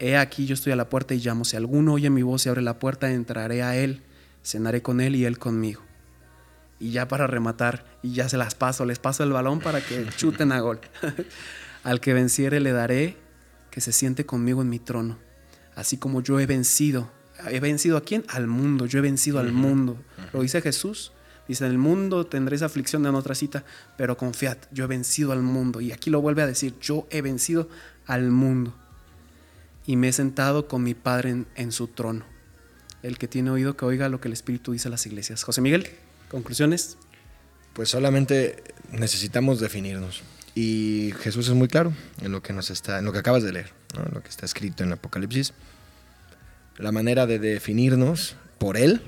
He 0.00 0.18
aquí 0.18 0.44
yo 0.44 0.52
estoy 0.52 0.74
a 0.74 0.76
la 0.76 0.90
puerta 0.90 1.14
y 1.14 1.20
llamo, 1.20 1.46
si 1.46 1.56
alguno 1.56 1.94
oye 1.94 2.10
mi 2.10 2.20
voz 2.20 2.44
y 2.44 2.50
abre 2.50 2.60
la 2.60 2.78
puerta, 2.78 3.10
entraré 3.10 3.62
a 3.62 3.74
él, 3.74 4.02
cenaré 4.44 4.82
con 4.82 5.00
él 5.00 5.16
y 5.16 5.24
él 5.24 5.38
conmigo. 5.38 5.85
Y 6.78 6.90
ya 6.90 7.08
para 7.08 7.26
rematar, 7.26 7.86
y 8.02 8.12
ya 8.12 8.28
se 8.28 8.36
las 8.36 8.54
paso, 8.54 8.84
les 8.84 8.98
paso 8.98 9.22
el 9.22 9.32
balón 9.32 9.60
para 9.60 9.80
que 9.80 10.06
chuten 10.16 10.52
a 10.52 10.60
gol. 10.60 10.80
Al 11.82 12.00
que 12.00 12.12
venciere 12.12 12.60
le 12.60 12.72
daré 12.72 13.16
que 13.70 13.80
se 13.80 13.92
siente 13.92 14.26
conmigo 14.26 14.62
en 14.62 14.68
mi 14.68 14.78
trono, 14.78 15.18
así 15.74 15.96
como 15.96 16.20
yo 16.22 16.40
he 16.40 16.46
vencido. 16.46 17.10
¿He 17.50 17.60
vencido 17.60 17.96
a 17.96 18.00
quién? 18.00 18.24
Al 18.28 18.46
mundo, 18.46 18.86
yo 18.86 18.98
he 18.98 19.02
vencido 19.02 19.38
al 19.38 19.52
mundo. 19.52 20.02
Lo 20.32 20.42
dice 20.42 20.62
Jesús. 20.62 21.12
Dice, 21.48 21.64
en 21.64 21.70
el 21.70 21.78
mundo 21.78 22.26
tendréis 22.26 22.62
aflicción 22.62 23.06
en 23.06 23.14
otra 23.14 23.36
cita, 23.36 23.64
pero 23.96 24.16
confiad, 24.16 24.56
yo 24.72 24.84
he 24.84 24.86
vencido 24.88 25.32
al 25.32 25.42
mundo. 25.42 25.80
Y 25.80 25.92
aquí 25.92 26.10
lo 26.10 26.20
vuelve 26.20 26.42
a 26.42 26.46
decir, 26.46 26.74
yo 26.80 27.06
he 27.10 27.22
vencido 27.22 27.68
al 28.06 28.30
mundo. 28.30 28.74
Y 29.86 29.96
me 29.96 30.08
he 30.08 30.12
sentado 30.12 30.66
con 30.66 30.82
mi 30.82 30.94
Padre 30.94 31.44
en 31.54 31.72
su 31.72 31.86
trono. 31.86 32.24
El 33.02 33.18
que 33.18 33.28
tiene 33.28 33.50
oído 33.50 33.76
que 33.76 33.84
oiga 33.84 34.08
lo 34.08 34.20
que 34.20 34.26
el 34.26 34.32
Espíritu 34.32 34.72
dice 34.72 34.88
a 34.88 34.90
las 34.90 35.06
iglesias. 35.06 35.44
José 35.44 35.60
Miguel. 35.60 35.88
¿Conclusiones? 36.30 36.96
Pues 37.72 37.88
solamente 37.90 38.62
necesitamos 38.90 39.60
definirnos. 39.60 40.22
Y 40.54 41.12
Jesús 41.20 41.48
es 41.48 41.54
muy 41.54 41.68
claro 41.68 41.92
en 42.22 42.32
lo 42.32 42.42
que 42.42 42.52
nos 42.52 42.70
está, 42.70 42.98
en 42.98 43.04
lo 43.04 43.12
que 43.12 43.18
acabas 43.18 43.42
de 43.42 43.52
leer, 43.52 43.72
en 43.94 44.14
lo 44.14 44.22
que 44.22 44.30
está 44.30 44.46
escrito 44.46 44.82
en 44.84 44.92
Apocalipsis. 44.92 45.52
la 46.78 46.92
manera 46.92 47.26
de 47.26 47.38
definirnos 47.38 48.36
por 48.58 48.76
Él, 48.76 49.02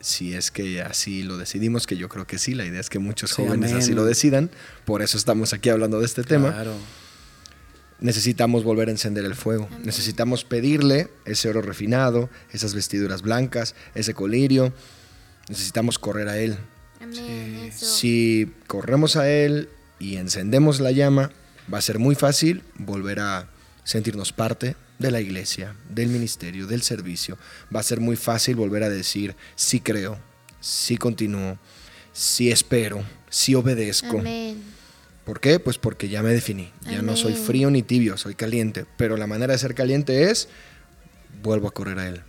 si 0.00 0.34
es 0.34 0.50
que 0.50 0.82
así 0.82 1.22
lo 1.24 1.36
decidimos, 1.36 1.86
que 1.86 1.96
yo 1.96 2.08
creo 2.08 2.26
que 2.26 2.38
sí, 2.38 2.54
la 2.54 2.64
idea 2.64 2.80
es 2.80 2.88
que 2.90 2.98
muchos 3.00 3.30
Sí, 3.30 3.42
jóvenes 3.42 3.70
amén. 3.72 3.82
así 3.82 3.92
lo 3.92 4.04
decidan, 4.04 4.50
por 4.84 5.02
eso 5.02 5.16
estamos 5.18 5.52
aquí 5.52 5.68
hablando 5.68 5.98
de 6.00 6.06
este 6.06 6.22
tema 6.24 6.52
Claro. 6.52 6.74
necesitamos 8.00 8.64
volver 8.64 8.88
a 8.88 8.92
encender 8.92 9.24
el 9.24 9.34
fuego. 9.34 9.66
Amén. 9.70 9.82
Necesitamos 9.84 10.44
pedirle 10.44 11.08
ese 11.26 11.48
oro 11.48 11.60
refinado, 11.60 12.30
esas 12.52 12.72
vestiduras 12.74 13.22
blancas, 13.22 13.74
ese 13.94 14.14
colirio. 14.14 14.72
Necesitamos 15.50 15.98
correr 15.98 16.28
a 16.28 16.38
Él. 16.38 16.56
Amén. 17.00 17.72
Si 17.72 18.52
corremos 18.68 19.16
a 19.16 19.28
Él 19.28 19.68
y 19.98 20.14
encendemos 20.16 20.78
la 20.78 20.92
llama, 20.92 21.32
va 21.72 21.78
a 21.78 21.82
ser 21.82 21.98
muy 21.98 22.14
fácil 22.14 22.62
volver 22.76 23.18
a 23.18 23.48
sentirnos 23.82 24.32
parte 24.32 24.76
de 25.00 25.10
la 25.10 25.20
iglesia, 25.20 25.74
del 25.88 26.08
ministerio, 26.08 26.68
del 26.68 26.82
servicio. 26.82 27.36
Va 27.74 27.80
a 27.80 27.82
ser 27.82 27.98
muy 27.98 28.14
fácil 28.14 28.54
volver 28.54 28.84
a 28.84 28.88
decir, 28.88 29.34
sí 29.56 29.80
creo, 29.80 30.18
sí 30.60 30.96
continúo, 30.96 31.58
sí 32.12 32.52
espero, 32.52 33.02
sí 33.28 33.56
obedezco. 33.56 34.20
Amén. 34.20 34.62
¿Por 35.24 35.40
qué? 35.40 35.58
Pues 35.58 35.78
porque 35.78 36.08
ya 36.08 36.22
me 36.22 36.30
definí. 36.30 36.70
Ya 36.82 37.02
no 37.02 37.16
soy 37.16 37.34
frío 37.34 37.72
ni 37.72 37.82
tibio, 37.82 38.16
soy 38.16 38.36
caliente. 38.36 38.86
Pero 38.96 39.16
la 39.16 39.26
manera 39.26 39.52
de 39.52 39.58
ser 39.58 39.74
caliente 39.74 40.30
es, 40.30 40.48
vuelvo 41.42 41.66
a 41.66 41.72
correr 41.72 41.98
a 41.98 42.08
Él. 42.08 42.22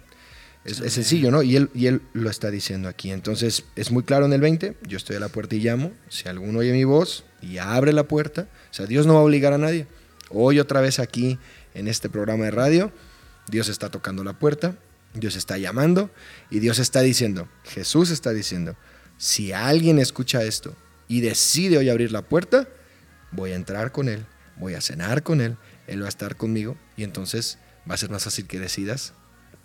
Es, 0.64 0.80
es 0.80 0.94
sencillo, 0.94 1.32
¿no? 1.32 1.42
Y 1.42 1.56
él, 1.56 1.70
y 1.74 1.88
él 1.88 2.02
lo 2.14 2.30
está 2.30 2.52
diciendo 2.52 2.88
aquí. 2.88 3.12
Entonces, 3.12 3.66
es 3.76 3.92
muy 3.92 4.04
claro 4.04 4.26
en 4.26 4.34
el 4.34 4.42
20, 4.42 4.78
yo 4.88 4.98
estoy 4.98 5.16
a 5.16 5.20
la 5.20 5.30
puerta 5.30 5.56
y 5.56 5.60
llamo. 5.60 5.92
Si 6.10 6.28
alguno 6.30 6.60
oye 6.60 6.72
mi 6.72 6.84
voz 6.84 7.24
y 7.42 7.58
abre 7.58 7.94
la 7.94 8.04
puerta, 8.04 8.48
o 8.70 8.74
sea, 8.74 8.86
Dios 8.86 9.08
no 9.08 9.16
va 9.16 9.22
a 9.22 9.24
obligar 9.24 9.54
a 9.54 9.58
nadie. 9.58 9.88
Hoy 10.30 10.60
otra 10.60 10.82
vez 10.82 11.00
aquí 11.00 11.40
en 11.74 11.88
este 11.88 12.10
programa 12.10 12.46
de 12.46 12.52
radio, 12.52 12.92
Dios 13.48 13.70
está 13.70 13.90
tocando 13.90 14.24
la 14.24 14.34
puerta, 14.34 14.78
Dios 15.14 15.36
está 15.36 15.58
llamando 15.58 16.10
y 16.50 16.60
Dios 16.60 16.80
está 16.80 17.02
diciendo, 17.02 17.50
Jesús 17.64 18.12
está 18.12 18.32
diciendo, 18.32 18.78
si 19.18 19.52
alguien 19.52 20.00
escucha 20.00 20.44
esto 20.44 20.76
y 21.08 21.22
decide 21.22 21.78
hoy 21.78 21.90
abrir 21.90 22.12
la 22.12 22.22
puerta, 22.22 22.68
voy 23.32 23.52
a 23.52 23.56
entrar 23.56 23.92
con 23.92 24.08
Él, 24.08 24.26
voy 24.58 24.76
a 24.76 24.82
cenar 24.82 25.24
con 25.24 25.42
Él, 25.42 25.58
Él 25.88 26.02
va 26.02 26.06
a 26.06 26.10
estar 26.10 26.38
conmigo 26.38 26.78
y 26.96 27.04
entonces 27.04 27.58
va 27.90 27.96
a 27.96 27.98
ser 27.98 28.10
más 28.10 28.24
fácil 28.24 28.48
que 28.48 28.60
decidas 28.60 29.14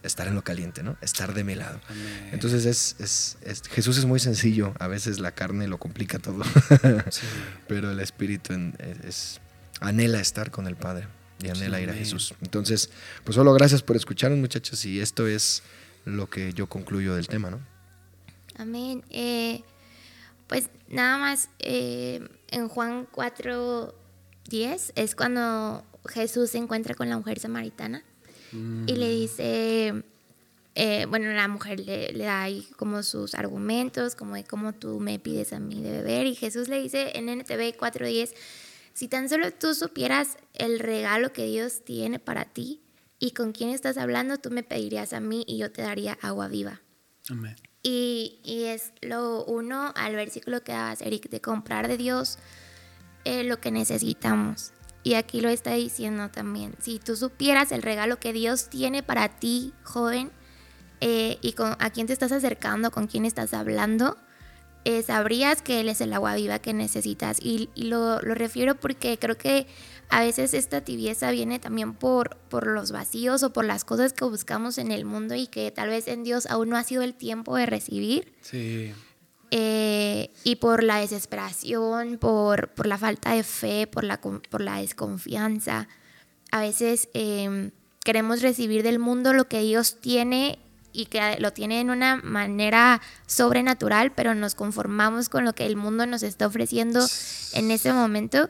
estar 0.06 0.26
en 0.28 0.34
lo 0.34 0.42
caliente, 0.44 0.82
¿no? 0.82 0.96
Estar 1.00 1.34
de 1.34 1.44
mi 1.44 1.54
lado. 1.54 1.80
Amén. 1.88 2.30
Entonces 2.32 2.64
es, 2.66 2.96
es- 2.98 3.36
es- 3.42 3.62
Jesús 3.68 3.98
es 3.98 4.04
muy 4.04 4.20
sencillo, 4.20 4.74
a 4.78 4.86
veces 4.88 5.18
la 5.18 5.32
carne 5.32 5.66
lo 5.68 5.78
complica 5.78 6.18
todo, 6.18 6.42
Sí. 7.10 7.22
pero 7.68 7.90
el 7.90 8.00
Espíritu 8.00 8.52
en- 8.52 8.74
es, 8.78 9.04
es- 9.04 9.40
anhela 9.80 10.20
estar 10.20 10.50
con 10.50 10.66
el 10.66 10.76
Padre 10.76 11.08
y 11.42 11.48
anhela 11.48 11.76
Sí, 11.78 11.82
ir 11.84 11.90
a. 11.90 11.94
Jesús. 11.94 12.34
Entonces, 12.42 12.90
pues 13.24 13.34
solo 13.34 13.52
gracias 13.52 13.82
por 13.82 13.96
escucharnos 13.96 14.38
muchachos 14.38 14.84
y 14.86 15.00
esto 15.00 15.26
es 15.26 15.62
lo 16.04 16.30
que 16.30 16.52
yo 16.52 16.68
concluyo 16.68 17.14
del 17.14 17.26
tema, 17.28 17.50
¿no? 17.50 17.60
Amén. 18.56 19.04
Eh, 19.10 19.62
pues 20.46 20.70
nada 20.88 21.18
más, 21.18 21.48
eh, 21.58 22.26
en 22.50 22.68
Juan 22.68 23.06
4, 23.10 23.94
10 24.48 24.92
es 24.94 25.14
cuando 25.16 25.84
Jesús 26.08 26.50
se 26.50 26.58
encuentra 26.58 26.94
con 26.94 27.08
la 27.10 27.16
mujer 27.18 27.38
samaritana 27.40 28.04
y 28.52 28.92
le 28.96 29.10
dice, 29.10 30.04
eh, 30.74 31.06
bueno, 31.08 31.30
la 31.32 31.48
mujer 31.48 31.80
le, 31.80 32.12
le 32.12 32.24
da 32.24 32.42
ahí 32.42 32.66
como 32.76 33.02
sus 33.02 33.34
argumentos, 33.34 34.14
como 34.14 34.34
de 34.34 34.44
cómo 34.44 34.72
tú 34.72 35.00
me 35.00 35.18
pides 35.18 35.52
a 35.52 35.58
mí 35.58 35.82
de 35.82 35.90
beber 35.90 36.26
y 36.26 36.34
Jesús 36.34 36.68
le 36.68 36.80
dice 36.80 37.12
en 37.16 37.28
NTV 37.28 37.76
4.10, 37.76 38.34
si 38.92 39.08
tan 39.08 39.28
solo 39.28 39.50
tú 39.52 39.74
supieras 39.74 40.38
el 40.54 40.78
regalo 40.78 41.32
que 41.32 41.44
Dios 41.44 41.84
tiene 41.84 42.18
para 42.18 42.44
ti 42.46 42.80
y 43.18 43.32
con 43.32 43.52
quién 43.52 43.70
estás 43.70 43.98
hablando, 43.98 44.38
tú 44.38 44.50
me 44.50 44.62
pedirías 44.62 45.12
a 45.12 45.20
mí 45.20 45.44
y 45.46 45.58
yo 45.58 45.70
te 45.70 45.82
daría 45.82 46.18
agua 46.22 46.48
viva. 46.48 46.80
Amén. 47.28 47.56
Y, 47.82 48.40
y 48.42 48.64
es 48.64 48.92
lo 49.00 49.44
uno 49.44 49.92
al 49.96 50.14
versículo 50.14 50.62
que 50.62 50.72
dabas, 50.72 51.02
Eric, 51.02 51.28
de 51.28 51.40
comprar 51.40 51.88
de 51.88 51.96
Dios 51.96 52.38
eh, 53.24 53.44
lo 53.44 53.60
que 53.60 53.70
necesitamos. 53.70 54.72
Y 55.06 55.14
aquí 55.14 55.40
lo 55.40 55.50
está 55.50 55.74
diciendo 55.74 56.30
también. 56.30 56.74
Si 56.80 56.98
tú 56.98 57.14
supieras 57.14 57.70
el 57.70 57.82
regalo 57.82 58.18
que 58.18 58.32
Dios 58.32 58.68
tiene 58.68 59.04
para 59.04 59.28
ti, 59.28 59.72
joven, 59.84 60.32
eh, 61.00 61.38
y 61.42 61.52
con, 61.52 61.76
a 61.78 61.90
quién 61.90 62.08
te 62.08 62.12
estás 62.12 62.32
acercando, 62.32 62.90
con 62.90 63.06
quién 63.06 63.24
estás 63.24 63.54
hablando, 63.54 64.16
eh, 64.84 65.04
sabrías 65.04 65.62
que 65.62 65.78
Él 65.78 65.88
es 65.88 66.00
el 66.00 66.12
agua 66.12 66.34
viva 66.34 66.58
que 66.58 66.74
necesitas. 66.74 67.38
Y, 67.40 67.70
y 67.76 67.84
lo, 67.84 68.20
lo 68.20 68.34
refiero 68.34 68.80
porque 68.80 69.16
creo 69.16 69.38
que 69.38 69.68
a 70.08 70.22
veces 70.22 70.54
esta 70.54 70.80
tibieza 70.80 71.30
viene 71.30 71.60
también 71.60 71.94
por, 71.94 72.38
por 72.48 72.66
los 72.66 72.90
vacíos 72.90 73.44
o 73.44 73.52
por 73.52 73.64
las 73.64 73.84
cosas 73.84 74.12
que 74.12 74.24
buscamos 74.24 74.76
en 74.76 74.90
el 74.90 75.04
mundo 75.04 75.36
y 75.36 75.46
que 75.46 75.70
tal 75.70 75.90
vez 75.90 76.08
en 76.08 76.24
Dios 76.24 76.46
aún 76.46 76.70
no 76.70 76.76
ha 76.76 76.82
sido 76.82 77.04
el 77.04 77.14
tiempo 77.14 77.54
de 77.54 77.66
recibir. 77.66 78.34
Sí. 78.40 78.92
Eh, 79.50 80.32
y 80.44 80.56
por 80.56 80.82
la 80.82 80.98
desesperación, 80.98 82.18
por, 82.18 82.70
por 82.70 82.86
la 82.86 82.98
falta 82.98 83.32
de 83.32 83.44
fe, 83.44 83.86
por 83.86 84.04
la, 84.04 84.20
por 84.20 84.60
la 84.60 84.80
desconfianza. 84.80 85.88
A 86.50 86.60
veces 86.60 87.08
eh, 87.14 87.70
queremos 88.04 88.42
recibir 88.42 88.82
del 88.82 88.98
mundo 88.98 89.32
lo 89.32 89.48
que 89.48 89.60
Dios 89.60 90.00
tiene 90.00 90.58
y 90.92 91.06
que 91.06 91.36
lo 91.38 91.52
tiene 91.52 91.80
en 91.80 91.90
una 91.90 92.16
manera 92.16 93.02
sobrenatural, 93.26 94.12
pero 94.12 94.34
nos 94.34 94.54
conformamos 94.54 95.28
con 95.28 95.44
lo 95.44 95.54
que 95.54 95.66
el 95.66 95.76
mundo 95.76 96.06
nos 96.06 96.22
está 96.22 96.46
ofreciendo 96.46 97.06
en 97.52 97.70
ese 97.70 97.92
momento. 97.92 98.48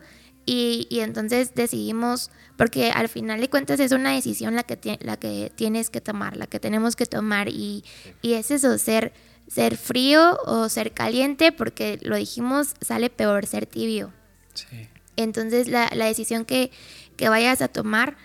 Y, 0.48 0.86
y 0.90 1.00
entonces 1.00 1.56
decidimos, 1.56 2.30
porque 2.56 2.92
al 2.92 3.08
final 3.08 3.40
de 3.40 3.50
cuentas 3.50 3.80
es 3.80 3.90
una 3.90 4.12
decisión 4.12 4.54
la 4.54 4.62
que, 4.62 4.96
la 5.02 5.16
que 5.16 5.50
tienes 5.56 5.90
que 5.90 6.00
tomar, 6.00 6.36
la 6.36 6.46
que 6.46 6.60
tenemos 6.60 6.94
que 6.94 7.06
tomar. 7.06 7.48
Y, 7.48 7.84
y 8.22 8.34
es 8.34 8.52
eso, 8.52 8.78
ser, 8.78 9.12
ser 9.48 9.76
frío 9.76 10.38
o 10.46 10.68
ser 10.68 10.92
caliente, 10.92 11.52
porque 11.52 11.98
lo 12.02 12.16
dijimos, 12.16 12.74
sale 12.80 13.10
peor 13.10 13.46
ser 13.46 13.66
tibio. 13.66 14.12
Sí. 14.54 14.88
Entonces 15.16 15.68
la, 15.68 15.88
la 15.94 16.06
decisión 16.06 16.44
que, 16.44 16.70
que 17.16 17.28
vayas 17.28 17.62
a 17.62 17.68
tomar, 17.68 18.16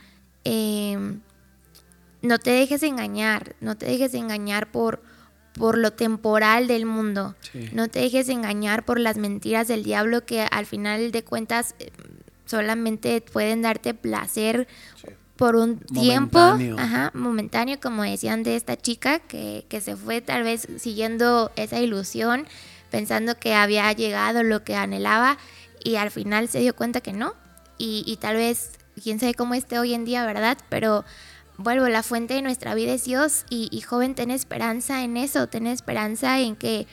eh, 0.43 0.98
no 2.22 2.38
te 2.39 2.52
dejes 2.52 2.84
engañar, 2.84 3.56
no 3.61 3.77
te 3.77 3.85
dejes 3.85 4.14
engañar 4.14 4.72
por, 4.72 5.02
por 5.53 5.77
lo 5.77 5.91
temporal 5.93 6.68
del 6.68 6.85
mundo, 6.85 7.35
Sí. 7.52 7.69
no 7.73 7.88
te 7.88 7.99
dejes 7.99 8.30
engañar 8.30 8.84
por 8.85 8.99
las 8.99 9.18
mentiras 9.18 9.68
del 9.68 9.84
diablo 9.84 10.26
que 10.26 10.41
al 10.41 10.65
final 10.65 11.11
de 11.11 11.23
cuentas 11.23 11.76
eh, 11.80 11.91
solamente 12.45 13.22
pueden 13.22 13.61
darte 13.61 13.93
placer 13.93 14.68
por 15.41 15.55
un 15.55 15.80
tiempo, 15.80 16.38
Momentáneo. 16.39 16.76
ajá, 16.80 17.11
momentáneo, 17.15 17.80
como 17.81 18.03
decían 18.03 18.43
de 18.43 18.55
esta 18.55 18.77
chica 18.77 19.18
que, 19.19 19.65
que 19.69 19.81
se 19.81 19.95
fue 19.95 20.22
tal 20.22 20.43
vez 20.43 20.68
siguiendo 20.77 21.51
esa 21.55 21.80
ilusión, 21.80 22.45
pensando 22.91 23.35
que 23.39 23.55
había 23.55 23.91
llegado 23.91 24.43
lo 24.43 24.63
que 24.63 24.76
anhelaba 24.76 25.38
y 25.84 25.95
al 25.95 26.11
final 26.11 26.47
se 26.47 26.59
dio 26.59 26.76
cuenta 26.76 27.01
que 27.01 27.11
no. 27.13 27.34
Y, 27.80 28.03
y 28.05 28.18
tal 28.18 28.35
vez, 28.35 28.73
quién 29.01 29.19
sabe 29.19 29.34
cómo 29.34 29.55
esté 29.55 29.80
hoy 29.80 29.95
en 29.95 30.05
día, 30.05 30.23
¿verdad? 30.27 30.59
Pero 30.69 31.03
vuelvo, 31.57 31.88
la 31.88 32.03
fuente 32.03 32.35
de 32.35 32.43
nuestra 32.43 32.76
vida 32.76 32.93
es 32.93 33.05
Dios 33.05 33.45
y, 33.49 33.68
y 33.72 33.81
joven, 33.81 34.13
ten 34.13 34.30
esperanza 34.30 35.03
en 35.03 35.18
eso, 35.18 35.47
ten 35.47 35.65
esperanza 35.65 36.39
en 36.39 36.55
que 36.55 36.85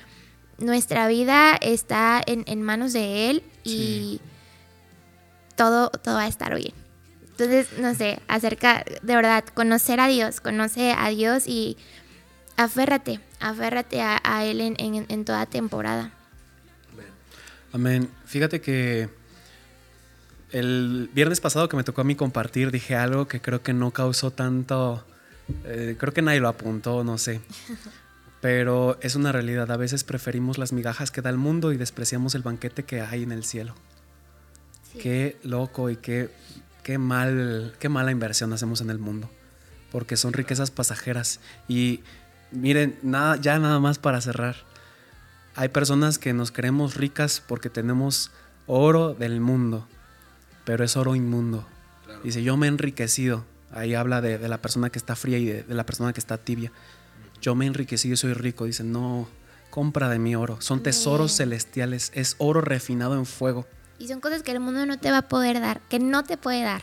nuestra 0.57 1.07
vida 1.07 1.55
está 1.61 2.23
en, 2.27 2.45
en 2.47 2.63
manos 2.63 2.95
de 2.95 3.29
Él 3.29 3.43
y 3.63 3.71
Sí. 3.71 4.21
todo, 5.55 5.91
todo 5.91 6.15
va 6.15 6.23
a 6.23 6.29
estar 6.29 6.55
bien. 6.57 6.73
Entonces, 7.39 7.79
no 7.79 7.95
sé, 7.95 8.19
acerca, 8.27 8.85
de 9.03 9.15
verdad, 9.15 9.45
conocer 9.55 10.01
a 10.01 10.09
Dios, 10.09 10.41
conoce 10.41 10.93
a 10.93 11.09
Dios 11.11 11.47
y 11.47 11.77
aférrate, 12.57 13.21
aférrate 13.39 14.01
a, 14.03 14.21
a 14.25 14.45
Él 14.45 14.61
en, 14.61 14.75
en- 14.79 15.07
en 15.09 15.25
toda 15.25 15.47
temporada. 15.47 16.11
Amén. 17.73 18.09
Fíjate 18.27 18.61
que 18.61 19.09
el 20.51 21.11
viernes 21.13 21.41
pasado 21.41 21.69
que 21.69 21.77
me 21.77 21.85
tocó 21.85 22.01
a 22.01 22.05
mí 22.05 22.17
compartir, 22.17 22.71
dije 22.71 22.97
algo 22.97 23.29
que 23.29 23.41
creo 23.41 23.63
que 23.63 23.73
no 23.73 23.91
causó 23.93 24.31
tanto. 24.31 25.05
eh, 25.65 25.95
creo 25.99 26.13
que 26.13 26.23
nadie 26.23 26.41
lo 26.41 26.49
apuntó, 26.49 27.05
no 27.05 27.19
sé. 27.19 27.41
Pero 28.41 28.99
es 29.01 29.15
una 29.17 29.31
realidad. 29.33 29.71
A 29.71 29.77
veces 29.77 30.03
preferimos 30.05 30.59
las 30.59 30.73
migajas 30.73 31.11
que 31.11 31.23
da 31.23 31.31
el 31.31 31.37
mundo 31.39 31.73
y 31.73 31.77
despreciamos 31.77 32.35
el 32.35 32.43
banquete 32.43 32.85
que 32.85 33.01
hay 33.01 33.23
en 33.25 33.33
el 33.33 33.45
cielo. 33.45 33.75
Sí. 34.93 34.99
Qué 35.01 35.37
loco 35.43 35.91
y 35.91 35.97
qué, 35.97 36.31
qué 36.89 36.97
mal, 36.97 37.75
qué 37.79 37.91
mala 37.91 38.13
inversión 38.13 38.51
hacemos 38.55 38.81
en 38.81 38.89
el 38.89 38.99
mundo. 38.99 39.29
Porque 39.93 40.17
son 40.17 40.33
riquezas 40.33 40.71
pasajeras. 40.71 41.39
Y 41.69 42.01
miren, 42.51 42.99
nada, 43.03 43.37
ya 43.37 43.59
nada 43.59 43.79
más 43.79 43.99
para 43.99 44.23
cerrar. 44.23 44.57
Hay 45.55 45.69
personas 45.69 46.19
que 46.19 46.33
nos 46.33 46.51
creemos 46.51 46.95
ricas 46.95 47.43
porque 47.47 47.69
tenemos 47.69 48.31
oro 48.67 49.13
del 49.13 49.39
mundo, 49.39 49.87
pero 50.65 50.83
es 50.83 50.97
oro 50.97 51.15
inmundo. 51.15 51.67
Dice, 52.25 52.43
yo 52.43 52.57
me 52.57 52.69
he 52.69 52.71
enriquecido. 52.71 53.45
Ahí 53.71 53.95
habla 53.95 54.23
de, 54.23 54.39
de 54.39 54.49
la 54.49 54.63
persona 54.63 54.89
que 54.89 54.99
está 54.99 55.15
fría 55.15 55.37
y 55.37 55.45
de, 55.45 55.65
de 55.65 55.75
la 55.75 55.85
persona 55.85 56.15
que 56.15 56.21
está 56.21 56.39
tibia. 56.39 56.73
Yo 57.43 57.55
me 57.55 57.67
he 57.67 57.69
enriquecido 57.69 58.15
y 58.15 58.17
soy 58.17 58.33
rico. 58.33 58.65
Dice, 58.65 58.83
no, 58.83 59.29
compra 59.69 60.09
de 60.09 60.19
mi 60.19 60.35
oro. 60.37 60.59
Son 60.63 60.83
tesoros 60.83 61.37
celestiales. 61.37 62.13
Es 62.15 62.35
oro 62.39 62.63
refinado 62.63 63.15
en 63.15 63.27
fuego. 63.27 63.67
Y 63.99 64.09
son 64.09 64.21
cosas 64.21 64.43
que 64.43 64.53
el 64.53 64.61
mundo 64.61 64.87
no 64.87 64.99
te 64.99 65.11
va 65.11 65.19
a 65.19 65.29
poder 65.29 65.61
dar, 65.61 65.81
que 65.89 65.99
no 65.99 66.25
te 66.25 66.37
puede 66.37 66.63
dar. 66.63 66.83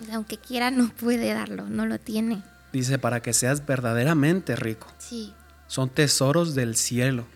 O 0.00 0.04
sea, 0.04 0.16
aunque 0.16 0.38
quiera, 0.38 0.70
no 0.70 0.88
puede 0.88 1.32
darlo, 1.32 1.68
no 1.68 1.86
lo 1.86 1.98
tiene. 1.98 2.42
dice, 2.72 2.98
para 2.98 3.20
que 3.20 3.32
seas 3.32 3.66
verdaderamente 3.66 4.56
rico. 4.56 4.86
Sí. 4.98 5.34
Son 5.66 5.88
tesoros 5.88 6.54
del 6.54 6.76
cielo 6.76 7.26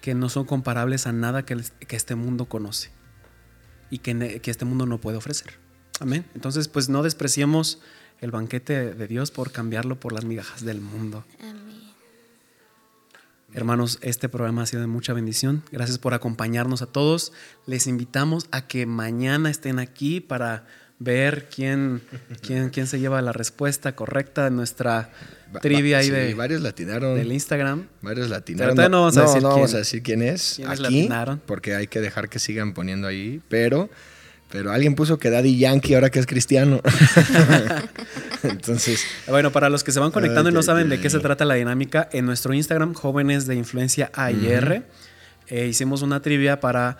que 0.00 0.14
no 0.14 0.28
son 0.28 0.44
comparables 0.46 1.06
a 1.06 1.12
nada 1.12 1.44
que, 1.44 1.62
que 1.86 1.96
este 1.96 2.14
mundo 2.14 2.46
conoce 2.46 2.90
y 3.90 3.98
que, 3.98 4.40
que 4.40 4.50
este 4.50 4.64
mundo 4.64 4.86
no 4.86 4.98
puede 4.98 5.16
ofrecer. 5.16 5.58
Amén. 6.00 6.24
Entonces, 6.34 6.68
pues 6.68 6.88
no 6.88 7.02
despreciemos 7.02 7.80
el 8.20 8.30
banquete 8.30 8.94
de 8.94 9.06
Dios 9.06 9.30
por 9.30 9.52
cambiarlo 9.52 9.98
por 9.98 10.12
las 10.12 10.24
migajas 10.24 10.64
del 10.64 10.80
mundo. 10.80 11.24
Amén. 11.40 11.79
Hermanos, 13.52 13.98
este 14.02 14.28
programa 14.28 14.62
ha 14.62 14.66
sido 14.66 14.80
de 14.82 14.86
mucha 14.86 15.12
bendición. 15.12 15.62
Gracias 15.72 15.98
por 15.98 16.14
acompañarnos 16.14 16.82
a 16.82 16.86
todos. 16.86 17.32
Les 17.66 17.86
invitamos 17.86 18.46
a 18.52 18.66
que 18.68 18.86
mañana 18.86 19.50
estén 19.50 19.78
aquí 19.80 20.20
para 20.20 20.66
ver 21.00 21.48
quién, 21.54 22.00
quién, 22.42 22.68
quién 22.70 22.86
se 22.86 23.00
lleva 23.00 23.20
la 23.22 23.32
respuesta 23.32 23.96
correcta 23.96 24.44
de 24.44 24.50
nuestra 24.50 25.10
trivia 25.62 26.00
sí, 26.02 26.10
de, 26.10 26.34
varios 26.34 26.60
latinaron. 26.60 27.16
del 27.16 27.32
Instagram. 27.32 27.88
Varios 28.02 28.28
latinaron. 28.28 28.76
todavía 28.76 28.90
no 28.90 29.00
vamos 29.00 29.16
a 29.16 29.22
decir 29.22 29.42
no 29.42 29.48
vamos 29.48 29.70
quién- 29.70 29.76
a 29.76 29.78
decir 29.78 30.02
quién 30.02 30.22
es 30.22 30.60
aquí, 30.66 30.82
latinaron. 30.82 31.42
porque 31.46 31.74
hay 31.74 31.86
que 31.88 32.00
dejar 32.00 32.28
que 32.28 32.38
sigan 32.38 32.72
poniendo 32.74 33.08
ahí, 33.08 33.40
pero 33.48 33.90
pero 34.50 34.72
alguien 34.72 34.94
puso 34.94 35.18
que 35.18 35.30
Daddy 35.30 35.58
Yankee 35.58 35.94
ahora 35.94 36.10
que 36.10 36.18
es 36.18 36.26
cristiano. 36.26 36.80
Entonces, 38.42 39.04
Bueno, 39.28 39.52
para 39.52 39.68
los 39.68 39.84
que 39.84 39.92
se 39.92 40.00
van 40.00 40.10
conectando 40.10 40.50
y 40.50 40.52
no 40.52 40.62
saben 40.62 40.84
ay, 40.84 40.90
de 40.90 41.00
qué 41.00 41.08
ay. 41.08 41.10
se 41.10 41.18
trata 41.20 41.44
la 41.44 41.54
dinámica, 41.54 42.08
en 42.12 42.26
nuestro 42.26 42.52
Instagram, 42.54 42.94
jóvenes 42.94 43.46
de 43.46 43.54
influencia 43.54 44.10
AIR, 44.14 44.84
eh, 45.48 45.66
hicimos 45.66 46.02
una 46.02 46.20
trivia 46.20 46.60
para 46.60 46.98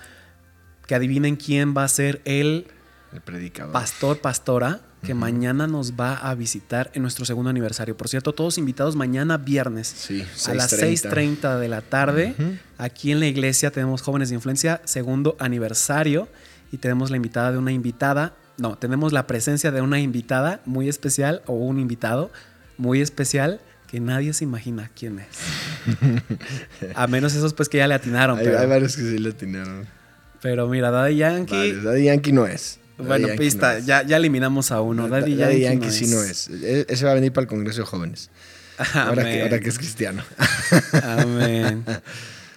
que 0.86 0.94
adivinen 0.94 1.36
quién 1.36 1.74
va 1.77 1.85
a 1.85 1.89
ser 1.89 2.20
el 2.24 2.66
el 3.12 3.20
predicador. 3.20 3.72
pastor, 3.72 4.20
pastora, 4.20 4.81
que 5.02 5.14
mañana 5.14 5.66
nos 5.66 5.94
va 5.94 6.14
a 6.14 6.35
visitar 6.35 6.90
en 6.94 7.02
nuestro 7.02 7.24
segundo 7.24 7.51
aniversario. 7.51 7.97
Por 7.97 8.09
cierto, 8.09 8.32
todos 8.32 8.59
invitados 8.59 8.97
mañana 8.97 9.36
viernes. 9.39 9.89
Sí, 9.89 10.24
a 10.47 10.55
las 10.55 10.72
6:30. 10.72 11.10
6.30 11.10 11.59
de 11.59 11.68
la 11.68 11.81
tarde. 11.81 12.35
Aquí 12.78 13.10
en 13.10 13.18
la 13.20 13.27
iglesia 13.27 13.70
tenemos 13.70 14.02
Jóvenes 14.02 14.28
de 14.28 14.36
Influencia, 14.36 14.81
segundo 14.85 15.36
aniversario. 15.40 16.28
Y 16.73 16.79
tenemos 16.79 17.11
la 17.11 17.17
invitada 17.17 17.53
de 17.53 17.59
una 17.59 17.73
invitada. 17.73 18.35
No, 18.59 18.77
tenemos 18.77 19.13
la 19.13 19.27
presencia 19.27 19.71
de 19.71 19.81
una 19.81 19.99
invitada 20.01 20.61
muy 20.67 20.89
especial 20.89 21.43
o 21.47 21.55
un 21.55 21.79
invitado 21.81 22.31
muy 22.77 23.01
especial 23.01 23.61
que 23.89 23.99
nadie 24.01 24.33
se 24.33 24.45
imagina 24.45 24.91
quién 24.95 25.19
es. 25.19 25.27
A 26.95 27.07
menos 27.09 27.35
esos 27.35 27.55
pues 27.55 27.69
que 27.69 27.79
ya 27.79 27.89
le 27.89 27.95
atinaron. 27.95 28.39
hay, 28.39 28.45
pero, 28.45 28.59
hay 28.61 28.67
varios 28.67 28.95
que 28.97 29.03
sí 29.03 29.19
latinaron. 29.19 29.87
pero 30.41 30.69
mira, 30.69 30.91
Daddy 30.91 31.17
Yankee. 31.17 31.53
Varios. 31.55 31.83
Daddy 31.85 32.05
Yankee 32.05 32.33
no 32.33 32.47
es. 32.47 32.79
Daddy 32.99 33.09
Bueno, 33.09 33.29
Yankee 33.29 33.43
pista, 33.43 33.73
no 33.73 33.79
es. 33.79 33.87
ya, 33.87 34.03
ya 34.05 34.17
eliminamos 34.19 34.71
a 34.71 34.81
uno. 34.81 35.09
Daddy, 35.09 35.35
Daddy 35.35 35.61
Yankee, 35.61 35.81
Yankee, 35.81 35.87
no 35.87 35.93
sí 35.93 36.05
es. 36.05 36.11
no 36.11 36.23
es. 36.23 36.51
E- 36.63 36.87
Ese 36.89 37.05
va 37.05 37.11
a 37.13 37.15
venir 37.15 37.33
para 37.33 37.43
el 37.43 37.49
Congreso 37.49 37.81
de 37.81 37.87
Jóvenes. 37.87 38.31
Ahora 38.95 39.25
que, 39.25 39.43
ahora 39.43 39.61
que 39.61 39.69
es 39.69 39.77
cristiano. 39.79 40.23
Amén. 41.03 41.85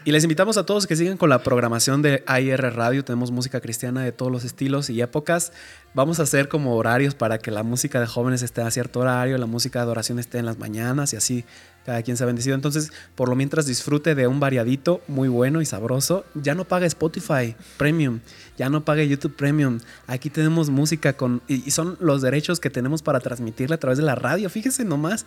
Y 0.06 0.12
les 0.12 0.24
invitamos 0.24 0.58
a 0.58 0.66
todos 0.66 0.86
que 0.86 0.98
sigan 0.98 1.16
con 1.16 1.30
la 1.30 1.44
programación 1.44 2.02
de 2.02 2.26
AIR 2.28 2.76
Radio. 2.76 3.06
Tenemos 3.06 3.32
música 3.32 3.62
cristiana 3.62 4.02
de 4.02 4.12
todos 4.12 4.30
los 4.30 4.44
estilos 4.44 4.90
y 4.90 5.00
épocas. 5.00 5.54
Vamos 5.94 6.20
a 6.20 6.24
hacer 6.24 6.50
como 6.50 6.76
horarios 6.76 7.16
para 7.16 7.38
que 7.38 7.52
la 7.52 7.64
música 7.64 8.02
de 8.02 8.06
jóvenes 8.06 8.42
esté 8.42 8.62
a 8.62 8.70
cierto 8.70 9.00
horario, 9.00 9.38
la 9.38 9.46
música 9.46 9.80
de 9.80 9.84
adoración 9.84 10.20
esté 10.20 10.40
en 10.40 10.46
las 10.46 10.58
mañanas 10.58 11.14
y 11.14 11.16
así 11.16 11.46
cada 11.86 12.02
quien 12.02 12.16
se 12.18 12.24
ha 12.24 12.28
bendecido. 12.28 12.56
Entonces, 12.56 12.92
por 13.16 13.30
lo 13.30 13.36
mientras 13.36 13.66
disfrute 13.66 14.16
de 14.16 14.28
un 14.28 14.40
variadito 14.40 15.02
muy 15.08 15.28
bueno 15.28 15.62
y 15.62 15.66
sabroso. 15.66 16.26
Ya 16.34 16.56
no 16.56 16.66
pague 16.66 16.86
Spotify 16.86 17.56
Premium, 17.78 18.20
ya 18.58 18.70
no 18.70 18.86
pague 18.86 19.08
YouTube 19.08 19.36
Premium. 19.36 19.80
Aquí 20.08 20.30
tenemos 20.30 20.70
música 20.70 21.14
con 21.14 21.42
y, 21.48 21.68
y 21.68 21.72
son 21.72 21.98
los 22.00 22.22
derechos 22.22 22.60
que 22.60 22.70
tenemos 22.70 23.02
para 23.02 23.20
transmitirla 23.20 23.76
a 23.76 23.80
través 23.80 23.98
de 23.98 24.04
la 24.06 24.16
radio. 24.16 24.50
Fíjese 24.50 24.86
nomás. 24.86 25.26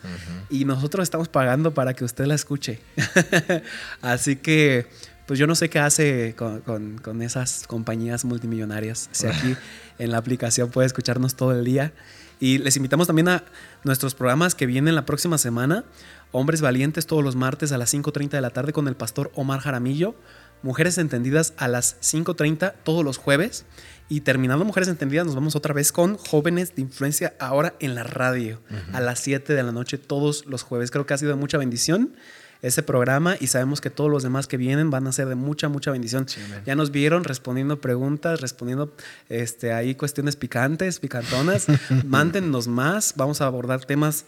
Y 0.49 0.65
nosotros 0.65 1.03
estamos 1.03 1.27
pagando 1.27 1.73
para 1.73 1.93
que 1.93 2.03
usted 2.05 2.25
la 2.25 2.35
escuche. 2.35 2.79
Así 4.01 4.35
que, 4.37 4.87
pues 5.25 5.39
yo 5.39 5.47
no 5.47 5.55
sé 5.55 5.69
qué 5.69 5.79
hace 5.79 6.35
con, 6.37 6.61
con- 6.61 6.97
con 6.99 7.21
esas 7.21 7.65
compañías 7.67 8.25
multimillonarias. 8.25 9.09
Si 9.11 9.27
aquí 9.27 9.55
en 9.99 10.11
la 10.11 10.17
aplicación 10.17 10.69
puede 10.69 10.87
escucharnos 10.87 11.35
todo 11.35 11.51
el 11.51 11.63
día. 11.65 11.93
Y 12.39 12.59
les 12.59 12.77
invitamos 12.77 13.07
también 13.07 13.29
a 13.29 13.43
nuestros 13.83 14.13
programas 14.13 14.53
que 14.53 14.67
vienen 14.67 14.93
la 14.93 15.05
próxima 15.05 15.39
semana. 15.39 15.83
Hombres 16.31 16.61
Valientes 16.61 17.07
todos 17.07 17.23
los 17.23 17.35
martes 17.35 17.71
a 17.71 17.77
las 17.77 17.93
5.30 17.93 18.29
de 18.29 18.41
la 18.41 18.49
tarde 18.49 18.73
con 18.73 18.87
el 18.87 18.95
pastor 18.95 19.31
Omar 19.35 19.59
Jaramillo. 19.59 20.15
Mujeres 20.63 20.97
Entendidas 20.97 21.53
a 21.57 21.67
las 21.67 21.99
5.30 22.01 22.73
todos 22.83 23.05
los 23.05 23.17
jueves. 23.17 23.65
Y 24.09 24.21
terminando 24.21 24.65
Mujeres 24.65 24.89
Entendidas 24.89 25.25
nos 25.25 25.35
vamos 25.35 25.55
otra 25.55 25.73
vez 25.73 25.91
con 25.91 26.17
Jóvenes 26.17 26.75
de 26.75 26.81
Influencia 26.81 27.35
ahora 27.39 27.75
en 27.79 27.95
la 27.95 28.03
radio. 28.03 28.61
A 28.93 29.01
las 29.01 29.19
7 29.19 29.53
de 29.53 29.63
la 29.63 29.71
noche 29.71 29.97
todos 29.97 30.45
los 30.45 30.63
jueves. 30.63 30.91
Creo 30.91 31.05
que 31.05 31.13
ha 31.13 31.17
sido 31.17 31.31
de 31.31 31.37
mucha 31.37 31.57
bendición 31.57 32.15
ese 32.61 32.83
programa 32.83 33.35
y 33.39 33.47
sabemos 33.47 33.81
que 33.81 33.89
todos 33.89 34.09
los 34.09 34.23
demás 34.23 34.47
que 34.47 34.57
vienen 34.57 34.89
van 34.89 35.07
a 35.07 35.11
ser 35.11 35.27
de 35.27 35.35
mucha, 35.35 35.69
mucha 35.69 35.91
bendición. 35.91 36.25
ya 36.65 36.75
nos 36.75 36.91
vieron 36.91 37.23
respondiendo 37.23 37.79
preguntas, 37.79 38.41
respondiendo 38.41 38.95
este, 39.29 39.73
ahí 39.73 39.95
cuestiones 39.95 40.35
picantes, 40.35 40.99
picantonas. 40.99 41.67
Mándennos 42.05 42.67
más, 42.67 43.13
vamos 43.15 43.41
a 43.41 43.45
abordar 43.45 43.85
temas 43.85 44.25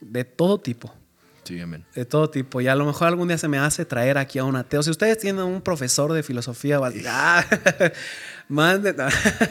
de 0.00 0.24
todo 0.24 0.58
tipo. 0.58 0.92
Sí, 1.48 1.58
amén. 1.60 1.82
De 1.94 2.04
todo 2.04 2.28
tipo. 2.28 2.60
Y 2.60 2.68
a 2.68 2.74
lo 2.74 2.84
mejor 2.84 3.08
algún 3.08 3.26
día 3.28 3.38
se 3.38 3.48
me 3.48 3.58
hace 3.58 3.86
traer 3.86 4.18
aquí 4.18 4.38
a 4.38 4.44
un 4.44 4.54
ateo. 4.54 4.82
Si 4.82 4.90
ustedes 4.90 5.16
tienen 5.16 5.42
un 5.44 5.62
profesor 5.62 6.12
de 6.12 6.22
filosofía, 6.22 6.76
a 6.76 6.92
"Ah, 7.06 7.44
manden. 8.48 8.96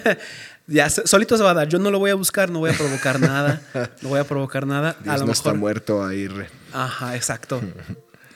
ya 0.68 0.90
solito 0.92 1.38
se 1.38 1.44
va 1.44 1.52
a 1.52 1.54
dar. 1.56 1.68
Yo 1.68 1.80
no 1.80 1.90
lo 1.90 1.98
voy 1.98 2.12
a 2.12 2.16
buscar, 2.16 2.52
no 2.52 2.60
voy 2.60 2.70
a 2.70 2.74
provocar 2.74 3.20
nada. 3.20 3.62
No 4.04 4.10
voy 4.10 4.20
a 4.20 4.26
provocar 4.26 4.68
nada. 4.68 4.90
a 4.90 4.94
lo 4.94 5.06
no 5.06 5.12
mejor. 5.20 5.32
está 5.32 5.54
muerto 5.56 6.06
ahí. 6.06 6.28
Re. 6.28 6.48
Ajá, 6.72 7.16
exacto. 7.16 7.60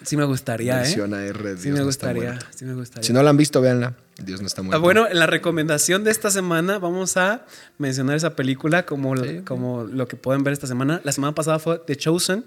Sí 0.03 0.17
me 0.17 0.23
gustaría, 0.25 0.77
¿eh? 0.77 0.79
Versión 0.79 1.13
AR, 1.13 1.57
Sí 1.59 1.69
me 1.69 1.83
gustaría, 1.83 2.39
sí 2.55 2.65
me 2.65 2.73
gustaría. 2.73 3.03
Si 3.05 3.13
no 3.13 3.21
la 3.21 3.29
han 3.29 3.38
visto, 3.38 3.61
véanla. 3.61 3.93
Dios 4.26 4.41
no 4.41 4.48
está 4.48 4.61
Ah, 4.61 4.64
muerto. 4.64 4.81
bueno, 4.81 5.07
en 5.07 5.19
la 5.19 5.26
recomendación 5.27 6.03
de 6.03 6.11
esta 6.11 6.31
semana 6.31 6.80
vamos 6.80 7.18
a 7.18 7.45
mencionar 7.77 8.15
esa 8.15 8.35
película 8.35 8.85
como, 8.85 9.14
como 9.45 9.84
lo 9.84 10.07
que 10.07 10.15
pueden 10.15 10.43
ver 10.43 10.53
esta 10.53 10.68
semana. 10.68 11.02
La 11.03 11.11
semana 11.11 11.34
pasada 11.35 11.60
fue 11.60 11.80
The 11.85 11.95
Chosen, 11.95 12.45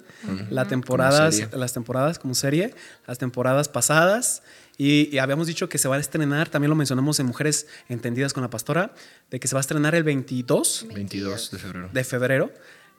la 0.51 0.67
temporadas, 0.67 1.49
las 1.53 1.73
temporadas 1.73 2.19
como 2.19 2.35
serie, 2.35 2.75
las 3.07 3.19
temporadas 3.19 3.69
pasadas. 3.69 4.43
Y, 4.77 5.09
y 5.15 5.19
habíamos 5.19 5.47
dicho 5.47 5.69
que 5.69 5.79
se 5.79 5.87
va 5.87 5.97
a 5.97 6.01
estrenar, 6.01 6.49
también 6.49 6.69
lo 6.69 6.75
mencionamos 6.75 7.21
en 7.21 7.27
Mujeres 7.27 7.69
Entendidas 7.89 8.33
con 8.33 8.43
la 8.43 8.51
Pastora, 8.51 8.93
de 9.31 9.39
que 9.39 9.47
se 9.47 9.55
va 9.55 9.61
a 9.61 9.63
estrenar 9.63 9.95
el 9.95 10.03
22 10.03 10.87
22 10.93 11.51
de 11.53 11.59
febrero. 11.59 11.91
de 11.93 12.05
febrero. 12.05 12.53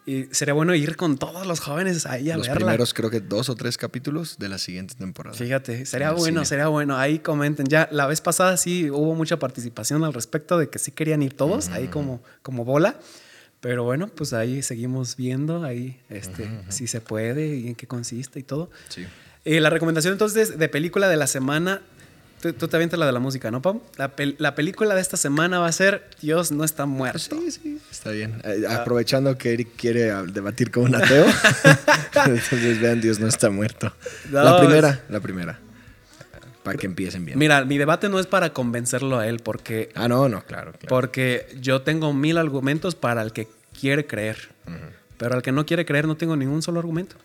Y 0.07 0.25
sería 0.31 0.53
bueno 0.53 0.75
ir 0.75 0.95
con 0.97 1.17
todos 1.17 1.47
los 1.47 1.59
jóvenes 1.59 2.05
ahí 2.05 2.29
a 2.29 2.37
Los 2.37 2.47
verla. 2.47 2.59
primeros, 2.65 2.93
creo 2.93 3.09
que 3.09 3.21
dos 3.21 3.49
o 3.49 3.55
tres 3.55 3.75
capítulos 3.77 4.37
de 4.37 4.49
la 4.49 4.59
siguiente 4.59 4.93
temporada. 4.93 5.35
Fíjate, 5.35 5.85
sería 5.87 6.11
bueno, 6.11 6.41
cine. 6.41 6.45
sería 6.45 6.67
bueno. 6.67 6.95
Ahí 6.97 7.17
comenten. 7.19 7.65
Ya 7.65 7.89
la 7.91 8.05
vez 8.05 8.21
pasada 8.21 8.55
sí 8.57 8.91
hubo 8.91 9.15
mucha 9.15 9.39
participación 9.39 10.03
al 10.03 10.13
respecto 10.13 10.59
de 10.59 10.69
que 10.69 10.77
sí 10.77 10.91
querían 10.91 11.23
ir 11.23 11.33
todos, 11.33 11.69
ahí 11.69 11.87
como, 11.87 12.21
como 12.43 12.65
bola. 12.65 12.99
Pero 13.61 13.83
bueno, 13.83 14.07
pues 14.09 14.33
ahí 14.33 14.61
seguimos 14.61 15.15
viendo 15.15 15.63
ahí 15.63 15.99
este, 16.09 16.47
si 16.69 16.85
se 16.85 17.01
puede 17.01 17.55
y 17.55 17.67
en 17.69 17.75
qué 17.75 17.87
consiste 17.87 18.39
y 18.39 18.43
todo. 18.43 18.69
Sí. 18.89 19.07
Eh, 19.43 19.59
la 19.59 19.71
recomendación 19.71 20.11
entonces 20.11 20.59
de 20.59 20.69
película 20.69 21.09
de 21.09 21.17
la 21.17 21.25
semana. 21.25 21.81
Tú, 22.45 22.53
tú 22.53 22.67
te 22.67 22.75
avientas 22.75 22.99
la 22.99 23.07
de 23.07 23.11
la 23.11 23.19
música, 23.19 23.49
¿no, 23.49 23.59
Pam? 23.59 23.79
La, 23.97 24.15
pel- 24.15 24.35
la 24.37 24.53
película 24.53 24.93
de 24.93 25.01
esta 25.01 25.17
semana 25.17 25.57
va 25.57 25.65
a 25.67 25.71
ser 25.71 26.07
Dios 26.21 26.51
no 26.51 26.63
está 26.63 26.85
muerto. 26.85 27.19
Sí, 27.41 27.49
sí, 27.49 27.81
está 27.89 28.11
bien. 28.11 28.39
Eh, 28.43 28.65
Ah. 28.69 28.75
aprovechando 28.81 29.35
que 29.35 29.53
Eric 29.53 29.69
quiere 29.75 30.11
ah, 30.11 30.21
debatir 30.23 30.69
con 30.69 30.83
un 30.83 30.93
ateo, 30.95 31.25
entonces 32.25 32.79
vean, 32.79 33.01
Dios 33.01 33.19
no 33.19 33.25
está 33.27 33.49
muerto. 33.49 33.91
No, 34.29 34.43
la 34.43 34.59
primera, 34.59 35.03
la 35.09 35.19
primera. 35.21 35.59
Para 36.61 36.77
que 36.77 36.85
empiecen 36.85 37.25
bien. 37.25 37.39
Mira, 37.39 37.65
mi 37.65 37.79
debate 37.79 38.09
no 38.09 38.19
es 38.19 38.27
para 38.27 38.53
convencerlo 38.53 39.17
a 39.17 39.27
él, 39.27 39.39
porque 39.39 39.89
Ah, 39.95 40.07
no, 40.07 40.29
no, 40.29 40.43
claro. 40.45 40.71
claro. 40.73 40.85
Porque 40.87 41.47
yo 41.59 41.81
tengo 41.81 42.13
mil 42.13 42.37
argumentos 42.37 42.93
para 42.93 43.23
el 43.23 43.31
que 43.33 43.47
quiere 43.79 44.05
creer. 44.05 44.49
Pero 45.17 45.33
al 45.33 45.41
que 45.41 45.51
no 45.51 45.65
quiere 45.65 45.83
creer 45.85 46.05
no 46.05 46.15
tengo 46.15 46.35
ningún 46.35 46.61
solo 46.61 46.79
argumento. 46.79 47.15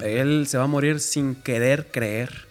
Él 0.00 0.46
se 0.48 0.56
va 0.56 0.64
a 0.64 0.66
morir 0.66 0.98
sin 1.00 1.34
querer 1.34 1.88
creer. 1.90 2.46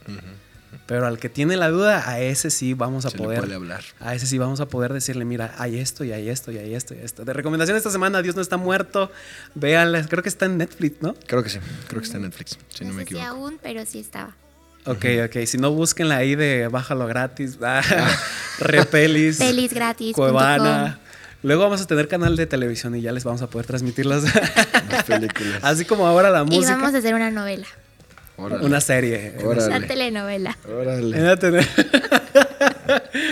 Pero 0.89 1.05
al 1.05 1.19
que 1.19 1.29
tiene 1.29 1.55
la 1.55 1.69
duda, 1.69 2.09
a 2.09 2.19
ese 2.19 2.49
sí 2.49 2.73
vamos 2.73 3.05
a 3.05 3.11
Se 3.11 3.17
le 3.17 3.23
poder. 3.23 3.39
puede 3.41 3.53
hablar. 3.53 3.83
A 3.99 4.15
ese 4.15 4.25
sí 4.25 4.39
vamos 4.39 4.59
a 4.59 4.65
poder 4.65 4.91
decirle, 4.91 5.23
mira, 5.23 5.53
hay 5.59 5.77
esto 5.77 6.03
y 6.03 6.11
hay 6.11 6.29
esto 6.29 6.51
y 6.51 6.57
hay 6.57 6.73
esto 6.73 6.95
y 6.95 6.97
esto. 6.97 7.23
De 7.25 7.31
recomendación 7.31 7.77
esta 7.77 7.91
semana, 7.91 8.23
Dios 8.23 8.35
no 8.35 8.41
está 8.41 8.57
muerto. 8.57 9.11
Véanla, 9.53 10.03
creo 10.07 10.23
que 10.23 10.29
está 10.29 10.47
en 10.47 10.57
Netflix, 10.57 11.01
¿no? 11.03 11.13
Creo 11.27 11.43
que 11.43 11.49
sí. 11.49 11.59
Creo 11.87 12.01
que 12.01 12.05
está 12.07 12.17
en 12.17 12.23
Netflix, 12.23 12.57
si 12.69 12.83
no, 12.85 12.89
no 12.89 12.95
me 12.97 13.03
sé 13.03 13.03
equivoco. 13.03 13.27
aún, 13.27 13.59
pero 13.61 13.85
sí 13.85 13.99
estaba. 13.99 14.35
Ok, 14.85 15.05
ok. 15.25 15.45
Si 15.45 15.59
no, 15.59 15.69
búsquenla 15.71 16.17
ahí 16.17 16.33
de 16.35 16.67
bájalo 16.69 17.05
gratis. 17.05 17.59
Ah, 17.63 17.83
Repelis. 18.59 19.37
Pelisgratis.com. 19.37 20.13
Cuevana. 20.15 20.99
Luego 21.43 21.63
vamos 21.63 21.81
a 21.81 21.85
tener 21.85 22.07
canal 22.07 22.35
de 22.35 22.47
televisión 22.47 22.95
y 22.95 23.01
ya 23.01 23.11
les 23.11 23.23
vamos 23.23 23.41
a 23.41 23.47
poder 23.49 23.65
transmitir 23.67 24.05
las 24.05 24.23
Las 24.89 25.03
películas. 25.05 25.59
Así 25.63 25.85
como 25.85 26.05
ahora 26.07 26.29
la 26.31 26.41
Y 26.41 26.45
música. 26.45 26.75
vamos 26.75 26.93
a 26.95 26.97
hacer 26.97 27.13
una 27.13 27.29
novela. 27.31 27.67
Órale. 28.39 28.65
Una 28.65 28.81
serie. 28.81 29.35
Órale. 29.43 29.75
Una 29.77 29.87
telenovela. 29.87 30.57
Órale. 30.67 31.19
Una 31.21 31.35
tele- 31.37 31.67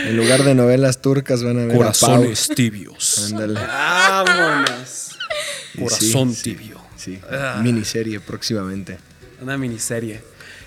En 0.06 0.18
lugar 0.18 0.44
de 0.44 0.54
novelas 0.56 1.02
turcas 1.02 1.44
van 1.44 1.60
a 1.60 1.66
ver 1.66 1.78
Corazones 1.78 2.50
tibios. 2.56 3.20
a. 3.20 3.26
Ándale. 3.28 3.60
Vámonos. 3.60 5.18
Corazón 5.80 6.30
sí, 6.34 6.36
sí. 6.36 6.44
tibio. 6.56 6.82
Sí, 6.96 7.20
Ah. 7.32 7.60
miniserie 7.64 8.20
próximamente. 8.20 8.98
Una 9.42 9.58
miniserie. 9.58 10.22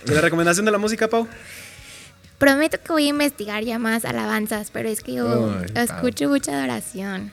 ¿Y 0.07 0.11
la 0.13 0.21
recomendación 0.21 0.65
de 0.65 0.73
la 0.73 0.79
música, 0.79 1.09
Pau? 1.09 1.27
Prometo 2.39 2.79
que 2.83 2.93
voy 2.93 3.05
a 3.07 3.09
investigar 3.09 3.63
ya 3.65 3.79
más 3.79 4.05
alabanzas, 4.05 4.71
pero 4.71 4.89
es 4.89 5.01
que 5.03 5.15
yo 5.15 5.53
Ay, 5.61 5.85
escucho 5.85 6.29
mucha 6.29 6.53
adoración. 6.57 7.33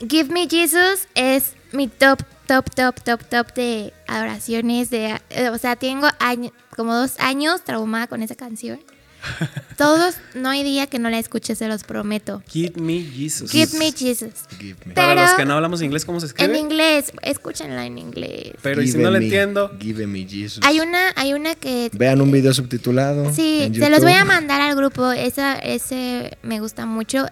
Give 0.00 0.32
Me 0.32 0.48
Jesus 0.48 1.08
es 1.14 1.54
mi 1.72 1.88
top, 1.88 2.22
top, 2.46 2.68
top, 2.74 3.00
top, 3.02 3.24
top 3.24 3.52
de 3.54 3.92
adoraciones. 4.06 4.90
De, 4.90 5.18
eh, 5.30 5.48
o 5.50 5.58
sea, 5.58 5.76
tengo 5.76 6.08
año- 6.18 6.52
como 6.76 6.94
dos 6.94 7.14
años 7.18 7.62
traumada 7.64 8.06
con 8.06 8.22
esa 8.22 8.34
canción. 8.34 8.78
Todos, 9.76 10.16
no 10.34 10.50
hay 10.50 10.62
día 10.62 10.86
que 10.86 10.98
no 10.98 11.10
la 11.10 11.18
escuche, 11.18 11.54
se 11.56 11.66
los 11.68 11.82
prometo. 11.84 12.42
Give 12.48 12.80
me 12.80 13.02
Jesus. 13.02 13.50
Give 13.50 13.76
Me 13.78 13.90
Jesus. 13.90 14.32
Give 14.60 14.76
me. 14.84 14.94
Para 14.94 15.14
Pero- 15.14 15.22
los 15.22 15.32
que 15.32 15.44
no 15.44 15.54
hablamos 15.54 15.82
inglés, 15.82 16.04
¿cómo 16.04 16.20
se 16.20 16.26
En 16.26 16.30
escribe? 16.30 16.58
inglés, 16.58 17.12
escúchenla 17.22 17.86
en 17.86 17.98
inglés. 17.98 18.52
Pero 18.62 18.82
y 18.82 18.88
si 18.88 18.98
no 18.98 19.10
me- 19.10 19.18
entiendo. 19.18 19.72
Give 19.80 20.06
me 20.06 20.26
Jesus. 20.28 20.60
Hay 20.64 20.80
una, 20.80 21.12
hay 21.16 21.32
una 21.34 21.54
que 21.54 21.90
Vean 21.94 22.20
un 22.20 22.30
video 22.30 22.54
subtitulado. 22.54 23.32
Sí, 23.32 23.62
en 23.62 23.74
se 23.74 23.90
los 23.90 24.00
voy 24.02 24.12
a 24.12 24.24
mandar 24.24 24.60
al 24.60 24.76
grupo. 24.76 25.10
Esa, 25.10 25.54
ese 25.56 26.36
me 26.42 26.60
gusta 26.60 26.86
mucho. 26.86 27.26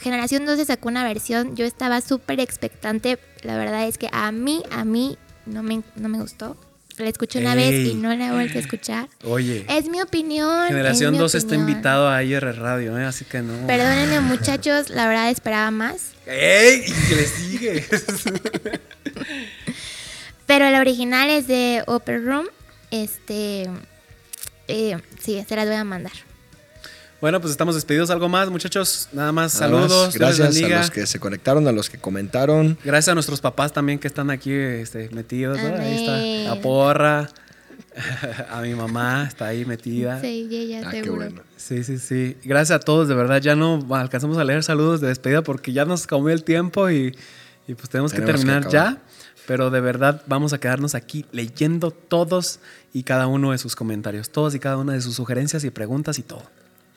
Generación 0.00 0.46
12 0.46 0.64
sacó 0.64 0.88
una 0.88 1.04
versión. 1.04 1.56
Yo 1.56 1.64
estaba 1.64 2.00
súper 2.00 2.40
expectante. 2.40 3.18
La 3.42 3.56
verdad 3.56 3.86
es 3.86 3.98
que 3.98 4.08
a 4.12 4.32
mí, 4.32 4.62
a 4.70 4.84
mí 4.84 5.18
no 5.46 5.62
me, 5.62 5.82
no 5.96 6.08
me 6.08 6.18
gustó. 6.18 6.56
La 6.98 7.08
escuché 7.10 7.40
una 7.40 7.54
vez 7.54 7.88
y 7.88 7.94
no 7.94 8.14
la 8.14 8.28
he 8.28 8.32
vuelto 8.32 8.56
a 8.56 8.60
escuchar. 8.62 9.08
Oye, 9.24 9.66
Es 9.68 9.86
mi 9.86 10.00
opinión. 10.00 10.66
Generación 10.68 11.08
es 11.08 11.12
mi 11.12 11.18
2 11.18 11.34
está 11.34 11.54
invitado 11.54 12.08
a 12.08 12.22
IR 12.22 12.56
Radio, 12.58 12.98
¿eh? 12.98 13.04
así 13.04 13.26
que 13.26 13.42
no. 13.42 13.66
Perdónenme, 13.66 14.20
muchachos. 14.20 14.88
La 14.88 15.06
verdad 15.06 15.28
esperaba 15.28 15.70
más. 15.70 16.12
¡Ey! 16.26 16.84
¿Y 16.86 16.92
qué 17.08 17.16
le 17.16 17.26
sigue? 17.26 17.84
Pero 20.46 20.70
la 20.70 20.80
original 20.80 21.28
es 21.28 21.46
de 21.46 21.84
Upper 21.86 22.24
Room. 22.24 22.46
Este. 22.90 23.68
eh, 24.68 24.96
sí, 25.20 25.44
se 25.46 25.56
las 25.56 25.66
voy 25.66 25.76
a 25.76 25.84
mandar. 25.84 26.12
Bueno, 27.26 27.40
pues 27.40 27.50
estamos 27.50 27.74
despedidos. 27.74 28.10
¿Algo 28.10 28.28
más, 28.28 28.50
muchachos? 28.50 29.08
Nada 29.12 29.32
más. 29.32 29.60
Nada 29.60 29.72
más, 29.72 29.88
Saludos. 29.88 30.14
Dios 30.14 30.38
les 30.38 30.38
Gracias 30.38 30.70
a 30.70 30.78
los 30.78 30.90
que 30.92 31.06
se 31.08 31.18
conectaron, 31.18 31.66
a 31.66 31.72
los 31.72 31.90
que 31.90 31.98
comentaron. 31.98 32.78
Gracias 32.84 33.10
a 33.10 33.14
nuestros 33.14 33.40
papás 33.40 33.72
también 33.72 33.98
que 33.98 34.06
están 34.06 34.30
aquí 34.30 34.52
este, 34.52 35.08
metidos. 35.10 35.60
¿no? 35.60 35.74
Ahí 35.74 35.96
está. 35.96 36.52
A 36.52 36.60
Porra. 36.60 37.28
a 38.52 38.60
mi 38.60 38.76
mamá 38.76 39.24
está 39.26 39.46
ahí 39.46 39.64
metida. 39.64 40.20
Sí, 40.20 40.46
ella 40.48 40.82
Ah, 40.86 40.90
qué 40.92 41.02
seguro. 41.02 41.24
bueno. 41.24 41.42
Sí, 41.56 41.82
sí, 41.82 41.98
sí. 41.98 42.36
Gracias 42.44 42.76
a 42.76 42.78
todos, 42.78 43.08
de 43.08 43.16
verdad. 43.16 43.42
Ya 43.42 43.56
no 43.56 43.84
alcanzamos 43.90 44.38
a 44.38 44.44
leer 44.44 44.62
saludos 44.62 45.00
de 45.00 45.08
despedida 45.08 45.42
porque 45.42 45.72
ya 45.72 45.84
nos 45.84 46.06
comió 46.06 46.32
el 46.32 46.44
tiempo 46.44 46.90
y, 46.90 47.12
y 47.66 47.74
pues 47.74 47.88
tenemos, 47.88 48.12
que 48.12 48.20
Tenemos 48.20 48.40
que 48.40 48.46
terminar 48.46 48.68
ya. 48.70 49.02
Pero 49.48 49.70
de 49.70 49.80
verdad 49.80 50.22
vamos 50.28 50.52
a 50.52 50.58
quedarnos 50.58 50.94
aquí 50.94 51.26
leyendo 51.32 51.90
todos 51.90 52.60
y 52.92 53.02
cada 53.02 53.26
uno 53.26 53.50
de 53.50 53.58
sus 53.58 53.74
comentarios, 53.74 54.30
todos 54.30 54.54
y 54.54 54.60
cada 54.60 54.76
una 54.76 54.92
de 54.92 55.00
sus 55.00 55.16
sugerencias 55.16 55.64
y 55.64 55.70
preguntas 55.70 56.20
y 56.20 56.22
todo. 56.22 56.44